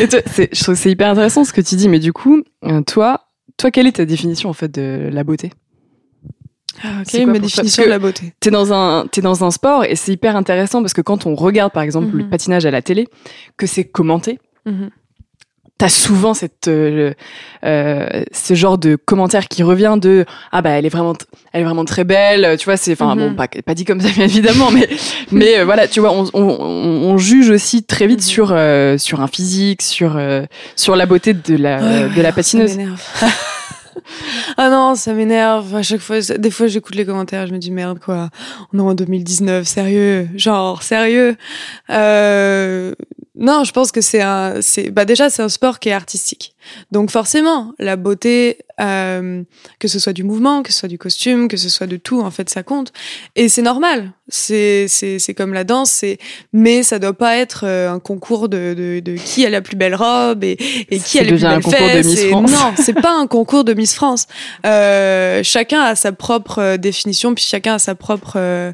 Et 0.00 0.08
toi, 0.08 0.20
c'est- 0.26 0.54
je 0.54 0.62
trouve 0.62 0.74
que 0.74 0.80
c'est 0.80 0.90
hyper 0.90 1.08
intéressant 1.08 1.44
ce 1.44 1.52
que 1.52 1.60
tu 1.60 1.76
dis, 1.76 1.88
mais 1.88 1.98
du 1.98 2.12
coup, 2.12 2.42
euh, 2.64 2.82
toi, 2.82 3.26
toi, 3.56 3.70
quelle 3.70 3.86
est 3.86 3.92
ta 3.96 4.04
définition 4.04 4.48
en 4.50 4.54
fait 4.54 4.68
de 4.70 5.08
la 5.12 5.24
beauté? 5.24 5.50
Ah, 6.82 7.00
ok, 7.02 7.10
quoi 7.10 7.26
ma 7.26 7.38
définition 7.38 7.84
de 7.84 7.88
la 7.88 7.98
beauté. 7.98 8.32
T'es 8.40 8.50
dans 8.50 8.72
un, 8.72 9.06
t'es 9.06 9.20
dans 9.20 9.44
un 9.44 9.50
sport 9.50 9.84
et 9.84 9.96
c'est 9.96 10.12
hyper 10.12 10.36
intéressant 10.36 10.80
parce 10.80 10.94
que 10.94 11.02
quand 11.02 11.26
on 11.26 11.34
regarde 11.34 11.72
par 11.72 11.82
exemple 11.82 12.16
le 12.16 12.24
Mhm. 12.24 12.30
patinage 12.30 12.64
à 12.64 12.70
la 12.70 12.80
télé, 12.80 13.08
que 13.56 13.66
c'est 13.66 13.84
commenté, 13.84 14.38
Mhm. 14.66 14.90
T'as 15.80 15.88
souvent 15.88 16.34
cette, 16.34 16.68
euh, 16.68 17.12
euh, 17.64 18.06
ce 18.32 18.52
genre 18.54 18.76
de 18.78 18.96
commentaire 18.96 19.48
qui 19.48 19.62
revient 19.62 19.96
de 20.00 20.26
ah 20.52 20.60
bah 20.62 20.70
elle 20.70 20.84
est 20.84 20.90
vraiment, 20.90 21.14
elle 21.52 21.62
est 21.62 21.64
vraiment 21.64 21.84
très 21.86 22.04
belle, 22.04 22.56
tu 22.58 22.66
vois 22.66 22.76
c'est, 22.76 22.92
enfin 22.92 23.16
bon 23.16 23.34
pas, 23.34 23.48
pas 23.48 23.74
dit 23.74 23.84
comme 23.86 24.00
ça 24.00 24.10
bien 24.10 24.24
évidemment, 24.32 24.70
mais 24.70 24.88
mais 25.32 25.58
euh, 25.58 25.64
voilà 25.64 25.88
tu 25.88 26.00
vois 26.00 26.12
on, 26.12 26.26
on, 26.34 26.40
on- 26.42 27.18
juge 27.18 27.48
aussi 27.50 27.82
très 27.82 28.06
vite 28.06 28.20
Mhm. 28.20 28.24
sur 28.26 28.50
euh, 28.52 28.98
sur 28.98 29.20
un 29.22 29.26
physique, 29.26 29.80
sur 29.82 30.16
euh, 30.16 30.44
sur 30.76 30.94
la 30.96 31.06
beauté 31.06 31.32
de 31.34 31.56
la 31.56 31.80
Ouais, 31.80 32.08
de 32.14 32.20
la 32.22 32.28
ça 32.28 32.34
patineuse. 32.34 32.76
m'énerve. 32.76 33.00
ah 34.56 34.68
non, 34.70 34.94
ça 34.94 35.12
m'énerve. 35.14 35.74
À 35.74 35.82
chaque 35.82 36.00
fois, 36.00 36.20
des 36.20 36.50
fois, 36.50 36.66
j'écoute 36.66 36.94
les 36.94 37.04
commentaires, 37.06 37.46
je 37.46 37.52
me 37.52 37.58
dis 37.58 37.70
merde 37.70 37.98
quoi. 37.98 38.28
On 38.72 38.78
est 38.78 38.82
en 38.82 38.94
2019, 38.94 39.66
sérieux, 39.66 40.28
genre 40.36 40.82
sérieux. 40.82 41.36
Euh, 41.90 42.94
non, 43.36 43.62
je 43.64 43.72
pense 43.72 43.92
que 43.92 44.00
c'est 44.00 44.20
un, 44.22 44.60
c'est, 44.60 44.90
bah 44.90 45.04
déjà 45.04 45.30
c'est 45.30 45.42
un 45.42 45.48
sport 45.48 45.78
qui 45.78 45.88
est 45.88 45.92
artistique. 45.92 46.54
Donc 46.90 47.10
forcément, 47.10 47.72
la 47.78 47.96
beauté, 47.96 48.58
euh, 48.80 49.42
que 49.78 49.88
ce 49.88 49.98
soit 49.98 50.12
du 50.12 50.24
mouvement, 50.24 50.62
que 50.62 50.72
ce 50.72 50.80
soit 50.80 50.88
du 50.88 50.98
costume, 50.98 51.48
que 51.48 51.56
ce 51.56 51.68
soit 51.68 51.86
de 51.86 51.96
tout, 51.96 52.20
en 52.20 52.30
fait, 52.30 52.50
ça 52.50 52.62
compte. 52.62 52.92
Et 53.36 53.48
c'est 53.48 53.62
normal. 53.62 54.12
C'est, 54.28 54.86
c'est, 54.88 55.18
c'est 55.18 55.32
comme 55.32 55.54
la 55.54 55.64
danse. 55.64 55.90
C'est, 55.90 56.18
mais 56.52 56.82
ça 56.82 56.98
doit 56.98 57.16
pas 57.16 57.36
être 57.36 57.62
euh, 57.64 57.90
un 57.90 57.98
concours 58.00 58.48
de, 58.48 58.74
de, 58.76 59.00
de 59.00 59.16
qui 59.16 59.46
a 59.46 59.50
la 59.50 59.62
plus 59.62 59.76
belle 59.76 59.94
robe 59.94 60.44
et, 60.44 60.58
et 60.90 60.98
qui 60.98 61.18
a 61.18 61.22
les 61.22 61.32
plus 61.32 61.40
belles 61.42 61.62
fesses. 61.62 62.06
Miss 62.06 62.20
et- 62.20 62.28
France. 62.28 62.50
Non, 62.50 62.72
c'est 62.76 63.00
pas 63.00 63.16
un 63.16 63.26
concours 63.26 63.64
de 63.64 63.74
Miss 63.74 63.94
France. 63.94 64.26
Euh, 64.66 65.42
chacun 65.44 65.80
a 65.82 65.94
sa 65.94 66.12
propre 66.12 66.58
euh, 66.58 66.76
définition, 66.76 67.34
puis 67.34 67.44
chacun 67.44 67.74
a 67.74 67.78
sa 67.78 67.94
propre, 67.94 68.34
euh, 68.36 68.72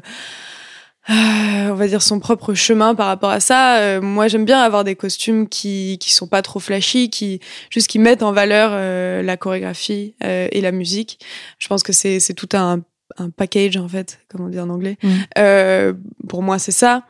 euh, 1.09 1.69
on 1.69 1.75
va 1.75 1.87
dire 1.87 2.01
son 2.01 2.19
propre 2.19 2.53
chemin 2.53 2.95
par 2.95 3.07
rapport 3.07 3.29
à 3.29 3.39
ça. 3.39 3.77
Euh, 3.77 4.01
moi, 4.01 4.27
j'aime 4.27 4.45
bien 4.45 4.59
avoir 4.59 4.83
des 4.83 4.95
costumes 4.95 5.47
qui 5.47 5.97
qui 5.99 6.13
sont 6.13 6.27
pas 6.27 6.41
trop 6.41 6.59
flashy, 6.59 7.09
qui 7.09 7.39
juste 7.69 7.87
qui 7.87 7.99
mettent 7.99 8.23
en 8.23 8.31
valeur 8.31 8.71
euh, 8.73 9.21
la 9.21 9.37
chorégraphie 9.37 10.15
euh, 10.23 10.47
et 10.51 10.61
la 10.61 10.71
musique. 10.71 11.19
Je 11.59 11.67
pense 11.67 11.83
que 11.83 11.93
c'est 11.93 12.19
c'est 12.19 12.33
tout 12.33 12.49
un 12.53 12.81
un 13.17 13.29
package 13.29 13.77
en 13.77 13.87
fait, 13.87 14.19
comme 14.29 14.45
on 14.45 14.49
dit 14.49 14.59
en 14.59 14.69
anglais. 14.69 14.97
Mhm. 15.01 15.11
Euh, 15.37 15.93
pour 16.27 16.43
moi, 16.43 16.59
c'est 16.59 16.71
ça. 16.71 17.03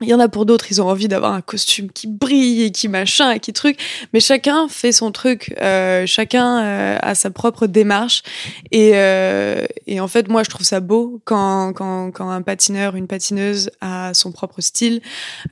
Il 0.00 0.08
y 0.08 0.14
en 0.14 0.20
a 0.20 0.28
pour 0.28 0.46
d'autres, 0.46 0.66
ils 0.70 0.80
ont 0.80 0.88
envie 0.88 1.08
d'avoir 1.08 1.32
un 1.32 1.40
costume 1.40 1.90
qui 1.90 2.06
brille 2.06 2.62
et 2.62 2.70
qui 2.70 2.88
machin 2.88 3.32
et 3.32 3.40
qui 3.40 3.52
truc. 3.52 3.78
Mais 4.12 4.20
chacun 4.20 4.68
fait 4.68 4.92
son 4.92 5.10
truc, 5.10 5.54
euh, 5.60 6.06
chacun 6.06 6.62
euh, 6.62 6.98
a 7.00 7.14
sa 7.14 7.30
propre 7.30 7.66
démarche. 7.66 8.22
Et, 8.70 8.92
euh, 8.94 9.66
et 9.86 10.00
en 10.00 10.06
fait, 10.08 10.28
moi, 10.28 10.44
je 10.44 10.50
trouve 10.50 10.64
ça 10.66 10.80
beau 10.80 11.20
quand, 11.24 11.72
quand, 11.72 12.12
quand 12.12 12.30
un 12.30 12.42
patineur, 12.42 12.94
une 12.94 13.08
patineuse 13.08 13.70
a 13.80 14.14
son 14.14 14.30
propre 14.30 14.60
style, 14.60 15.00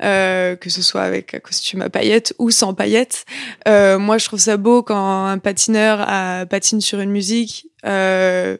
euh, 0.02 0.54
que 0.54 0.70
ce 0.70 0.82
soit 0.82 1.02
avec 1.02 1.34
un 1.34 1.40
costume 1.40 1.82
à 1.82 1.90
paillettes 1.90 2.34
ou 2.38 2.50
sans 2.50 2.74
paillettes. 2.74 3.24
Euh, 3.66 3.98
moi, 3.98 4.18
je 4.18 4.26
trouve 4.26 4.40
ça 4.40 4.56
beau 4.56 4.82
quand 4.82 5.26
un 5.26 5.38
patineur 5.38 6.00
a, 6.00 6.46
patine 6.46 6.80
sur 6.80 7.00
une 7.00 7.10
musique. 7.10 7.66
Euh, 7.84 8.56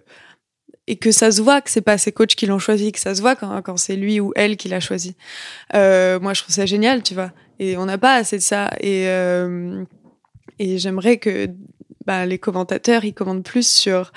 et 0.87 0.97
que 0.97 1.11
ça 1.11 1.31
se 1.31 1.43
voit 1.43 1.61
que 1.61 1.71
c'est 1.71 1.81
pas 1.81 1.99
ses 1.99 2.13
coachs 2.13 2.35
qui 2.35 2.47
l'ont 2.47 2.59
choisi, 2.59 2.93
que 2.93 3.01
ça 3.01 3.15
se 3.15 3.21
voit 3.21 3.37
quand, 3.37 3.77
c'est 3.77 3.97
lui 3.97 4.21
ou 4.21 4.33
elle 4.37 4.57
qui 4.57 4.69
l'a 4.69 4.81
choisi. 4.81 5.17
Euh, 5.75 6.21
moi, 6.21 6.35
je 6.35 6.43
trouve 6.43 6.55
ça 6.55 6.67
génial, 6.67 7.03
tu 7.03 7.15
vois. 7.15 7.33
Et 7.59 7.77
on 7.77 7.87
n'a 7.87 7.99
pas 7.99 8.15
assez 8.15 8.37
de 8.37 8.43
ça. 8.43 8.71
Et, 8.81 9.09
euh, 9.09 9.85
et 10.59 10.79
j'aimerais 10.79 11.19
que 11.19 11.49
bah, 12.07 12.25
les 12.25 12.39
commentateurs, 12.39 13.05
ils 13.05 13.15
commandent 13.15 13.43
plus 13.43 13.69
sur 13.69 14.13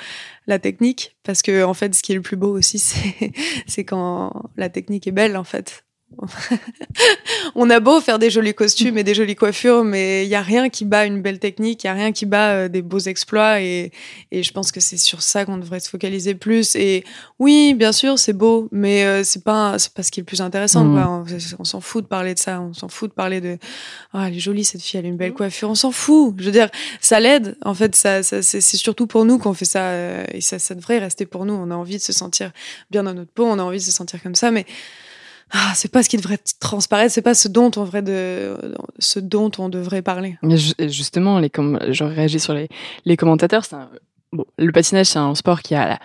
la 0.45 0.59
technique. 0.59 1.17
Parce 1.23 1.41
que, 1.41 1.63
en 1.63 1.73
fait, 1.73 1.95
ce 1.95 2.03
qui 2.03 2.11
est 2.11 2.15
le 2.15 2.21
plus 2.21 2.37
beau 2.37 2.55
aussi, 2.55 2.79
c'est 3.67 3.83
quand 3.83 4.49
la 4.55 4.69
technique 4.69 5.07
est 5.07 5.11
belle, 5.11 5.37
en 5.37 5.43
fait. 5.43 5.85
on 7.55 7.69
a 7.69 7.79
beau 7.79 8.01
faire 8.01 8.19
des 8.19 8.29
jolis 8.29 8.53
costumes 8.53 8.97
et 8.97 9.03
des 9.03 9.13
jolies 9.13 9.35
coiffures, 9.35 9.83
mais 9.83 10.25
il 10.25 10.29
y 10.29 10.35
a 10.35 10.41
rien 10.41 10.69
qui 10.69 10.85
bat 10.85 11.05
une 11.05 11.21
belle 11.21 11.39
technique, 11.39 11.83
il 11.83 11.87
y 11.87 11.89
a 11.89 11.93
rien 11.93 12.11
qui 12.11 12.25
bat 12.25 12.51
euh, 12.51 12.67
des 12.67 12.81
beaux 12.81 12.99
exploits 12.99 13.61
et, 13.61 13.91
et 14.31 14.43
je 14.43 14.51
pense 14.51 14.71
que 14.71 14.79
c'est 14.79 14.97
sur 14.97 15.21
ça 15.21 15.45
qu'on 15.45 15.57
devrait 15.57 15.79
se 15.79 15.89
focaliser 15.89 16.35
plus. 16.35 16.75
Et 16.75 17.03
oui, 17.37 17.73
bien 17.73 17.91
sûr, 17.91 18.17
c'est 18.19 18.33
beau, 18.33 18.67
mais 18.71 19.05
euh, 19.05 19.23
c'est 19.23 19.43
pas 19.43 19.77
c'est 19.79 19.93
pas 19.93 20.03
ce 20.03 20.11
qui 20.11 20.19
est 20.19 20.23
le 20.23 20.25
plus 20.25 20.41
intéressant. 20.41 20.89
Quoi. 20.89 21.07
On, 21.07 21.25
on 21.59 21.63
s'en 21.63 21.79
fout 21.79 22.03
de 22.03 22.09
parler 22.09 22.33
de 22.33 22.39
ça, 22.39 22.59
on 22.61 22.73
s'en 22.73 22.89
fout 22.89 23.09
de 23.09 23.15
parler 23.15 23.39
de 23.39 23.57
ah 24.13 24.27
elle 24.27 24.35
est 24.35 24.39
jolie 24.39 24.65
cette 24.65 24.81
fille, 24.81 24.99
elle 24.99 25.05
a 25.05 25.09
une 25.09 25.17
belle 25.17 25.33
coiffure, 25.33 25.69
on 25.69 25.75
s'en 25.75 25.91
fout. 25.91 26.35
Je 26.39 26.45
veux 26.45 26.51
dire, 26.51 26.69
ça 27.01 27.19
l'aide. 27.19 27.55
En 27.63 27.73
fait, 27.73 27.95
ça, 27.95 28.23
ça 28.23 28.41
c'est 28.41 28.61
c'est 28.61 28.77
surtout 28.77 29.07
pour 29.07 29.25
nous 29.25 29.37
qu'on 29.37 29.53
fait 29.53 29.65
ça 29.65 29.83
euh, 29.89 30.25
et 30.33 30.41
ça 30.41 30.59
ça 30.59 30.75
devrait 30.75 30.99
rester 30.99 31.25
pour 31.25 31.45
nous. 31.45 31.53
On 31.53 31.71
a 31.71 31.75
envie 31.75 31.97
de 31.97 32.01
se 32.01 32.13
sentir 32.13 32.51
bien 32.91 33.03
dans 33.03 33.13
notre 33.13 33.31
peau, 33.31 33.45
on 33.45 33.59
a 33.59 33.63
envie 33.63 33.77
de 33.77 33.83
se 33.83 33.91
sentir 33.91 34.21
comme 34.21 34.35
ça, 34.35 34.51
mais 34.51 34.65
ah, 35.51 35.71
c'est 35.75 35.91
pas 35.91 36.03
ce 36.03 36.09
qui 36.09 36.17
devrait 36.17 36.39
transparaître, 36.59 37.13
c'est 37.13 37.21
pas 37.21 37.33
ce 37.33 37.47
dont 37.47 37.71
on 37.77 37.83
devrait 37.83 38.01
de, 38.01 38.55
ce 38.99 39.19
dont 39.19 39.51
on 39.57 39.69
devrait 39.69 40.01
parler. 40.01 40.37
Mais 40.43 40.57
ju- 40.57 40.73
justement, 40.87 41.39
les 41.39 41.49
com- 41.49 41.79
je 41.89 42.03
réagis 42.03 42.39
sur 42.39 42.53
les, 42.53 42.69
les 43.05 43.17
commentateurs. 43.17 43.65
c'est 43.65 43.75
un- 43.75 43.89
bon, 44.31 44.45
le 44.57 44.71
patinage, 44.71 45.07
c'est 45.07 45.19
un 45.19 45.33
sport 45.35 45.61
qui 45.61 45.73
a 45.75 45.87
la 45.87 45.99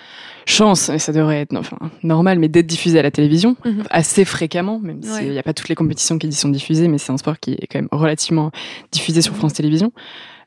chance, 0.47 0.89
et 0.89 0.99
ça 0.99 1.13
devrait 1.13 1.41
être 1.43 1.55
enfin, 1.57 1.79
normal, 2.03 2.39
mais 2.39 2.49
d'être 2.49 2.67
diffusé 2.67 2.99
à 2.99 3.03
la 3.03 3.11
télévision 3.11 3.57
Mhm. 3.65 3.85
assez 3.91 4.25
fréquemment, 4.25 4.79
même 4.79 5.01
Ouais. 5.05 5.19
s'il 5.21 5.31
n'y 5.31 5.39
a 5.39 5.43
pas 5.43 5.53
toutes 5.55 5.69
les 5.69 5.75
compétitions 5.75 6.19
qui 6.19 6.29
y 6.29 6.33
sont 6.33 6.49
diffusées, 6.49 6.89
mais 6.89 6.99
c'est 6.99 7.13
un 7.13 7.19
sport 7.19 7.39
qui 7.39 7.53
est 7.53 7.67
quand 7.67 7.79
même 7.79 7.89
relativement 7.93 8.51
diffusé 8.93 9.21
sur 9.23 9.35
France 9.37 9.53
Télévisions. 9.55 9.93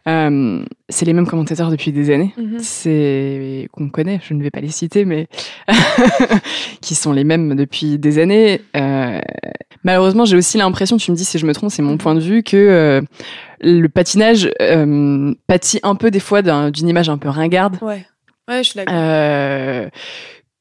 Euh, 0.08 0.64
c'est 0.90 1.06
les 1.06 1.14
mêmes 1.14 1.28
commentateurs 1.28 1.70
depuis 1.70 1.92
des 1.92 2.12
années. 2.14 2.34
Mhm. 2.38 2.60
C'est 2.60 3.68
qu'on 3.74 3.90
connaît, 3.90 4.20
je 4.24 4.34
ne 4.34 4.42
vais 4.42 4.52
pas 4.52 4.62
les 4.62 4.70
citer, 4.70 5.04
mais 5.06 5.28
qui 6.82 6.96
sont 6.96 7.12
les 7.12 7.24
mêmes 7.24 7.56
depuis 7.56 7.98
des 8.00 8.20
années. 8.20 8.62
Euh, 8.76 9.20
malheureusement, 9.84 10.26
j'ai 10.26 10.38
aussi 10.38 10.58
l'impression, 10.58 10.98
tu 10.98 11.12
me 11.12 11.16
dis 11.18 11.26
si 11.26 11.38
je 11.40 11.46
me 11.46 11.54
trompe, 11.54 11.72
c'est 11.72 11.82
mon 11.82 11.98
point 11.98 12.16
de 12.16 12.22
vue, 12.22 12.42
que 12.44 12.56
euh, 12.58 13.02
le 13.62 13.88
patinage 13.88 14.50
pâtit 15.48 15.80
un 15.84 15.96
peu 15.96 16.10
des 16.12 16.20
fois 16.22 16.42
d'un- 16.42 16.72
d'une 16.72 16.88
image 16.88 17.10
un 17.10 17.18
peu 17.18 17.30
ringarde. 17.30 17.78
Ouais, 17.82 18.06
ouais, 18.50 18.64
je 18.64 18.70
suis 18.70 18.78
d'accord. 18.78 18.96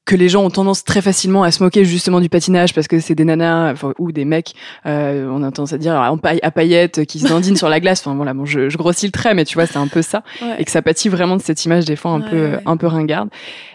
Que 0.06 0.14
les 0.16 0.28
gens 0.28 0.44
ont 0.44 0.50
tendance 0.50 0.84
très 0.84 1.02
facilement 1.02 1.42
à 1.42 1.50
se 1.50 1.60
moquer 1.62 1.84
justement 1.84 2.20
du 2.20 2.28
patinage 2.28 2.72
parce 2.74 2.86
que 2.86 3.00
c'est 3.00 3.16
des 3.16 3.24
nanas 3.24 3.72
enfin, 3.72 3.92
ou 3.98 4.12
des 4.12 4.24
mecs, 4.24 4.54
euh, 4.86 5.28
on 5.28 5.42
a 5.42 5.50
tendance 5.50 5.72
à 5.72 5.78
dire 5.78 6.00
paille, 6.22 6.38
à 6.44 6.50
paillettes 6.52 7.04
qui 7.06 7.18
se 7.18 7.26
dandinent 7.28 7.56
sur 7.56 7.68
la 7.68 7.80
glace. 7.80 8.00
Enfin 8.06 8.14
voilà, 8.14 8.32
bon, 8.32 8.44
je, 8.44 8.68
je, 8.68 8.76
grossis 8.78 9.06
le 9.06 9.12
trait, 9.12 9.34
mais 9.34 9.44
tu 9.44 9.54
vois, 9.56 9.66
c'est 9.66 9.78
un 9.78 9.88
peu 9.88 10.02
ça, 10.02 10.22
Ouais. 10.40 10.54
et 10.60 10.64
que 10.64 10.70
ça 10.70 10.80
pâtit 10.80 11.08
vraiment 11.08 11.34
de 11.36 11.42
cette 11.42 11.64
image 11.64 11.86
des 11.86 11.96
fois 11.96 12.12
un 12.12 12.20
Ouais, 12.22 12.30
peu 12.30 12.50
ouais. 12.52 12.60
un 12.64 12.76
peu 12.76 12.86
ringarde. 12.86 13.30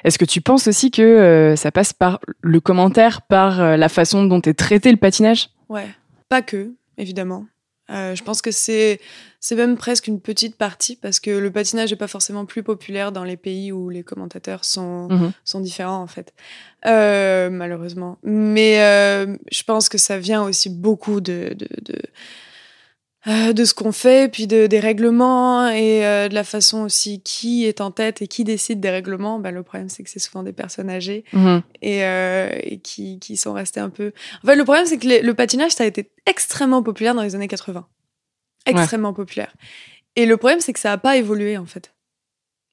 Est-ce 0.05 0.17
que 0.17 0.23
tu 0.23 0.39
penses 0.39 0.67
aussi 0.67 0.89
que 0.89 1.01
euh, 1.01 1.55
ça 1.57 1.69
passe 1.69 1.91
par 1.91 2.19
le 2.41 2.61
commentaire, 2.61 3.23
par 3.23 3.59
euh, 3.59 3.75
la 3.75 3.89
façon 3.89 4.23
dont 4.23 4.39
est 4.41 4.53
traité 4.57 4.89
le 4.89 4.97
patinage? 4.97 5.49
Ouais, 5.67 5.87
pas 6.29 6.41
que, 6.41 6.71
évidemment. 6.97 7.45
Euh, 7.91 8.15
je 8.15 8.23
pense 8.23 8.41
que 8.41 8.51
c'est 8.51 8.99
c'est 9.39 9.55
même 9.55 9.75
presque 9.75 10.07
une 10.07 10.21
petite 10.21 10.55
partie 10.55 10.95
parce 10.95 11.19
que 11.19 11.31
le 11.31 11.51
patinage 11.51 11.89
n'est 11.91 11.97
pas 11.97 12.07
forcément 12.07 12.45
plus 12.45 12.61
populaire 12.63 13.11
dans 13.11 13.23
les 13.23 13.37
pays 13.37 13.71
où 13.71 13.89
les 13.89 14.03
commentateurs 14.03 14.63
sont 14.65 15.07
Mhm. 15.09 15.31
sont 15.43 15.59
différents 15.59 16.01
en 16.01 16.07
fait, 16.07 16.33
Euh, 16.85 17.49
malheureusement. 17.49 18.17
Mais 18.23 18.81
euh, 18.81 19.35
je 19.51 19.63
pense 19.63 19.89
que 19.89 19.97
ça 19.97 20.17
vient 20.19 20.43
aussi 20.43 20.69
beaucoup 20.69 21.21
de 21.21 21.53
de 21.57 21.67
de, 21.81 21.99
euh, 23.27 23.53
de 23.53 23.65
ce 23.65 23.73
qu'on 23.73 23.91
fait, 23.91 24.31
puis 24.31 24.47
de, 24.47 24.65
des 24.67 24.79
règlements 24.79 25.69
et 25.69 26.05
euh, 26.05 26.27
de 26.27 26.33
la 26.33 26.43
façon 26.43 26.81
aussi 26.83 27.21
qui 27.21 27.65
est 27.65 27.79
en 27.81 27.91
tête 27.91 28.21
et 28.21 28.27
qui 28.27 28.43
décide 28.43 28.79
des 28.79 28.89
règlements. 28.89 29.37
Ben, 29.39 29.51
le 29.51 29.61
problème 29.63 29.89
c'est 29.89 30.01
que 30.03 30.09
c'est 30.09 30.19
souvent 30.19 30.41
des 30.43 30.53
personnes 30.53 30.89
âgées 30.89 31.23
Mhm. 31.33 31.61
et, 31.81 32.03
euh, 32.03 32.49
et 32.63 32.79
qui, 32.79 33.19
qui 33.19 33.37
sont 33.37 33.53
restés 33.53 33.79
un 33.79 33.89
peu. 33.89 34.11
En 34.43 34.47
fait, 34.47 34.55
le 34.55 34.63
problème, 34.63 34.85
c'est 34.87 34.97
que 34.97 35.07
les- 35.07 35.21
le 35.21 35.33
patinage, 35.33 35.71
ça 35.71 35.83
a 35.83 35.87
été 35.87 36.09
extrêmement 36.25 36.81
populaire 36.81 37.13
dans 37.15 37.23
les 37.23 37.35
années 37.35 37.47
80. 37.47 37.85
Extrêmement 38.65 39.13
populaire. 39.13 39.53
Et 40.15 40.25
le 40.25 40.37
problème, 40.37 40.59
c'est 40.59 40.73
que 40.73 40.79
ça 40.79 40.89
n'a 40.89 40.97
pas 40.97 41.17
évolué, 41.17 41.57
en 41.57 41.65
fait. 41.65 41.93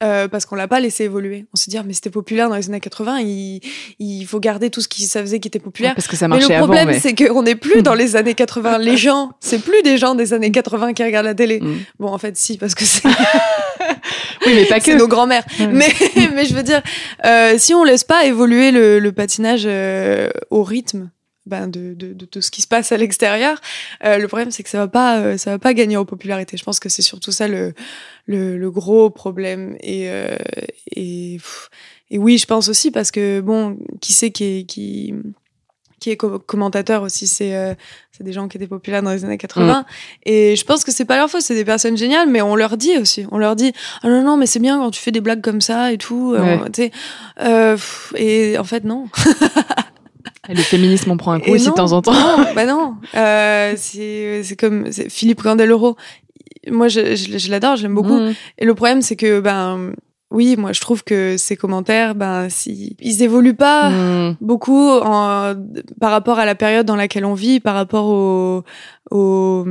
Euh, 0.01 0.29
parce 0.29 0.47
qu'on 0.47 0.55
l'a 0.55 0.69
pas 0.69 0.79
laissé 0.79 1.05
évoluer. 1.05 1.47
On 1.53 1.57
s'est 1.57 1.73
dit, 1.73 1.77
ah, 1.77 1.83
mais 1.85 1.93
c'était 1.93 2.11
populaire 2.11 2.49
dans 2.49 2.55
les 2.55 2.69
années 2.69 2.79
80, 2.79 3.19
il, 3.19 3.61
il 3.99 4.25
faut 4.27 4.39
garder 4.39 4.71
tout 4.71 4.81
ce 4.81 4.87
qui 4.87 5.03
ça 5.03 5.21
faisait 5.21 5.41
qui 5.41 5.49
était 5.49 5.59
populaire. 5.59 5.97
Parce 5.97 6.07
que 6.07 6.15
ça 6.15 6.29
mais 6.29 6.37
marchait 6.37 6.55
le 6.57 6.63
problème. 6.63 6.87
Mais... 6.87 7.01
c'est 7.01 7.17
qu'on 7.17 7.43
n'est 7.43 7.57
plus 7.57 7.83
dans 7.83 7.95
les 7.95 8.15
années 8.15 8.35
80. 8.35 8.79
Les 8.79 8.97
gens, 8.97 9.33
c'est 9.41 9.59
plus 9.59 9.83
des 9.83 9.99
gens 9.99 10.15
des 10.15 10.33
années 10.35 10.53
80 10.53 10.93
qui 10.93 11.03
regardent 11.03 11.27
la 11.27 11.35
télé. 11.35 11.61
Mm. 11.61 11.79
Bon, 11.99 12.13
en 12.13 12.19
fait, 12.19 12.37
si, 12.37 12.59
parce 12.59 12.77
que 12.77 12.85
c'est 12.85 13.09
Oui, 14.47 14.53
mais 14.55 14.65
pas 14.67 14.79
c'est 14.79 14.93
que. 14.93 14.99
nos 14.99 15.09
grands-mères. 15.09 15.45
Mais, 15.59 15.89
mais 16.35 16.45
je 16.45 16.55
veux 16.55 16.63
dire, 16.63 16.81
euh, 17.25 17.55
si 17.59 17.75
on 17.75 17.83
laisse 17.83 18.05
pas 18.05 18.25
évoluer 18.25 18.71
le, 18.71 19.01
le 19.01 19.13
patinage 19.13 19.65
euh, 19.67 20.31
au 20.51 20.63
rythme 20.63 21.11
ben, 21.49 21.67
de, 21.67 21.95
de, 21.95 22.13
de 22.13 22.25
tout 22.27 22.41
ce 22.41 22.51
qui 22.51 22.63
se 22.63 22.69
passe 22.69 22.93
à 22.93 22.97
l'extérieur, 22.97 23.61
euh, 24.05 24.19
le 24.19 24.29
problème 24.29 24.51
c'est 24.51 24.63
que 24.63 24.69
ça 24.71 24.79
va 24.79 24.89
pas, 24.89 25.19
euh, 25.19 25.37
ça 25.37 25.51
va 25.51 25.59
pas 25.59 25.75
gagner 25.75 25.97
en 25.97 26.05
popularité. 26.05 26.57
Je 26.57 26.63
pense 26.65 26.79
que 26.79 26.89
c'est 26.89 27.03
surtout 27.03 27.33
ça 27.33 27.49
le, 27.49 27.75
le, 28.27 28.57
le 28.57 28.71
gros 28.71 29.11
problème. 29.11 29.77
Et, 29.81 30.09
euh, 30.11 30.37
et, 30.95 31.37
pff, 31.39 31.71
et 32.11 32.19
oui, 32.19 32.39
je 32.39 32.47
pense 32.47 32.69
aussi 32.69 32.91
parce 32.91 33.11
que 33.11 33.41
bon, 33.41 33.77
qui 34.01 34.13
c'est 34.13 34.31
qui 34.31 34.45
est, 34.61 34.65
qui 34.65 35.15
qui 36.01 36.11
est 36.11 36.17
co- 36.17 36.39
commentateur 36.39 37.03
aussi, 37.03 37.27
c'est 37.27 37.57
euh, 37.57 37.75
c'est 38.13 38.23
des 38.23 38.33
gens 38.33 38.47
qui 38.47 38.57
étaient 38.57 38.69
populaires 38.69 39.03
dans 39.03 39.11
les 39.11 39.25
années 39.25 39.37
80. 39.37 39.85
Et 40.27 40.55
je 40.55 40.65
pense 40.65 40.85
que 40.85 40.93
c'est 40.93 41.05
pas 41.05 41.17
leur 41.17 41.29
faute, 41.29 41.43
c'est 41.43 41.57
des 41.57 41.65
personnes 41.65 41.97
géniales, 41.97 42.29
mais 42.29 42.41
on 42.41 42.55
leur 42.55 42.77
dit 42.77 42.97
aussi, 42.99 43.27
on 43.33 43.39
leur 43.39 43.57
dit 43.57 43.73
ah 44.05 44.09
non 44.09 44.23
non 44.23 44.37
mais 44.37 44.47
c'est 44.47 44.61
bien 44.61 44.79
quand 44.79 44.93
tu 44.93 45.01
fais 45.03 45.11
des 45.11 45.21
blagues 45.21 45.41
comme 45.43 45.61
ça 45.61 45.93
et 45.93 45.99
tout, 45.99 46.37
Ouais. 46.39 46.61
tu 46.73 46.83
sais. 46.85 46.91
Euh, 47.41 47.77
et 48.15 48.57
en 48.59 48.65
fait 48.65 48.85
non. 48.85 49.09
Le 50.49 50.57
féminisme, 50.57 51.11
on 51.11 51.17
prend 51.17 51.33
un 51.33 51.41
coup 51.41 51.51
aussi 51.51 51.69
de 51.69 51.75
temps 51.75 51.93
en 51.93 52.03
temps. 52.03 52.13
Non, 52.13 52.45
bah 52.55 52.67
non. 52.67 52.95
Euh, 53.15 53.75
c'est 53.77 54.43
c'est 54.45 54.57
comme 54.57 54.91
Philippe 54.93 55.43
Candeloro. 55.43 55.97
Moi 56.71 56.89
je, 56.89 57.15
je, 57.17 57.39
je 57.39 57.51
l'adore, 57.51 57.77
je 57.77 57.83
l'aime 57.83 57.95
beaucoup. 57.95 58.19
Mhm. 58.19 58.35
Et 58.59 58.65
le 58.65 58.75
problème 58.75 59.03
c'est 59.03 59.17
que 59.17 59.41
ben 59.41 59.93
oui, 60.31 60.57
moi 60.59 60.73
je 60.73 60.81
trouve 60.81 61.05
que 61.05 61.37
ces 61.39 61.57
commentaires 61.57 62.15
ben 62.15 62.49
si 62.49 62.97
ils 63.01 63.23
évoluent 63.23 63.55
pas 63.55 63.91
Mhm. 63.91 64.37
beaucoup 64.41 64.89
en, 64.91 65.55
par 66.01 66.11
rapport 66.11 66.39
à 66.39 66.45
la 66.47 66.55
période 66.55 66.87
dans 66.87 66.97
laquelle 66.97 67.25
on 67.25 67.35
vit, 67.35 67.61
par 67.61 67.75
rapport 67.75 68.07
au, 68.07 68.65
au, 69.11 69.67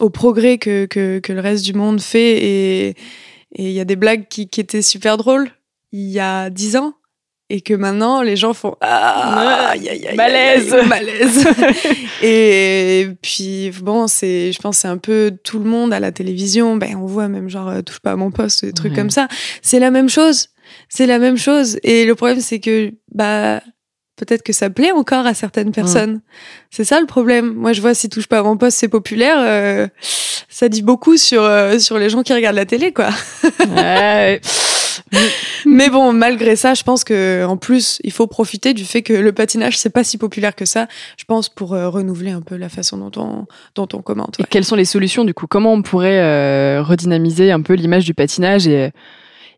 au 0.00 0.10
progrès 0.10 0.58
que, 0.58 0.86
que, 0.86 1.18
que 1.18 1.32
le 1.32 1.40
reste 1.40 1.64
du 1.64 1.74
monde 1.74 2.00
fait. 2.00 2.44
Et 2.44 2.88
et 3.56 3.64
il 3.66 3.72
y 3.72 3.80
a 3.80 3.84
des 3.84 3.96
blagues 3.96 4.28
qui, 4.28 4.48
qui 4.48 4.60
étaient 4.60 4.80
super 4.82 5.16
drôles 5.16 5.50
il 5.92 6.08
y 6.08 6.20
a 6.20 6.50
dix 6.50 6.76
ans. 6.76 6.94
Et 7.52 7.62
que 7.62 7.74
maintenant, 7.74 8.22
les 8.22 8.36
gens 8.36 8.54
font 8.54 8.76
ah, 8.80 9.70
aïe, 9.72 9.88
aïe, 9.88 10.06
aïe, 10.06 10.16
Malaise. 10.16 10.72
malaise. 10.86 11.48
et 12.22 13.08
puis 13.22 13.72
bon, 13.82 14.06
c'est, 14.06 14.52
je 14.52 14.58
pense, 14.60 14.78
c'est 14.78 14.88
un 14.88 14.98
peu 14.98 15.32
tout 15.42 15.58
le 15.58 15.64
monde 15.68 15.92
à 15.92 15.98
la 15.98 16.12
télévision. 16.12 16.76
Ben, 16.76 16.94
on 16.96 17.06
voit 17.06 17.26
même 17.26 17.48
genre 17.48 17.68
euh, 17.68 17.82
touche 17.82 17.98
pas 17.98 18.12
à 18.12 18.16
mon 18.16 18.30
poste, 18.30 18.64
des 18.64 18.72
trucs 18.72 18.92
Ouais. 18.92 18.96
comme 18.96 19.10
ça. 19.10 19.26
C'est 19.62 19.80
la 19.80 19.90
même 19.90 20.08
chose. 20.08 20.50
C'est 20.88 21.06
la 21.06 21.18
même 21.18 21.36
chose. 21.36 21.78
Et 21.82 22.04
le 22.04 22.14
problème, 22.14 22.40
c'est 22.40 22.60
que 22.60 22.92
bah 23.12 23.60
peut-être 24.16 24.42
que 24.44 24.52
ça 24.52 24.70
plaît 24.70 24.92
encore 24.92 25.26
à 25.26 25.34
certaines 25.34 25.72
personnes. 25.72 26.20
C'est 26.70 26.84
ça 26.84 27.00
le 27.00 27.06
problème. 27.06 27.52
Moi, 27.54 27.72
je 27.72 27.80
vois 27.80 27.94
si 27.94 28.08
touche 28.08 28.26
pas 28.28 28.38
à 28.38 28.42
mon 28.44 28.56
poste, 28.58 28.78
c'est 28.78 28.86
populaire. 28.88 29.38
euh, 29.40 29.88
ça 30.48 30.68
dit 30.68 30.82
beaucoup 30.82 31.16
sur 31.16 31.42
euh, 31.42 31.78
sur 31.80 31.98
les 31.98 32.10
gens 32.10 32.22
qui 32.22 32.32
regardent 32.32 32.56
la 32.56 32.66
télé, 32.66 32.92
quoi. 32.92 33.08
Ouais. 33.74 34.40
Mais 35.66 35.88
bon, 35.90 36.12
malgré 36.12 36.56
ça, 36.56 36.74
je 36.74 36.82
pense 36.82 37.04
que 37.04 37.44
en 37.44 37.56
plus, 37.56 38.00
il 38.04 38.12
faut 38.12 38.26
profiter 38.26 38.74
du 38.74 38.84
fait 38.84 39.02
que 39.02 39.12
le 39.12 39.32
patinage 39.32 39.78
c'est 39.78 39.90
pas 39.90 40.04
si 40.04 40.18
populaire 40.18 40.54
que 40.54 40.64
ça. 40.64 40.86
Je 41.16 41.24
pense 41.24 41.48
pour 41.48 41.74
euh, 41.74 41.88
renouveler 41.88 42.30
un 42.30 42.40
peu 42.42 42.56
la 42.56 42.68
façon 42.68 42.96
dont 42.96 43.12
on 43.20 43.46
dont 43.74 43.88
on 43.92 44.02
commente. 44.02 44.36
Et 44.40 44.44
quelles 44.44 44.64
sont 44.64 44.76
les 44.76 44.84
solutions 44.84 45.24
du 45.24 45.34
coup? 45.34 45.46
Comment 45.46 45.72
on 45.72 45.82
pourrait 45.82 46.20
euh, 46.20 46.82
redynamiser 46.82 47.50
un 47.52 47.60
peu 47.62 47.74
l'image 47.74 48.04
du 48.04 48.14
patinage 48.14 48.66
et 48.66 48.90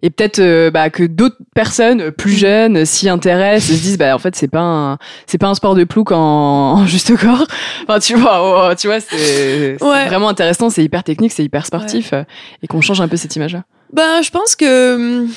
et 0.04 0.10
peut-être 0.10 0.40
euh, 0.40 0.72
bah, 0.72 0.90
que 0.90 1.04
d'autres 1.04 1.36
personnes 1.54 2.10
plus 2.10 2.32
jeunes 2.32 2.84
s'y 2.84 3.08
intéressent 3.08 3.70
et 3.70 3.76
se 3.76 3.82
disent 3.82 3.98
bah 3.98 4.16
en 4.16 4.18
fait 4.18 4.34
c'est 4.34 4.48
pas 4.48 4.58
un 4.60 4.98
c'est 5.26 5.38
pas 5.38 5.46
un 5.46 5.54
sport 5.54 5.76
de 5.76 5.84
plouc 5.84 6.10
en, 6.10 6.16
en 6.78 6.86
juste 6.86 7.16
corps. 7.16 7.46
Enfin 7.84 8.00
tu 8.00 8.14
vois 8.16 8.68
oh, 8.70 8.74
tu 8.74 8.88
vois 8.88 8.98
c'est 8.98 9.76
Ouais. 9.80 10.06
vraiment 10.08 10.28
intéressant, 10.28 10.70
c'est 10.70 10.82
hyper 10.82 11.04
technique, 11.04 11.30
c'est 11.30 11.44
hyper 11.44 11.64
sportif 11.66 12.12
euh, 12.14 12.24
et 12.64 12.66
qu'on 12.66 12.80
change 12.80 13.00
un 13.00 13.06
peu 13.06 13.16
cette 13.16 13.36
image 13.36 13.52
là. 13.52 13.62
Ben, 13.93 14.22
je 14.22 14.30
pense 14.30 14.57
que 14.57 14.95
hum, 15.24 15.30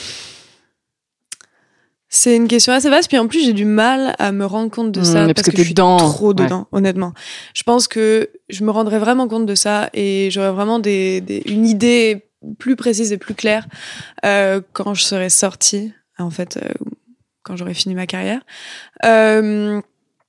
c'est 2.07 2.35
une 2.35 2.47
question 2.47 2.71
assez 2.73 2.89
vaste. 2.89 3.09
Puis 3.09 3.17
en 3.17 3.27
plus, 3.27 3.43
j'ai 3.43 3.53
du 3.53 3.65
mal 3.65 4.15
à 4.19 4.31
me 4.31 4.45
rendre 4.45 4.71
compte 4.71 4.91
de 4.91 5.01
Mmh, 5.01 5.05
ça 5.05 5.25
mais 5.25 5.33
parce, 5.33 5.49
que 5.49 5.57
je 5.57 5.61
suis 5.63 5.73
dedans, 5.73 5.97
trop 5.97 6.29
ouais. 6.29 6.33
dedans, 6.35 6.67
honnêtement. 6.71 7.13
Je 7.53 7.63
pense 7.63 7.87
que 7.87 8.29
je 8.49 8.63
me 8.63 8.71
rendrais 8.71 8.99
vraiment 8.99 9.27
compte 9.27 9.45
de 9.45 9.55
ça 9.55 9.89
et 9.93 10.29
j'aurais 10.31 10.51
vraiment 10.51 10.79
des, 10.79 11.19
des- 11.21 11.43
une 11.47 11.65
idée 11.67 12.27
plus 12.59 12.75
précise 12.75 13.11
et 13.11 13.17
plus 13.17 13.33
claire 13.33 13.67
euh, 14.23 14.61
quand 14.73 14.93
je 14.93 15.01
serais 15.03 15.29
sortie, 15.29 15.91
en 16.17 16.29
fait, 16.29 16.57
euh, 16.57 16.69
quand 17.43 17.57
j'aurais 17.57 17.73
fini 17.73 17.95
ma 17.95 18.05
carrière. 18.07 18.41
Euh, 19.03 19.81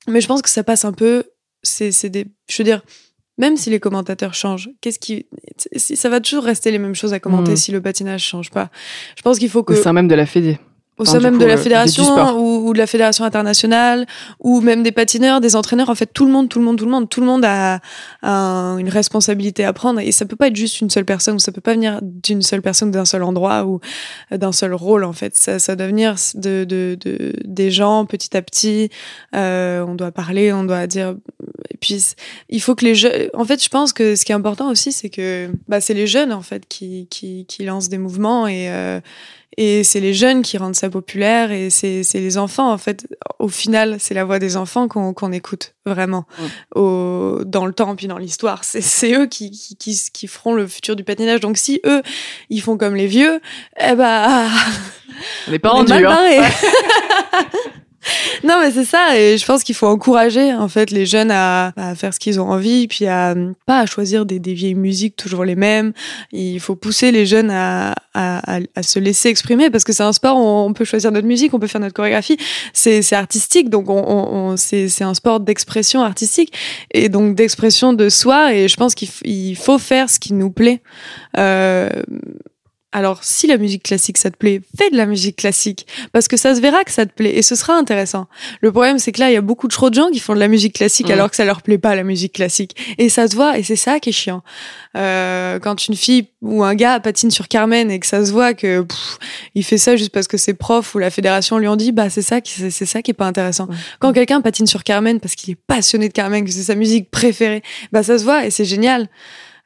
mais 0.08 0.20
je 0.20 0.26
pense 0.26 0.42
que 0.42 0.48
ça 0.50 0.64
passe 0.64 0.84
un 0.84 0.92
peu. 0.92 1.24
C'est 1.62 1.92
c'est 1.92 2.10
des. 2.10 2.26
Je 2.48 2.58
veux 2.58 2.64
dire. 2.64 2.82
Même 3.38 3.56
si 3.56 3.68
les 3.70 3.80
commentateurs 3.80 4.34
changent, 4.34 4.70
qu'est-ce 4.80 4.98
qui, 4.98 5.26
ça 5.76 6.08
va 6.08 6.20
toujours 6.20 6.44
rester 6.44 6.70
les 6.70 6.78
mêmes 6.78 6.94
choses 6.94 7.12
à 7.12 7.20
commenter 7.20 7.52
Mmh. 7.52 7.56
si 7.56 7.72
le 7.72 7.80
patinage 7.82 8.22
change 8.24 8.50
pas. 8.50 8.70
Je 9.16 9.22
pense 9.22 9.38
qu'il 9.38 9.50
faut 9.50 9.62
que 9.62 9.74
Au 9.74 9.76
sein 9.76 9.92
même 9.92 10.08
de 10.08 10.14
la 10.14 10.26
Fédé. 10.26 10.58
Au 10.98 11.04
sein 11.04 11.20
même 11.20 11.34
coup, 11.34 11.40
de 11.40 11.44
euh, 11.44 11.48
la 11.48 11.56
du 11.56 11.62
fédération 11.62 12.04
sport. 12.04 12.36
ou, 12.38 12.68
ou 12.68 12.72
de 12.72 12.78
la 12.78 12.86
fédération 12.86 13.24
internationale 13.24 14.06
ou 14.40 14.60
même 14.60 14.82
des 14.82 14.92
patineurs, 14.92 15.40
des 15.40 15.56
entraîneurs, 15.56 15.90
en 15.90 15.94
fait 15.94 16.06
tout 16.06 16.26
le 16.26 16.32
monde, 16.32 16.48
tout 16.48 16.58
le 16.58 16.64
monde, 16.64 16.78
tout 16.78 16.84
le 16.86 16.90
monde, 16.90 17.08
tout 17.08 17.20
le 17.20 17.26
monde 17.26 17.44
a, 17.44 17.80
a 18.22 18.76
une 18.78 18.88
responsabilité 18.88 19.64
à 19.64 19.72
prendre 19.72 20.00
et 20.00 20.12
ça 20.12 20.24
peut 20.24 20.36
pas 20.36 20.48
être 20.48 20.56
juste 20.56 20.80
une 20.80 20.90
seule 20.90 21.04
personne 21.04 21.36
ou 21.36 21.38
ça 21.38 21.52
peut 21.52 21.60
pas 21.60 21.74
venir 21.74 22.00
d'une 22.02 22.42
seule 22.42 22.62
personne 22.62 22.90
d'un 22.90 23.04
seul 23.04 23.22
endroit 23.22 23.64
ou 23.64 23.80
d'un 24.30 24.52
seul 24.52 24.72
rôle 24.74 25.04
en 25.04 25.12
fait. 25.12 25.36
Ça, 25.36 25.58
ça 25.58 25.76
doit 25.76 25.86
venir 25.86 26.16
de, 26.34 26.64
de, 26.64 26.96
de 26.98 27.34
des 27.44 27.70
gens 27.70 28.06
petit 28.06 28.36
à 28.36 28.42
petit. 28.42 28.90
Euh, 29.34 29.84
on 29.86 29.94
doit 29.94 30.12
parler, 30.12 30.52
on 30.52 30.64
doit 30.64 30.86
dire. 30.86 31.14
Et 31.70 31.76
puis 31.76 32.14
il 32.48 32.62
faut 32.62 32.74
que 32.74 32.84
les 32.84 32.94
jeunes. 32.94 33.28
En 33.34 33.44
fait, 33.44 33.62
je 33.62 33.68
pense 33.68 33.92
que 33.92 34.16
ce 34.16 34.24
qui 34.24 34.32
est 34.32 34.34
important 34.34 34.70
aussi, 34.70 34.92
c'est 34.92 35.10
que 35.10 35.50
bah, 35.68 35.80
c'est 35.80 35.94
les 35.94 36.06
jeunes 36.06 36.32
en 36.32 36.42
fait 36.42 36.66
qui 36.68 37.06
qui, 37.10 37.44
qui 37.46 37.64
lancent 37.64 37.88
des 37.88 37.98
mouvements 37.98 38.46
et 38.46 38.70
euh, 38.70 39.00
et 39.56 39.84
c'est 39.84 40.00
les 40.00 40.12
jeunes 40.12 40.42
qui 40.42 40.58
rendent 40.58 40.74
ça 40.74 40.90
populaire 40.90 41.50
et 41.50 41.70
c'est 41.70 42.02
c'est 42.02 42.20
les 42.20 42.36
enfants 42.38 42.70
en 42.70 42.78
fait. 42.78 43.06
Au 43.38 43.48
final, 43.48 43.96
c'est 43.98 44.14
la 44.14 44.24
voix 44.24 44.38
des 44.38 44.56
enfants 44.56 44.88
qu'on 44.88 45.14
qu'on 45.14 45.32
écoute 45.32 45.74
vraiment 45.86 46.26
au 46.74 47.40
dans 47.44 47.64
le 47.64 47.72
temps 47.72 47.96
puis 47.96 48.06
dans 48.06 48.18
l'histoire. 48.18 48.64
C'est 48.64 48.80
c'est 48.80 49.14
eux 49.14 49.26
qui, 49.26 49.50
qui 49.50 49.76
qui 49.76 49.98
qui 50.12 50.26
feront 50.26 50.54
le 50.54 50.66
futur 50.66 50.96
du 50.96 51.04
patinage. 51.04 51.40
Donc 51.40 51.56
si 51.56 51.80
eux 51.86 52.02
ils 52.50 52.60
font 52.60 52.76
comme 52.76 52.96
les 52.96 53.06
vieux, 53.06 53.40
eh 53.80 53.94
ben 53.94 54.48
Les 55.48 55.58
pas 55.58 55.72
on 55.74 55.86
est 55.86 55.88
mal 55.88 56.06
hein. 56.06 56.08
barrés. 56.08 56.40
non 58.44 58.58
mais 58.60 58.70
c'est 58.70 58.84
ça 58.84 59.18
et 59.18 59.36
je 59.38 59.44
pense 59.46 59.62
qu'il 59.62 59.74
faut 59.74 59.86
encourager 59.86 60.52
en 60.54 60.68
fait 60.68 60.90
les 60.90 61.06
jeunes 61.06 61.30
à, 61.30 61.72
à 61.76 61.94
faire 61.94 62.12
ce 62.14 62.20
qu'ils 62.20 62.40
ont 62.40 62.48
envie 62.50 62.86
puis 62.88 63.06
à 63.06 63.34
pas 63.66 63.80
à 63.80 63.86
choisir 63.86 64.26
des, 64.26 64.38
vieilles 64.38 64.74
musiques 64.74 65.16
toujours 65.16 65.44
les 65.44 65.56
mêmes. 65.56 65.92
Il 66.32 66.60
faut 66.60 66.76
pousser 66.76 67.10
les 67.12 67.26
jeunes 67.26 67.50
à, 67.50 67.94
à, 68.14 68.58
à, 68.74 68.82
se 68.82 68.98
laisser 68.98 69.28
exprimer 69.28 69.70
parce 69.70 69.84
que 69.84 69.92
c'est 69.92 70.02
un 70.02 70.12
sport 70.12 70.36
où 70.36 70.40
on 70.46 70.72
peut 70.72 70.84
choisir 70.84 71.10
notre 71.12 71.26
musique 71.26 71.52
on 71.54 71.58
peut 71.58 71.66
faire 71.66 71.80
notre 71.80 71.94
chorégraphie. 71.94 72.36
C'est 72.72 73.12
artistique 73.12 73.70
donc 73.70 73.90
on, 73.90 73.98
on, 73.98 74.52
on- 74.52 74.56
c'est 74.56 75.02
un 75.02 75.14
sport 75.14 75.40
d'expression 75.40 76.02
artistique 76.02 76.52
et 76.92 77.08
donc 77.08 77.34
d'expression 77.34 77.92
de 77.92 78.08
soi 78.08 78.54
et 78.54 78.68
je 78.68 78.76
pense 78.76 78.94
qu'il 78.94 79.56
faut 79.56 79.78
faire 79.78 80.08
ce 80.10 80.18
qui 80.18 80.32
nous 80.32 80.50
plaît. 80.50 80.82
Euh, 81.38 81.88
Alors, 82.96 83.22
si 83.22 83.46
la 83.46 83.58
musique 83.58 83.82
classique, 83.82 84.16
ça 84.16 84.30
te 84.30 84.38
plaît, 84.38 84.62
fais 84.78 84.88
de 84.88 84.96
la 84.96 85.04
musique 85.04 85.36
classique. 85.36 85.86
Parce 86.12 86.28
que 86.28 86.38
ça 86.38 86.54
se 86.54 86.62
verra 86.62 86.82
que 86.82 86.90
ça 86.90 87.04
te 87.04 87.12
plaît 87.12 87.36
et 87.36 87.42
ce 87.42 87.54
sera 87.54 87.74
intéressant. 87.74 88.26
Le 88.62 88.72
problème, 88.72 88.98
c'est 88.98 89.12
que 89.12 89.20
là, 89.20 89.30
il 89.30 89.34
y 89.34 89.36
a 89.36 89.42
beaucoup 89.42 89.68
trop 89.68 89.90
de 89.90 89.94
gens 89.94 90.08
qui 90.10 90.18
font 90.18 90.34
de 90.34 90.40
la 90.40 90.48
musique 90.48 90.72
classique 90.72 91.10
alors 91.10 91.28
que 91.28 91.36
ça 91.36 91.44
leur 91.44 91.60
plaît 91.60 91.76
pas, 91.76 91.94
la 91.94 92.04
musique 92.04 92.32
classique. 92.32 92.74
Et 92.96 93.10
ça 93.10 93.28
se 93.28 93.36
voit 93.36 93.58
et 93.58 93.62
c'est 93.62 93.76
ça 93.76 94.00
qui 94.00 94.08
est 94.08 94.12
chiant. 94.12 94.42
Euh, 94.96 95.58
quand 95.58 95.88
une 95.88 95.94
fille 95.94 96.28
ou 96.40 96.64
un 96.64 96.74
gars 96.74 96.98
patine 96.98 97.30
sur 97.30 97.48
Carmen 97.48 97.90
et 97.90 98.00
que 98.00 98.06
ça 98.06 98.24
se 98.24 98.32
voit 98.32 98.54
que 98.54 98.80
pff, 98.80 99.18
il 99.54 99.62
fait 99.62 99.76
ça 99.76 99.96
juste 99.96 100.10
parce 100.10 100.26
que 100.26 100.38
ses 100.38 100.54
profs 100.54 100.94
ou 100.94 100.98
la 100.98 101.10
fédération 101.10 101.58
lui 101.58 101.68
ont 101.68 101.76
dit, 101.76 101.92
bah, 101.92 102.08
c'est 102.08 102.22
ça 102.22 102.40
qui, 102.40 102.54
c'est 102.54 102.70
c'est 102.70 102.86
ça 102.86 103.02
qui 103.02 103.10
est 103.10 103.14
pas 103.14 103.26
intéressant. 103.26 103.68
Quand 103.98 104.14
quelqu'un 104.14 104.40
patine 104.40 104.66
sur 104.66 104.84
Carmen 104.84 105.20
parce 105.20 105.34
qu'il 105.34 105.52
est 105.52 105.58
passionné 105.66 106.08
de 106.08 106.14
Carmen, 106.14 106.46
que 106.46 106.50
c'est 106.50 106.62
sa 106.62 106.74
musique 106.74 107.10
préférée, 107.10 107.62
bah, 107.92 108.02
ça 108.02 108.16
se 108.16 108.24
voit 108.24 108.46
et 108.46 108.50
c'est 108.50 108.64
génial. 108.64 109.10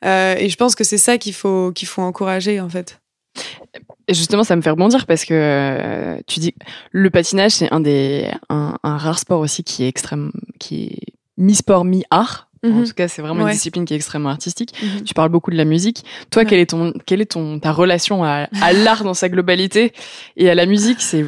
Euh, 0.05 0.35
et 0.37 0.49
je 0.49 0.57
pense 0.57 0.75
que 0.75 0.83
c'est 0.83 0.99
ça 0.99 1.17
qu'il 1.17 1.35
faut, 1.35 1.71
qu'il 1.71 1.87
faut 1.87 2.03
encourager, 2.03 2.61
en 2.61 2.69
fait. 2.69 3.01
Justement, 4.09 4.43
ça 4.45 4.57
me 4.57 4.63
fait 4.63 4.71
rebondir 4.71 5.07
parce 5.07 5.25
que 5.25 5.35
euh, 5.35 6.19
tu 6.27 6.41
dis 6.41 6.55
le 6.91 7.11
patinage, 7.11 7.53
c'est 7.53 7.73
un 7.73 7.81
des 7.81 8.27
un, 8.49 8.77
un 8.83 8.97
rare 8.97 9.19
sport 9.19 9.41
aussi 9.41 9.63
qui 9.63 9.85
est 9.85 9.89
extrême, 9.89 10.33
qui 10.59 10.85
est 10.85 11.15
mi-sport 11.37 11.85
mi-art. 11.85 12.49
En 12.65 12.69
Mhm. 12.69 12.85
tout 12.89 12.93
cas, 12.93 13.09
c'est 13.09 13.23
vraiment 13.23 13.45
Ouais. 13.45 13.51
une 13.53 13.57
discipline 13.57 13.85
qui 13.87 13.95
est 13.95 13.97
extrêmement 13.97 14.29
artistique. 14.29 14.75
Mhm. 14.83 15.05
Tu 15.05 15.15
parles 15.15 15.31
beaucoup 15.31 15.51
de 15.51 15.57
la 15.57 15.65
musique. 15.65 16.05
Toi, 16.31 16.43
Ouais. 16.43 16.49
quelle 16.49 16.59
est 16.59 16.71
ton 16.71 16.93
quelle 17.07 17.21
est 17.23 17.31
ton 17.31 17.59
ta 17.59 17.73
relation 17.73 18.23
à, 18.25 18.49
à 18.61 18.73
l'art 18.73 19.05
dans 19.05 19.15
sa 19.15 19.29
globalité 19.29 19.93
et 20.37 20.51
à 20.51 20.55
la 20.55 20.67
musique? 20.67 21.01
C'est 21.01 21.25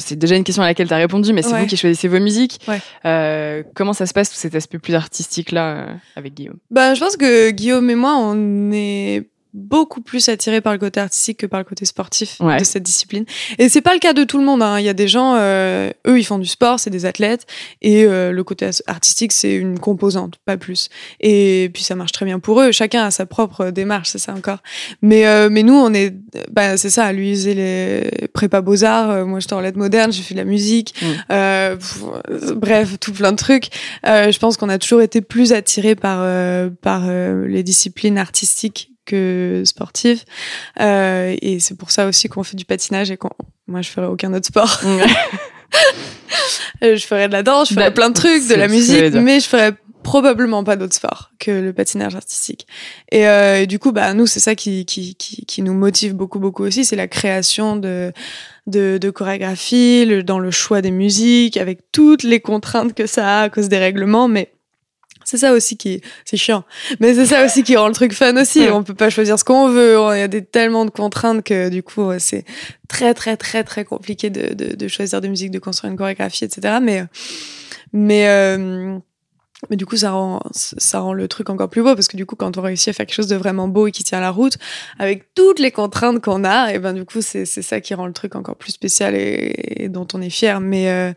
c'est 0.00 0.16
déjà 0.16 0.36
une 0.36 0.44
question 0.44 0.62
à 0.62 0.66
laquelle 0.66 0.86
tu 0.88 0.94
as 0.94 0.98
répondu, 0.98 1.32
mais 1.32 1.42
c'est 1.42 1.52
Ouais. 1.52 1.60
vous 1.62 1.66
qui 1.66 1.76
choisissez 1.76 2.06
vos 2.08 2.20
musiques. 2.20 2.60
Ouais. 2.68 2.80
Euh, 3.04 3.62
comment 3.74 3.92
ça 3.92 4.06
se 4.06 4.14
passe, 4.14 4.30
tout 4.30 4.36
cet 4.36 4.54
aspect 4.54 4.78
plus 4.78 4.94
artistique 4.94 5.50
là, 5.52 5.74
euh, 5.74 5.94
avec 6.16 6.34
Guillaume? 6.34 6.58
Bah, 6.70 6.94
je 6.94 7.00
pense 7.00 7.16
que 7.16 7.50
Guillaume 7.50 7.90
et 7.90 7.96
moi, 7.96 8.16
on 8.16 8.70
est 8.72 9.28
beaucoup 9.54 10.00
plus 10.00 10.28
attirés 10.28 10.60
par 10.60 10.72
le 10.72 10.78
côté 10.78 11.00
artistique 11.00 11.38
que 11.38 11.46
par 11.46 11.60
le 11.60 11.64
côté 11.64 11.84
sportif 11.84 12.36
Ouais. 12.40 12.58
de 12.58 12.64
cette 12.64 12.82
discipline. 12.82 13.24
Et 13.58 13.68
c'est 13.68 13.80
pas 13.80 13.94
le 13.94 13.98
cas 13.98 14.12
de 14.12 14.24
tout 14.24 14.38
le 14.38 14.44
monde. 14.44 14.62
hein. 14.62 14.78
Il 14.78 14.84
y 14.84 14.88
a 14.88 14.94
des 14.94 15.08
gens, 15.08 15.34
euh, 15.36 15.90
eux, 16.06 16.18
ils 16.18 16.24
font 16.24 16.38
du 16.38 16.46
sport, 16.46 16.78
c'est 16.80 16.90
des 16.90 17.06
athlètes, 17.06 17.46
et 17.82 18.04
euh, 18.04 18.30
le 18.32 18.44
côté 18.44 18.68
artistique, 18.86 19.32
c'est 19.32 19.54
une 19.54 19.78
composante, 19.78 20.34
pas 20.44 20.56
plus. 20.56 20.88
Et 21.20 21.70
puis 21.72 21.82
ça 21.82 21.94
marche 21.94 22.12
très 22.12 22.24
bien 22.24 22.38
pour 22.38 22.60
eux. 22.60 22.72
Chacun 22.72 23.04
a 23.04 23.10
sa 23.10 23.26
propre 23.26 23.70
démarche, 23.70 24.10
c'est 24.10 24.18
ça 24.18 24.34
encore. 24.34 24.58
Mais 25.02 25.26
euh, 25.26 25.48
mais 25.50 25.62
nous, 25.62 25.74
on 25.74 25.92
est, 25.94 26.14
bah, 26.50 26.76
c'est 26.76 26.90
ça. 26.90 27.12
Lui, 27.12 27.32
il 27.32 27.56
les 27.56 28.10
prépa 28.34 28.60
beaux 28.60 28.84
arts. 28.84 29.10
euh, 29.10 29.24
moi, 29.24 29.40
j'étais 29.40 29.54
en 29.54 29.60
lettres 29.60 29.78
modernes. 29.78 30.12
J'ai 30.12 30.22
fait 30.22 30.34
de 30.34 30.38
la 30.40 30.44
musique. 30.44 30.94
Mm. 31.02 31.76
Pff, 31.78 32.02
bref, 32.56 32.98
tout 33.00 33.12
plein 33.12 33.32
de 33.32 33.36
trucs. 33.36 33.68
Je 34.04 34.38
pense 34.38 34.56
qu'on 34.56 34.68
a 34.68 34.78
toujours 34.78 35.00
été 35.02 35.20
plus 35.20 35.52
attirés 35.52 35.94
par 35.94 36.18
euh, 36.22 36.68
par 36.82 37.06
les 37.10 37.62
disciplines 37.62 38.18
artistiques 38.18 38.90
que 39.08 39.62
sportives. 39.64 40.22
Euh, 40.80 41.34
et 41.42 41.58
c'est 41.58 41.76
pour 41.76 41.90
ça 41.90 42.06
aussi 42.06 42.28
qu'on 42.28 42.44
fait 42.44 42.56
du 42.56 42.64
patinage 42.64 43.10
et 43.10 43.16
qu'on 43.16 43.30
moi 43.66 43.82
je 43.82 43.90
ferais 43.90 44.06
aucun 44.06 44.32
autre 44.34 44.46
sport. 44.46 44.80
Euh, 46.84 46.94
je 46.96 47.04
ferais 47.04 47.26
de 47.26 47.32
la 47.32 47.42
danse, 47.42 47.70
je 47.70 47.74
ferais 47.74 47.86
Bah, 47.86 47.90
plein 47.90 48.08
de 48.08 48.14
trucs, 48.14 48.46
de 48.48 48.54
la 48.54 48.68
musique, 48.68 49.12
mais 49.14 49.40
je 49.40 49.48
ferais 49.48 49.72
probablement 50.04 50.62
pas 50.62 50.76
d'autre 50.76 50.94
sport 50.94 51.32
que 51.40 51.50
le 51.50 51.72
patinage 51.72 52.14
artistique. 52.14 52.68
Et, 53.10 53.26
euh, 53.26 53.62
et 53.62 53.66
du 53.66 53.80
coup, 53.80 53.90
bah 53.90 54.14
nous, 54.14 54.26
c'est 54.26 54.40
ça 54.40 54.54
qui, 54.54 54.86
qui, 54.86 55.16
qui, 55.16 55.44
qui 55.44 55.62
nous 55.62 55.74
motive 55.74 56.14
beaucoup, 56.14 56.38
beaucoup 56.38 56.62
aussi, 56.62 56.84
c'est 56.84 56.96
la 56.96 57.08
création 57.08 57.76
de, 57.76 58.12
de, 58.68 58.98
de 58.98 59.10
chorégraphie, 59.10 60.04
le, 60.06 60.22
dans 60.22 60.38
le 60.38 60.52
choix 60.52 60.80
des 60.80 60.92
musiques, 60.92 61.56
avec 61.56 61.80
toutes 61.90 62.22
les 62.22 62.40
contraintes 62.40 62.94
que 62.94 63.06
ça 63.06 63.40
a 63.40 63.42
à 63.42 63.48
cause 63.50 63.68
des 63.68 63.78
règlements, 63.78 64.28
mais 64.28 64.52
c'est 65.28 65.36
ça 65.36 65.52
aussi 65.52 65.76
qui, 65.76 66.00
c'est 66.24 66.38
chiant. 66.38 66.64
Mais 67.00 67.12
c'est 67.12 67.26
ça 67.26 67.44
aussi 67.44 67.62
qui 67.62 67.76
rend 67.76 67.88
le 67.88 67.92
truc 67.92 68.14
fun 68.14 68.34
aussi. 68.40 68.60
Ouais. 68.60 68.70
On 68.70 68.82
peut 68.82 68.94
pas 68.94 69.10
choisir 69.10 69.38
ce 69.38 69.44
qu'on 69.44 69.68
veut. 69.68 69.98
Il 70.14 70.18
y 70.18 70.22
a 70.22 70.28
des, 70.28 70.42
tellement 70.42 70.86
de 70.86 70.90
contraintes 70.90 71.44
que 71.44 71.68
du 71.68 71.82
coup, 71.82 72.10
c'est 72.18 72.46
très, 72.88 73.12
très, 73.12 73.36
très, 73.36 73.62
très 73.62 73.84
compliqué 73.84 74.30
de, 74.30 74.54
de, 74.54 74.74
de 74.74 74.88
choisir 74.88 75.20
des 75.20 75.28
musiques, 75.28 75.50
de 75.50 75.58
construire 75.58 75.90
une 75.90 75.98
chorégraphie, 75.98 76.46
etc. 76.46 76.78
Mais, 76.80 77.04
mais, 77.92 78.26
euh, 78.26 78.98
mais 79.68 79.76
du 79.76 79.84
coup, 79.84 79.98
ça 79.98 80.12
rend, 80.12 80.40
ça 80.52 81.00
rend 81.00 81.12
le 81.12 81.28
truc 81.28 81.50
encore 81.50 81.68
plus 81.68 81.82
beau 81.82 81.94
parce 81.94 82.08
que 82.08 82.16
du 82.16 82.24
coup, 82.24 82.34
quand 82.34 82.56
on 82.56 82.62
réussit 82.62 82.88
à 82.88 82.92
faire 82.94 83.04
quelque 83.04 83.14
chose 83.14 83.26
de 83.26 83.36
vraiment 83.36 83.68
beau 83.68 83.86
et 83.86 83.92
qui 83.92 84.04
tient 84.04 84.20
la 84.20 84.30
route, 84.30 84.56
avec 84.98 85.34
toutes 85.34 85.58
les 85.58 85.72
contraintes 85.72 86.22
qu'on 86.22 86.42
a, 86.42 86.72
et 86.72 86.78
ben 86.78 86.94
du 86.94 87.04
coup, 87.04 87.20
c'est 87.20 87.44
c'est 87.44 87.60
ça 87.60 87.82
qui 87.82 87.92
rend 87.92 88.06
le 88.06 88.14
truc 88.14 88.34
encore 88.34 88.56
plus 88.56 88.72
spécial 88.72 89.14
et, 89.14 89.52
et 89.84 89.88
dont 89.90 90.08
on 90.14 90.22
est 90.22 90.30
fier. 90.30 90.58
Mais 90.60 90.88
euh, 90.88 91.12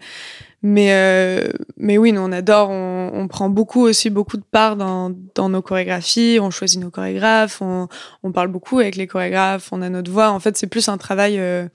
mais 0.64 0.94
euh, 0.94 1.50
mais 1.78 1.98
oui, 1.98 2.12
nous 2.12 2.22
on 2.22 2.32
adore, 2.32 2.70
on, 2.70 3.12
on 3.14 3.28
prend 3.28 3.50
beaucoup 3.50 3.82
aussi 3.82 4.10
beaucoup 4.10 4.38
de 4.38 4.44
part 4.44 4.76
dans 4.76 5.12
dans 5.36 5.50
nos 5.50 5.62
chorégraphies, 5.62 6.40
on 6.42 6.52
choisit 6.52 6.80
nos 6.80 6.92
chorégraphes, 6.92 7.62
on 7.62 7.88
on 8.24 8.32
parle 8.32 8.50
beaucoup 8.50 8.80
avec 8.80 8.96
les 8.96 9.08
chorégraphes, 9.08 9.70
on 9.72 9.82
a 9.82 9.90
notre 9.90 10.12
voix. 10.12 10.30
En 10.32 10.40
fait, 10.40 10.58
c'est 10.58 10.68
plus 10.68 10.88
un 10.90 10.98
travail. 10.98 11.40
euh, 11.40 11.68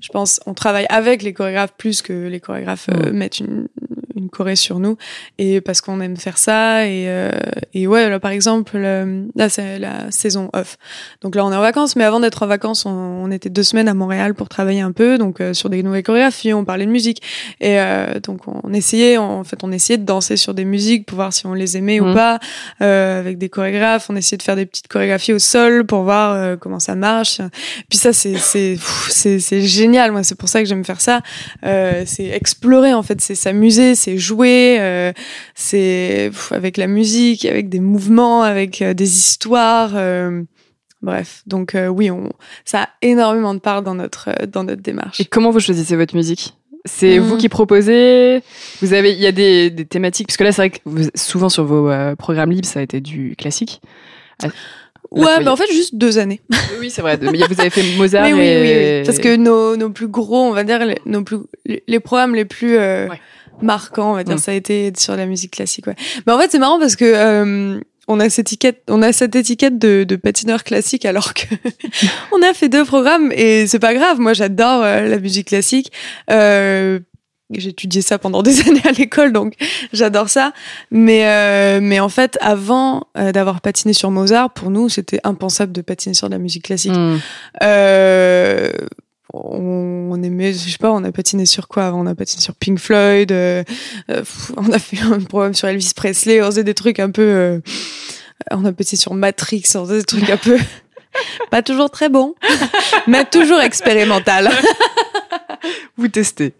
je 0.00 0.08
pense, 0.08 0.40
on 0.46 0.54
travaille 0.54 0.86
avec 0.88 1.22
les 1.22 1.32
chorégraphes 1.32 1.74
plus 1.76 2.02
que 2.02 2.12
les 2.28 2.40
chorégraphes 2.40 2.88
euh, 2.90 3.12
mettent 3.12 3.40
une, 3.40 3.68
une 4.16 4.30
choré 4.30 4.56
sur 4.56 4.78
nous. 4.78 4.96
Et 5.38 5.60
parce 5.60 5.80
qu'on 5.80 6.00
aime 6.00 6.16
faire 6.16 6.38
ça 6.38 6.86
et 6.86 7.04
euh, 7.08 7.30
et 7.72 7.86
ouais 7.86 8.08
là 8.08 8.20
par 8.20 8.30
exemple 8.30 8.76
là 8.78 9.48
c'est 9.48 9.78
la 9.78 10.10
saison 10.10 10.50
off. 10.52 10.76
Donc 11.22 11.34
là 11.34 11.44
on 11.44 11.52
est 11.52 11.56
en 11.56 11.60
vacances 11.60 11.96
mais 11.96 12.04
avant 12.04 12.20
d'être 12.20 12.42
en 12.42 12.46
vacances 12.46 12.86
on, 12.86 12.90
on 12.90 13.30
était 13.30 13.50
deux 13.50 13.62
semaines 13.62 13.88
à 13.88 13.94
Montréal 13.94 14.34
pour 14.34 14.48
travailler 14.48 14.80
un 14.80 14.92
peu 14.92 15.18
donc 15.18 15.40
euh, 15.40 15.54
sur 15.54 15.70
des 15.70 15.82
nouvelles 15.82 16.02
chorégraphies 16.02 16.52
on 16.52 16.64
parlait 16.64 16.86
de 16.86 16.90
musique. 16.90 17.22
Et 17.60 17.80
euh, 17.80 18.20
donc 18.20 18.42
on 18.46 18.72
essayait 18.72 19.16
en 19.16 19.44
fait 19.44 19.62
on 19.62 19.72
essayait 19.72 19.98
de 19.98 20.04
danser 20.04 20.36
sur 20.36 20.54
des 20.54 20.64
musiques 20.64 21.06
pour 21.06 21.16
voir 21.16 21.32
si 21.32 21.46
on 21.46 21.54
les 21.54 21.76
aimait 21.76 22.00
ou 22.00 22.12
pas 22.12 22.38
euh, 22.82 23.20
avec 23.20 23.38
des 23.38 23.48
chorégraphes. 23.48 24.10
On 24.10 24.16
essayait 24.16 24.38
de 24.38 24.42
faire 24.42 24.56
des 24.56 24.66
petites 24.66 24.88
chorégraphies 24.88 25.32
au 25.32 25.38
sol 25.38 25.84
pour 25.86 26.02
voir 26.02 26.34
euh, 26.34 26.56
comment 26.56 26.80
ça 26.80 26.94
marche. 26.94 27.40
Puis 27.88 27.98
ça 27.98 28.12
c'est 28.12 28.36
c'est 28.36 28.76
c'est 29.08 29.60
génial 29.84 30.12
moi 30.12 30.22
c'est 30.22 30.38
pour 30.42 30.48
ça 30.48 30.58
que 30.62 30.68
j'aime 30.68 30.84
faire 30.84 31.00
ça. 31.00 31.20
Euh, 31.62 32.04
c'est 32.06 32.28
explorer 32.40 32.92
en 32.94 33.02
fait 33.02 33.20
c'est 33.20 33.34
s'amuser 33.34 33.94
c'est 33.94 34.16
jouer 34.18 34.78
euh, 34.80 35.12
c'est 35.54 36.30
avec 36.50 36.76
la 36.76 36.86
musique 36.86 37.44
avec 37.44 37.68
des 37.68 37.80
mouvements 37.80 38.42
avec 38.42 38.80
euh, 38.80 38.94
des 38.94 39.10
histoires 39.22 39.92
bref. 41.02 41.42
Donc 41.46 41.76
oui 41.98 42.10
on 42.10 42.32
ça 42.64 42.78
a 42.84 42.88
énormément 43.02 43.54
de 43.54 43.60
part 43.60 43.82
dans 43.82 43.94
notre 43.94 44.30
dans 44.46 44.64
notre 44.64 44.82
démarche. 44.82 45.20
Et 45.20 45.26
comment 45.26 45.50
vous 45.50 45.60
choisissez 45.60 45.96
votre 45.96 46.16
musique? 46.16 46.54
C'est 46.86 47.18
vous 47.18 47.36
qui 47.38 47.48
proposez? 47.48 48.42
Vous 48.82 48.92
avez, 48.92 49.12
il 49.12 49.20
y 49.20 49.26
a 49.26 49.32
des, 49.32 49.70
des 49.70 49.86
thématiques 49.86 50.28
parce 50.28 50.36
que 50.36 50.44
là 50.44 50.52
c'est 50.52 50.62
vrai 50.62 50.70
que 50.70 50.80
vous- 50.84 51.10
souvent 51.14 51.48
sur 51.48 51.64
vos 51.64 51.90
programmes 52.16 52.52
libres 52.52 52.68
ça 52.68 52.80
a 52.80 52.82
été 52.82 53.00
du 53.00 53.34
classique. 53.36 53.80
Ah, 54.42 54.48
ouais 55.10 55.38
mais 55.40 55.48
en 55.48 55.56
fait 55.56 55.70
juste 55.72 55.94
deux 55.94 56.18
années 56.18 56.40
Oui 56.80 56.90
c'est 56.90 57.02
vrai. 57.02 57.18
Mais 57.20 57.28
vous 57.48 57.60
avez 57.60 57.70
fait 57.70 57.82
Mozart 57.96 58.22
Mais 58.22 58.32
oui, 58.32 58.40
et 58.40 58.60
oui, 58.60 58.98
oui. 59.00 59.06
Parce 59.06 59.18
que 59.18 59.36
nos, 59.36 59.76
nos 59.76 59.90
plus 59.90 60.08
gros, 60.08 60.42
on 60.42 60.52
va 60.52 60.64
dire, 60.64 60.84
les, 60.84 60.98
nos 61.06 61.22
plus, 61.22 61.38
les, 61.66 62.00
programmes 62.00 62.34
les 62.34 62.44
plus 62.44 62.76
euh, 62.76 63.08
Ouais. 63.08 63.20
marquants, 63.62 64.12
on 64.12 64.14
va 64.14 64.24
dire, 64.24 64.34
Mm. 64.36 64.38
ça 64.38 64.50
a 64.52 64.54
été 64.54 64.92
sur 64.98 65.16
la 65.16 65.26
musique 65.26 65.52
classique. 65.52 65.86
Ouais. 65.86 65.94
Mais 66.26 66.32
en 66.32 66.38
fait, 66.38 66.50
c'est 66.50 66.58
marrant 66.58 66.78
parce 66.80 66.96
que 66.96 67.04
euh, 67.04 67.80
on 68.08 68.20
a 68.20 68.28
cette 68.28 68.48
étiquette, 68.48 68.82
on 68.88 69.00
a 69.02 69.12
cette 69.12 69.34
étiquette 69.36 69.78
de, 69.78 70.04
de 70.04 70.16
patineur 70.16 70.64
classique, 70.64 71.04
alors 71.06 71.32
que 71.34 71.46
on 72.32 72.42
a 72.42 72.52
fait 72.52 72.68
deux 72.68 72.84
programmes 72.84 73.30
et 73.32 73.66
c'est 73.66 73.78
pas 73.78 73.94
grave. 73.94 74.18
Moi, 74.20 74.32
j'adore 74.32 74.82
euh, 74.82 75.02
la 75.06 75.18
musique 75.18 75.48
classique. 75.48 75.92
Euh, 76.30 76.98
étudié 77.52 78.02
ça 78.02 78.18
pendant 78.18 78.42
des 78.42 78.60
années 78.68 78.82
à 78.84 78.92
l'école, 78.92 79.32
donc 79.32 79.54
j'adore 79.92 80.28
ça. 80.28 80.52
Mais 80.90 81.26
euh, 81.26 81.80
mais 81.82 82.00
en 82.00 82.08
fait, 82.08 82.38
avant 82.40 83.08
euh, 83.18 83.32
d'avoir 83.32 83.60
patiné 83.60 83.92
sur 83.92 84.10
Mozart, 84.10 84.52
pour 84.52 84.70
nous, 84.70 84.88
c'était 84.88 85.20
impensable 85.24 85.72
de 85.72 85.82
patiner 85.82 86.14
sur 86.14 86.28
de 86.28 86.32
la 86.34 86.38
musique 86.38 86.64
classique. 86.64 86.92
Mm. 86.92 87.18
Euh, 87.62 88.70
on, 89.32 90.10
on 90.12 90.22
aimait, 90.22 90.52
je 90.52 90.70
sais 90.70 90.78
pas, 90.78 90.92
on 90.92 91.02
a 91.04 91.12
patiné 91.12 91.44
sur 91.46 91.68
quoi 91.68 91.86
avant? 91.86 92.00
On 92.02 92.06
a 92.06 92.14
patiné 92.14 92.40
sur 92.42 92.54
Pink 92.54 92.78
Floyd, 92.78 93.32
euh, 93.32 93.64
euh, 94.10 94.18
pff, 94.20 94.52
on 94.56 94.70
a 94.72 94.78
fait 94.78 95.00
un 95.00 95.20
programme 95.20 95.54
sur 95.54 95.68
Elvis 95.68 95.92
Presley, 95.94 96.40
on 96.42 96.46
faisait 96.46 96.64
des 96.64 96.74
trucs 96.74 97.00
un 97.00 97.10
peu. 97.10 97.22
euh, 97.22 97.60
on 98.50 98.64
a 98.64 98.72
patiné 98.72 98.98
sur 98.98 99.14
Matrix, 99.14 99.64
on 99.74 99.84
faisait 99.84 99.98
des 99.98 100.04
trucs 100.04 100.30
un 100.30 100.36
peu. 100.36 100.58
pas 101.50 101.62
toujours 101.62 101.90
très 101.90 102.08
bons, 102.08 102.34
mais 103.06 103.24
toujours 103.24 103.60
expérimental. 103.60 104.50
Vous 105.96 106.08
testez. 106.08 106.54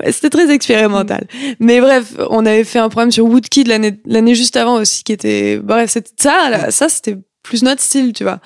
Ouais, 0.00 0.12
C'était 0.12 0.30
très 0.30 0.50
expérimental. 0.52 1.26
Mais 1.60 1.80
bref, 1.80 2.14
on 2.30 2.44
avait 2.46 2.64
fait 2.64 2.78
un 2.78 2.88
programme 2.88 3.10
sur 3.12 3.24
Woodkid 3.26 3.68
l'année 3.68 3.98
l'année 4.06 4.34
juste 4.34 4.56
avant 4.56 4.74
aussi, 4.76 5.04
qui 5.04 5.12
était 5.12 5.58
bref, 5.58 5.90
c'était 5.90 6.10
ça, 6.16 6.48
là, 6.50 6.70
ça 6.70 6.88
c'était 6.88 7.16
plus 7.42 7.62
notre 7.62 7.80
style, 7.80 8.12
tu 8.12 8.24
vois. 8.24 8.40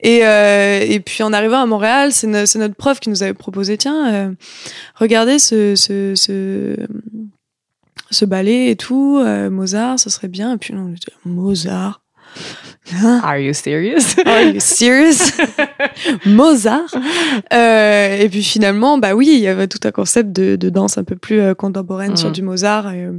Et 0.00 0.20
euh, 0.24 0.80
et 0.86 1.00
puis 1.00 1.22
en 1.22 1.32
arrivant 1.32 1.60
à 1.62 1.66
Montréal, 1.66 2.12
c'est 2.12 2.26
no- 2.26 2.46
c'est 2.46 2.58
notre 2.58 2.74
prof 2.76 3.00
qui 3.00 3.08
nous 3.10 3.22
avait 3.22 3.34
proposé, 3.34 3.76
tiens, 3.78 4.12
euh, 4.12 4.30
regardez 4.96 5.38
ce 5.38 5.74
ce 5.76 6.14
ce 6.14 6.76
ce 8.10 8.24
ballet 8.24 8.70
et 8.70 8.76
tout, 8.76 9.18
euh, 9.18 9.50
Mozart, 9.50 9.98
ce 9.98 10.08
serait 10.10 10.28
bien. 10.28 10.54
Et 10.54 10.56
puis 10.58 10.72
nous, 10.74 10.88
on 10.88 10.92
était 10.94 11.12
Mozart. 11.24 12.00
Hein? 12.92 13.20
Are 13.24 13.38
you 13.38 13.52
serious? 13.54 14.14
Are 14.26 14.42
you 14.42 14.60
serious? 14.60 15.32
Mozart. 16.26 16.94
Euh, 17.52 18.16
et 18.18 18.28
puis 18.28 18.42
finalement, 18.42 18.98
bah 18.98 19.14
oui, 19.14 19.28
il 19.32 19.40
y 19.40 19.48
avait 19.48 19.68
tout 19.68 19.78
un 19.84 19.90
concept 19.90 20.32
de, 20.32 20.56
de 20.56 20.70
danse 20.70 20.98
un 20.98 21.04
peu 21.04 21.16
plus 21.16 21.40
euh, 21.40 21.54
contemporaine 21.54 22.16
sur 22.16 22.30
du 22.30 22.42
Mozart. 22.42 22.88
euh, 22.88 23.12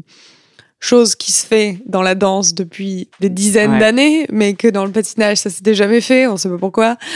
chose 0.79 1.15
qui 1.15 1.31
se 1.31 1.47
fait 1.47 1.79
dans 1.87 2.03
la 2.03 2.13
danse 2.13 2.53
depuis 2.53 3.09
des 3.19 3.29
dizaines 3.29 3.73
Ouais. 3.73 3.79
d'années, 3.79 4.27
mais 4.31 4.53
que 4.53 4.67
dans 4.67 4.85
le 4.85 4.91
patinage, 4.91 5.37
ça 5.37 5.49
s'était 5.49 5.73
jamais 5.73 6.01
fait. 6.01 6.27
On 6.27 6.37
sait 6.37 6.49
pas 6.49 6.57
pourquoi. 6.59 6.97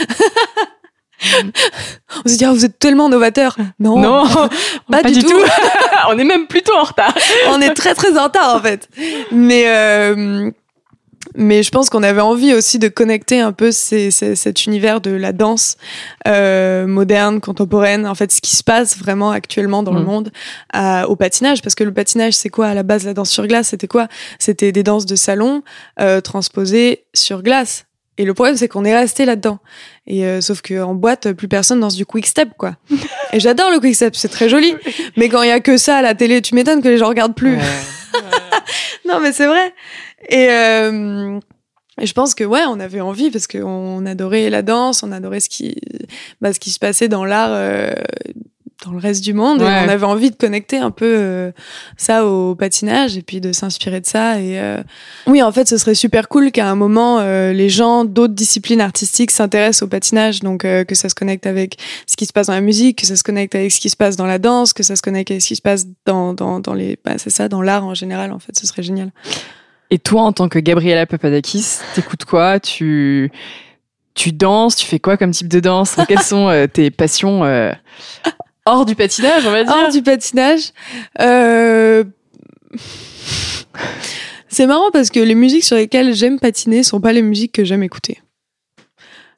On 2.24 2.28
se 2.28 2.36
dit, 2.38 2.44
ah, 2.44 2.52
vous 2.52 2.64
êtes 2.64 2.78
tellement 2.78 3.08
novateur. 3.10 3.56
Non, 3.78 3.98
Non, 3.98 4.24
pas, 4.90 5.02
du, 5.02 5.22
tout. 5.22 5.38
On 6.08 6.18
est 6.18 6.24
même 6.24 6.46
plutôt 6.46 6.74
en 6.76 6.84
retard. 6.84 7.14
on 7.50 7.60
est 7.60 7.74
très 7.74 7.94
très 7.94 8.16
en 8.18 8.24
retard 8.24 8.56
en 8.56 8.60
fait. 8.60 8.88
Mais 9.30 9.64
euh, 9.68 10.50
mais 11.34 11.62
je 11.62 11.70
pense 11.70 11.90
qu'on 11.90 12.02
avait 12.02 12.20
envie 12.20 12.52
aussi 12.54 12.78
de 12.78 12.88
connecter 12.88 13.40
un 13.40 13.52
peu 13.52 13.70
ces- 13.72 14.10
ces- 14.10 14.34
cet 14.34 14.66
univers 14.66 15.00
de 15.00 15.10
la 15.10 15.32
danse 15.32 15.76
euh, 16.26 16.86
moderne, 16.86 17.40
contemporaine, 17.40 18.06
en 18.06 18.14
fait 18.14 18.32
ce 18.32 18.40
qui 18.40 18.56
se 18.56 18.64
passe 18.64 18.98
vraiment 18.98 19.30
actuellement 19.30 19.82
dans 19.82 19.92
le 19.94 20.00
Mm. 20.00 20.04
monde 20.04 20.30
à- 20.72 21.08
au 21.08 21.16
patinage, 21.16 21.62
parce 21.62 21.74
que 21.74 21.84
le 21.84 21.92
patinage 21.92 22.34
c'est 22.34 22.48
quoi? 22.50 22.66
À 22.68 22.74
la 22.74 22.82
base 22.82 23.04
la 23.04 23.14
danse 23.14 23.30
sur 23.30 23.46
glace 23.46 23.68
C'était 23.68 23.86
quoi? 23.88 24.08
C'était 24.38 24.72
des 24.72 24.82
danses 24.82 25.06
de 25.06 25.16
salon 25.16 25.62
euh, 26.00 26.20
transposées 26.20 27.04
sur 27.14 27.42
glace. 27.42 27.84
Et 28.18 28.24
le 28.24 28.34
problème 28.34 28.56
c'est 28.56 28.68
qu'on 28.68 28.84
est 28.84 28.94
resté 28.96 29.24
là-dedans. 29.24 29.60
Et 30.06 30.24
euh, 30.26 30.40
sauf 30.40 30.60
que 30.60 30.82
en 30.82 30.94
boîte 30.94 31.32
plus 31.32 31.48
personne 31.48 31.80
danse 31.80 31.94
du 31.96 32.04
quick 32.04 32.26
step 32.26 32.50
quoi. 32.58 32.76
Et 33.32 33.40
j'adore 33.40 33.70
le 33.70 33.78
quick 33.80 33.94
step, 33.94 34.14
c'est 34.16 34.28
très 34.28 34.48
joli. 34.48 34.74
Mais 35.16 35.28
quand 35.28 35.42
il 35.42 35.48
y 35.48 35.52
a 35.52 35.60
que 35.60 35.76
ça 35.76 35.96
à 35.98 36.02
la 36.02 36.14
télé, 36.14 36.42
tu 36.42 36.54
m'étonnes 36.54 36.82
que 36.82 36.88
les 36.88 36.98
gens 36.98 37.08
regardent 37.08 37.34
plus. 37.36 37.56
Non, 39.08 39.18
mais 39.20 39.32
c'est 39.32 39.46
vrai. 39.46 39.72
Et, 40.28 40.48
euh, 40.50 41.38
je 42.02 42.12
pense 42.12 42.34
que 42.34 42.44
ouais, 42.44 42.62
on 42.68 42.80
avait 42.80 43.00
envie 43.00 43.30
parce 43.30 43.46
qu'on 43.46 44.06
adorait 44.06 44.48
la 44.50 44.62
danse, 44.62 45.02
on 45.02 45.12
adorait 45.12 45.40
ce 45.40 45.48
qui, 45.48 45.76
bah, 46.40 46.52
ce 46.52 46.60
qui 46.60 46.70
se 46.70 46.78
passait 46.78 47.08
dans 47.08 47.24
l'art, 47.24 47.50
euh, 47.52 47.92
dans 48.84 48.92
le 48.92 48.98
reste 48.98 49.22
du 49.22 49.34
monde. 49.34 49.60
Ouais. 49.60 49.66
Et 49.66 49.86
on 49.86 49.88
avait 49.88 50.06
envie 50.06 50.30
de 50.30 50.36
connecter 50.36 50.78
un 50.78 50.90
peu 50.90 51.14
euh, 51.18 51.52
ça 51.98 52.24
au 52.24 52.54
patinage 52.54 53.16
et 53.16 53.22
puis 53.22 53.40
de 53.40 53.52
s'inspirer 53.52 54.00
de 54.00 54.06
ça. 54.06 54.40
Et 54.40 54.58
euh, 54.58 54.82
oui, 55.26 55.42
en 55.42 55.52
fait, 55.52 55.68
ce 55.68 55.76
serait 55.76 55.94
super 55.94 56.28
cool 56.28 56.50
qu'à 56.50 56.70
un 56.70 56.74
moment, 56.74 57.18
euh, 57.20 57.52
les 57.52 57.68
gens 57.68 58.04
d'autres 58.04 58.34
disciplines 58.34 58.80
artistiques 58.80 59.30
s'intéressent 59.30 59.82
au 59.82 59.88
patinage, 59.88 60.40
donc 60.40 60.64
euh, 60.64 60.84
que 60.84 60.94
ça 60.94 61.08
se 61.08 61.14
connecte 61.14 61.46
avec 61.46 61.76
ce 62.06 62.16
qui 62.16 62.26
se 62.26 62.32
passe 62.32 62.46
dans 62.46 62.54
la 62.54 62.62
musique, 62.62 63.00
que 63.00 63.06
ça 63.06 63.16
se 63.16 63.22
connecte 63.22 63.54
avec 63.54 63.72
ce 63.72 63.80
qui 63.80 63.90
se 63.90 63.96
passe 63.96 64.16
dans 64.16 64.26
la 64.26 64.38
danse, 64.38 64.72
que 64.72 64.82
ça 64.82 64.96
se 64.96 65.02
connecte 65.02 65.30
avec 65.30 65.42
ce 65.42 65.48
qui 65.48 65.56
se 65.56 65.62
passe 65.62 65.86
dans 66.06 66.32
dans, 66.32 66.60
dans 66.60 66.74
les, 66.74 66.98
bah, 67.04 67.18
c'est 67.18 67.30
ça, 67.30 67.48
dans 67.48 67.60
l'art 67.60 67.84
en 67.84 67.94
général. 67.94 68.32
En 68.32 68.38
fait, 68.38 68.58
ce 68.58 68.66
serait 68.66 68.82
génial. 68.82 69.10
Et 69.90 69.98
toi, 69.98 70.22
en 70.22 70.32
tant 70.32 70.48
que 70.48 70.58
Gabriela 70.58 71.04
Papadakis, 71.06 71.78
t'écoutes 71.94 72.24
quoi? 72.24 72.60
Tu 72.60 73.30
tu 74.14 74.32
danses? 74.32 74.76
Tu 74.76 74.86
fais 74.86 74.98
quoi 74.98 75.16
comme 75.16 75.30
type 75.30 75.48
de 75.48 75.60
danse? 75.60 75.96
Quelles 76.08 76.22
sont 76.22 76.48
euh, 76.48 76.66
tes 76.66 76.90
passions 76.90 77.44
euh, 77.44 77.72
hors 78.66 78.84
du 78.84 78.94
patinage, 78.94 79.46
on 79.46 79.50
va 79.50 79.64
dire? 79.64 79.72
Hors 79.74 79.90
du 79.90 80.02
patinage. 80.02 80.72
Euh... 81.20 82.04
C'est 84.48 84.66
marrant 84.66 84.90
parce 84.92 85.10
que 85.10 85.20
les 85.20 85.36
musiques 85.36 85.64
sur 85.64 85.76
lesquelles 85.76 86.12
j'aime 86.14 86.40
patiner 86.40 86.82
sont 86.82 87.00
pas 87.00 87.12
les 87.12 87.22
musiques 87.22 87.52
que 87.52 87.64
j'aime 87.64 87.84
écouter. 87.84 88.20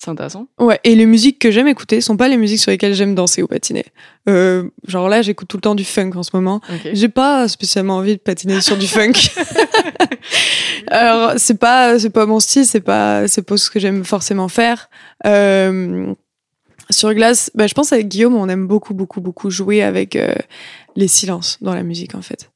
C'est 0.03 0.11
intéressant. 0.11 0.49
Ouais, 0.59 0.81
et 0.83 0.97
les 0.97 1.07
musiques 1.07 1.39
que 1.39 1.53
j'aime 1.53 1.69
écouter 1.69 2.01
sont 2.01 2.16
pas 2.16 2.27
les 2.27 2.37
musiques 2.37 2.59
sur 2.59 2.73
lesquelles 2.73 2.95
j'aime 2.95 3.15
danser 3.15 3.41
ou 3.41 3.47
patiner. 3.47 3.85
Euh, 4.29 4.69
genre 4.89 5.09
là, 5.09 5.23
j'écoute 5.23 5.47
tout 5.47 5.57
le 5.57 5.61
temps 5.61 5.77
du 5.77 5.85
funk 5.85 6.11
en 6.16 6.24
ce 6.24 6.31
moment. 6.33 6.61
J'ai 6.93 7.09
pas 7.09 7.47
spécialement 7.47 7.99
envie 7.99 8.16
de 8.16 8.20
patiner 8.20 8.61
sur 8.61 8.77
du 8.77 8.89
funk. 8.89 9.12
Alors 10.89 11.35
c'est 11.37 11.57
pas 11.57 12.01
c'est 12.01 12.11
pas 12.11 12.27
mon 12.27 12.41
style, 12.41 12.66
c'est 12.66 12.81
pas 12.81 13.29
c'est 13.29 13.43
pas 13.43 13.57
ce 13.57 13.70
que 13.70 13.79
j'aime 13.79 14.03
forcément 14.05 14.49
faire. 14.49 14.91
Euh, 15.24 16.12
sur 16.91 17.15
glace, 17.15 17.53
bah, 17.55 17.69
je 17.69 17.74
pense 17.74 17.93
avec 17.93 18.09
Guillaume, 18.09 18.35
on 18.35 18.49
aime 18.49 18.66
beaucoup 18.66 18.95
beaucoup 18.95 19.20
beaucoup 19.20 19.51
jouer 19.51 19.85
avec 19.85 20.16
euh, 20.16 20.35
les 20.97 21.07
silences 21.07 21.59
dans 21.61 21.74
la 21.74 21.85
musique 21.85 22.16
en 22.16 22.23
fait. 22.23 22.51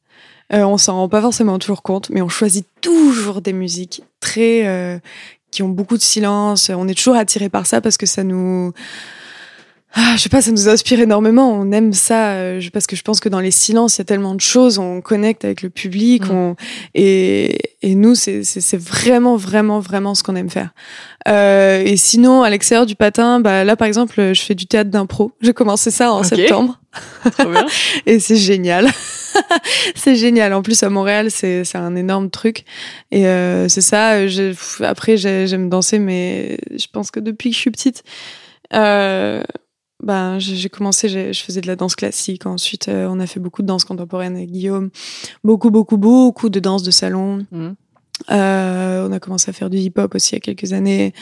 Euh, 0.52 0.62
on 0.62 0.78
s'en 0.78 0.94
rend 0.94 1.08
pas 1.08 1.20
forcément 1.20 1.58
toujours 1.58 1.82
compte, 1.82 2.10
mais 2.10 2.22
on 2.22 2.28
choisit 2.28 2.66
toujours 2.80 3.40
des 3.40 3.52
musiques 3.52 4.02
très 4.20 4.66
euh, 4.66 4.98
qui 5.56 5.62
ont 5.62 5.70
beaucoup 5.70 5.96
de 5.96 6.02
silence. 6.02 6.70
On 6.70 6.86
est 6.86 6.94
toujours 6.94 7.16
attiré 7.16 7.48
par 7.48 7.66
ça 7.66 7.80
parce 7.80 7.96
que 7.96 8.04
ça 8.04 8.22
nous 8.22 8.74
ah, 9.98 10.12
je 10.16 10.22
sais 10.22 10.28
pas, 10.28 10.42
ça 10.42 10.50
nous 10.50 10.68
inspire 10.68 11.00
énormément. 11.00 11.50
On 11.52 11.72
aime 11.72 11.92
ça 11.94 12.32
euh, 12.34 12.60
je- 12.60 12.68
parce 12.68 12.86
que 12.86 12.94
je 12.96 13.02
pense 13.02 13.18
que 13.18 13.30
dans 13.30 13.40
les 13.40 13.50
silences, 13.50 13.96
il 13.96 14.00
y 14.00 14.02
a 14.02 14.04
tellement 14.04 14.34
de 14.34 14.40
choses. 14.42 14.78
On 14.78 15.00
connecte 15.00 15.44
avec 15.46 15.62
le 15.62 15.70
public. 15.70 16.26
Mm. 16.26 16.30
On, 16.32 16.56
et, 16.94 17.58
et 17.80 17.94
nous, 17.94 18.14
c'est 18.14 18.42
vraiment, 18.76 19.36
vraiment, 19.36 19.80
vraiment 19.80 20.14
ce 20.14 20.22
qu'on 20.22 20.36
aime 20.36 20.50
faire. 20.50 20.70
Euh, 21.28 21.82
et 21.84 21.96
sinon, 21.96 22.42
à 22.42 22.50
l'extérieur 22.50 22.84
du 22.84 22.94
patin, 22.94 23.40
bah, 23.40 23.64
là, 23.64 23.74
par 23.74 23.88
exemple, 23.88 24.14
je 24.34 24.40
fais 24.42 24.54
du 24.54 24.66
théâtre 24.66 24.90
d'impro. 24.90 25.32
J'ai 25.40 25.54
commencé 25.54 25.90
ça 25.90 26.12
en 26.12 26.22
septembre. 26.22 26.78
Trop 27.38 27.50
bien. 27.50 27.66
Et 28.06 28.20
c'est 28.20 28.36
génial. 28.36 28.88
c'est 29.94 30.14
génial. 30.14 30.52
En 30.52 30.62
plus, 30.62 30.82
à 30.82 30.88
Montréal, 30.90 31.30
c'est 31.30 31.64
c'est 31.64 31.78
un 31.78 31.94
énorme 31.96 32.30
truc. 32.30 32.64
Et 33.10 33.26
euh, 33.26 33.68
c'est 33.68 33.80
ça. 33.82 34.14
pff, 34.18 34.80
Après, 34.82 35.16
j'ai- 35.16 35.46
j'aime 35.46 35.68
danser, 35.68 35.98
mais 35.98 36.58
je 36.76 36.86
pense 36.92 37.10
que 37.10 37.20
depuis 37.20 37.50
que 37.50 37.56
je 37.56 37.60
suis 37.60 37.70
petite, 37.70 38.02
euh, 38.72 39.42
ben, 40.02 40.38
j'ai 40.38 40.68
commencé, 40.68 41.08
je 41.08 41.42
faisais 41.42 41.60
de 41.60 41.66
la 41.66 41.76
danse 41.76 41.96
classique. 41.96 42.46
Ensuite, 42.46 42.88
euh, 42.88 43.08
on 43.10 43.18
a 43.18 43.26
fait 43.26 43.40
beaucoup 43.40 43.62
de 43.62 43.66
danse 43.66 43.84
contemporaine 43.84 44.36
avec 44.36 44.50
Guillaume. 44.50 44.90
Beaucoup, 45.42 45.70
beaucoup, 45.70 45.96
beaucoup 45.96 46.48
de 46.48 46.60
danse 46.60 46.82
de 46.82 46.90
salon. 46.90 47.46
Mhm. 47.50 47.74
Euh, 48.30 49.06
on 49.06 49.12
a 49.12 49.20
commencé 49.20 49.50
à 49.50 49.52
faire 49.52 49.70
du 49.70 49.76
hip-hop 49.76 50.14
aussi 50.14 50.34
il 50.34 50.34
y 50.34 50.38
a 50.38 50.40
quelques 50.40 50.72
années. 50.72 51.12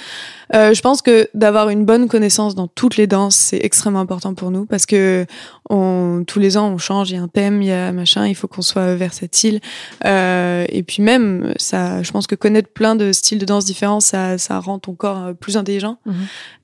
Euh, 0.55 0.75
je 0.75 0.81
pense 0.81 1.03
que 1.03 1.29
d'avoir 1.35 1.69
une 1.69 1.85
bonne 1.85 2.09
connaissance 2.09 2.55
dans 2.55 2.69
toutes 2.69 2.97
les 2.97 3.07
danses, 3.07 3.37
c'est 3.37 3.59
extrêmement 3.63 4.01
important 4.01 4.35
pour 4.35 4.51
nous 4.51 4.65
parce 4.65 4.87
que 4.87 5.27
on, 5.71 6.25
tous 6.27 6.39
les 6.39 6.57
ans, 6.57 6.69
on 6.69 6.79
change, 6.79 7.11
il 7.11 7.17
y 7.17 7.19
a 7.19 7.23
un 7.23 7.29
thème, 7.29 7.63
il 7.63 7.69
y 7.69 7.73
a 7.73 7.91
machin, 7.91 8.27
il 8.27 8.35
faut 8.35 8.49
qu'on 8.49 8.63
soit 8.63 8.95
versatile. 8.95 9.61
Euh, 10.05 10.67
et 10.69 10.83
puis 10.83 11.03
même, 11.03 11.55
ça, 11.57 12.03
je 12.03 12.11
pense 12.13 12.27
que 12.27 12.35
connaître 12.35 12.69
plein 12.69 12.97
de 12.97 13.13
styles 13.13 13.39
de 13.39 13.47
danse 13.47 13.65
différents, 13.65 14.01
ça, 14.01 14.37
ça 14.39 14.59
rend 14.59 14.79
ton 14.79 14.95
corps 14.95 15.25
euh, 15.25 15.33
plus 15.33 15.57
intelligent. 15.57 15.99
Mhm. 16.05 16.15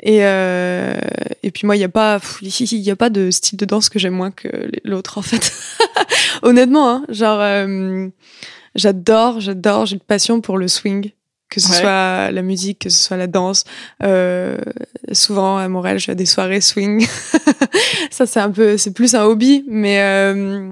Et, 0.03 0.19
euh, 0.23 0.95
et 1.43 1.51
puis 1.51 1.67
moi, 1.67 1.77
il 1.77 1.79
n'y 1.79 1.85
a 1.85 1.89
pas, 1.89 2.19
il 2.43 2.79
y 2.79 2.91
a 2.91 2.97
pas 2.97 3.11
de 3.11 3.31
style 3.31 3.59
de 3.59 3.65
danse 3.65 3.89
que 3.89 3.99
j'aime 3.99 4.15
moins 4.15 4.31
que 4.31 4.49
l'autre 4.85 5.19
en 5.19 5.23
fait. 5.23 5.53
Honnêtement, 6.43 6.89
hein, 6.89 7.05
genre, 7.09 7.41
euh, 7.41 8.09
j'adore, 8.75 9.41
j'adore, 9.41 9.87
j'ai 9.87 9.95
une 9.95 10.01
passion 10.01 10.41
pour 10.41 10.59
le 10.59 10.69
swing. 10.69 11.13
Que 11.49 11.61
ce 11.61 11.69
Ouais. 11.69 11.81
soit 11.81 12.31
la 12.31 12.43
musique, 12.43 12.79
que 12.79 12.91
ce 12.91 13.03
soit 13.03 13.17
la 13.17 13.27
danse. 13.27 13.65
Euh, 14.05 14.57
souvent 15.11 15.59
à 15.59 15.67
Montréal, 15.69 15.99
je 15.99 16.05
fais 16.05 16.15
des 16.15 16.25
soirées 16.27 16.61
swing. 16.61 17.05
ça, 18.13 18.25
c'est 18.27 18.39
un 18.39 18.53
peu, 18.53 18.77
c'est 18.77 18.93
plus 18.93 19.17
un 19.17 19.25
hobby, 19.25 19.65
mais 19.67 20.01
euh, 20.01 20.71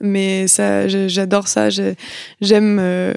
mais 0.00 0.48
ça, 0.48 0.88
j'adore 0.88 1.46
ça. 1.46 1.70
J'ai- 1.70 1.94
J'aime 2.40 2.78
euh, 2.80 3.14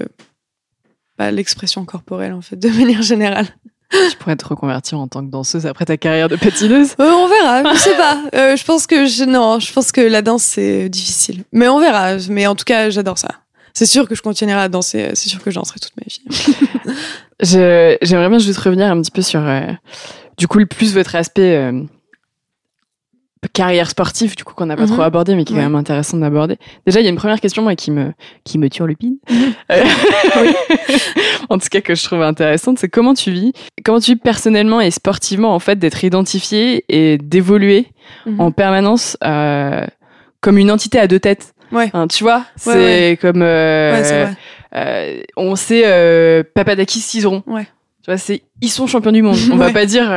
bah, 1.17 1.31
l'expression 1.31 1.85
corporelle 1.85 2.33
en 2.33 2.41
fait, 2.41 2.55
de 2.55 2.69
manière 2.77 3.01
générale. 3.01 3.47
Tu 4.11 4.17
pourrais 4.17 4.35
te 4.35 4.45
reconvertir 4.45 4.99
en 4.99 5.07
tant 5.07 5.25
que 5.25 5.31
danseuse 5.31 5.65
après 5.65 5.85
ta 5.85 5.97
carrière 5.97 6.27
de 6.29 6.35
patineuse. 6.35 6.95
Euh, 6.99 7.09
on 7.11 7.27
verra, 7.27 7.73
je 7.73 7.79
sais 7.79 7.95
pas. 7.97 8.21
Euh, 8.35 8.55
je 8.55 8.63
pense 8.63 8.85
que 8.85 9.05
je, 9.07 9.23
non, 9.23 9.59
je 9.59 9.73
pense 9.73 9.91
que 9.91 10.01
la 10.01 10.21
danse 10.21 10.43
c'est 10.43 10.87
difficile. 10.89 11.45
Mais 11.51 11.67
on 11.67 11.79
verra. 11.79 12.17
Mais 12.29 12.45
en 12.45 12.55
tout 12.55 12.65
cas, 12.65 12.91
j'adore 12.91 13.17
ça. 13.17 13.29
C'est 13.75 13.85
sûr 13.85 14.07
que 14.07 14.15
je 14.15 14.21
continuerai 14.23 14.61
à 14.61 14.69
danser. 14.69 15.11
C'est 15.13 15.29
sûr 15.29 15.43
que 15.43 15.51
je 15.51 15.55
danserai 15.55 15.79
toute 15.79 15.91
ma 15.97 16.05
vie. 16.07 16.95
J'aimerais 18.01 18.29
bien 18.29 18.39
juste 18.39 18.57
revenir 18.59 18.87
un 18.87 19.01
petit 19.01 19.11
peu 19.11 19.21
sur, 19.21 19.41
euh, 19.41 19.61
du 20.37 20.47
coup, 20.47 20.59
le 20.59 20.65
plus 20.65 20.93
votre 20.93 21.13
aspect 21.15 21.55
euh, 21.57 21.83
carrière 23.53 23.89
sportive, 23.89 24.35
du 24.35 24.43
coup, 24.43 24.53
qu'on 24.55 24.65
n'a 24.65 24.75
pas 24.75 24.83
Mhm. 24.87 24.93
trop 24.93 25.01
abordé, 25.03 25.35
mais 25.35 25.43
qui 25.43 25.53
est 25.53 25.57
Ouais. 25.57 25.61
quand 25.63 25.69
même 25.69 25.75
intéressant 25.75 26.17
d'aborder. 26.17 26.57
Déjà, 26.87 26.99
il 26.99 27.03
y 27.03 27.07
a 27.07 27.09
une 27.09 27.15
première 27.17 27.39
question, 27.39 27.61
moi, 27.61 27.75
qui 27.75 27.91
me, 27.91 28.11
qui 28.43 28.57
me 28.57 28.69
turlupine. 28.69 29.17
Mhm. 29.29 29.53
Euh, 29.71 29.83
en 31.49 31.57
tout 31.59 31.67
cas, 31.69 31.81
que 31.81 31.93
je 31.95 32.03
trouve 32.03 32.21
intéressante, 32.23 32.79
c'est 32.79 32.89
comment 32.89 33.13
tu 33.13 33.31
vis, 33.31 33.53
comment 33.83 33.99
tu 33.99 34.13
vis 34.13 34.19
personnellement 34.19 34.81
et 34.81 34.89
sportivement, 34.89 35.53
en 35.53 35.59
fait, 35.59 35.77
d'être 35.77 36.03
identifié 36.03 36.85
et 36.89 37.17
d'évoluer 37.17 37.87
Mhm. 38.25 38.39
en 38.39 38.51
permanence 38.51 39.17
euh, 39.23 39.85
comme 40.41 40.57
une 40.57 40.71
entité 40.71 40.97
à 40.99 41.07
deux 41.07 41.19
têtes. 41.19 41.53
Ouais. 41.75 41.89
Hein, 41.93 42.07
tu 42.07 42.23
vois, 42.23 42.45
c'est 42.55 42.69
Ouais, 43.11 43.17
comme 43.21 43.41
euh, 43.41 44.27
euh, 44.75 45.21
on 45.37 45.55
sait 45.55 45.83
euh, 45.85 46.43
Papadakis 46.53 46.99
Cizeron. 47.01 47.43
Ouais. 47.47 47.63
Tu 48.03 48.11
vois, 48.11 48.17
c'est 48.17 48.43
ils 48.61 48.69
sont 48.69 48.87
champions 48.87 49.11
du 49.11 49.21
monde. 49.21 49.37
On 49.51 49.57
va 49.57 49.71
pas 49.71 49.85
dire 49.85 50.07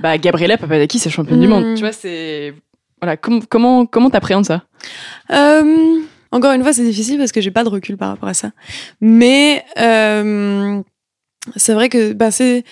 bah 0.00 0.18
Gabriela 0.18 0.56
Papadakis 0.58 0.98
c'est 0.98 1.10
championne 1.10 1.40
du 1.40 1.46
Mm. 1.46 1.50
monde. 1.50 1.74
Tu 1.74 1.80
vois, 1.80 1.92
c'est 1.92 2.54
voilà, 3.02 3.16
com- 3.16 3.42
comment 3.48 3.86
comment 3.86 4.10
t'appréhendes 4.10 4.46
ça? 4.46 4.62
Encore 6.32 6.52
une 6.52 6.62
fois, 6.62 6.72
c'est 6.72 6.82
difficile 6.84 7.18
parce 7.18 7.32
que 7.32 7.40
j'ai 7.40 7.50
pas 7.50 7.64
de 7.64 7.68
recul 7.68 7.96
par 7.96 8.08
rapport 8.10 8.28
à 8.28 8.34
ça. 8.34 8.50
Mais 9.00 9.64
c'est 11.56 11.72
vrai 11.74 11.88
que 11.88 12.12
bah, 12.12 12.30
c'est 12.30 12.64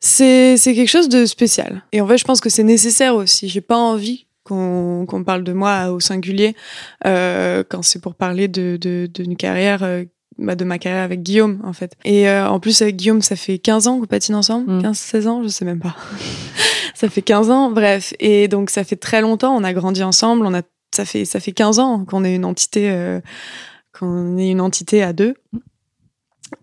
c'est 0.00 0.56
c'est 0.56 0.74
quelque 0.74 0.88
chose 0.90 1.08
de 1.08 1.24
spécial. 1.26 1.82
Et 1.92 2.00
en 2.00 2.06
fait, 2.08 2.18
je 2.18 2.24
pense 2.24 2.40
que 2.40 2.48
c'est 2.50 2.62
nécessaire 2.62 3.14
aussi. 3.14 3.48
J'ai 3.48 3.60
pas 3.60 3.76
envie 3.76 4.26
qu'on 4.44 5.24
parle 5.26 5.42
de 5.42 5.52
moi 5.52 5.90
au 5.90 6.00
singulier 6.00 6.54
euh, 7.06 7.64
quand 7.68 7.82
c'est 7.82 8.00
pour 8.00 8.14
parler 8.14 8.46
de 8.48 8.76
de 8.80 9.08
d'une 9.12 9.36
carrière. 9.36 9.82
euh, 9.82 10.04
bah, 10.36 10.56
de 10.56 10.64
ma 10.64 10.78
carrière 10.80 11.04
avec 11.04 11.22
Guillaume 11.22 11.60
en 11.64 11.72
fait. 11.72 11.92
Et 12.04 12.28
euh, 12.28 12.48
en 12.48 12.58
plus 12.58 12.82
avec 12.82 12.96
Guillaume, 12.96 13.22
ça 13.22 13.36
fait 13.36 13.58
15 13.58 13.86
ans 13.86 14.00
qu'on 14.00 14.06
patine 14.06 14.34
ensemble, 14.34 14.68
Mm. 14.68 14.82
15 14.82 14.98
16 14.98 15.26
ans, 15.28 15.42
je 15.44 15.48
sais 15.48 15.64
même 15.64 15.78
pas. 15.78 15.94
ça 16.96 17.08
fait 17.08 17.22
15 17.22 17.50
ans, 17.50 17.70
bref. 17.70 18.14
Et 18.18 18.48
donc 18.48 18.70
ça 18.70 18.82
fait 18.82 18.96
très 18.96 19.20
longtemps, 19.20 19.54
on 19.56 19.62
a 19.62 19.72
grandi 19.72 20.02
ensemble, 20.02 20.44
on 20.44 20.52
a 20.52 20.62
ça 20.92 21.04
fait 21.04 21.24
ça 21.24 21.38
fait 21.38 21.52
15 21.52 21.78
ans 21.78 22.04
qu'on 22.04 22.24
est 22.24 22.34
une 22.34 22.44
entité 22.44 22.90
euh, 22.90 23.20
qu'on 23.96 24.36
est 24.36 24.50
une 24.50 24.60
entité 24.60 25.04
à 25.04 25.12
deux. 25.12 25.34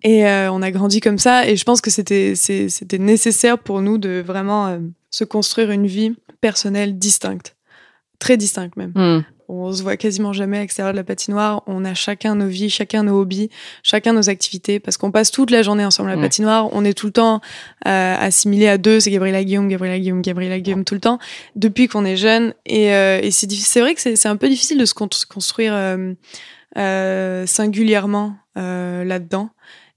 Et 0.04 0.26
euh, 0.28 0.52
on 0.52 0.62
a 0.62 0.72
grandi 0.72 1.00
comme 1.00 1.18
ça 1.18 1.48
et 1.48 1.56
je 1.56 1.64
pense 1.64 1.82
que 1.82 1.90
c'était 1.90 2.36
c'était 2.36 2.98
nécessaire 3.00 3.58
pour 3.58 3.82
nous 3.82 3.98
de 3.98 4.22
vraiment 4.26 4.68
euh, 4.68 4.80
se 5.12 5.24
construire 5.24 5.72
une 5.72 5.88
vie 5.88 6.14
personnelle 6.42 6.98
distincte, 6.98 7.56
très 8.22 8.38
distincte 8.38 8.78
même. 8.78 8.94
Hmm. 8.96 9.24
On 9.54 9.74
se 9.74 9.84
voit 9.84 9.98
quasiment 9.98 10.32
jamais 10.32 10.60
à 10.60 10.62
l'extérieur 10.62 10.94
de 10.94 10.98
la 10.98 11.04
patinoire. 11.04 11.62
On 11.68 11.84
a 11.84 11.94
chacun 11.94 12.36
nos 12.36 12.48
vies, 12.48 12.70
chacun 12.70 13.04
nos 13.04 13.20
hobbies, 13.20 13.50
chacun 13.84 14.14
nos 14.14 14.30
activités, 14.30 14.80
parce 14.80 14.96
qu'on 14.96 15.12
passe 15.12 15.30
toute 15.30 15.52
la 15.52 15.62
journée 15.62 15.84
ensemble 15.84 16.10
à 16.10 16.14
la 16.14 16.22
Ouais. 16.22 16.28
patinoire. 16.28 16.70
On 16.72 16.86
est 16.86 16.94
tout 16.94 17.08
le 17.08 17.12
temps 17.12 17.42
euh, 17.86 18.16
assimilé 18.18 18.70
à 18.70 18.78
deux. 18.78 19.02
C'est 19.02 19.12
Gabriela 19.12 19.44
Guillaume, 19.44 19.68
Gabriela 19.68 20.00
Guillaume, 20.00 20.22
Gabriela 20.22 20.58
Guillaume 20.62 20.86
tout 20.86 20.94
le 20.94 21.02
temps, 21.02 21.20
depuis 21.58 21.90
qu'on 21.90 22.06
est 22.06 22.16
jeune. 22.16 22.54
Et, 22.66 22.94
euh, 22.94 23.20
et 23.22 23.32
c'est 23.32 23.82
vrai 23.82 23.94
que 23.94 24.00
c'est 24.00 24.16
c'est 24.16 24.30
un 24.30 24.38
peu 24.38 24.48
difficile 24.48 24.78
de 24.78 24.86
se 24.86 24.94
con- 24.94 25.10
se 25.12 25.26
construire 25.26 25.74
euh, 26.78 27.46
singulièrement 27.46 28.36
là-dedans. 28.56 29.50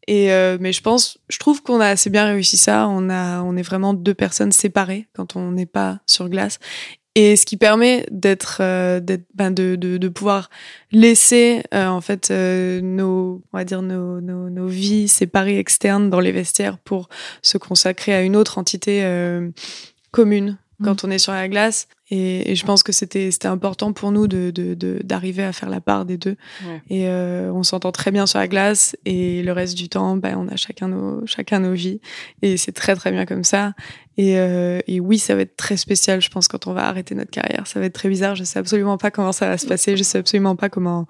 Et 0.07 0.33
euh, 0.33 0.59
mais 0.61 0.73
je 0.73 0.83
pense, 0.83 1.19
je 1.31 1.39
trouve 1.39 1.63
qu'on 1.63 1.81
a 1.81 1.87
assez 1.87 2.11
bien 2.11 2.25
réussi 2.27 2.57
ça. 2.57 2.89
On 2.89 3.09
a, 3.09 3.41
on 3.43 3.57
est 3.57 3.63
vraiment 3.63 3.95
deux 3.95 4.13
personnes 4.15 4.53
séparées 4.53 5.07
quand 5.15 5.37
on 5.37 5.53
n'est 5.53 5.65
pas 5.65 6.01
sur 6.07 6.29
glace. 6.29 6.59
Et 7.17 7.37
ce 7.37 7.47
qui 7.47 7.57
permet 7.57 8.07
d'être, 8.11 8.59
euh, 8.61 9.01
ben 9.35 9.53
de, 9.53 9.77
de, 9.77 9.99
de 9.99 10.09
pouvoir 10.09 10.51
laisser 10.91 11.63
euh, 11.73 11.87
en 11.87 12.01
fait 12.01 12.31
euh, 12.33 12.81
nos, 12.81 13.41
on 13.53 13.57
va 13.57 13.65
dire 13.65 13.83
nos, 13.83 14.21
nos, 14.21 14.51
nos 14.51 14.67
vies 14.67 15.07
séparées 15.07 15.59
externes 15.59 16.11
dans 16.11 16.19
les 16.19 16.33
vestiaires 16.33 16.77
pour 16.79 17.09
se 17.41 17.57
consacrer 17.57 18.15
à 18.15 18.23
une 18.23 18.35
autre 18.35 18.59
entité 18.59 19.05
euh, 19.05 19.49
commune 20.11 20.59
quand 20.83 21.05
on 21.05 21.11
est 21.11 21.19
sur 21.19 21.33
la 21.33 21.49
glace. 21.49 21.87
Et, 22.11 22.51
et 22.51 22.55
je 22.55 22.67
pense 22.67 22.83
que 22.83 22.93
c'était, 22.93 23.31
c'était 23.31 23.49
important 23.49 23.93
pour 23.95 24.13
nous 24.13 24.27
de, 24.27 24.51
de, 24.51 24.75
de- 24.75 25.01
d'arriver 25.03 25.43
à 25.43 25.53
faire 25.53 25.71
la 25.71 25.81
part 25.81 26.05
des 26.05 26.19
deux. 26.19 26.37
Ouais. 26.67 26.83
Et 26.91 27.09
euh, 27.09 27.51
on 27.53 27.63
s'entend 27.63 27.93
très 27.93 28.11
bien 28.11 28.27
sur 28.27 28.39
la 28.39 28.47
glace. 28.47 28.95
Et 29.07 29.43
le 29.43 29.53
reste 29.53 29.75
du 29.75 29.89
temps, 29.89 30.17
ben, 30.17 30.37
on 30.37 30.47
a 30.49 30.57
chacun 30.57 30.89
nos, 30.89 31.27
chacun 31.27 31.61
nos 31.61 31.73
vies. 31.73 32.01
Et 32.43 32.59
c'est 32.59 32.73
très 32.73 32.95
très 32.95 33.11
bien 33.11 33.25
comme 33.25 33.43
ça. 33.45 33.73
Et, 34.19 34.39
euh, 34.39 34.81
et 34.87 35.01
oui, 35.01 35.19
ça 35.19 35.35
va 35.35 35.41
être 35.41 35.57
très 35.57 35.77
spécial, 35.79 36.21
je 36.21 36.29
pense, 36.29 36.47
quand 36.47 36.67
on 36.67 36.75
va 36.75 36.87
arrêter 36.87 37.15
notre 37.15 37.31
carrière. 37.31 37.67
Ça 37.67 37.81
va 37.81 37.87
être 37.87 37.95
très 37.95 38.11
bizarre. 38.11 38.37
Je 38.37 38.45
sais 38.45 38.59
absolument 38.59 38.99
pas 38.99 39.11
comment 39.11 39.33
ça 39.33 39.49
va 39.49 39.57
se 39.59 39.67
passer. 39.67 39.97
Je 39.97 40.03
sais 40.03 40.19
absolument 40.19 40.57
pas 40.57 40.69
comment 40.69 41.07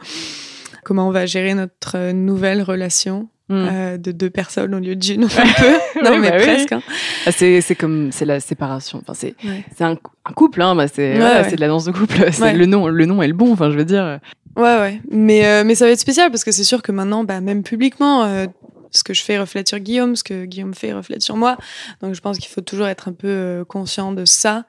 comment 0.85 1.09
on 1.09 1.13
va 1.13 1.27
gérer 1.27 1.55
notre 1.55 1.97
euh, 1.97 2.13
nouvelle 2.13 2.63
relation 2.63 3.29
Hmm. 3.51 3.67
euh, 3.71 3.99
de 3.99 4.11
deux 4.11 4.31
personnes 4.31 4.75
au 4.75 4.79
lieu 4.79 4.97
d'une, 4.97 5.25
un 5.25 5.29
peu. 5.29 6.03
non, 6.03 6.13
Oui, 6.13 6.19
mais 6.21 6.31
bah 6.31 6.37
oui. 6.39 6.43
presque. 6.45 6.73
hein. 6.73 6.83
Ah, 7.27 7.33
c'est 7.33 7.61
c'est 7.61 7.75
comme 7.75 8.11
c'est 8.11 8.25
la 8.25 8.41
séparation. 8.41 9.01
Enfin 9.03 9.13
c'est 9.13 9.35
Ouais. 9.45 9.63
c'est 9.77 9.85
un, 9.85 9.99
un 10.25 10.33
couple 10.33 10.63
hein. 10.63 10.75
Bah, 10.75 10.89
c'est 10.89 11.13
Ouais, 11.13 11.19
voilà, 11.19 11.43
ouais. 11.43 11.49
c'est 11.51 11.57
de 11.57 11.61
la 11.61 11.69
danse 11.69 11.85
de 11.85 11.93
couple. 11.93 12.17
C'est 12.33 12.55
le 12.55 12.65
nom 12.67 12.89
le 12.89 13.05
nom 13.05 13.21
est 13.23 13.29
le 13.29 13.35
bon. 13.35 13.53
Enfin 13.53 13.71
je 13.71 13.77
veux 13.77 13.85
dire. 13.85 14.19
Ouais, 14.57 14.63
ouais. 14.79 15.01
Mais, 15.11 15.45
euh, 15.47 15.63
mais 15.65 15.75
ça 15.75 15.85
va 15.85 15.91
être 15.91 15.99
spécial 16.01 16.31
parce 16.31 16.43
que 16.45 16.53
c'est 16.53 16.65
sûr 16.65 16.81
que 16.81 16.91
maintenant, 16.93 17.25
bah, 17.25 17.41
même 17.41 17.63
publiquement, 17.65 18.25
euh, 18.25 18.47
ce 18.93 19.03
que 19.05 19.13
je 19.13 19.21
fais 19.23 19.37
reflète 19.39 19.69
sur 19.69 19.79
Guillaume, 19.81 20.15
ce 20.17 20.23
que 20.25 20.45
Guillaume 20.45 20.73
fait 20.75 20.93
reflète 20.95 21.21
sur 21.23 21.37
moi. 21.37 21.57
Donc 22.01 22.15
je 22.15 22.21
pense 22.21 22.39
qu'il 22.39 22.49
faut 22.49 22.61
toujours 22.63 22.87
être 22.87 23.09
un 23.09 23.13
peu 23.13 23.65
conscient 23.69 24.13
de 24.13 24.25
ça, 24.25 24.65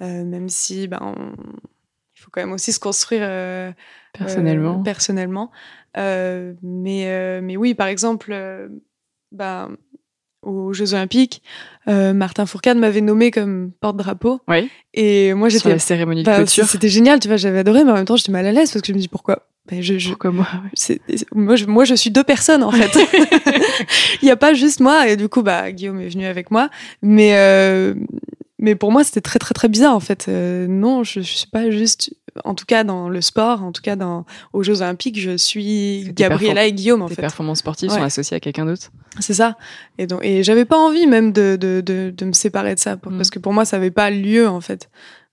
même 0.00 0.48
si 0.50 0.88
on- 1.00 1.14
il 2.16 2.20
faut 2.20 2.30
quand 2.32 2.40
même 2.42 2.52
aussi 2.52 2.72
se 2.72 2.80
construire 2.80 3.22
Personnellement. 4.18 4.80
euh, 4.80 4.82
personnellement. 4.82 5.50
Euh, 5.96 6.52
mais, 6.62 7.04
euh, 7.06 7.40
mais 7.42 7.56
oui, 7.56 7.74
par 7.74 7.86
exemple, 7.88 8.34
bah, 9.32 9.68
aux 10.42 10.72
Jeux 10.72 10.94
Olympiques, 10.94 11.42
euh, 11.88 12.12
Martin 12.12 12.46
Fourcade 12.46 12.78
m'avait 12.78 13.00
nommé 13.00 13.30
comme 13.30 13.72
porte-drapeau. 13.80 14.40
Oui. 14.48 14.70
Et 14.94 15.34
moi, 15.34 15.50
Sur 15.50 15.58
j'étais. 15.60 15.68
la 15.70 15.78
cérémonie 15.78 16.22
de 16.22 16.26
bah, 16.26 16.36
clôture. 16.36 16.66
C'était 16.66 16.88
génial, 16.88 17.18
tu 17.20 17.28
vois, 17.28 17.36
j'avais 17.36 17.58
adoré, 17.58 17.84
mais 17.84 17.90
en 17.90 17.94
même 17.94 18.04
temps, 18.04 18.16
j'étais 18.16 18.32
mal 18.32 18.46
à 18.46 18.52
l'aise 18.52 18.70
parce 18.70 18.82
que 18.82 18.88
je 18.88 18.92
me 18.92 18.98
dis 18.98 19.08
pourquoi? 19.08 19.46
Ben, 19.70 19.82
je, 19.82 19.98
je, 19.98 20.08
Pourquoi 20.10 20.30
moi 20.30 20.46
c'est- 20.72 21.00
moi, 21.34 21.54
je, 21.56 21.66
moi, 21.66 21.84
je 21.84 21.94
suis 21.94 22.10
deux 22.10 22.24
personnes 22.24 22.62
en 22.62 22.70
fait. 22.70 22.88
Il 24.22 24.24
n'y 24.24 24.30
a 24.30 24.36
pas 24.36 24.54
juste 24.54 24.80
moi 24.80 25.08
et 25.08 25.16
du 25.16 25.28
coup, 25.28 25.42
bah, 25.42 25.70
Guillaume 25.72 26.00
est 26.00 26.08
venu 26.08 26.24
avec 26.24 26.50
moi, 26.50 26.70
mais 27.02 27.36
euh, 27.36 27.94
mais 28.58 28.74
pour 28.76 28.92
moi, 28.92 29.04
c'était 29.04 29.20
très 29.20 29.38
très 29.38 29.52
très 29.52 29.68
bizarre 29.68 29.94
en 29.94 30.00
fait. 30.00 30.24
Euh, 30.28 30.66
non, 30.66 31.04
je, 31.04 31.20
je 31.20 31.32
suis 31.36 31.46
pas 31.50 31.70
juste. 31.70 32.14
En 32.44 32.54
tout 32.54 32.64
cas, 32.66 32.84
dans 32.84 33.08
le 33.08 33.20
sport, 33.20 33.62
en 33.62 33.72
tout 33.72 33.82
cas 33.82 33.96
dans 33.96 34.24
aux 34.52 34.62
Jeux 34.62 34.82
Olympiques, 34.82 35.18
je 35.18 35.36
suis 35.36 36.10
Gabriella 36.14 36.66
et 36.66 36.72
Guillaume 36.72 37.02
en 37.02 37.08
Tes 37.08 37.14
fait. 37.16 37.22
performances 37.22 37.58
sportives 37.58 37.90
Ouais. 37.90 37.96
sont 37.96 38.02
associées 38.02 38.36
à 38.36 38.40
quelqu'un 38.40 38.64
d'autre? 38.66 38.90
C'est 39.20 39.34
ça. 39.34 39.56
Et 39.98 40.06
donc, 40.06 40.20
et 40.24 40.42
j'avais 40.42 40.64
pas 40.64 40.76
envie 40.78 41.06
même 41.06 41.32
de, 41.32 41.56
de, 41.60 41.80
de, 41.84 42.12
de 42.16 42.24
me 42.24 42.32
séparer 42.32 42.74
de 42.74 42.80
ça, 42.80 42.96
pour- 42.96 43.12
Mm. 43.12 43.16
parce 43.16 43.30
que 43.30 43.38
pour 43.38 43.52
moi, 43.52 43.64
ça 43.64 43.76
avait 43.76 43.90
pas 43.90 44.10
lieu 44.10 44.48
en 44.48 44.60
fait 44.60 44.88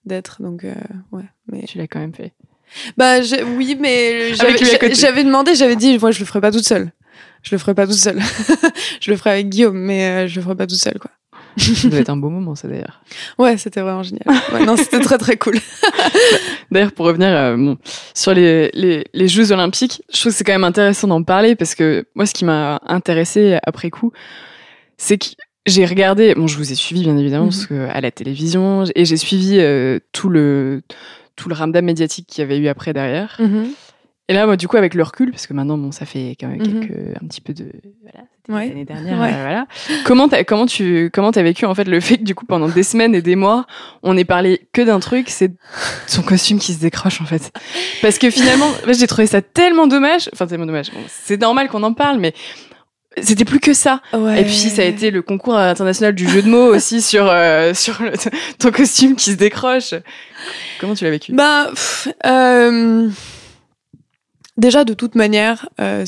d'être. 0.06 0.42
Donc, 0.42 0.64
euh, 0.64 0.74
ouais. 1.12 1.24
Mais 1.52 1.64
Tu 1.68 1.78
l'as 1.78 1.88
quand 1.88 2.00
même 2.00 2.14
fait. 2.14 2.34
bah 2.98 3.20
oui, 3.58 3.78
mais 3.80 4.34
j'avais 4.94 5.24
demandé, 5.24 5.56
j'avais 5.56 5.76
dit, 5.76 5.98
moi 6.00 6.12
je 6.12 6.20
le 6.20 6.26
ferai 6.26 6.42
pas 6.42 6.52
toute 6.52 6.66
seule. 6.68 6.92
Je 7.44 7.54
le 7.54 7.60
ferai 7.60 7.76
pas 7.76 7.86
toute 7.86 7.96
seule. 7.96 8.20
je 9.02 9.12
le 9.12 9.18
ferai 9.18 9.30
avec 9.32 9.50
Guillaume, 9.50 9.78
mais 9.78 10.06
euh, 10.26 10.28
je 10.28 10.36
le 10.38 10.42
ferai 10.42 10.56
pas 10.56 10.66
toute 10.66 10.80
seule 10.80 10.98
quoi. 11.00 11.12
Ça 11.58 11.88
doit 11.90 12.00
être 12.00 12.10
un 12.10 12.18
beau 12.18 12.30
moment 12.30 12.56
ça 12.56 12.68
d'ailleurs. 12.68 13.02
Ouais, 13.38 13.58
c'était 13.58 13.82
vraiment 13.82 14.04
génial. 14.04 14.24
Ouais, 14.54 14.66
non, 14.66 14.76
c'était 14.78 15.00
très 15.00 15.18
très 15.18 15.38
cool. 15.38 15.56
D'ailleurs, 16.72 16.92
pour 16.92 17.06
revenir 17.06 17.30
euh, 17.30 17.56
bon, 17.56 17.78
sur 18.14 18.34
les, 18.34 18.70
les, 18.74 19.06
les 19.14 19.28
Jeux 19.28 19.52
Olympiques, 19.52 20.02
je 20.14 20.20
trouve 20.20 20.32
que 20.32 20.38
c'est 20.38 20.44
quand 20.44 20.54
même 20.54 20.64
intéressant 20.64 21.08
d'en 21.08 21.24
parler 21.24 21.56
parce 21.56 21.76
que 21.76 22.06
moi, 22.16 22.26
ce 22.26 22.34
qui 22.34 22.46
m'a 22.46 22.82
intéressé 22.88 23.58
après 23.64 23.90
coup, 23.90 24.12
c'est 24.98 25.18
que 25.18 25.28
j'ai 25.66 25.86
regardé. 25.86 26.36
Bon, 26.36 26.48
je 26.48 26.58
vous 26.58 26.72
ai 26.72 26.76
suivi 26.76 27.02
bien 27.04 27.18
évidemment 27.18 27.46
Mhm. 27.46 27.52
parce 27.52 27.66
que 27.68 27.88
à 27.90 28.02
la 28.02 28.12
télévision 28.12 28.84
et 28.96 29.06
j'ai 29.06 29.18
suivi 29.18 29.58
euh, 29.60 30.00
tout 30.12 30.30
le 30.30 30.82
tout 31.36 31.50
le 31.50 31.56
ramdam 31.56 31.84
médiatique 31.84 32.28
qu'il 32.28 32.42
y 32.42 32.46
avait 32.46 32.58
eu 32.58 32.68
après 32.68 32.94
derrière. 32.94 33.40
Et 34.28 34.34
là, 34.34 34.48
moi, 34.48 34.58
du 34.58 34.68
coup, 34.68 34.76
avec 34.76 34.96
le 34.96 35.04
recul, 35.04 35.30
parce 35.30 35.46
que 35.46 35.54
maintenant, 35.54 35.78
bon, 35.78 35.92
ça 35.92 36.06
fait 36.08 36.36
quand 36.40 36.48
même 36.48 36.60
Mhm. 36.60 36.80
quelques, 36.88 37.16
un 37.24 37.28
petit 37.28 37.42
peu 37.42 37.54
de, 37.54 37.66
voilà, 38.02 38.26
c'était 38.42 38.54
Ouais. 38.54 38.68
l'année 38.70 38.84
dernière, 38.86 39.20
Ouais. 39.20 39.28
euh, 39.32 39.42
voilà. 39.42 39.68
Comment 40.04 40.28
t'as, 40.28 40.44
comment 40.44 40.66
tu, 40.66 41.12
comment 41.14 41.32
t'as 41.32 41.44
vécu, 41.44 41.66
en 41.66 41.76
fait, 41.76 41.84
le 41.84 42.00
fait 42.00 42.18
que, 42.18 42.24
du 42.24 42.34
coup, 42.34 42.46
pendant 42.48 42.68
des 42.68 42.82
semaines 42.82 43.14
et 43.14 43.22
des 43.22 43.36
mois, 43.36 43.68
on 44.02 44.18
ait 44.18 44.26
parlé 44.26 44.68
que 44.74 44.82
d'un 44.82 45.00
truc, 45.00 45.30
c'est 45.30 45.52
son 46.08 46.24
costume 46.24 46.58
qui 46.58 46.74
se 46.74 46.80
décroche, 46.80 47.22
en 47.22 47.26
fait. 47.26 47.52
Parce 48.02 48.18
que 48.18 48.32
finalement, 48.32 48.66
j'ai 48.88 49.06
trouvé 49.06 49.28
ça 49.28 49.44
tellement 49.44 49.86
dommage, 49.86 50.28
enfin, 50.34 50.48
tellement 50.48 50.66
dommage. 50.66 50.92
Bon, 50.92 51.00
c'est 51.08 51.40
normal 51.40 51.68
qu'on 51.70 51.84
en 51.84 51.94
parle, 51.94 52.20
mais 52.20 52.34
c'était 53.22 53.46
plus 53.46 53.60
que 53.60 53.74
ça. 53.74 54.02
Ouais. 54.12 54.42
Et 54.42 54.44
puis 54.44 54.54
ça 54.56 54.82
a 54.82 54.86
été 54.86 55.12
le 55.12 55.22
concours 55.22 55.56
international 55.56 56.16
du 56.16 56.28
jeu 56.28 56.42
de 56.42 56.50
mots 56.50 56.74
aussi 56.76 57.02
sur 57.02 57.28
euh, 57.30 57.74
sur 57.76 58.02
le- 58.02 58.12
ton 58.60 58.72
costume 58.72 59.16
qui 59.16 59.32
se 59.32 59.38
décroche. 59.38 59.94
Comment 60.82 60.96
tu 60.96 61.04
l'as 61.06 61.12
vécu? 61.12 61.32
Bah, 61.32 61.68
pff, 61.70 62.08
euh, 62.26 63.08
déjà 64.58 64.84
de 64.84 64.94
toute 64.94 65.16
manière, 65.16 65.70
euh, 65.80 66.06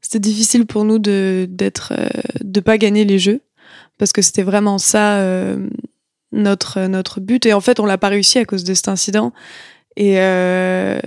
c'était 0.00 0.18
difficile 0.18 0.66
pour 0.66 0.84
nous 0.84 0.98
de 0.98 1.46
d'être 1.48 1.92
euh, 1.96 2.08
de 2.42 2.60
pas 2.60 2.78
gagner 2.78 3.04
les 3.04 3.18
jeux 3.18 3.40
parce 3.98 4.12
que 4.12 4.22
c'était 4.22 4.42
vraiment 4.42 4.78
ça 4.78 5.18
euh, 5.18 5.68
notre 6.32 6.82
notre 6.82 7.20
but 7.20 7.46
et 7.46 7.52
en 7.52 7.60
fait 7.60 7.80
on 7.80 7.86
l'a 7.86 7.98
pas 7.98 8.08
réussi 8.08 8.38
à 8.38 8.44
cause 8.44 8.64
de 8.64 8.74
cet 8.74 8.88
incident 8.88 9.32
et 9.96 10.20
euh, 10.20 10.98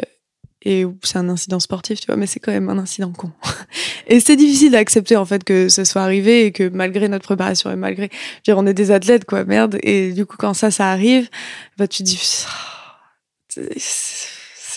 et 0.64 0.86
c'est 1.04 1.18
un 1.18 1.30
incident 1.30 1.60
sportif, 1.62 1.99
tu 1.99 2.08
vois, 2.08 2.18
mais 2.18 2.26
c'est 2.26 2.40
quand 2.41 2.52
même 2.52 2.68
un 2.68 2.78
incident 2.78 3.14
con. 3.14 3.32
Et 4.08 4.20
c'est 4.20 4.36
difficile 4.36 4.72
d'accepter 4.72 5.16
en 5.16 5.24
fait 5.24 5.44
que 5.44 5.70
ça 5.70 5.86
soit 5.86 6.02
arrivé 6.02 6.45
et 6.45 6.52
que 6.52 6.68
malgré 6.68 7.08
notre 7.08 7.24
préparation 7.26 7.72
et 7.72 7.76
malgré, 7.76 8.10
je 8.12 8.18
veux 8.52 8.56
dire, 8.56 8.58
on 8.58 8.66
est 8.66 8.74
des 8.74 8.91
athlètes 8.91 9.24
quoi, 9.26 9.45
merde. 9.45 9.78
Et 9.84 10.12
du 10.12 10.26
coup 10.26 10.36
quand 10.38 10.54
ça 10.54 10.72
ça 10.72 10.91
arrive, 10.91 11.30
bah 11.78 11.88
tu 11.88 12.04
te 12.04 12.10
dis 12.10 12.20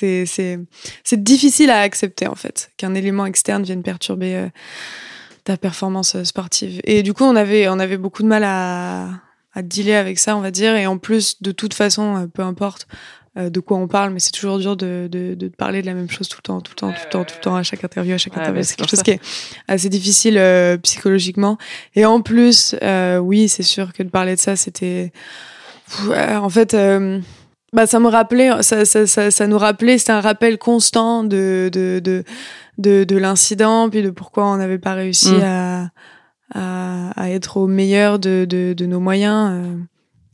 c'est 0.00 0.58
difficile 1.22 1.70
à 1.70 1.80
accepter 1.80 2.26
en 2.26 2.34
fait 2.34 2.70
qu'un 2.76 2.94
élément 2.94 3.26
externe 3.26 3.62
vienne 3.62 3.82
perturber 3.82 4.34
euh, 4.36 4.48
ta 5.44 5.56
performance 5.56 6.14
euh, 6.16 6.24
sportive. 6.24 6.80
Et 6.84 7.02
du 7.02 7.12
coup 7.14 7.24
on 7.24 7.36
avait 7.36 7.68
on 7.68 7.78
avait 7.78 7.96
beaucoup 7.98 8.22
de 8.22 8.28
mal 8.28 8.44
à 8.44 9.08
à 9.52 9.62
dealer 9.62 9.94
avec 9.96 10.18
ça 10.18 10.36
on 10.36 10.40
va 10.40 10.50
dire 10.50 10.74
et 10.76 10.86
en 10.86 10.96
plus 10.98 11.42
de 11.42 11.52
toute 11.52 11.74
façon 11.74 12.16
euh, 12.16 12.26
peu 12.26 12.42
importe 12.42 12.86
de 13.36 13.60
quoi 13.60 13.76
on 13.78 13.86
parle, 13.86 14.10
mais 14.12 14.18
c'est 14.18 14.32
toujours 14.32 14.58
dur 14.58 14.76
de, 14.76 15.08
de, 15.10 15.34
de 15.34 15.48
parler 15.48 15.82
de 15.82 15.86
la 15.86 15.94
même 15.94 16.10
chose 16.10 16.28
tout 16.28 16.38
le 16.38 16.42
temps, 16.42 16.60
tout 16.60 16.72
le 16.72 16.76
temps, 16.80 16.90
tout 16.92 16.98
le 17.04 17.10
temps, 17.10 17.24
tout 17.24 17.34
le 17.36 17.40
temps, 17.40 17.54
à 17.56 17.62
chaque 17.62 17.84
interview, 17.84 18.12
à 18.14 18.18
chaque 18.18 18.34
Ouais, 18.34 18.40
interview. 18.42 18.64
c'est 18.64 18.74
quelque 18.74 18.90
chose 18.90 18.98
ça. 18.98 19.04
qui 19.04 19.12
est 19.12 19.20
assez 19.68 19.88
difficile 19.88 20.36
euh, 20.36 20.76
psychologiquement. 20.78 21.56
Et 21.94 22.04
en 22.04 22.22
plus, 22.22 22.74
euh, 22.82 23.18
oui, 23.18 23.48
c'est 23.48 23.62
sûr 23.62 23.92
que 23.92 24.02
de 24.02 24.08
parler 24.08 24.34
de 24.34 24.40
ça, 24.40 24.56
c'était... 24.56 25.12
En 26.10 26.48
fait, 26.50 26.74
euh, 26.74 27.20
bah, 27.72 27.86
ça 27.86 28.00
me 28.00 28.08
rappelait, 28.08 28.62
ça, 28.62 28.84
ça, 28.84 29.06
ça, 29.06 29.30
ça 29.30 29.46
nous 29.46 29.58
rappelait, 29.58 29.98
c'était 29.98 30.12
un 30.12 30.20
rappel 30.20 30.58
constant 30.58 31.24
de, 31.24 31.70
de, 31.72 32.00
de, 32.02 32.24
de, 32.78 33.04
de 33.04 33.16
l'incident, 33.16 33.88
puis 33.90 34.02
de 34.02 34.10
pourquoi 34.10 34.46
on 34.46 34.56
n'avait 34.56 34.78
pas 34.78 34.94
réussi 34.94 35.32
Mm. 35.32 35.42
à, 35.42 35.90
à, 36.54 37.10
à 37.22 37.30
être 37.30 37.56
au 37.58 37.66
meilleur 37.66 38.18
de, 38.18 38.44
de, 38.48 38.72
de 38.72 38.86
nos 38.86 39.00
moyens. 39.00 39.50
euh. 39.52 39.76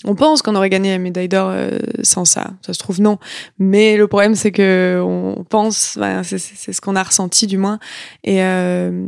On 0.04 0.14
pense 0.14 0.40
qu'on 0.42 0.54
aurait 0.54 0.70
gagné 0.70 0.90
la 0.90 0.98
médaille 0.98 1.28
d'or 1.28 1.48
euh, 1.50 1.78
sans 2.02 2.24
ça. 2.24 2.52
Ça 2.64 2.72
se 2.74 2.78
trouve 2.78 3.00
non. 3.00 3.18
Mais 3.58 3.96
le 3.96 4.06
problème, 4.06 4.34
c'est 4.34 4.52
que 4.52 5.02
on 5.04 5.42
pense, 5.44 5.96
bah, 5.98 6.22
c'est 6.22 6.38
ce 6.38 6.80
qu'on 6.80 6.96
a 6.96 7.02
ressenti 7.02 7.46
du 7.46 7.56
moins. 7.58 7.78
Et 8.22 8.42
euh, 8.42 9.06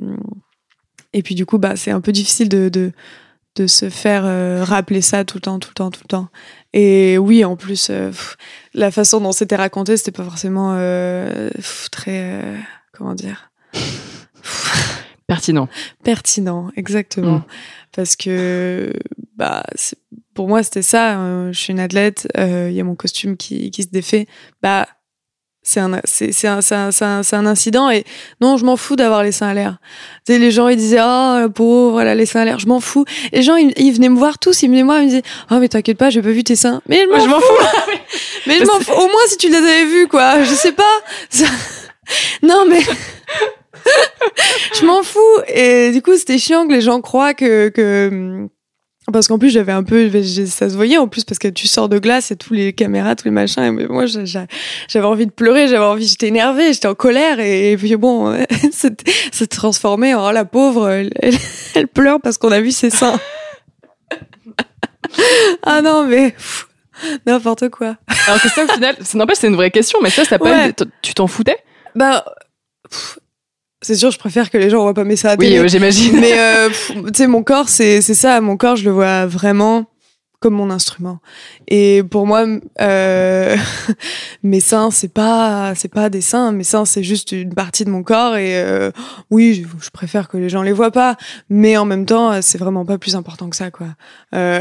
et 1.12 1.22
puis 1.22 1.34
du 1.34 1.46
coup, 1.46 1.59
bah, 1.59 1.76
c'est 1.76 1.90
un 1.90 2.00
peu 2.00 2.10
difficile 2.10 2.48
de, 2.48 2.68
de 2.68 2.92
de 3.59 3.66
se 3.66 3.90
faire 3.90 4.22
euh, 4.24 4.62
rappeler 4.64 5.01
ça 5.01 5.24
tout 5.24 5.36
le 5.36 5.40
temps, 5.40 5.59
tout 5.59 5.70
le 5.70 5.74
temps, 5.74 5.90
tout 5.90 6.01
le 6.05 6.09
temps. 6.09 6.28
Et 6.72 7.18
oui, 7.18 7.44
en 7.44 7.56
plus, 7.56 7.89
euh, 7.90 8.09
pff, 8.10 8.36
la 8.72 8.90
façon 8.93 9.20
dont 9.20 9.32
c'était 9.32 9.56
raconté, 9.56 9.97
c'était 9.97 10.12
pas 10.12 10.22
forcément 10.24 10.74
euh, 10.76 11.51
pff, 11.51 11.89
très, 11.90 12.43
comment 12.93 13.14
dire, 13.14 13.51
Pertinent. 15.26 15.68
pertinent, 16.05 16.70
exactement. 16.76 17.39
Mm. 17.39 17.44
Parce 17.93 18.16
que, 18.16 18.93
bah, 19.36 19.64
pour 20.35 20.48
moi, 20.48 20.62
c'était 20.62 20.82
ça. 20.82 21.18
euh, 21.18 21.52
je 21.52 21.59
suis 21.59 21.72
une 21.72 21.80
athlète, 21.80 22.28
il 22.36 22.72
y 22.72 22.80
a 22.80 22.85
mon 22.85 22.94
costume 22.94 23.36
qui, 23.36 23.70
qui 23.70 23.82
se 23.82 23.89
défait. 23.89 24.26
Bah, 24.62 24.86
c'est 25.68 25.80
un, 25.80 26.00
c'est, 26.04 26.32
c'est 26.32 26.48
un, 26.48 26.60
c'est 26.62 26.74
un, 26.74 26.90
c'est 26.90 27.04
un, 27.04 27.22
c'est 27.22 27.36
un 27.36 27.46
incident 27.46 27.90
et 27.90 28.04
non, 28.40 28.56
je 28.56 28.64
m'en 28.64 28.76
fous 28.76 28.96
d'avoir 28.96 29.22
les 29.22 29.32
seins 29.32 29.48
à 29.48 29.54
l'air. 29.54 29.76
Tu 30.26 30.32
sais, 30.32 30.38
les 30.38 30.50
gens, 30.50 30.68
ils 30.68 30.76
disaient, 30.76 31.00
oh, 31.00 31.38
la 31.40 31.48
pauvre, 31.54 32.00
a 32.00 32.14
les 32.14 32.26
seins 32.26 32.40
à 32.40 32.44
l'air. 32.46 32.58
Je 32.58 32.66
m'en 32.66 32.80
fous. 32.80 33.04
Les 33.32 33.42
gens, 33.42 33.56
ils, 33.56 33.72
ils 33.76 33.92
venaient 33.92 34.08
me 34.08 34.18
voir 34.18 34.38
tous, 34.38 34.62
ils 34.62 34.68
venaient 34.68 34.82
me 34.82 34.86
voir, 34.88 35.00
ils 35.00 35.04
me 35.04 35.08
disaient, 35.10 35.22
oh, 35.50 35.56
mais 35.60 35.68
t'inquiète 35.68 35.98
pas, 35.98 36.10
j'ai 36.10 36.22
pas 36.22 36.30
vu 36.30 36.42
tes 36.42 36.56
seins. 36.56 36.80
Mais 36.88 37.02
je 37.02 37.28
m'en 37.28 37.40
fous. 37.40 37.66
mais 38.46 38.58
je 38.58 38.64
m'en 38.64 38.80
fous. 38.80 38.92
Au 38.92 39.06
moins, 39.08 39.26
si 39.26 39.36
tu 39.36 39.48
les 39.48 39.56
avais 39.56 39.84
vus, 39.84 40.08
quoi. 40.08 40.42
Je 40.42 40.54
sais 40.54 40.72
pas. 40.72 40.84
Ça- 41.28 41.44
Non, 42.42 42.64
mais. 42.66 42.80
je 44.80 44.84
m'en 44.86 45.02
fous. 45.02 45.18
Et 45.48 45.90
du 45.92 46.02
coup, 46.02 46.16
c'était 46.16 46.38
chiant 46.38 46.66
que 46.66 46.72
les 46.72 46.80
gens 46.80 47.00
croient 47.00 47.34
que, 47.34 47.68
que, 47.68 48.48
parce 49.12 49.28
qu'en 49.28 49.39
plus, 49.39 49.51
j'avais 49.51 49.72
un 49.72 49.82
peu, 49.82 50.10
j'ai- 50.22 50.47
ça 50.47 50.68
se 50.68 50.74
voyait 50.74 50.98
en 50.98 51.09
plus 51.09 51.24
parce 51.24 51.39
que 51.39 51.48
tu 51.48 51.66
sors 51.66 51.89
de 51.89 51.98
glace 51.98 52.30
et 52.30 52.36
tous 52.36 52.55
les 52.55 52.72
caméras, 52.72 53.16
tous 53.16 53.24
les 53.26 53.30
machins. 53.30 53.62
Et 53.62 53.86
moi, 53.86 54.06
j'avais 54.06 55.06
envie 55.06 55.26
de 55.26 55.30
pleurer, 55.30 55.68
j'avais 55.68 55.85
envie, 55.85 56.06
j'étais 56.06 56.28
énervée, 56.28 56.72
j'étais 56.72 56.89
en 56.89 56.94
colère. 56.94 57.40
Et, 57.40 57.76
puis 57.76 57.97
bon, 57.97 58.32
se 58.72 59.44
transformé 59.44 60.14
en 60.14 60.28
oh, 60.28 60.32
la 60.32 60.44
pauvre, 60.44 60.89
elle, 60.89 61.10
elle, 61.16 61.36
elle 61.74 61.89
pleure 61.89 62.20
parce 62.20 62.39
qu'on 62.39 62.52
a 62.52 62.60
vu 62.60 62.70
ses 62.70 62.90
seins. 62.90 63.18
ah 65.62 65.82
non, 65.82 66.05
mais 66.06 66.35
n'importe 67.26 67.68
quoi. 67.68 67.97
Alors 68.26 68.40
que 68.40 68.48
ça, 68.48 68.64
au 68.64 68.68
final, 68.68 68.97
c'est 69.01 69.16
n'empêche, 69.16 69.39
c'est 69.39 69.48
une 69.48 69.56
vraie 69.56 69.70
question, 69.70 69.98
mais 70.02 70.10
ça, 70.10 70.24
ça 70.24 70.39
pas 70.39 70.66
Ouais. 70.66 70.72
tu 71.02 71.14
t'en 71.14 71.26
foutais? 71.26 71.56
Bah, 71.94 72.24
pff, 72.89 73.18
c'est 73.80 73.94
sûr, 73.94 74.10
je 74.10 74.18
préfère 74.18 74.50
que 74.50 74.59
les 74.59 74.70
gens 74.70 74.82
voient 74.82 74.94
pas 74.94 75.05
mes 75.05 75.14
à 75.24 75.30
la 75.30 75.36
Oui, 75.36 75.56
euh, 75.56 75.68
j'imagine. 75.68 76.18
Mais 76.20 76.38
euh, 76.38 76.68
tu 76.68 77.10
sais, 77.14 77.26
mon 77.26 77.42
corps, 77.42 77.68
c'est 77.68 78.00
c'est 78.00 78.14
ça. 78.14 78.40
Mon 78.40 78.56
corps, 78.56 78.76
je 78.76 78.84
le 78.84 78.90
vois 78.90 79.26
vraiment 79.26 79.86
comme 80.40 80.55
mon 80.55 80.70
instrument. 80.70 81.18
Et 81.66 82.05
pour 82.09 82.26
moi, 82.26 82.46
euh, 82.80 83.56
mes 84.42 84.60
seins, 84.60 84.90
c'est 84.90 85.12
pas 85.12 85.74
c'est 85.74 85.92
pas 85.92 86.10
des 86.10 86.20
seins. 86.20 86.52
Mes 86.52 86.64
seins, 86.64 86.84
c'est 86.84 87.02
juste 87.02 87.32
une 87.32 87.55
partie 87.55 87.84
de 87.84 87.90
mon 87.90 88.02
corps. 88.02 88.36
Et 88.36 88.56
euh, 88.56 88.90
oui, 89.30 89.55
je, 89.55 89.84
je 89.84 89.90
préfère 89.90 90.28
que 90.28 90.36
les 90.36 90.48
gens 90.48 90.62
les 90.62 90.72
voient 90.72 90.92
pas. 90.92 91.16
Mais 91.48 91.76
en 91.76 91.84
même 91.84 92.06
temps, 92.06 92.40
c'est 92.40 92.59
vraiment 92.59 92.84
pas 92.84 92.98
plus 92.98 93.16
important 93.16 93.50
que 93.50 93.56
ça, 93.56 93.70
quoi. 93.70 93.88
Euh, 94.34 94.60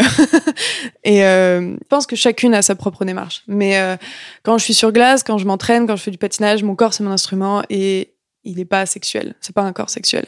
et 1.04 1.24
euh, 1.24 1.74
je 1.74 1.88
pense 1.90 2.08
que 2.08 2.16
chacune 2.16 2.56
a 2.56 2.64
sa 2.64 2.76
propre 2.76 3.06
démarche. 3.06 3.44
Mais 3.48 3.78
euh, 3.80 3.98
quand 4.44 4.58
je 4.58 4.64
suis 4.64 4.74
sur 4.74 4.92
glace, 4.92 5.22
quand 5.24 5.38
je 5.38 5.46
m'entraîne, 5.46 5.86
quand 5.86 5.96
je 5.96 6.04
fais 6.04 6.12
du 6.12 6.18
patinage, 6.18 6.64
mon 6.64 6.76
corps, 6.76 6.94
c'est 6.94 7.04
mon 7.04 7.12
instrument 7.12 7.62
et 7.70 8.14
il 8.48 8.60
est 8.60 8.66
pas 8.66 8.86
sexuel. 8.86 9.36
C'est 9.42 9.54
pas 9.54 9.62
un 9.62 9.74
corps 9.74 9.90
sexuel. 9.90 10.26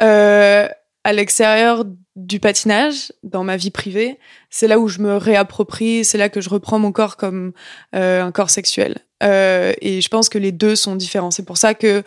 Euh, 0.00 0.68
à 1.04 1.12
l'extérieur 1.12 1.84
du 2.16 2.40
patinage, 2.40 3.12
dans 3.22 3.44
ma 3.44 3.56
vie 3.56 3.70
privée, 3.70 4.18
c'est 4.50 4.66
là 4.66 4.78
où 4.78 4.88
je 4.88 5.00
me 5.00 5.16
réapproprie, 5.16 6.04
c'est 6.04 6.18
là 6.18 6.28
que 6.28 6.40
je 6.40 6.48
reprends 6.48 6.78
mon 6.78 6.92
corps 6.92 7.16
comme 7.16 7.52
euh, 7.94 8.22
un 8.22 8.32
corps 8.32 8.50
sexuel. 8.50 8.96
Euh, 9.22 9.72
et 9.80 10.00
je 10.00 10.08
pense 10.08 10.28
que 10.28 10.38
les 10.38 10.52
deux 10.52 10.76
sont 10.76 10.96
différents. 10.96 11.30
C'est 11.30 11.44
pour 11.44 11.58
ça 11.58 11.74
que 11.74 12.02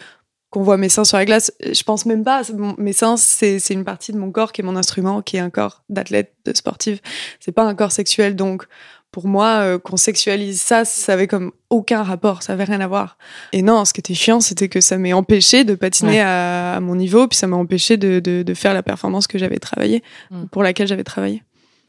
qu'on 0.49 0.63
voit 0.63 0.77
mes 0.77 0.89
seins 0.89 1.05
sur 1.05 1.17
la 1.17 1.25
glace, 1.25 1.53
je 1.61 1.83
pense 1.83 2.07
même 2.07 2.23
pas. 2.23 2.41
Mes 2.79 2.93
seins, 2.93 3.17
c'est 3.17 3.59
c'est 3.59 3.75
une 3.75 3.85
partie 3.85 4.11
de 4.11 4.17
mon 4.17 4.31
corps 4.31 4.51
qui 4.51 4.61
est 4.61 4.63
mon 4.63 4.75
instrument, 4.75 5.21
qui 5.21 5.37
est 5.37 5.41
un 5.41 5.51
corps 5.51 5.83
d'athlète, 5.89 6.33
de 6.43 6.55
sportive. 6.55 7.01
C'est 7.39 7.51
pas 7.51 7.63
un 7.63 7.75
corps 7.75 7.91
sexuel. 7.91 8.35
Donc, 8.35 8.65
pour 9.11 9.27
moi, 9.27 9.47
euh, 9.61 9.79
qu'on 9.79 9.97
sexualise 9.97 10.61
ça, 10.61 10.85
ça 10.85 11.13
avait 11.13 11.27
comme 11.27 11.51
aucun 11.71 12.03
rapport, 12.03 12.43
ça 12.43 12.53
avait 12.53 12.63
rien 12.63 12.79
à 12.79 12.87
voir. 12.87 13.17
Et 13.53 13.61
non, 13.63 13.83
ce 13.85 13.93
qui 13.93 13.99
était 14.01 14.13
chiant, 14.13 14.39
c'était 14.39 14.69
que 14.69 14.81
ça 14.81 14.97
m'ait 14.97 15.13
empêché 15.13 15.63
de 15.63 15.73
patiner 15.75 16.11
Ouais. 16.11 16.19
à, 16.21 16.75
à 16.75 16.79
mon 16.79 16.95
niveau, 16.95 17.27
puis 17.27 17.37
ça 17.37 17.47
m'a 17.47 17.55
empêché 17.57 17.97
de, 17.97 18.19
de, 18.19 18.43
de 18.43 18.53
faire 18.53 18.73
la 18.73 18.83
performance 18.83 19.25
que 19.27 19.37
j'avais 19.39 19.57
travaillé, 19.59 20.03
Mm. 20.29 20.45
pour 20.51 20.61
laquelle 20.63 20.87
j'avais 20.87 21.03
travaillé. 21.03 21.43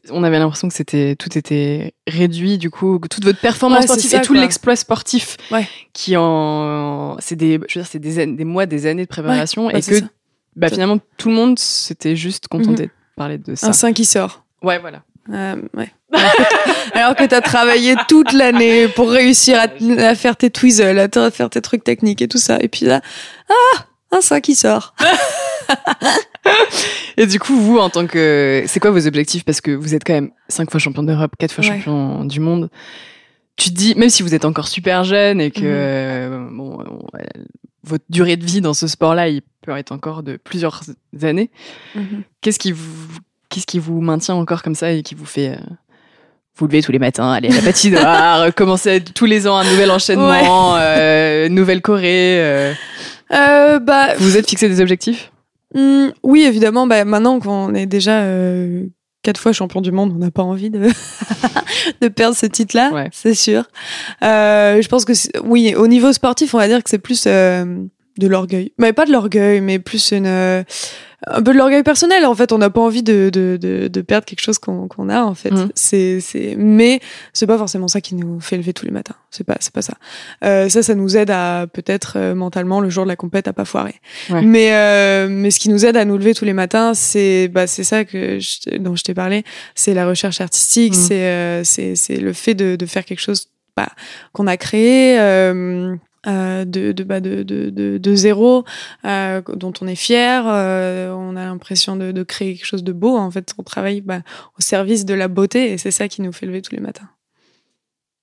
On 0.09 0.23
avait 0.23 0.39
l'impression 0.39 0.67
que 0.67 0.73
c'était 0.73 1.15
tout 1.15 1.37
était 1.37 1.93
réduit, 2.07 2.57
du 2.57 2.71
coup, 2.71 2.97
que 2.97 3.07
toute 3.07 3.23
votre 3.23 3.39
performance 3.39 3.81
Ouais, 3.81 3.85
sportive 3.85 4.09
ça, 4.09 4.17
et 4.17 4.21
tout 4.21 4.33
l'exploit 4.33 4.75
sportif, 4.75 5.37
qui 5.93 6.17
en, 6.17 7.17
c'est 7.19 7.35
des, 7.35 7.59
je 7.69 7.77
veux 7.79 7.83
dire, 7.83 7.85
c'est 7.85 7.99
des, 7.99 8.43
mois, 8.45 8.65
des 8.65 8.87
années 8.87 9.03
de 9.03 9.07
préparation, 9.09 9.69
et 9.69 9.79
que, 9.81 9.93
bah, 10.55 10.69
finalement, 10.69 10.97
tout 11.17 11.29
le 11.29 11.35
monde 11.35 11.59
s'était 11.59 12.15
juste 12.15 12.47
contenté 12.47 12.87
de 12.87 12.91
parler 13.15 13.37
de 13.37 13.53
ça. 13.53 13.67
Un 13.67 13.73
sein 13.73 13.93
qui 13.93 14.05
sort. 14.05 14.43
Ouais, 14.63 14.79
voilà. 14.79 15.03
Euh, 15.31 15.55
ouais. 15.75 15.91
Alors 16.13 16.33
que 16.35 16.43
t'- 16.43 16.97
Alors 16.97 17.15
que 17.15 17.23
t'as 17.25 17.41
travaillé 17.41 17.95
toute 18.07 18.33
l'année 18.33 18.87
pour 18.89 19.09
réussir 19.09 19.57
à, 19.59 20.15
faire 20.15 20.35
tes 20.35 20.49
tweezers, 20.49 21.07
à 21.15 21.31
faire 21.31 21.49
tes 21.49 21.61
trucs 21.61 21.83
techniques 21.83 22.21
et 22.21 22.27
tout 22.27 22.37
ça. 22.37 22.57
Et 22.61 22.67
puis 22.67 22.85
là, 22.85 23.01
ah, 23.49 23.85
un 24.11 24.21
sein 24.21 24.41
qui 24.41 24.55
sort. 24.55 24.93
Et 27.17 27.27
du 27.27 27.39
coup, 27.39 27.55
vous, 27.55 27.77
en 27.77 27.89
tant 27.89 28.07
que, 28.07 28.63
c'est 28.67 28.79
quoi 28.79 28.91
vos 28.91 29.05
objectifs? 29.07 29.43
Parce 29.45 29.61
que 29.61 29.71
vous 29.71 29.93
êtes 29.95 30.03
quand 30.05 30.13
même 30.13 30.31
cinq 30.47 30.71
fois 30.71 30.79
champion 30.79 31.03
d'Europe, 31.03 31.33
quatre 31.37 31.53
fois 31.53 31.63
Ouais. 31.63 31.69
champion 31.77 32.25
du 32.25 32.39
monde. 32.39 32.69
Tu 33.57 33.69
te 33.69 33.75
dis, 33.75 33.93
même 33.95 34.09
si 34.09 34.23
vous 34.23 34.33
êtes 34.33 34.45
encore 34.45 34.67
super 34.67 35.03
jeune 35.03 35.39
et 35.39 35.51
que 35.51 35.59
Mhm. 35.59 35.65
euh, 35.67 36.47
bon, 36.51 36.77
on- 36.79 37.17
euh, 37.17 37.21
votre 37.83 38.05
durée 38.09 38.37
de 38.37 38.45
vie 38.45 38.61
dans 38.61 38.73
ce 38.73 38.87
sport-là, 38.87 39.29
il 39.29 39.41
peut 39.61 39.75
être 39.77 39.91
encore 39.91 40.23
de 40.23 40.37
plusieurs 40.37 40.81
années. 41.21 41.51
Qu'est-ce 42.41 42.59
qui 42.59 42.71
vous, 42.71 43.19
qu'est-ce 43.51 43.67
qui 43.67 43.77
vous 43.79 44.01
maintient 44.01 44.33
encore 44.35 44.63
comme 44.63 44.73
ça 44.75 44.91
et 44.91 45.03
qui 45.03 45.13
vous 45.13 45.25
fait 45.25 45.49
euh, 45.49 45.55
vous 46.57 46.65
lever 46.67 46.81
tous 46.81 46.91
les 46.91 46.99
matins, 46.99 47.31
aller 47.31 47.49
à 47.49 47.55
la 47.55 47.61
patinoire, 47.61 48.53
commencer 48.55 49.01
tous 49.01 49.25
les 49.25 49.47
ans 49.47 49.57
un 49.57 49.63
nouvel 49.63 49.91
enchaînement, 49.91 50.75
euh, 50.77 51.47
nouvelle 51.49 51.81
Corée. 51.81 52.39
euh. 52.41 52.73
Euh, 53.33 53.79
bah, 53.79 54.15
Vous 54.17 54.29
vous 54.31 54.37
êtes 54.37 54.49
fixé 54.49 54.67
des 54.67 54.81
objectifs? 54.81 55.31
Hmm, 55.73 56.07
oui, 56.23 56.41
évidemment. 56.43 56.85
Bah, 56.87 57.05
maintenant 57.05 57.39
qu'on 57.39 57.73
est 57.73 57.85
déjà 57.85 58.19
euh, 58.23 58.83
quatre 59.23 59.39
fois 59.39 59.53
champion 59.53 59.79
du 59.81 59.91
monde, 59.93 60.11
on 60.13 60.19
n'a 60.19 60.31
pas 60.31 60.43
envie 60.43 60.69
de, 60.69 60.89
de 62.01 62.07
perdre 62.09 62.35
ce 62.35 62.45
titre-là, 62.45 62.91
Ouais. 62.91 63.07
c'est 63.13 63.33
sûr. 63.35 63.63
Euh, 64.23 64.81
je 64.81 64.87
pense 64.89 65.05
que 65.05 65.13
oui, 65.45 65.73
au 65.75 65.87
niveau 65.87 66.11
sportif, 66.11 66.53
on 66.53 66.57
va 66.57 66.67
dire 66.67 66.83
que 66.83 66.89
c'est 66.89 66.97
plus 66.99 67.23
euh, 67.27 67.63
de 68.17 68.27
l'orgueil, 68.27 68.73
mais 68.77 68.91
pas 68.91 69.05
de 69.05 69.11
l'orgueil, 69.13 69.61
mais 69.61 69.79
plus 69.79 70.11
une 70.11 70.25
euh, 70.27 70.63
un 71.27 71.41
peu 71.43 71.53
de 71.53 71.57
l'orgueil 71.57 71.83
personnel. 71.83 72.25
En 72.25 72.33
fait, 72.35 72.51
on 72.51 72.57
n'a 72.57 72.69
pas 72.69 72.81
envie 72.81 73.03
de, 73.03 73.29
de, 73.31 73.57
de, 73.61 73.87
de 73.87 74.01
perdre 74.01 74.25
quelque 74.25 74.41
chose 74.41 74.57
qu'on 74.59 74.87
qu'on 74.87 75.07
a. 75.09 75.21
En 75.23 75.35
fait, 75.35 75.51
Mhm. 75.51 75.69
c'est 75.75 76.19
c'est 76.19 76.55
mais 76.57 76.99
c'est 77.33 77.45
pas 77.47 77.57
forcément 77.57 77.87
ça 77.87 78.01
qui 78.01 78.15
nous 78.15 78.39
fait 78.39 78.57
lever 78.57 78.73
tous 78.73 78.85
les 78.85 78.91
matins. 78.91 79.15
C'est 79.29 79.43
pas 79.43 79.57
c'est 79.59 79.71
pas 79.73 79.81
ça. 79.83 79.93
Euh, 80.43 80.67
ça, 80.69 80.81
ça 80.83 80.95
nous 80.95 81.15
aide 81.17 81.29
à 81.29 81.67
peut-être 81.71 82.13
euh, 82.17 82.33
mentalement 82.35 82.79
le 82.81 82.89
jour 82.89 83.03
de 83.03 83.09
la 83.09 83.15
compète 83.15 83.47
à 83.47 83.53
pas 83.53 83.65
foirer. 83.65 83.95
Ouais. 84.29 84.41
Mais 84.41 84.73
euh, 84.73 85.27
mais 85.29 85.51
ce 85.51 85.59
qui 85.59 85.69
nous 85.69 85.85
aide 85.85 85.95
à 85.97 86.05
nous 86.05 86.17
lever 86.17 86.33
tous 86.33 86.45
les 86.45 86.53
matins, 86.53 86.93
c'est 86.95 87.47
bah 87.49 87.67
c'est 87.67 87.83
ça 87.83 88.03
que 88.03 88.39
je, 88.39 88.77
dont 88.77 88.95
je 88.95 89.03
t'ai 89.03 89.13
parlé, 89.13 89.43
c'est 89.75 89.93
la 89.93 90.07
recherche 90.07 90.41
artistique, 90.41 90.93
Mhm. 90.95 90.99
c'est 90.99 91.23
euh, 91.25 91.63
c'est 91.63 91.95
c'est 91.95 92.17
le 92.17 92.33
fait 92.33 92.55
de 92.55 92.75
de 92.75 92.85
faire 92.87 93.05
quelque 93.05 93.19
chose 93.21 93.47
bah, 93.77 93.89
qu'on 94.33 94.47
a 94.47 94.57
créé. 94.57 95.17
Euh, 95.19 95.95
euh, 96.27 96.65
de 96.65 96.91
de, 96.91 97.03
bah, 97.03 97.19
de, 97.19 97.43
de, 97.43 97.69
de, 97.69 97.97
de 97.97 98.15
zéro, 98.15 98.63
euh, 99.05 99.41
dont 99.55 99.73
on 99.81 99.87
est 99.87 99.95
fier, 99.95 100.43
euh, 100.47 101.11
on 101.13 101.35
a 101.35 101.45
l'impression 101.45 101.95
de, 101.95 102.11
de 102.11 102.23
créer 102.23 102.55
quelque 102.55 102.65
chose 102.65 102.83
de 102.83 102.93
beau. 102.93 103.17
En 103.17 103.31
fait, 103.31 103.53
on 103.57 103.63
travaille 103.63 104.01
bah, 104.01 104.19
au 104.57 104.61
service 104.61 105.05
de 105.05 105.13
la 105.13 105.27
beauté 105.27 105.71
et 105.71 105.77
c'est 105.77 105.91
ça 105.91 106.07
qui 106.07 106.21
nous 106.21 106.31
fait 106.31 106.45
lever 106.45 106.61
tous 106.61 106.75
les 106.75 106.81
matins. 106.81 107.09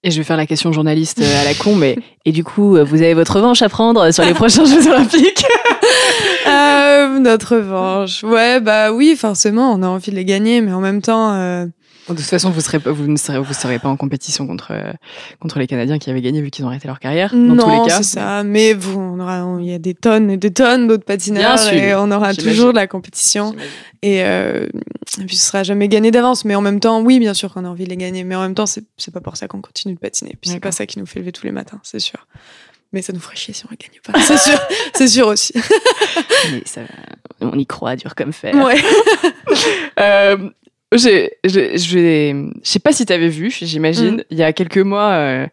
Et 0.04 0.12
je 0.12 0.18
vais 0.18 0.24
faire 0.24 0.36
la 0.36 0.46
question 0.46 0.72
journaliste 0.72 1.20
euh, 1.20 1.40
à 1.40 1.44
la 1.44 1.54
con, 1.54 1.74
mais 1.74 1.98
et 2.24 2.30
du 2.30 2.44
coup, 2.44 2.76
euh, 2.76 2.84
vous 2.84 3.02
avez 3.02 3.14
votre 3.14 3.34
revanche 3.36 3.62
à 3.62 3.68
prendre 3.68 4.12
sur 4.12 4.24
les 4.24 4.34
prochains 4.34 4.64
Jeux 4.64 4.88
Olympiques? 4.88 5.44
Euh, 6.46 7.18
notre 7.18 7.56
revanche. 7.56 8.22
Ouais, 8.22 8.58
bah 8.60 8.90
oui, 8.90 9.16
forcément, 9.16 9.70
on 9.72 9.82
a 9.82 9.86
envie 9.86 10.10
de 10.10 10.16
les 10.16 10.24
gagner, 10.24 10.62
mais 10.62 10.72
en 10.72 10.80
même 10.80 11.02
temps, 11.02 11.34
euh, 11.34 11.66
De 12.08 12.14
toute 12.14 12.24
façon, 12.24 12.50
vous 12.50 12.60
serez 12.60 12.78
pas, 12.78 12.90
vous 12.90 13.06
ne 13.06 13.16
serez, 13.16 13.38
vous 13.38 13.52
serez 13.52 13.78
pas 13.78 13.88
en 13.88 13.96
compétition 13.96 14.46
contre 14.46 14.72
contre 15.40 15.58
les 15.58 15.66
Canadiens 15.66 15.98
qui 15.98 16.08
avaient 16.10 16.22
gagné 16.22 16.40
vu 16.40 16.50
qu'ils 16.50 16.64
ont 16.64 16.68
arrêté 16.68 16.88
leur 16.88 16.98
carrière. 17.00 17.32
Dans 17.34 17.38
tous 17.56 17.66
non, 17.66 17.82
les 17.82 17.88
cas, 17.88 17.98
c'est 17.98 18.02
ça. 18.18 18.42
Mais 18.44 18.72
vous, 18.72 18.98
on 18.98 19.20
aura, 19.20 19.44
on- 19.44 19.58
il 19.58 19.66
y 19.70 19.74
a 19.74 19.78
des 19.78 19.94
tonnes 19.94 20.30
et 20.30 20.36
des 20.36 20.52
tonnes 20.52 20.88
d'autres 20.88 21.04
patineurs 21.04 21.58
et 21.72 21.94
on 21.94 22.10
aura 22.10 22.34
toujours 22.34 22.70
de 22.72 22.76
la 22.76 22.86
compétition. 22.86 23.54
Et, 24.02 24.22
euh, 24.24 24.66
et 25.20 25.24
puis 25.24 25.36
ce 25.36 25.46
sera 25.46 25.62
jamais 25.64 25.88
gagné 25.88 26.10
d'avance. 26.10 26.44
Mais 26.44 26.54
en 26.54 26.60
même 26.62 26.80
temps, 26.80 27.00
oui, 27.02 27.18
bien 27.18 27.34
sûr 27.34 27.52
qu'on 27.52 27.64
a 27.64 27.68
envie 27.68 27.84
de 27.84 27.90
les 27.90 27.96
gagner. 27.96 28.24
Mais 28.24 28.34
en 28.36 28.42
même 28.42 28.54
temps, 28.54 28.66
c'est 28.66 28.84
c'est 28.96 29.12
pas 29.12 29.20
pour 29.20 29.36
ça 29.36 29.48
qu'on 29.48 29.60
continue 29.60 29.94
de 29.94 29.98
patiner. 30.00 30.36
Puis 30.40 30.50
c'est 30.50 30.60
pas 30.60 30.72
ça 30.72 30.86
qui 30.86 30.98
nous 30.98 31.06
fait 31.06 31.18
lever 31.20 31.32
tous 31.32 31.44
les 31.44 31.52
matins, 31.52 31.80
c'est 31.82 31.98
sûr. 32.00 32.26
Mais 32.92 33.02
ça 33.02 33.12
nous 33.12 33.20
ferait 33.20 33.36
chier 33.36 33.52
si 33.52 33.66
on 33.66 33.68
les 33.70 33.76
gagne 33.76 34.00
pas. 34.02 34.18
C'est 34.22 34.38
sûr, 34.38 34.58
c'est 34.94 35.08
sûr 35.08 35.26
aussi. 35.26 35.52
Mais 36.52 36.62
ça, 36.64 36.80
on 37.42 37.52
y 37.58 37.66
croit, 37.66 37.96
dur 37.96 38.14
comme 38.14 38.32
fer. 38.32 38.54
Ouais. 38.54 38.76
Euh, 40.00 40.36
j'ai- 40.92 41.32
je 41.44 41.98
vais, 41.98 42.32
je 42.62 42.68
sais 42.70 42.78
pas 42.78 42.92
si 42.92 43.04
tu 43.04 43.12
avais 43.12 43.28
vu, 43.28 43.50
j'imagine, 43.50 44.16
Mm. 44.16 44.22
il 44.30 44.38
y 44.38 44.42
a 44.42 44.52
quelques 44.52 44.78
mois, 44.78 45.10
euh, 45.10 45.46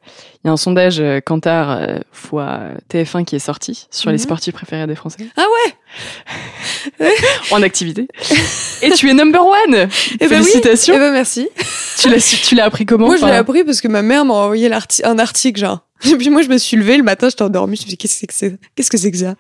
il 0.44 0.48
y 0.48 0.50
a 0.50 0.54
un 0.54 0.58
sondage 0.58 1.00
euh, 1.00 1.20
Kantar 1.20 1.72
euh, 1.72 1.98
fois 2.12 2.60
TF1 2.90 3.26
qui 3.26 3.36
est 3.36 3.40
sorti 3.40 3.88
sur 3.92 4.10
les 4.12 4.16
Mhm. 4.18 4.24
sportifs 4.24 4.54
préférés 4.54 4.88
des 4.88 4.96
Français 4.96 5.26
Ah 5.36 5.44
ouais. 5.44 7.08
en 7.52 7.62
activité. 7.64 8.08
Et 8.82 8.92
tu 8.92 9.10
es 9.10 9.14
number 9.14 9.42
one. 9.46 9.56
Eh 9.76 9.78
ben 9.78 9.90
oui. 10.20 10.28
Félicitations. 10.30 10.96
Eh 10.96 11.00
ben 11.00 11.12
merci. 11.12 11.50
Tu 12.00 12.10
l'as, 12.10 12.42
tu 12.48 12.56
l'as 12.56 12.66
appris 12.66 12.86
comment 12.86 13.08
Moi, 13.08 13.18
je 13.18 13.26
l'ai 13.26 13.32
appris 13.32 13.64
parce 13.64 13.82
que 13.82 13.88
ma 13.88 14.02
mère 14.02 14.26
m'a 14.26 14.34
envoyé 14.34 14.70
l'arti- 14.70 15.04
un 15.06 15.18
article, 15.20 15.60
genre. 15.60 15.80
Et 16.12 16.16
puis 16.16 16.30
moi, 16.30 16.42
je 16.42 16.50
me 16.50 16.58
suis 16.58 16.78
levée 16.78 16.98
le 16.98 17.04
matin, 17.04 17.30
j'étais 17.30 17.42
endormie. 17.44 17.76
Je 17.78 17.82
me 17.82 17.88
suis 17.88 17.90
dit, 17.90 17.98
qu'est-ce 17.98 18.26
que 18.26 18.34
c'est 18.34 18.58
que 18.76 18.98
c'est 18.98 19.36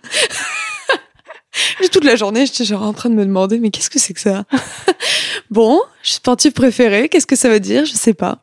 Toute 1.91 2.03
la 2.03 2.15
journée, 2.15 2.45
j'étais 2.45 2.65
genre 2.65 2.83
en 2.83 2.93
train 2.93 3.09
de 3.09 3.15
me 3.15 3.25
demander, 3.25 3.59
mais 3.59 3.71
qu'est-ce 3.71 3.89
que 3.89 3.99
c'est 3.99 4.13
que 4.13 4.21
ça? 4.21 4.45
Bon, 5.51 5.79
je 6.01 6.07
suis 6.07 6.15
sportive 6.15 6.53
préférée, 6.53 7.07
qu'est-ce 7.07 7.27
que 7.27 7.35
ça 7.35 7.49
veut 7.49 7.59
dire? 7.59 7.85
Je 7.85 7.93
sais 7.93 8.15
pas. 8.15 8.41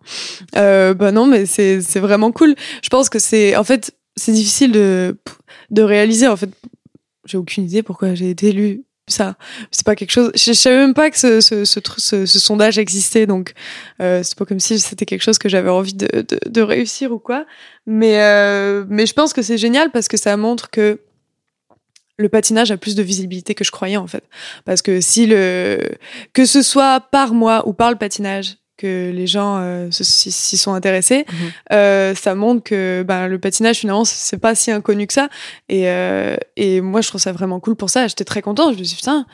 Euh, 0.57 0.95
bah 0.95 1.11
non, 1.11 1.27
mais 1.27 1.47
c'est 1.47 1.81
c'est 1.81 1.99
vraiment 1.99 2.31
cool. 2.31 2.55
Je 2.83 2.89
pense 2.89 3.09
que 3.09 3.19
c'est 3.19 3.57
en 3.57 3.65
fait 3.65 3.93
c'est 4.17 4.33
difficile 4.33 4.71
de 4.71 5.19
de 5.71 5.83
réaliser. 5.83 6.29
En 6.29 6.37
fait, 6.37 6.51
j'ai 7.25 7.39
aucune 7.39 7.65
idée 7.65 7.83
pourquoi 7.83 8.15
j'ai 8.15 8.31
été 8.31 8.49
élue 8.49 8.85
ça 9.09 9.37
c'est 9.73 9.85
pas 9.85 9.97
quelque 9.97 10.13
chose 10.13 10.31
je, 10.35 10.53
savais 10.53 10.77
même 10.77 10.95
pas 10.95 11.11
que 11.11 11.19
ce 11.19 11.41
ce, 11.41 11.65
ce, 11.65 11.81
ce, 11.97 12.25
ce 12.25 12.39
sondage 12.39 12.79
existait 12.79 13.27
donc 13.27 13.53
euh, 14.01 14.23
c'est 14.23 14.39
pas 14.39 14.45
comme 14.45 14.61
si 14.61 14.79
c'était 14.79 15.07
quelque 15.07 15.23
chose 15.23 15.39
que 15.39 15.49
j'avais 15.49 15.71
envie 15.71 15.95
de, 15.95 16.23
de, 16.23 16.39
de, 16.49 16.63
réussir 16.63 17.11
ou 17.11 17.19
quoi 17.19 17.45
mais 17.85 18.21
euh, 18.23 18.85
mais 18.89 19.07
je 19.07 19.13
pense 19.13 19.33
que 19.33 19.43
c'est 19.43 19.59
génial 19.59 19.91
parce 19.91 20.07
que 20.07 20.17
ça 20.17 20.37
montre 20.37 20.71
que 20.71 21.01
le 22.19 22.29
patinage 22.29 22.71
a 22.71 22.77
plus 22.77 22.95
de 22.95 23.03
visibilité 23.03 23.55
que 23.55 23.65
je 23.65 23.71
croyais 23.71 23.97
en 23.97 24.07
fait 24.07 24.25
parce 24.65 24.83
que 24.83 25.01
si 25.01 25.27
le 25.27 25.79
que 26.33 26.45
ce 26.45 26.63
soit 26.63 27.01
par 27.01 27.35
moi 27.35 27.67
ou 27.67 27.73
par 27.73 27.91
le 27.91 27.97
patinage 27.97 28.57
que 28.77 29.11
les 29.11 29.27
gens 29.29 29.59
euh, 29.61 29.89
s'y 29.93 30.57
sont 30.57 30.75
intéressés, 30.75 31.25
mhm. 31.31 31.53
euh, 31.73 32.15
ça 32.17 32.35
montre 32.35 32.65
que 32.65 33.05
ben, 33.07 33.29
le 33.29 33.39
patinage 33.39 33.79
finalement 33.79 34.05
c'est 34.05 34.39
pas 34.39 34.57
si 34.57 34.73
inconnu 34.73 35.07
que 35.07 35.13
ça. 35.13 35.29
Et, 35.69 35.89
euh, 35.89 36.37
et 36.57 36.81
moi 36.81 37.01
je 37.01 37.09
trouve 37.09 37.21
ça 37.21 37.33
vraiment 37.33 37.61
cool 37.61 37.77
pour 37.77 37.91
ça. 37.91 38.09
J'étais 38.09 38.25
très 38.25 38.43
contente. 38.43 38.75
Je 38.75 38.81
me 38.81 38.85
suis 38.85 38.97
dit 38.97 38.97
putain, 38.97 39.25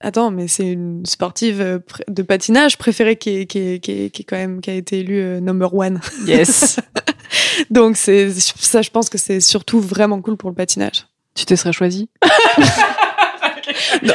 attends 0.00 0.32
mais 0.32 0.48
c'est 0.48 0.72
une 0.72 1.06
sportive 1.06 1.80
de 2.08 2.22
patinage 2.22 2.76
préférée 2.76 3.16
qui 3.16 3.30
est, 3.30 3.46
qui 3.46 3.78
qui 3.78 4.10
qui 4.10 4.24
quand 4.24 4.36
même 4.36 4.60
qui 4.60 4.70
a 4.70 4.74
été 4.74 5.00
élue 5.00 5.40
number 5.40 5.72
one. 5.72 6.00
Yes. 6.26 6.80
Donc 7.70 7.96
c'est 7.96 8.30
ça 8.32 8.82
je 8.82 8.90
pense 8.90 9.08
que 9.10 9.18
c'est 9.18 9.40
surtout 9.40 9.80
vraiment 9.80 10.20
cool 10.20 10.36
pour 10.36 10.50
le 10.50 10.56
patinage. 10.56 11.06
Tu 11.38 11.46
te 11.46 11.54
serais 11.54 11.72
choisie 11.72 12.08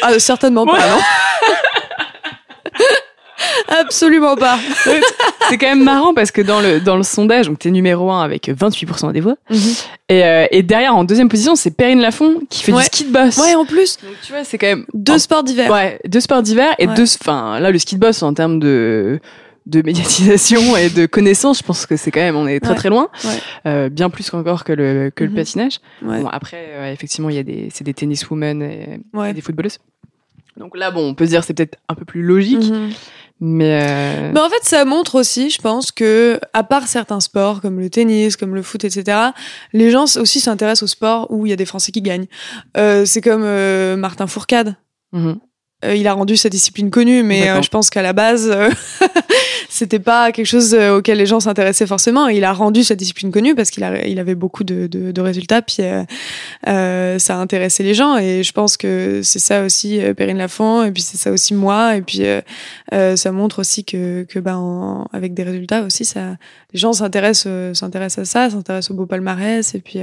ah, 0.02 0.20
Certainement 0.20 0.66
pas 0.66 0.78
non. 0.90 1.00
Absolument 3.80 4.36
pas. 4.36 4.60
c'est 5.50 5.58
quand 5.58 5.68
même 5.68 5.84
marrant 5.84 6.14
parce 6.14 6.32
que 6.32 6.42
dans 6.42 6.60
le, 6.60 6.82
dans 6.82 6.98
le 6.98 7.04
sondage, 7.04 7.48
donc 7.48 7.60
t'es 7.60 7.72
numéro 7.72 8.12
1 8.12 8.22
avec 8.22 8.50
28% 8.50 9.14
des 9.14 9.22
voix. 9.22 9.36
Mhm. 9.50 9.58
et, 10.10 10.26
euh, 10.26 10.48
et, 10.52 10.64
derrière, 10.64 10.94
en 10.96 11.06
deuxième 11.06 11.30
position, 11.30 11.56
c'est 11.56 11.72
Perrine 11.72 12.02
Lafont 12.02 12.42
qui 12.50 12.62
fait 12.62 12.74
du 12.74 12.84
ski 12.84 13.06
de 13.06 13.14
boss. 13.14 13.38
Ouais, 13.38 13.56
en 13.56 13.64
plus. 13.64 13.98
Donc 14.04 14.16
tu 14.22 14.34
vois, 14.34 14.44
c'est 14.44 14.58
quand 14.58 14.68
même. 14.68 14.86
Deux 14.94 15.18
sports 15.18 15.44
d'hiver. 15.44 15.72
Ouais, 15.72 16.02
deux 16.06 16.20
sports 16.20 16.42
d'hiver 16.42 16.76
et 16.78 16.88
deux. 16.88 17.06
Enfin, 17.22 17.62
là, 17.62 17.72
le 17.72 17.80
ski 17.80 17.96
de 17.96 18.02
boss 18.02 18.22
en 18.22 18.34
termes 18.34 18.60
de 18.60 19.22
de 19.66 19.82
médiatisation 19.82 20.76
et 20.76 20.90
de 20.90 21.06
connaissances, 21.06 21.60
je 21.60 21.64
pense 21.64 21.86
que 21.86 21.96
c'est 21.96 22.12
quand 22.12 22.20
même, 22.20 22.36
on 22.36 22.48
est 22.48 22.60
très 22.60 22.76
très 22.76 22.90
loin, 22.90 23.10
euh, 23.66 23.90
bien 23.90 24.10
plus 24.10 24.34
encore 24.34 24.64
que 24.64 24.74
le 24.74 25.12
que 25.14 25.24
le 25.24 25.30
mhm. 25.30 25.36
patinage. 25.36 25.80
Bon, 26.02 26.28
après, 26.28 26.68
euh, 26.70 26.92
effectivement, 26.92 27.30
il 27.30 27.36
y 27.36 27.40
a 27.40 27.44
des, 27.44 27.70
c'est 27.72 27.84
des 27.84 27.94
tenniswomen 27.94 28.62
et, 28.62 29.00
et, 29.30 29.34
des 29.34 29.42
footballeuses. 29.42 29.80
Donc 30.58 30.78
là, 30.78 30.92
bon, 30.92 31.10
on 31.10 31.16
peut 31.16 31.26
se 31.26 31.32
dire 31.32 31.44
c'est 31.44 31.54
peut-être 31.54 31.78
un 31.90 31.96
peu 31.96 32.06
plus 32.06 32.22
logique. 32.22 32.70
Mhm. 32.70 32.92
Mais, 33.46 33.82
euh... 33.82 34.32
mais 34.34 34.40
en 34.40 34.50
fait, 34.50 34.64
ça 34.64 34.86
montre 34.86 35.16
aussi, 35.16 35.50
je 35.50 35.62
pense, 35.62 35.92
que 35.92 36.40
à 36.54 36.64
part 36.64 36.88
certains 36.88 37.20
sports 37.20 37.60
comme 37.62 37.80
le 37.80 37.90
tennis, 37.90 38.38
comme 38.38 38.56
le 38.56 38.62
foot, 38.62 38.86
etc., 38.86 39.32
les 39.74 39.92
gens 39.92 40.06
aussi 40.18 40.40
s'intéressent 40.40 40.84
aux 40.84 40.88
sports 40.88 41.28
où 41.30 41.46
il 41.46 41.50
y 41.50 41.54
a 41.54 41.58
des 41.58 41.66
Français 41.66 41.92
qui 41.92 42.02
gagnent. 42.02 42.28
Euh, 42.78 43.06
c'est 43.06 43.22
comme 43.22 43.44
euh, 43.44 43.98
Martin 43.98 44.28
Fourcade. 44.28 44.78
Mhm. 45.12 45.40
Il 45.96 46.08
a 46.08 46.14
rendu 46.14 46.38
sa 46.38 46.50
discipline 46.50 46.90
connue, 46.90 47.24
mais 47.24 47.50
euh, 47.50 47.62
je 47.62 47.70
pense 47.70 47.90
qu'à 47.90 48.02
la 48.02 48.14
base, 48.14 48.50
euh, 48.54 48.70
c'était 49.70 50.00
pas 50.00 50.32
quelque 50.32 50.46
chose 50.46 50.74
auquel 50.74 51.18
les 51.18 51.26
gens 51.26 51.40
s'intéressaient 51.40 51.88
forcément. 51.88 52.28
Il 52.28 52.44
a 52.44 52.54
rendu 52.54 52.84
sa 52.84 52.96
discipline 52.96 53.32
connue 53.32 53.56
parce 53.56 53.70
qu'il 53.70 53.84
il 54.06 54.20
avait 54.20 54.36
beaucoup 54.36 54.64
de, 54.64 54.88
de, 54.88 55.12
de 55.12 55.22
résultats, 55.22 55.62
puis 55.62 55.78
ça 56.66 56.66
a 56.66 57.36
intéressé 57.36 57.84
les 57.84 57.94
gens. 57.94 58.18
Et 58.18 58.44
je 58.44 58.52
pense 58.52 58.78
que 58.78 59.22
c'est 59.24 59.40
ça 59.40 59.64
aussi 59.64 60.00
Perrine 60.16 60.38
Lafont, 60.38 60.84
et 60.84 60.92
puis 60.92 61.02
c'est 61.02 61.18
ça 61.18 61.32
aussi 61.32 61.54
moi, 61.54 61.96
et 61.96 62.02
puis 62.02 62.24
ça 62.92 63.32
montre 63.32 63.60
aussi 63.60 63.84
que, 63.84 64.26
que 64.30 64.40
ben 64.40 65.06
avec 65.12 65.34
des 65.34 65.44
résultats 65.44 65.84
aussi, 65.84 66.06
ça, 66.06 66.38
les 66.74 66.80
gens 66.80 66.94
s'intéressent 66.94 67.74
s'intéressent 67.74 68.20
à 68.20 68.26
ça, 68.26 68.50
s'intéressent 68.50 68.92
au 68.92 68.96
beau 68.96 69.06
palmarès, 69.06 69.76
et 69.76 69.80
puis 69.80 70.00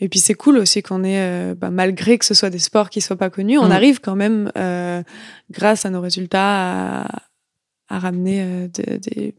et 0.00 0.08
puis 0.08 0.18
c'est 0.18 0.34
cool 0.34 0.56
aussi 0.56 0.82
qu'on 0.82 1.04
ait, 1.04 1.20
euh, 1.20 1.54
bah, 1.54 1.70
malgré 1.70 2.18
que 2.18 2.24
ce 2.24 2.34
soit 2.34 2.50
des 2.50 2.58
sports 2.58 2.90
qui 2.90 3.00
soient 3.00 3.16
pas 3.16 3.30
connus, 3.30 3.58
on 3.58 3.68
mm. 3.68 3.72
arrive 3.72 4.00
quand 4.00 4.16
même, 4.16 4.50
euh, 4.56 5.02
grâce 5.50 5.84
à 5.84 5.90
nos 5.90 6.00
résultats, 6.00 7.02
à, 7.02 7.22
à 7.88 7.98
ramener 7.98 8.42
euh, 8.42 8.68
de, 8.68 8.96
de, 8.96 9.32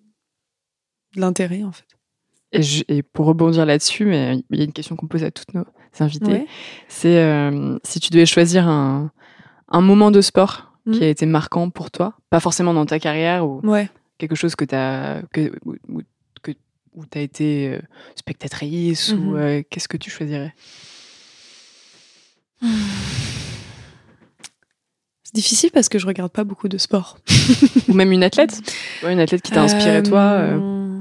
l'intérêt 1.15 1.63
en 1.63 1.71
fait. 1.71 1.85
Et, 2.53 2.97
et, 2.97 3.01
pour 3.01 3.25
rebondir 3.25 3.65
là-dessus, 3.65 4.05
mais 4.05 4.43
il 4.51 4.59
y 4.59 4.61
a 4.61 4.65
une 4.65 4.73
question 4.73 4.95
qu'on 4.95 5.07
pose 5.07 5.23
à 5.23 5.31
toutes 5.31 5.53
nos 5.53 5.65
invités, 5.99 6.45
c'est 6.88 7.17
euh, 7.17 7.77
si 7.83 7.99
tu 7.99 8.09
devais 8.11 8.25
choisir 8.25 8.67
un, 8.67 9.11
un 9.69 9.81
moment 9.81 10.11
de 10.11 10.21
sport 10.21 10.73
mm. 10.85 10.91
qui 10.91 11.03
a 11.03 11.07
été 11.07 11.25
marquant 11.25 11.69
pour 11.69 11.89
toi, 11.89 12.13
pas 12.29 12.39
forcément 12.39 12.73
dans 12.73 12.85
ta 12.85 12.99
carrière 12.99 13.47
ou 13.47 13.61
ouais. 13.63 13.89
quelque 14.17 14.35
chose 14.35 14.55
que 14.55 14.65
tu 14.65 14.75
as 14.75 15.23
que, 15.33 15.51
où 15.65 16.01
tu 17.09 17.18
as 17.18 17.22
été 17.22 17.69
euh, 17.69 17.80
spectatrice 18.15 19.09
ou 19.09 19.31
mmh 19.31 19.38
euh, 19.38 19.61
qu'est-ce 19.69 19.88
que 19.88 19.97
tu 19.97 20.09
choisirais? 20.09 20.53
C'est 25.23 25.35
difficile 25.35 25.72
parce 25.72 25.88
que 25.88 25.97
je 25.97 26.05
regarde 26.05 26.31
pas 26.31 26.43
beaucoup 26.43 26.68
de 26.68 26.77
sport. 26.77 27.18
ou 27.88 27.93
même 27.93 28.11
une 28.11 28.23
athlète 28.23 28.59
ouais, 29.03 29.13
Une 29.13 29.19
athlète 29.19 29.41
qui 29.41 29.51
t'a 29.51 29.63
inspiré 29.63 30.03
toi 30.03 30.19
euh, 30.19 30.99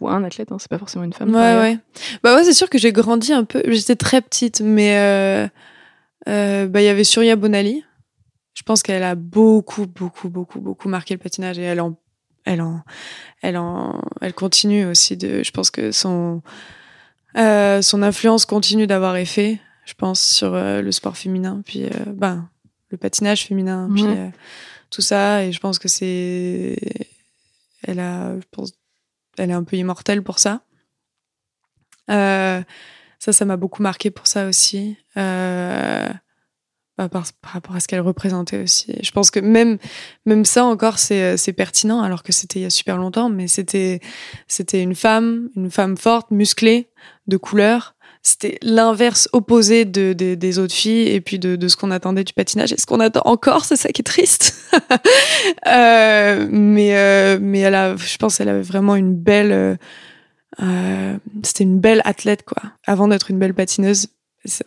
Ou 0.00 0.08
un 0.08 0.22
athlète, 0.22 0.52
hein, 0.52 0.56
c'est 0.60 0.70
pas 0.70 0.78
forcément 0.78 1.04
une 1.04 1.12
femme. 1.12 1.34
Ouais, 1.34 1.56
ouais. 1.56 1.78
Bah 2.22 2.36
ouais, 2.36 2.44
c'est 2.44 2.52
sûr 2.52 2.70
que 2.70 2.78
j'ai 2.78 2.92
grandi 2.92 3.32
un 3.32 3.44
peu. 3.44 3.62
J'étais 3.66 3.96
très 3.96 4.20
petite, 4.20 4.60
mais 4.60 5.50
bah, 6.26 6.80
il 6.80 6.84
y 6.84 6.88
avait 6.88 7.04
Surya 7.04 7.34
Bonali. 7.34 7.84
Je 8.54 8.62
pense 8.62 8.82
qu'elle 8.82 9.02
a 9.02 9.14
beaucoup, 9.14 9.86
beaucoup, 9.86 10.28
beaucoup, 10.28 10.60
beaucoup 10.60 10.88
marqué 10.88 11.14
le 11.14 11.18
patinage 11.18 11.58
et 11.58 11.62
elle 11.62 11.80
en 11.80 11.96
elle 12.44 12.62
en, 12.62 12.82
elle 13.42 13.56
en, 13.56 14.00
elle 14.20 14.34
continue 14.34 14.86
aussi 14.86 15.16
de. 15.16 15.42
Je 15.42 15.50
pense 15.50 15.70
que 15.70 15.92
son, 15.92 16.42
euh, 17.36 17.82
son 17.82 18.02
influence 18.02 18.44
continue 18.46 18.86
d'avoir 18.86 19.16
effet. 19.16 19.60
Je 19.84 19.94
pense 19.94 20.20
sur 20.20 20.54
euh, 20.54 20.82
le 20.82 20.92
sport 20.92 21.16
féminin, 21.16 21.62
puis 21.64 21.84
euh, 21.84 21.90
ben 22.06 22.48
le 22.90 22.96
patinage 22.96 23.46
féminin, 23.46 23.88
puis 23.94 24.04
tout 24.90 25.02
ça. 25.02 25.44
Et 25.44 25.52
je 25.52 25.60
pense 25.60 25.78
que 25.78 25.88
c'est, 25.88 26.76
elle 27.82 28.00
a, 28.00 28.34
je 28.34 28.46
pense, 28.50 28.72
elle 29.38 29.50
est 29.50 29.54
un 29.54 29.64
peu 29.64 29.76
immortelle 29.76 30.22
pour 30.22 30.38
ça. 30.40 30.62
ça, 32.08 32.64
ça 33.18 33.44
m'a 33.44 33.56
beaucoup 33.56 33.82
marqué 33.82 34.10
pour 34.10 34.26
ça 34.26 34.46
aussi. 34.46 34.96
Euh, 37.00 37.08
par, 37.08 37.24
rapport 37.42 37.76
à 37.76 37.80
ce 37.80 37.88
qu'elle 37.88 38.00
représentait 38.00 38.62
aussi. 38.62 38.94
Je 39.02 39.10
pense 39.10 39.30
que 39.30 39.40
même 39.40 39.78
même 40.26 40.44
ça 40.44 40.64
encore 40.64 40.98
c'est 40.98 41.36
c'est 41.36 41.52
pertinent 41.52 42.02
alors 42.02 42.22
que 42.22 42.32
c'était 42.32 42.60
il 42.60 42.62
y 42.62 42.66
a 42.66 42.70
super 42.70 42.96
longtemps, 42.96 43.30
mais 43.30 43.46
c'était 43.48 44.00
une 44.72 44.94
femme, 44.94 45.48
une 45.56 45.70
femme 45.70 45.96
forte, 45.96 46.30
musclée, 46.30 46.90
de 47.26 47.36
couleur. 47.36 47.94
C'était 48.22 48.58
l'inverse 48.60 49.30
opposé 49.32 49.86
de, 49.86 50.12
des 50.12 50.58
autres 50.58 50.74
filles 50.74 51.08
et 51.08 51.22
puis 51.22 51.38
de, 51.38 51.68
ce 51.68 51.76
qu'on 51.76 51.90
attendait 51.90 52.24
du 52.24 52.34
patinage 52.34 52.70
et 52.70 52.76
ce 52.78 52.84
qu'on 52.84 53.00
attend 53.00 53.22
encore, 53.24 53.64
c'est 53.64 53.76
ça 53.76 53.88
qui 53.88 54.02
est 54.02 54.04
triste. 54.04 54.54
euh, 55.66 56.46
mais 56.50 56.96
euh, 56.96 57.38
mais 57.40 57.60
elle 57.60 57.74
a, 57.74 57.96
je 57.96 58.16
pense, 58.18 58.40
elle 58.40 58.50
avait 58.50 58.62
vraiment 58.62 58.94
une 58.96 59.14
belle. 59.14 59.78
Euh, 60.60 61.16
c'était 61.42 61.64
une 61.64 61.80
belle 61.80 62.02
athlète 62.04 62.42
quoi. 62.42 62.62
Avant 62.86 63.08
d'être 63.08 63.30
une 63.30 63.38
belle 63.38 63.54
patineuse, 63.54 64.08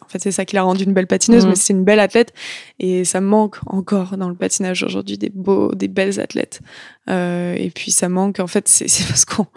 en 0.02 0.08
fait, 0.08 0.20
c'est 0.20 0.32
ça 0.32 0.46
qui 0.46 0.56
l'a 0.56 0.64
rendue 0.64 0.84
une 0.84 0.94
belle 0.94 1.08
patineuse, 1.08 1.46
mmh. 1.46 1.50
mais 1.50 1.56
c'est 1.56 1.74
une 1.74 1.84
belle 1.84 2.00
athlète. 2.00 2.34
Et 2.80 3.06
ça 3.06 3.22
manque 3.22 3.58
encore 3.66 4.18
dans 4.18 4.30
le 4.30 4.36
patinage 4.36 4.84
aujourd'hui 4.84 5.18
des 5.18 5.32
beaux, 5.34 5.74
des 5.74 5.88
belles 5.88 6.20
athlètes. 6.20 6.62
Euh, 7.10 7.56
et 7.56 7.72
puis 7.72 7.92
ça 7.92 8.08
manque, 8.08 8.40
en 8.40 8.48
fait, 8.48 8.68
c'est 8.68 8.86
parce 9.08 9.26
qu'on 9.26 9.48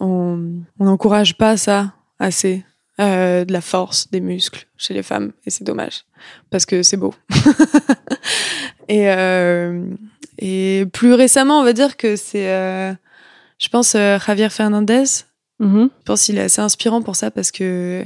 on 0.00 0.64
n'encourage 0.78 1.36
pas 1.36 1.56
ça 1.56 1.94
assez. 2.18 2.64
Euh, 2.98 3.44
de 3.44 3.52
la 3.52 3.60
force, 3.60 4.10
des 4.10 4.20
muscles 4.20 4.66
chez 4.78 4.94
les 4.94 5.02
femmes. 5.02 5.32
Et 5.44 5.50
c'est 5.50 5.64
dommage. 5.64 6.06
Parce 6.48 6.64
que 6.64 6.82
c'est 6.82 6.96
beau. 6.96 7.12
et, 8.88 9.10
euh, 9.10 9.86
et 10.38 10.86
plus 10.94 11.12
récemment, 11.12 11.60
on 11.60 11.62
va 11.62 11.74
dire 11.74 11.98
que 11.98 12.16
c'est, 12.16 12.46
je 13.58 13.68
pense, 13.68 13.92
Javier 13.92 14.48
Fernandez. 14.48 15.04
Mmh. 15.58 15.88
Je 15.98 16.04
pense 16.06 16.24
qu'il 16.24 16.38
est 16.38 16.44
assez 16.44 16.62
inspirant 16.62 17.02
pour 17.02 17.16
ça 17.16 17.30
parce 17.30 17.50
que 17.50 18.02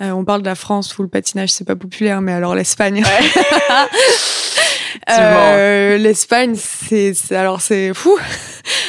euh, 0.00 0.10
on 0.10 0.24
parle 0.24 0.42
de 0.42 0.46
la 0.46 0.54
France 0.54 0.96
où 0.98 1.02
le 1.02 1.08
patinage 1.08 1.50
c'est 1.50 1.64
pas 1.64 1.76
populaire, 1.76 2.20
mais 2.20 2.32
alors 2.32 2.54
l'Espagne. 2.54 3.04
euh, 5.10 5.98
L'Espagne, 5.98 6.54
c'est 6.56 7.14
alors 7.32 7.60
c'est 7.60 7.92
fou. 7.94 8.16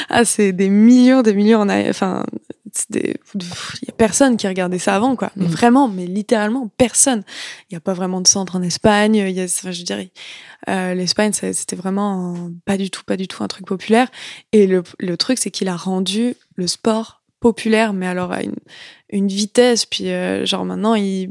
ah, 0.09 0.25
c'est 0.25 0.53
des 0.53 0.69
millions, 0.69 1.21
des 1.21 1.34
millions. 1.34 1.61
En, 1.61 1.69
enfin, 1.69 2.25
il 2.93 3.07
y 3.07 3.89
a 3.89 3.93
personne 3.95 4.38
qui 4.38 4.47
regardait 4.47 4.80
ça 4.80 4.95
avant, 4.95 5.15
quoi. 5.15 5.31
Mais 5.35 5.45
mm. 5.45 5.49
vraiment, 5.49 5.88
mais 5.88 6.05
littéralement 6.05 6.69
personne. 6.77 7.23
Il 7.69 7.73
y 7.73 7.77
a 7.77 7.80
pas 7.80 7.93
vraiment 7.93 8.21
de 8.21 8.27
centre 8.27 8.55
en 8.55 8.61
Espagne. 8.61 9.15
Il 9.15 9.31
y 9.31 9.41
a, 9.41 9.43
enfin, 9.43 9.71
je 9.71 9.84
dirais, 9.84 10.11
euh, 10.69 10.93
l'Espagne, 10.93 11.31
c'était 11.34 11.75
vraiment 11.75 12.49
pas 12.65 12.77
du 12.77 12.89
tout, 12.89 13.03
pas 13.03 13.17
du 13.17 13.27
tout 13.27 13.43
un 13.43 13.47
truc 13.47 13.67
populaire. 13.67 14.09
Et 14.51 14.67
le, 14.67 14.84
le 14.99 15.17
truc, 15.17 15.38
c'est 15.38 15.51
qu'il 15.51 15.67
a 15.67 15.75
rendu 15.75 16.35
le 16.55 16.67
sport 16.67 17.21
populaire, 17.44 17.91
mais 17.91 18.07
alors 18.07 18.32
à 18.32 18.41
une, 18.41 18.56
une 19.10 19.28
vitesse. 19.28 19.86
Puis 19.86 20.10
euh, 20.10 20.45
genre 20.45 20.64
maintenant, 20.65 20.95
il, 20.95 21.30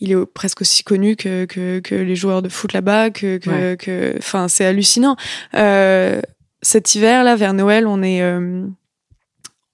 il 0.00 0.10
est 0.12 0.26
presque 0.26 0.60
aussi 0.60 0.82
connu 0.82 1.14
que, 1.16 1.44
que, 1.46 1.78
que 1.78 1.94
les 1.94 2.16
joueurs 2.16 2.42
de 2.42 2.48
foot 2.50 2.72
là-bas, 2.72 3.10
que, 3.10 3.38
que, 3.38 3.50
Ouais. 3.50 3.76
que, 3.78 4.14
enfin, 4.18 4.48
c'est 4.48 4.66
hallucinant. 4.66 5.16
Euh, 5.54 6.20
cet 6.62 6.94
hiver 6.96 7.22
là, 7.22 7.36
vers 7.36 7.54
Noël, 7.54 7.86
on 7.86 8.02
est, 8.02 8.20
euh, 8.22 8.66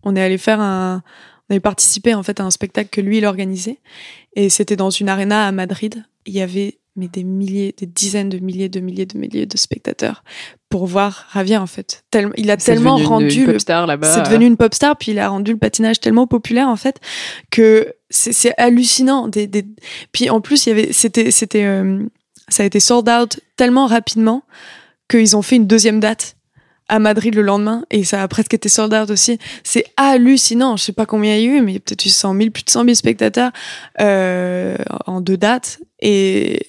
on 0.02 0.14
est 0.14 0.22
allé 0.22 0.36
faire 0.38 0.60
un, 0.60 1.02
on 1.48 1.54
avait 1.54 1.60
participé 1.60 2.12
en 2.14 2.22
fait 2.22 2.38
à 2.38 2.44
un 2.44 2.50
spectacle 2.50 2.90
que 2.90 3.00
lui 3.00 3.18
il 3.18 3.24
organisait, 3.24 3.78
et 4.36 4.50
c'était 4.50 4.76
dans 4.76 4.90
une 4.90 5.08
arena 5.08 5.46
à 5.46 5.52
Madrid. 5.52 6.04
Il 6.26 6.34
y 6.34 6.42
avait 6.42 6.78
mais 6.96 7.08
des 7.08 7.24
milliers, 7.24 7.74
des 7.76 7.86
dizaines 7.86 8.28
de 8.28 8.38
milliers, 8.38 8.68
de 8.68 8.80
milliers, 8.80 9.06
de 9.06 9.16
milliers 9.16 9.46
de 9.46 9.56
spectateurs 9.56 10.22
pour 10.68 10.86
voir 10.86 11.26
Javier 11.34 11.56
en 11.56 11.66
fait. 11.66 12.04
Tellement, 12.10 12.32
il 12.36 12.50
a 12.50 12.56
tellement 12.56 12.96
rendu 12.96 13.40
une 13.40 13.46
le 13.46 13.52
pop 13.52 13.60
star 13.60 13.86
là-bas. 13.86 14.14
c'est 14.14 14.22
devenu 14.22 14.46
une 14.46 14.56
pop 14.56 14.74
star, 14.74 14.96
puis 14.96 15.12
il 15.12 15.18
a 15.18 15.28
rendu 15.28 15.52
le 15.52 15.58
patinage 15.58 16.00
tellement 16.00 16.26
populaire 16.26 16.68
en 16.68 16.76
fait 16.76 17.00
que 17.50 17.94
c'est 18.10 18.54
hallucinant. 18.58 19.28
Des, 19.28 19.46
des... 19.46 19.64
Puis 20.12 20.28
en 20.28 20.40
plus, 20.40 20.66
il 20.66 20.68
y 20.68 20.72
avait, 20.72 20.92
c'était, 20.92 21.30
c'était, 21.30 21.64
euh, 21.64 22.04
ça 22.48 22.62
a 22.62 22.66
été 22.66 22.80
sold 22.80 23.08
out 23.08 23.40
tellement 23.56 23.86
rapidement 23.86 24.42
qu'ils 25.08 25.36
ont 25.36 25.42
fait 25.42 25.56
une 25.56 25.66
deuxième 25.66 26.00
date 26.00 26.36
à 26.88 26.98
Madrid 26.98 27.34
le 27.34 27.42
lendemain 27.42 27.84
et 27.90 28.04
ça 28.04 28.22
a 28.22 28.28
presque 28.28 28.52
été 28.52 28.68
sold 28.68 28.92
out 28.92 29.10
aussi. 29.10 29.38
C'est 29.62 29.86
hallucinant. 29.96 30.76
Je 30.76 30.84
sais 30.84 30.92
pas 30.92 31.06
combien 31.06 31.36
il 31.36 31.42
y 31.42 31.48
a 31.48 31.50
eu, 31.56 31.60
mais 31.62 31.72
il 31.72 31.74
y 31.74 31.78
a 31.78 31.80
peut-être 31.80 32.04
eu 32.04 32.10
100 32.10 32.36
000, 32.36 32.50
plus 32.50 32.64
de 32.64 32.70
100 32.70 32.84
000 32.84 32.94
spectateurs 32.94 33.50
euh, 34.00 34.76
en 35.06 35.22
deux 35.22 35.38
dates 35.38 35.80
et 36.00 36.60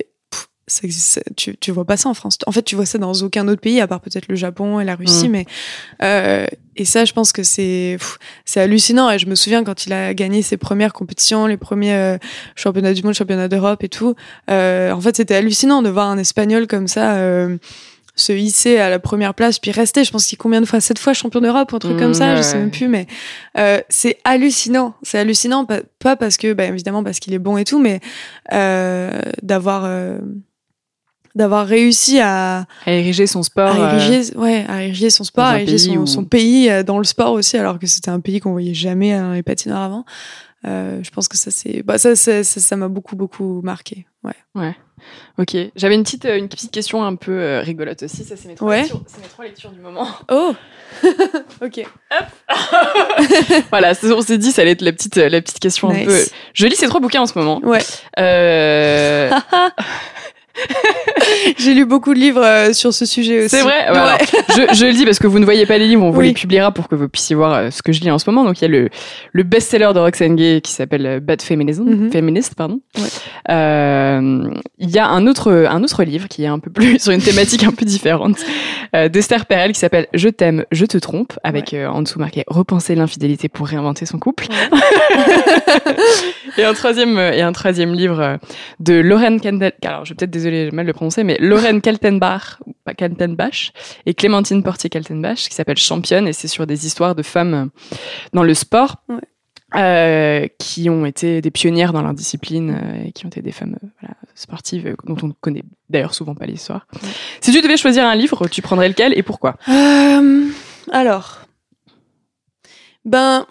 ça 0.92 1.22
tu, 1.38 1.56
tu 1.58 1.72
vois 1.72 1.86
pas 1.86 1.98
ça 1.98 2.10
en 2.10 2.14
France. 2.14 2.38
En 2.48 2.52
fait, 2.52 2.64
tu 2.64 2.76
vois 2.76 2.86
ça 2.86 2.98
dans 2.98 3.14
aucun 3.14 3.48
autre 3.48 3.62
pays, 3.62 3.80
à 3.82 3.88
part 3.88 4.00
peut-être 4.02 4.28
le 4.28 4.36
Japon 4.36 4.80
et 4.80 4.86
la 4.86 4.96
Russie, 4.96 5.28
Mm. 5.30 5.32
mais 5.32 5.46
euh, 6.04 6.46
et 6.76 6.86
ça, 6.86 7.06
je 7.06 7.14
pense 7.14 7.32
que 7.32 7.44
c'est 7.44 7.98
c'est 8.46 8.60
hallucinant. 8.62 9.10
Et 9.12 9.20
je 9.20 9.28
me 9.28 9.36
souviens 9.36 9.64
quand 9.64 9.86
il 9.86 9.94
a 9.94 10.14
gagné 10.14 10.42
ses 10.42 10.58
premières 10.58 10.94
compétitions, 10.94 11.46
les 11.46 11.58
premiers 11.58 11.94
euh, 11.94 12.18
championnats 12.56 12.94
du 12.94 13.04
monde, 13.04 13.14
championnats 13.14 13.48
d'Europe 13.48 13.84
et 13.84 13.90
tout. 13.90 14.16
euh, 14.50 14.92
en 14.92 15.00
fait, 15.02 15.16
c'était 15.18 15.36
hallucinant 15.36 15.82
de 15.82 15.90
voir 15.90 16.10
un 16.10 16.18
Espagnol 16.18 16.68
comme 16.68 16.88
ça. 16.88 17.16
euh, 17.18 17.58
se 18.16 18.32
hisser 18.32 18.78
à 18.78 18.92
la 18.92 19.00
première 19.00 19.34
place 19.34 19.58
puis 19.58 19.72
rester 19.72 20.04
je 20.04 20.12
pense 20.12 20.28
qu'il 20.28 20.36
est 20.36 20.38
combien 20.38 20.62
de 20.62 20.68
fois? 20.68 20.80
Sept 20.80 21.00
fois 21.00 21.14
champion 21.14 21.42
d'Europe 21.42 21.74
un 21.74 21.80
truc 21.80 21.96
Mm, 21.96 22.00
comme 22.00 22.14
ça 22.14 22.34
je 22.34 22.38
ouais. 22.38 22.44
sais 22.44 22.58
même 22.60 22.70
plus 22.70 22.88
mais 22.88 23.08
euh, 23.58 23.82
c'est 23.90 24.20
hallucinant 24.24 24.94
c'est 25.02 25.18
hallucinant 25.18 25.66
pas, 25.66 25.80
pas 25.98 26.16
parce 26.16 26.38
que 26.38 26.54
bah, 26.54 26.66
évidemment 26.66 27.04
parce 27.04 27.18
qu'il 27.20 27.34
est 27.34 27.40
bon 27.40 27.58
et 27.58 27.64
tout 27.64 27.80
mais 27.82 28.02
euh, 28.52 29.20
d'avoir 29.42 29.86
euh, 29.86 30.20
d'avoir 31.36 31.66
réussi 31.66 32.20
à, 32.20 32.66
à 32.86 32.92
ériger 32.92 33.28
son 33.28 33.44
sport. 33.44 33.76
à 33.76 33.96
euh, 33.96 34.24
ouais, 34.36 34.66
à 34.68 34.84
ériger 34.84 35.10
son 35.10 35.24
sport, 35.24 35.46
à 35.46 35.62
ériger 35.62 35.98
son, 36.06 36.26
pays 36.26 36.70
euh, 36.70 36.84
dans 36.84 36.98
le 36.98 37.04
sport 37.04 37.32
aussi, 37.32 37.58
alors 37.58 37.80
que 37.80 37.88
c'était 37.88 38.12
un 38.12 38.20
pays 38.20 38.40
qu'on 38.40 38.52
voyait 38.52 38.74
jamais 38.74 39.18
dans 39.18 39.34
les 39.34 39.44
patineurs 39.44 39.80
avant. 39.82 40.06
Euh, 40.66 41.00
je 41.04 41.10
pense 41.12 41.28
que 41.28 41.36
ça 41.38 41.52
c'est, 41.52 41.84
bah 41.84 41.98
ça 41.98 42.16
ça 42.16 42.42
ça 42.44 42.76
m'a 42.78 42.88
beaucoup 42.88 43.16
beaucoup 43.18 43.62
marqué. 43.64 44.06
Ouais. 44.56 44.76
Ok. 45.38 45.58
J'avais 45.76 45.96
une 45.96 46.04
petite, 46.04 46.26
une 46.26 46.48
petite 46.48 46.72
question 46.72 47.04
un 47.04 47.16
peu 47.16 47.60
rigolote 47.60 48.04
aussi. 48.04 48.24
Ça, 48.24 48.36
c'est 48.38 48.48
mes 48.48 48.56
trois 48.56 48.70
Ouais. 48.70 48.84
mes 48.84 49.28
trois 49.28 49.44
lectures 49.46 49.72
du 49.72 49.80
moment. 49.82 50.08
Oh. 50.32 50.54
ok. 51.62 51.86
voilà, 53.70 53.94
c'est- 53.96 54.12
on 54.12 54.22
s'est 54.22 54.38
dit, 54.38 54.52
ça 54.52 54.62
allait 54.62 54.72
être 54.72 54.82
la 54.82 54.94
petite, 54.94 55.18
la 55.18 55.42
petite 55.42 55.60
question 55.60 55.90
un 55.90 56.06
peu. 56.06 56.18
Je 56.54 56.68
lis 56.68 56.76
ces 56.76 56.88
trois 56.88 57.02
bouquins 57.02 57.22
en 57.22 57.26
ce 57.26 57.38
moment. 57.38 57.60
Ouais. 57.64 57.82
Euh, 58.20 59.30
J'ai 61.58 61.74
lu 61.74 61.86
beaucoup 61.86 62.14
de 62.14 62.20
livres 62.20 62.44
euh, 62.44 62.74
sur 62.74 62.94
ce 62.94 63.06
sujet 63.06 63.40
aussi. 63.46 63.50
C'est 63.50 63.62
vrai? 63.64 63.86
Bah, 63.92 64.04
alors, 64.04 64.18
Ouais. 64.20 64.68
je, 64.70 64.76
je 64.76 64.86
le 64.86 64.94
dis 64.94 65.06
parce 65.06 65.20
que 65.20 65.28
vous 65.28 65.40
ne 65.40 65.46
voyez 65.46 65.66
pas 65.66 65.78
les 65.78 65.88
livres, 65.88 66.04
on 66.04 66.12
vous 66.12 66.20
Oui. 66.20 66.28
les 66.28 66.34
publiera 66.34 66.72
pour 66.72 66.88
que 66.88 66.96
vous 66.96 67.10
puissiez 67.10 67.36
voir 67.36 67.54
euh, 67.54 67.70
ce 67.72 67.82
que 67.82 67.92
je 67.92 68.02
lis 68.02 68.12
en 68.12 68.20
ce 68.20 68.30
moment. 68.30 68.44
Donc 68.46 68.60
il 68.60 68.64
y 68.64 68.66
a 68.66 68.68
le, 68.68 68.90
le 69.32 69.44
best-seller 69.44 69.92
de 69.94 70.00
Roxane 70.00 70.36
Gay 70.36 70.62
qui 70.62 70.72
s'appelle 70.72 71.06
euh, 71.06 71.20
Bad 71.20 71.42
Feminism, 71.42 71.84
Mhm. 71.84 72.12
Feminist, 72.12 72.56
pardon. 72.56 72.80
Ouais. 72.98 73.04
Euh, 73.50 74.48
il 74.78 74.90
y 74.90 75.00
a 75.00 75.08
un 75.08 75.28
autre, 75.28 75.52
un 75.52 75.84
autre 75.84 76.04
livre 76.04 76.28
qui 76.28 76.44
est 76.44 76.48
un 76.48 76.60
peu 76.60 76.72
plus 76.72 77.00
sur 77.04 77.12
une 77.12 77.22
thématique 77.22 77.64
un 77.64 77.72
peu 77.72 77.86
différente 77.86 78.38
euh, 78.96 79.10
d'Esther 79.10 79.46
Perel 79.46 79.72
qui 79.74 79.80
s'appelle 79.80 80.08
Je 80.14 80.30
t'aime, 80.30 80.66
je 80.72 80.86
te 80.86 80.98
trompe, 80.98 81.34
avec 81.44 81.74
euh, 81.74 81.88
en 81.88 82.02
dessous 82.04 82.20
marqué 82.20 82.44
Repenser 82.48 82.96
l'infidélité 82.96 83.50
pour 83.50 83.68
réinventer 83.68 84.06
son 84.06 84.20
couple. 84.20 84.48
et 86.58 86.64
un 86.64 86.74
troisième 86.74 87.18
et 87.18 87.42
un 87.42 87.52
troisième 87.52 87.94
livre 87.94 88.38
de 88.80 88.94
Lorraine 88.96 89.42
Kandel, 89.42 89.74
alors 89.86 90.06
je 90.06 90.12
vais 90.12 90.16
peut-être 90.16 90.32
désolé, 90.44 90.70
j'ai 90.70 90.76
mal 90.76 90.86
le 90.86 90.94
prononcer, 90.94 91.24
mais 91.24 91.38
Lorraine 91.40 91.82
Kaltenbach, 91.82 92.60
ou 92.66 92.74
pas 92.84 92.94
Kaltenbach 92.94 93.72
et 94.06 94.14
Clémentine 94.14 94.62
Portier 94.64 94.90
Kaltenbach 94.90 95.36
qui 95.50 95.56
s'appelle 95.56 95.78
Championne 95.78 96.28
et 96.28 96.34
c'est 96.34 96.48
sur 96.48 96.68
des 96.68 96.86
histoires 96.86 97.16
de 97.16 97.24
femmes 97.24 97.54
euh, 97.54 97.66
dans 98.34 98.44
le 98.44 98.54
sport. 98.54 98.98
Ouais. 99.10 99.16
euh, 99.76 100.48
qui 100.60 100.90
ont 100.90 101.06
été 101.06 101.42
des 101.42 101.52
pionnières 101.52 101.94
dans 101.94 102.02
leur 102.04 102.14
discipline 102.14 102.78
euh, 102.80 103.08
et 103.08 103.12
qui 103.12 103.26
ont 103.26 103.30
été 103.30 103.42
des 103.42 103.52
femmes 103.52 103.76
euh, 103.84 103.88
voilà, 104.00 104.16
sportives 104.36 104.96
dont 105.06 105.18
on 105.24 105.28
ne 105.28 105.34
connaît 105.42 105.64
d'ailleurs 105.90 106.14
souvent 106.14 106.36
pas 106.36 106.46
l'histoire. 106.46 106.86
Si 107.42 107.52
tu 107.52 107.62
devais 107.62 107.78
choisir 107.78 108.06
un 108.06 108.16
livre, 108.16 108.48
tu 108.48 108.62
prendrais 108.62 108.90
lequel 108.90 109.18
et 109.18 109.24
pourquoi? 109.24 109.56
Alors, 110.92 111.40
ben, 113.06 113.48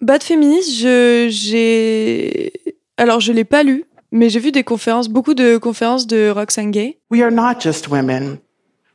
Bad 0.00 0.22
Féministe, 0.22 0.74
je, 0.80 1.28
j'ai, 1.30 2.52
alors 2.96 3.20
je 3.20 3.32
l'ai 3.32 3.44
pas 3.44 3.62
lu, 3.62 3.84
mais 4.10 4.30
j'ai 4.30 4.40
vu 4.40 4.52
des 4.52 4.64
conférences, 4.64 5.08
beaucoup 5.08 5.34
de 5.34 5.58
conférences 5.58 6.06
de 6.06 6.30
Roxane 6.30 6.70
Gay. 6.70 6.98
We 7.10 7.22
are 7.22 7.30
not 7.30 7.60
just 7.60 7.88
women. 7.88 8.40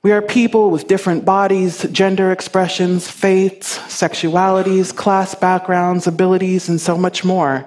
We 0.03 0.11
are 0.11 0.21
people 0.21 0.69
with 0.69 0.87
different 0.87 1.23
bodies, 1.23 1.87
gender 1.93 2.31
expressions, 2.31 3.07
faiths, 3.07 3.79
sexualities, 3.87 4.93
class 4.93 5.33
backgrounds, 5.33 6.07
abilities, 6.07 6.67
and 6.67 6.79
so 6.79 6.97
much 6.97 7.23
more. 7.23 7.65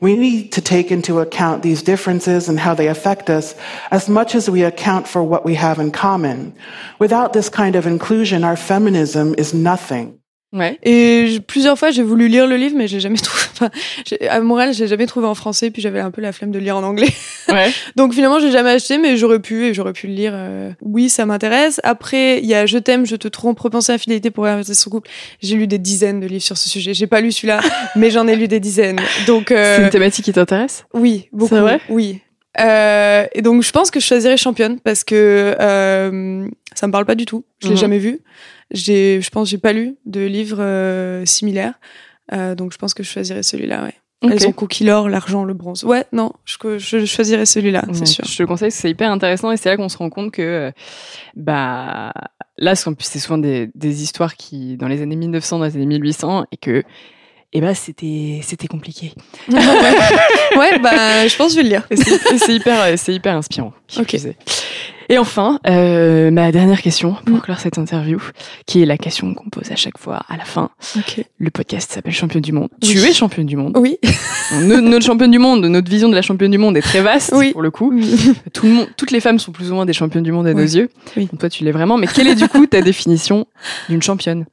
We 0.00 0.16
need 0.16 0.52
to 0.52 0.60
take 0.60 0.90
into 0.90 1.20
account 1.20 1.62
these 1.62 1.82
differences 1.82 2.48
and 2.48 2.58
how 2.58 2.74
they 2.74 2.88
affect 2.88 3.28
us 3.28 3.54
as 3.90 4.08
much 4.08 4.34
as 4.34 4.48
we 4.48 4.62
account 4.62 5.08
for 5.08 5.22
what 5.22 5.44
we 5.44 5.54
have 5.54 5.78
in 5.78 5.90
common. 5.90 6.54
Without 6.98 7.32
this 7.32 7.48
kind 7.48 7.76
of 7.76 7.86
inclusion, 7.86 8.44
our 8.44 8.56
feminism 8.56 9.34
is 9.36 9.52
nothing. 9.52 10.18
Ouais. 10.56 10.78
Et 10.82 11.26
je- 11.28 11.38
plusieurs 11.40 11.78
fois, 11.78 11.90
j'ai 11.90 12.02
voulu 12.02 12.28
lire 12.28 12.46
le 12.46 12.56
livre, 12.56 12.74
mais 12.76 12.88
j'ai 12.88 12.98
jamais 13.00 13.16
trouvé. 13.22 13.42
Enfin, 13.52 13.70
à 14.28 14.40
Montréal, 14.40 14.72
j'ai 14.74 14.86
jamais 14.86 15.06
trouvé 15.06 15.26
en 15.26 15.34
français, 15.34 15.70
puis 15.70 15.82
j'avais 15.82 16.00
un 16.00 16.10
peu 16.10 16.20
la 16.22 16.32
flemme 16.32 16.50
de 16.50 16.58
lire 16.58 16.76
en 16.76 16.82
anglais. 16.82 17.08
Ouais. 17.48 17.70
Donc 17.94 18.12
finalement, 18.12 18.40
j'ai 18.40 18.50
jamais 18.50 18.70
acheté, 18.70 18.98
mais 18.98 19.16
j'aurais 19.16 19.38
pu 19.38 19.66
et 19.66 19.72
j'aurais 19.74 19.92
pu 19.92 20.08
le 20.08 20.14
lire. 20.14 20.32
euh, 20.34 20.72
Oui, 20.82 21.08
ça 21.08 21.26
m'intéresse. 21.26 21.80
Après, 21.84 22.38
il 22.40 22.46
y 22.46 22.54
a 22.54 22.66
Je 22.66 22.76
t'aime, 22.78 23.06
je 23.06 23.14
te 23.14 23.28
trompe, 23.28 23.60
repenser 23.60 23.92
à 23.92 23.94
la 23.94 23.98
fidélité 23.98 24.30
pour 24.32 24.42
réinventer 24.44 24.74
son 24.74 24.90
couple. 24.90 25.08
J'ai 25.40 25.54
lu 25.54 25.68
des 25.68 25.78
dizaines 25.78 26.18
de 26.18 26.26
livres 26.26 26.42
sur 26.42 26.56
ce 26.58 26.68
sujet. 26.68 26.92
J'ai 26.92 27.06
pas 27.06 27.20
lu 27.20 27.30
celui-là, 27.30 27.60
mais 27.94 28.10
j'en 28.10 28.26
ai 28.26 28.34
lu 28.34 28.48
des 28.48 28.58
dizaines. 28.58 28.98
Donc 29.28 29.52
euh, 29.52 29.76
C'est 29.76 29.84
une 29.84 29.90
thématique 29.90 30.24
qui 30.24 30.32
t'intéresse? 30.32 30.86
Oui, 30.92 31.28
beaucoup. 31.32 31.54
C'est 31.54 31.60
vrai? 31.60 31.80
Oui. 31.88 32.18
Euh, 32.58 33.26
et 33.34 33.42
donc 33.42 33.62
je 33.62 33.70
pense 33.70 33.90
que 33.90 34.00
je 34.00 34.06
choisirais 34.06 34.36
championne 34.36 34.80
parce 34.80 35.04
que 35.04 35.54
euh, 35.60 36.48
ça 36.74 36.86
me 36.86 36.92
parle 36.92 37.04
pas 37.04 37.14
du 37.14 37.26
tout. 37.26 37.44
Je 37.60 37.68
l'ai 37.68 37.74
Mhm. 37.74 37.80
jamais 37.80 37.98
vu. 37.98 38.20
J'ai, 38.70 39.20
je 39.20 39.30
pense, 39.30 39.48
que 39.48 39.50
j'ai 39.50 39.58
pas 39.58 39.72
lu 39.72 39.96
de 40.06 40.20
livres 40.24 40.60
euh, 40.60 41.24
similaires. 41.24 41.74
Euh, 42.32 42.54
donc 42.54 42.72
je 42.72 42.78
pense 42.78 42.94
que 42.94 43.02
je 43.02 43.08
choisirais 43.08 43.42
celui-là. 43.42 43.84
Ouais. 43.84 43.94
Elles 44.22 44.48
ont 44.48 44.52
conquis 44.52 44.82
l'or, 44.84 45.08
l'argent, 45.08 45.44
le 45.44 45.54
bronze. 45.54 45.84
Ouais, 45.84 46.04
non, 46.12 46.32
je, 46.44 46.78
je 46.78 47.04
choisirais 47.04 47.46
celui-là, 47.46 47.84
c'est 47.92 48.00
Ouais, 48.00 48.06
sûr. 48.06 48.24
Je 48.24 48.36
te 48.36 48.42
le 48.42 48.46
conseille, 48.46 48.70
c'est 48.70 48.90
hyper 48.90 49.10
intéressant 49.10 49.52
et 49.52 49.56
c'est 49.56 49.68
là 49.68 49.76
qu'on 49.76 49.90
se 49.90 49.98
rend 49.98 50.10
compte 50.10 50.32
que, 50.32 50.42
euh, 50.42 50.70
bah, 51.36 52.12
là, 52.56 52.74
c'est 52.74 53.18
souvent 53.18 53.38
des, 53.38 53.70
des 53.74 54.02
histoires 54.02 54.34
qui, 54.34 54.76
dans 54.78 54.88
les 54.88 55.02
années 55.02 55.16
1900, 55.16 55.58
dans 55.58 55.64
les 55.66 55.76
années 55.76 55.86
1800, 55.86 56.46
et 56.50 56.56
que, 56.56 56.82
eh 57.52 57.60
ben, 57.60 57.74
c'était, 57.74 58.40
c'était 58.42 58.66
compliqué. 58.68 59.12
ouais. 59.48 60.78
bah 60.80 61.28
je 61.28 61.36
pense 61.36 61.48
que 61.48 61.52
je 61.52 61.56
vais 61.58 61.62
le 61.62 61.68
lire. 61.68 61.86
C'est, 62.38 62.54
hyper, 62.54 62.80
euh, 62.82 62.94
c'est 62.96 63.14
hyper 63.14 63.36
inspirant. 63.36 63.72
Ok. 63.98 64.16
Et 65.08 65.18
enfin, 65.18 65.60
euh, 65.68 66.30
ma 66.30 66.50
dernière 66.52 66.82
question 66.82 67.14
pour 67.24 67.36
Mm. 67.36 67.40
clore 67.40 67.58
cette 67.60 67.78
interview, 67.78 68.20
qui 68.66 68.82
est 68.82 68.86
la 68.86 68.98
question 68.98 69.34
qu'on 69.34 69.48
pose 69.50 69.70
à 69.70 69.76
chaque 69.76 69.98
fois 69.98 70.22
à 70.28 70.36
la 70.36 70.44
fin. 70.44 70.70
Ok. 70.96 71.24
Le 71.38 71.50
podcast 71.50 71.92
s'appelle 71.92 72.12
Championne 72.12 72.42
du 72.42 72.52
Monde. 72.52 72.68
Oui. 72.82 72.88
Tu 72.88 72.98
es 72.98 73.12
championne 73.12 73.46
du 73.46 73.56
monde. 73.56 73.76
Oui. 73.78 73.98
Notre, 74.62 74.82
notre 74.82 75.04
championne 75.06 75.30
du 75.30 75.38
monde, 75.38 75.64
notre 75.66 75.88
vision 75.90 76.08
de 76.08 76.14
la 76.14 76.22
championne 76.22 76.50
du 76.50 76.58
monde 76.58 76.76
est 76.76 76.82
très 76.82 77.02
vaste 77.02 77.32
Oui. 77.36 77.52
pour 77.52 77.62
le 77.62 77.70
coup. 77.70 77.92
Tout 78.52 78.66
le 78.66 78.72
monde, 78.72 78.88
toutes 78.96 79.10
les 79.10 79.20
femmes 79.20 79.38
sont 79.38 79.52
plus 79.52 79.70
ou 79.70 79.74
moins 79.74 79.86
des 79.86 79.92
championnes 79.92 80.22
du 80.24 80.32
monde 80.32 80.46
à 80.46 80.54
nos 80.54 80.60
yeux. 80.62 80.88
Oui. 81.16 81.26
Donc 81.26 81.38
toi, 81.40 81.48
tu 81.48 81.64
l'es 81.64 81.72
vraiment. 81.72 81.96
Mais 81.98 82.06
quelle 82.06 82.26
est 82.28 82.34
du 82.34 82.48
coup 82.48 82.66
ta 82.66 82.80
définition 82.82 83.46
d'une 83.88 84.02
championne? 84.02 84.46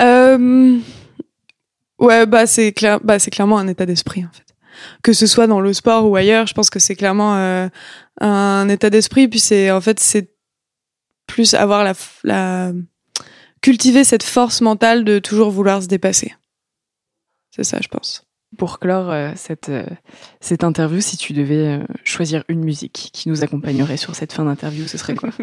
Euh, 0.00 0.76
ouais, 1.98 2.26
bah 2.26 2.46
c'est 2.46 2.72
clair, 2.72 3.00
bah 3.02 3.18
c'est 3.18 3.30
clairement 3.30 3.58
un 3.58 3.68
état 3.68 3.86
d'esprit 3.86 4.24
en 4.24 4.30
fait. 4.32 4.42
Que 5.02 5.12
ce 5.12 5.26
soit 5.26 5.46
dans 5.46 5.60
le 5.60 5.72
sport 5.72 6.08
ou 6.10 6.16
ailleurs, 6.16 6.46
je 6.46 6.52
pense 6.54 6.68
que 6.68 6.78
c'est 6.78 6.94
clairement 6.96 7.36
euh, 7.36 7.68
un 8.20 8.68
état 8.68 8.90
d'esprit. 8.90 9.28
Puis 9.28 9.40
c'est 9.40 9.70
en 9.70 9.80
fait 9.80 10.00
c'est 10.00 10.30
plus 11.26 11.54
avoir 11.54 11.84
la, 11.84 11.94
la 12.24 12.72
cultiver 13.60 14.04
cette 14.04 14.22
force 14.22 14.60
mentale 14.60 15.04
de 15.04 15.18
toujours 15.18 15.50
vouloir 15.50 15.82
se 15.82 15.88
dépasser. 15.88 16.34
C'est 17.50 17.64
ça, 17.64 17.78
je 17.82 17.88
pense. 17.88 18.22
Pour 18.58 18.78
clore 18.78 19.10
euh, 19.10 19.32
cette, 19.34 19.70
euh, 19.70 19.84
cette 20.40 20.62
interview, 20.62 21.00
si 21.00 21.16
tu 21.16 21.32
devais 21.32 21.66
euh, 21.66 21.84
choisir 22.04 22.44
une 22.48 22.64
musique 22.64 23.10
qui 23.12 23.28
nous 23.28 23.42
accompagnerait 23.42 23.96
sur 23.96 24.14
cette 24.14 24.32
fin 24.32 24.44
d'interview, 24.44 24.86
ce 24.86 24.98
serait 24.98 25.14
quoi? 25.14 25.30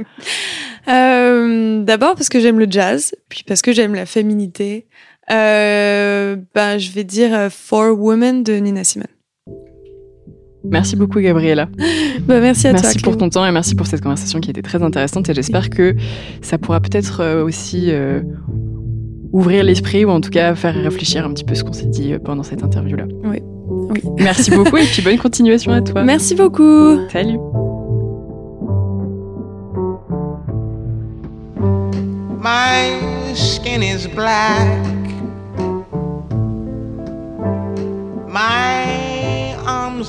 Euh, 0.89 1.81
D'abord 1.83 2.15
parce 2.15 2.27
que 2.27 2.41
j'aime 2.41 2.59
le 2.59 2.67
jazz, 2.69 3.15
puis 3.29 3.43
parce 3.47 3.61
que 3.61 3.71
j'aime 3.71 3.95
la 3.95 4.05
féminité, 4.05 4.87
euh, 5.31 6.35
ben, 6.53 6.77
Je 6.77 6.91
vais 6.91 7.05
dire 7.05 7.49
For 7.49 7.97
Women 7.97 8.43
de 8.43 8.53
Nina 8.55 8.83
Simone. 8.83 9.07
Merci 10.63 10.95
beaucoup, 10.95 11.19
Gabriella. 11.19 11.67
bah, 12.21 12.39
merci 12.39 12.67
à 12.67 12.71
merci 12.71 12.83
toi. 12.83 12.89
Merci 12.89 12.99
pour 12.99 13.17
ton 13.17 13.29
temps 13.29 13.45
et 13.45 13.51
merci 13.51 13.75
pour 13.75 13.87
cette 13.87 14.01
conversation 14.01 14.39
qui 14.39 14.49
a 14.49 14.51
été 14.51 14.61
très 14.61 14.81
intéressante. 14.81 15.29
Et 15.29 15.33
j'espère 15.33 15.69
que 15.69 15.95
ça 16.41 16.57
pourra 16.57 16.79
peut-être 16.79 17.21
euh, 17.21 17.43
aussi 17.43 17.87
euh, 17.91 18.21
ouvrir 19.33 19.63
l'esprit 19.63 20.05
ou 20.05 20.09
en 20.09 20.21
tout 20.21 20.29
cas 20.29 20.55
faire 20.55 20.75
réfléchir 20.75 21.25
un 21.25 21.33
petit 21.33 21.43
peu 21.43 21.55
ce 21.55 21.63
qu'on 21.63 21.73
s'est 21.73 21.87
dit 21.87 22.13
euh, 22.13 22.19
pendant 22.19 22.43
cette 22.43 22.63
interview-là. 22.63 23.05
Oui. 23.23 23.41
oui. 23.69 24.01
Merci 24.19 24.51
beaucoup 24.51 24.77
et 24.77 24.85
puis 24.85 25.01
bonne 25.01 25.17
continuation 25.17 25.71
à 25.71 25.81
toi. 25.81 26.03
Merci 26.03 26.35
beaucoup. 26.35 26.99
Salut. 27.11 27.39
My 32.41 33.35
skin 33.35 33.81
is 33.81 34.07
black. 34.07 34.67
My 38.27 38.82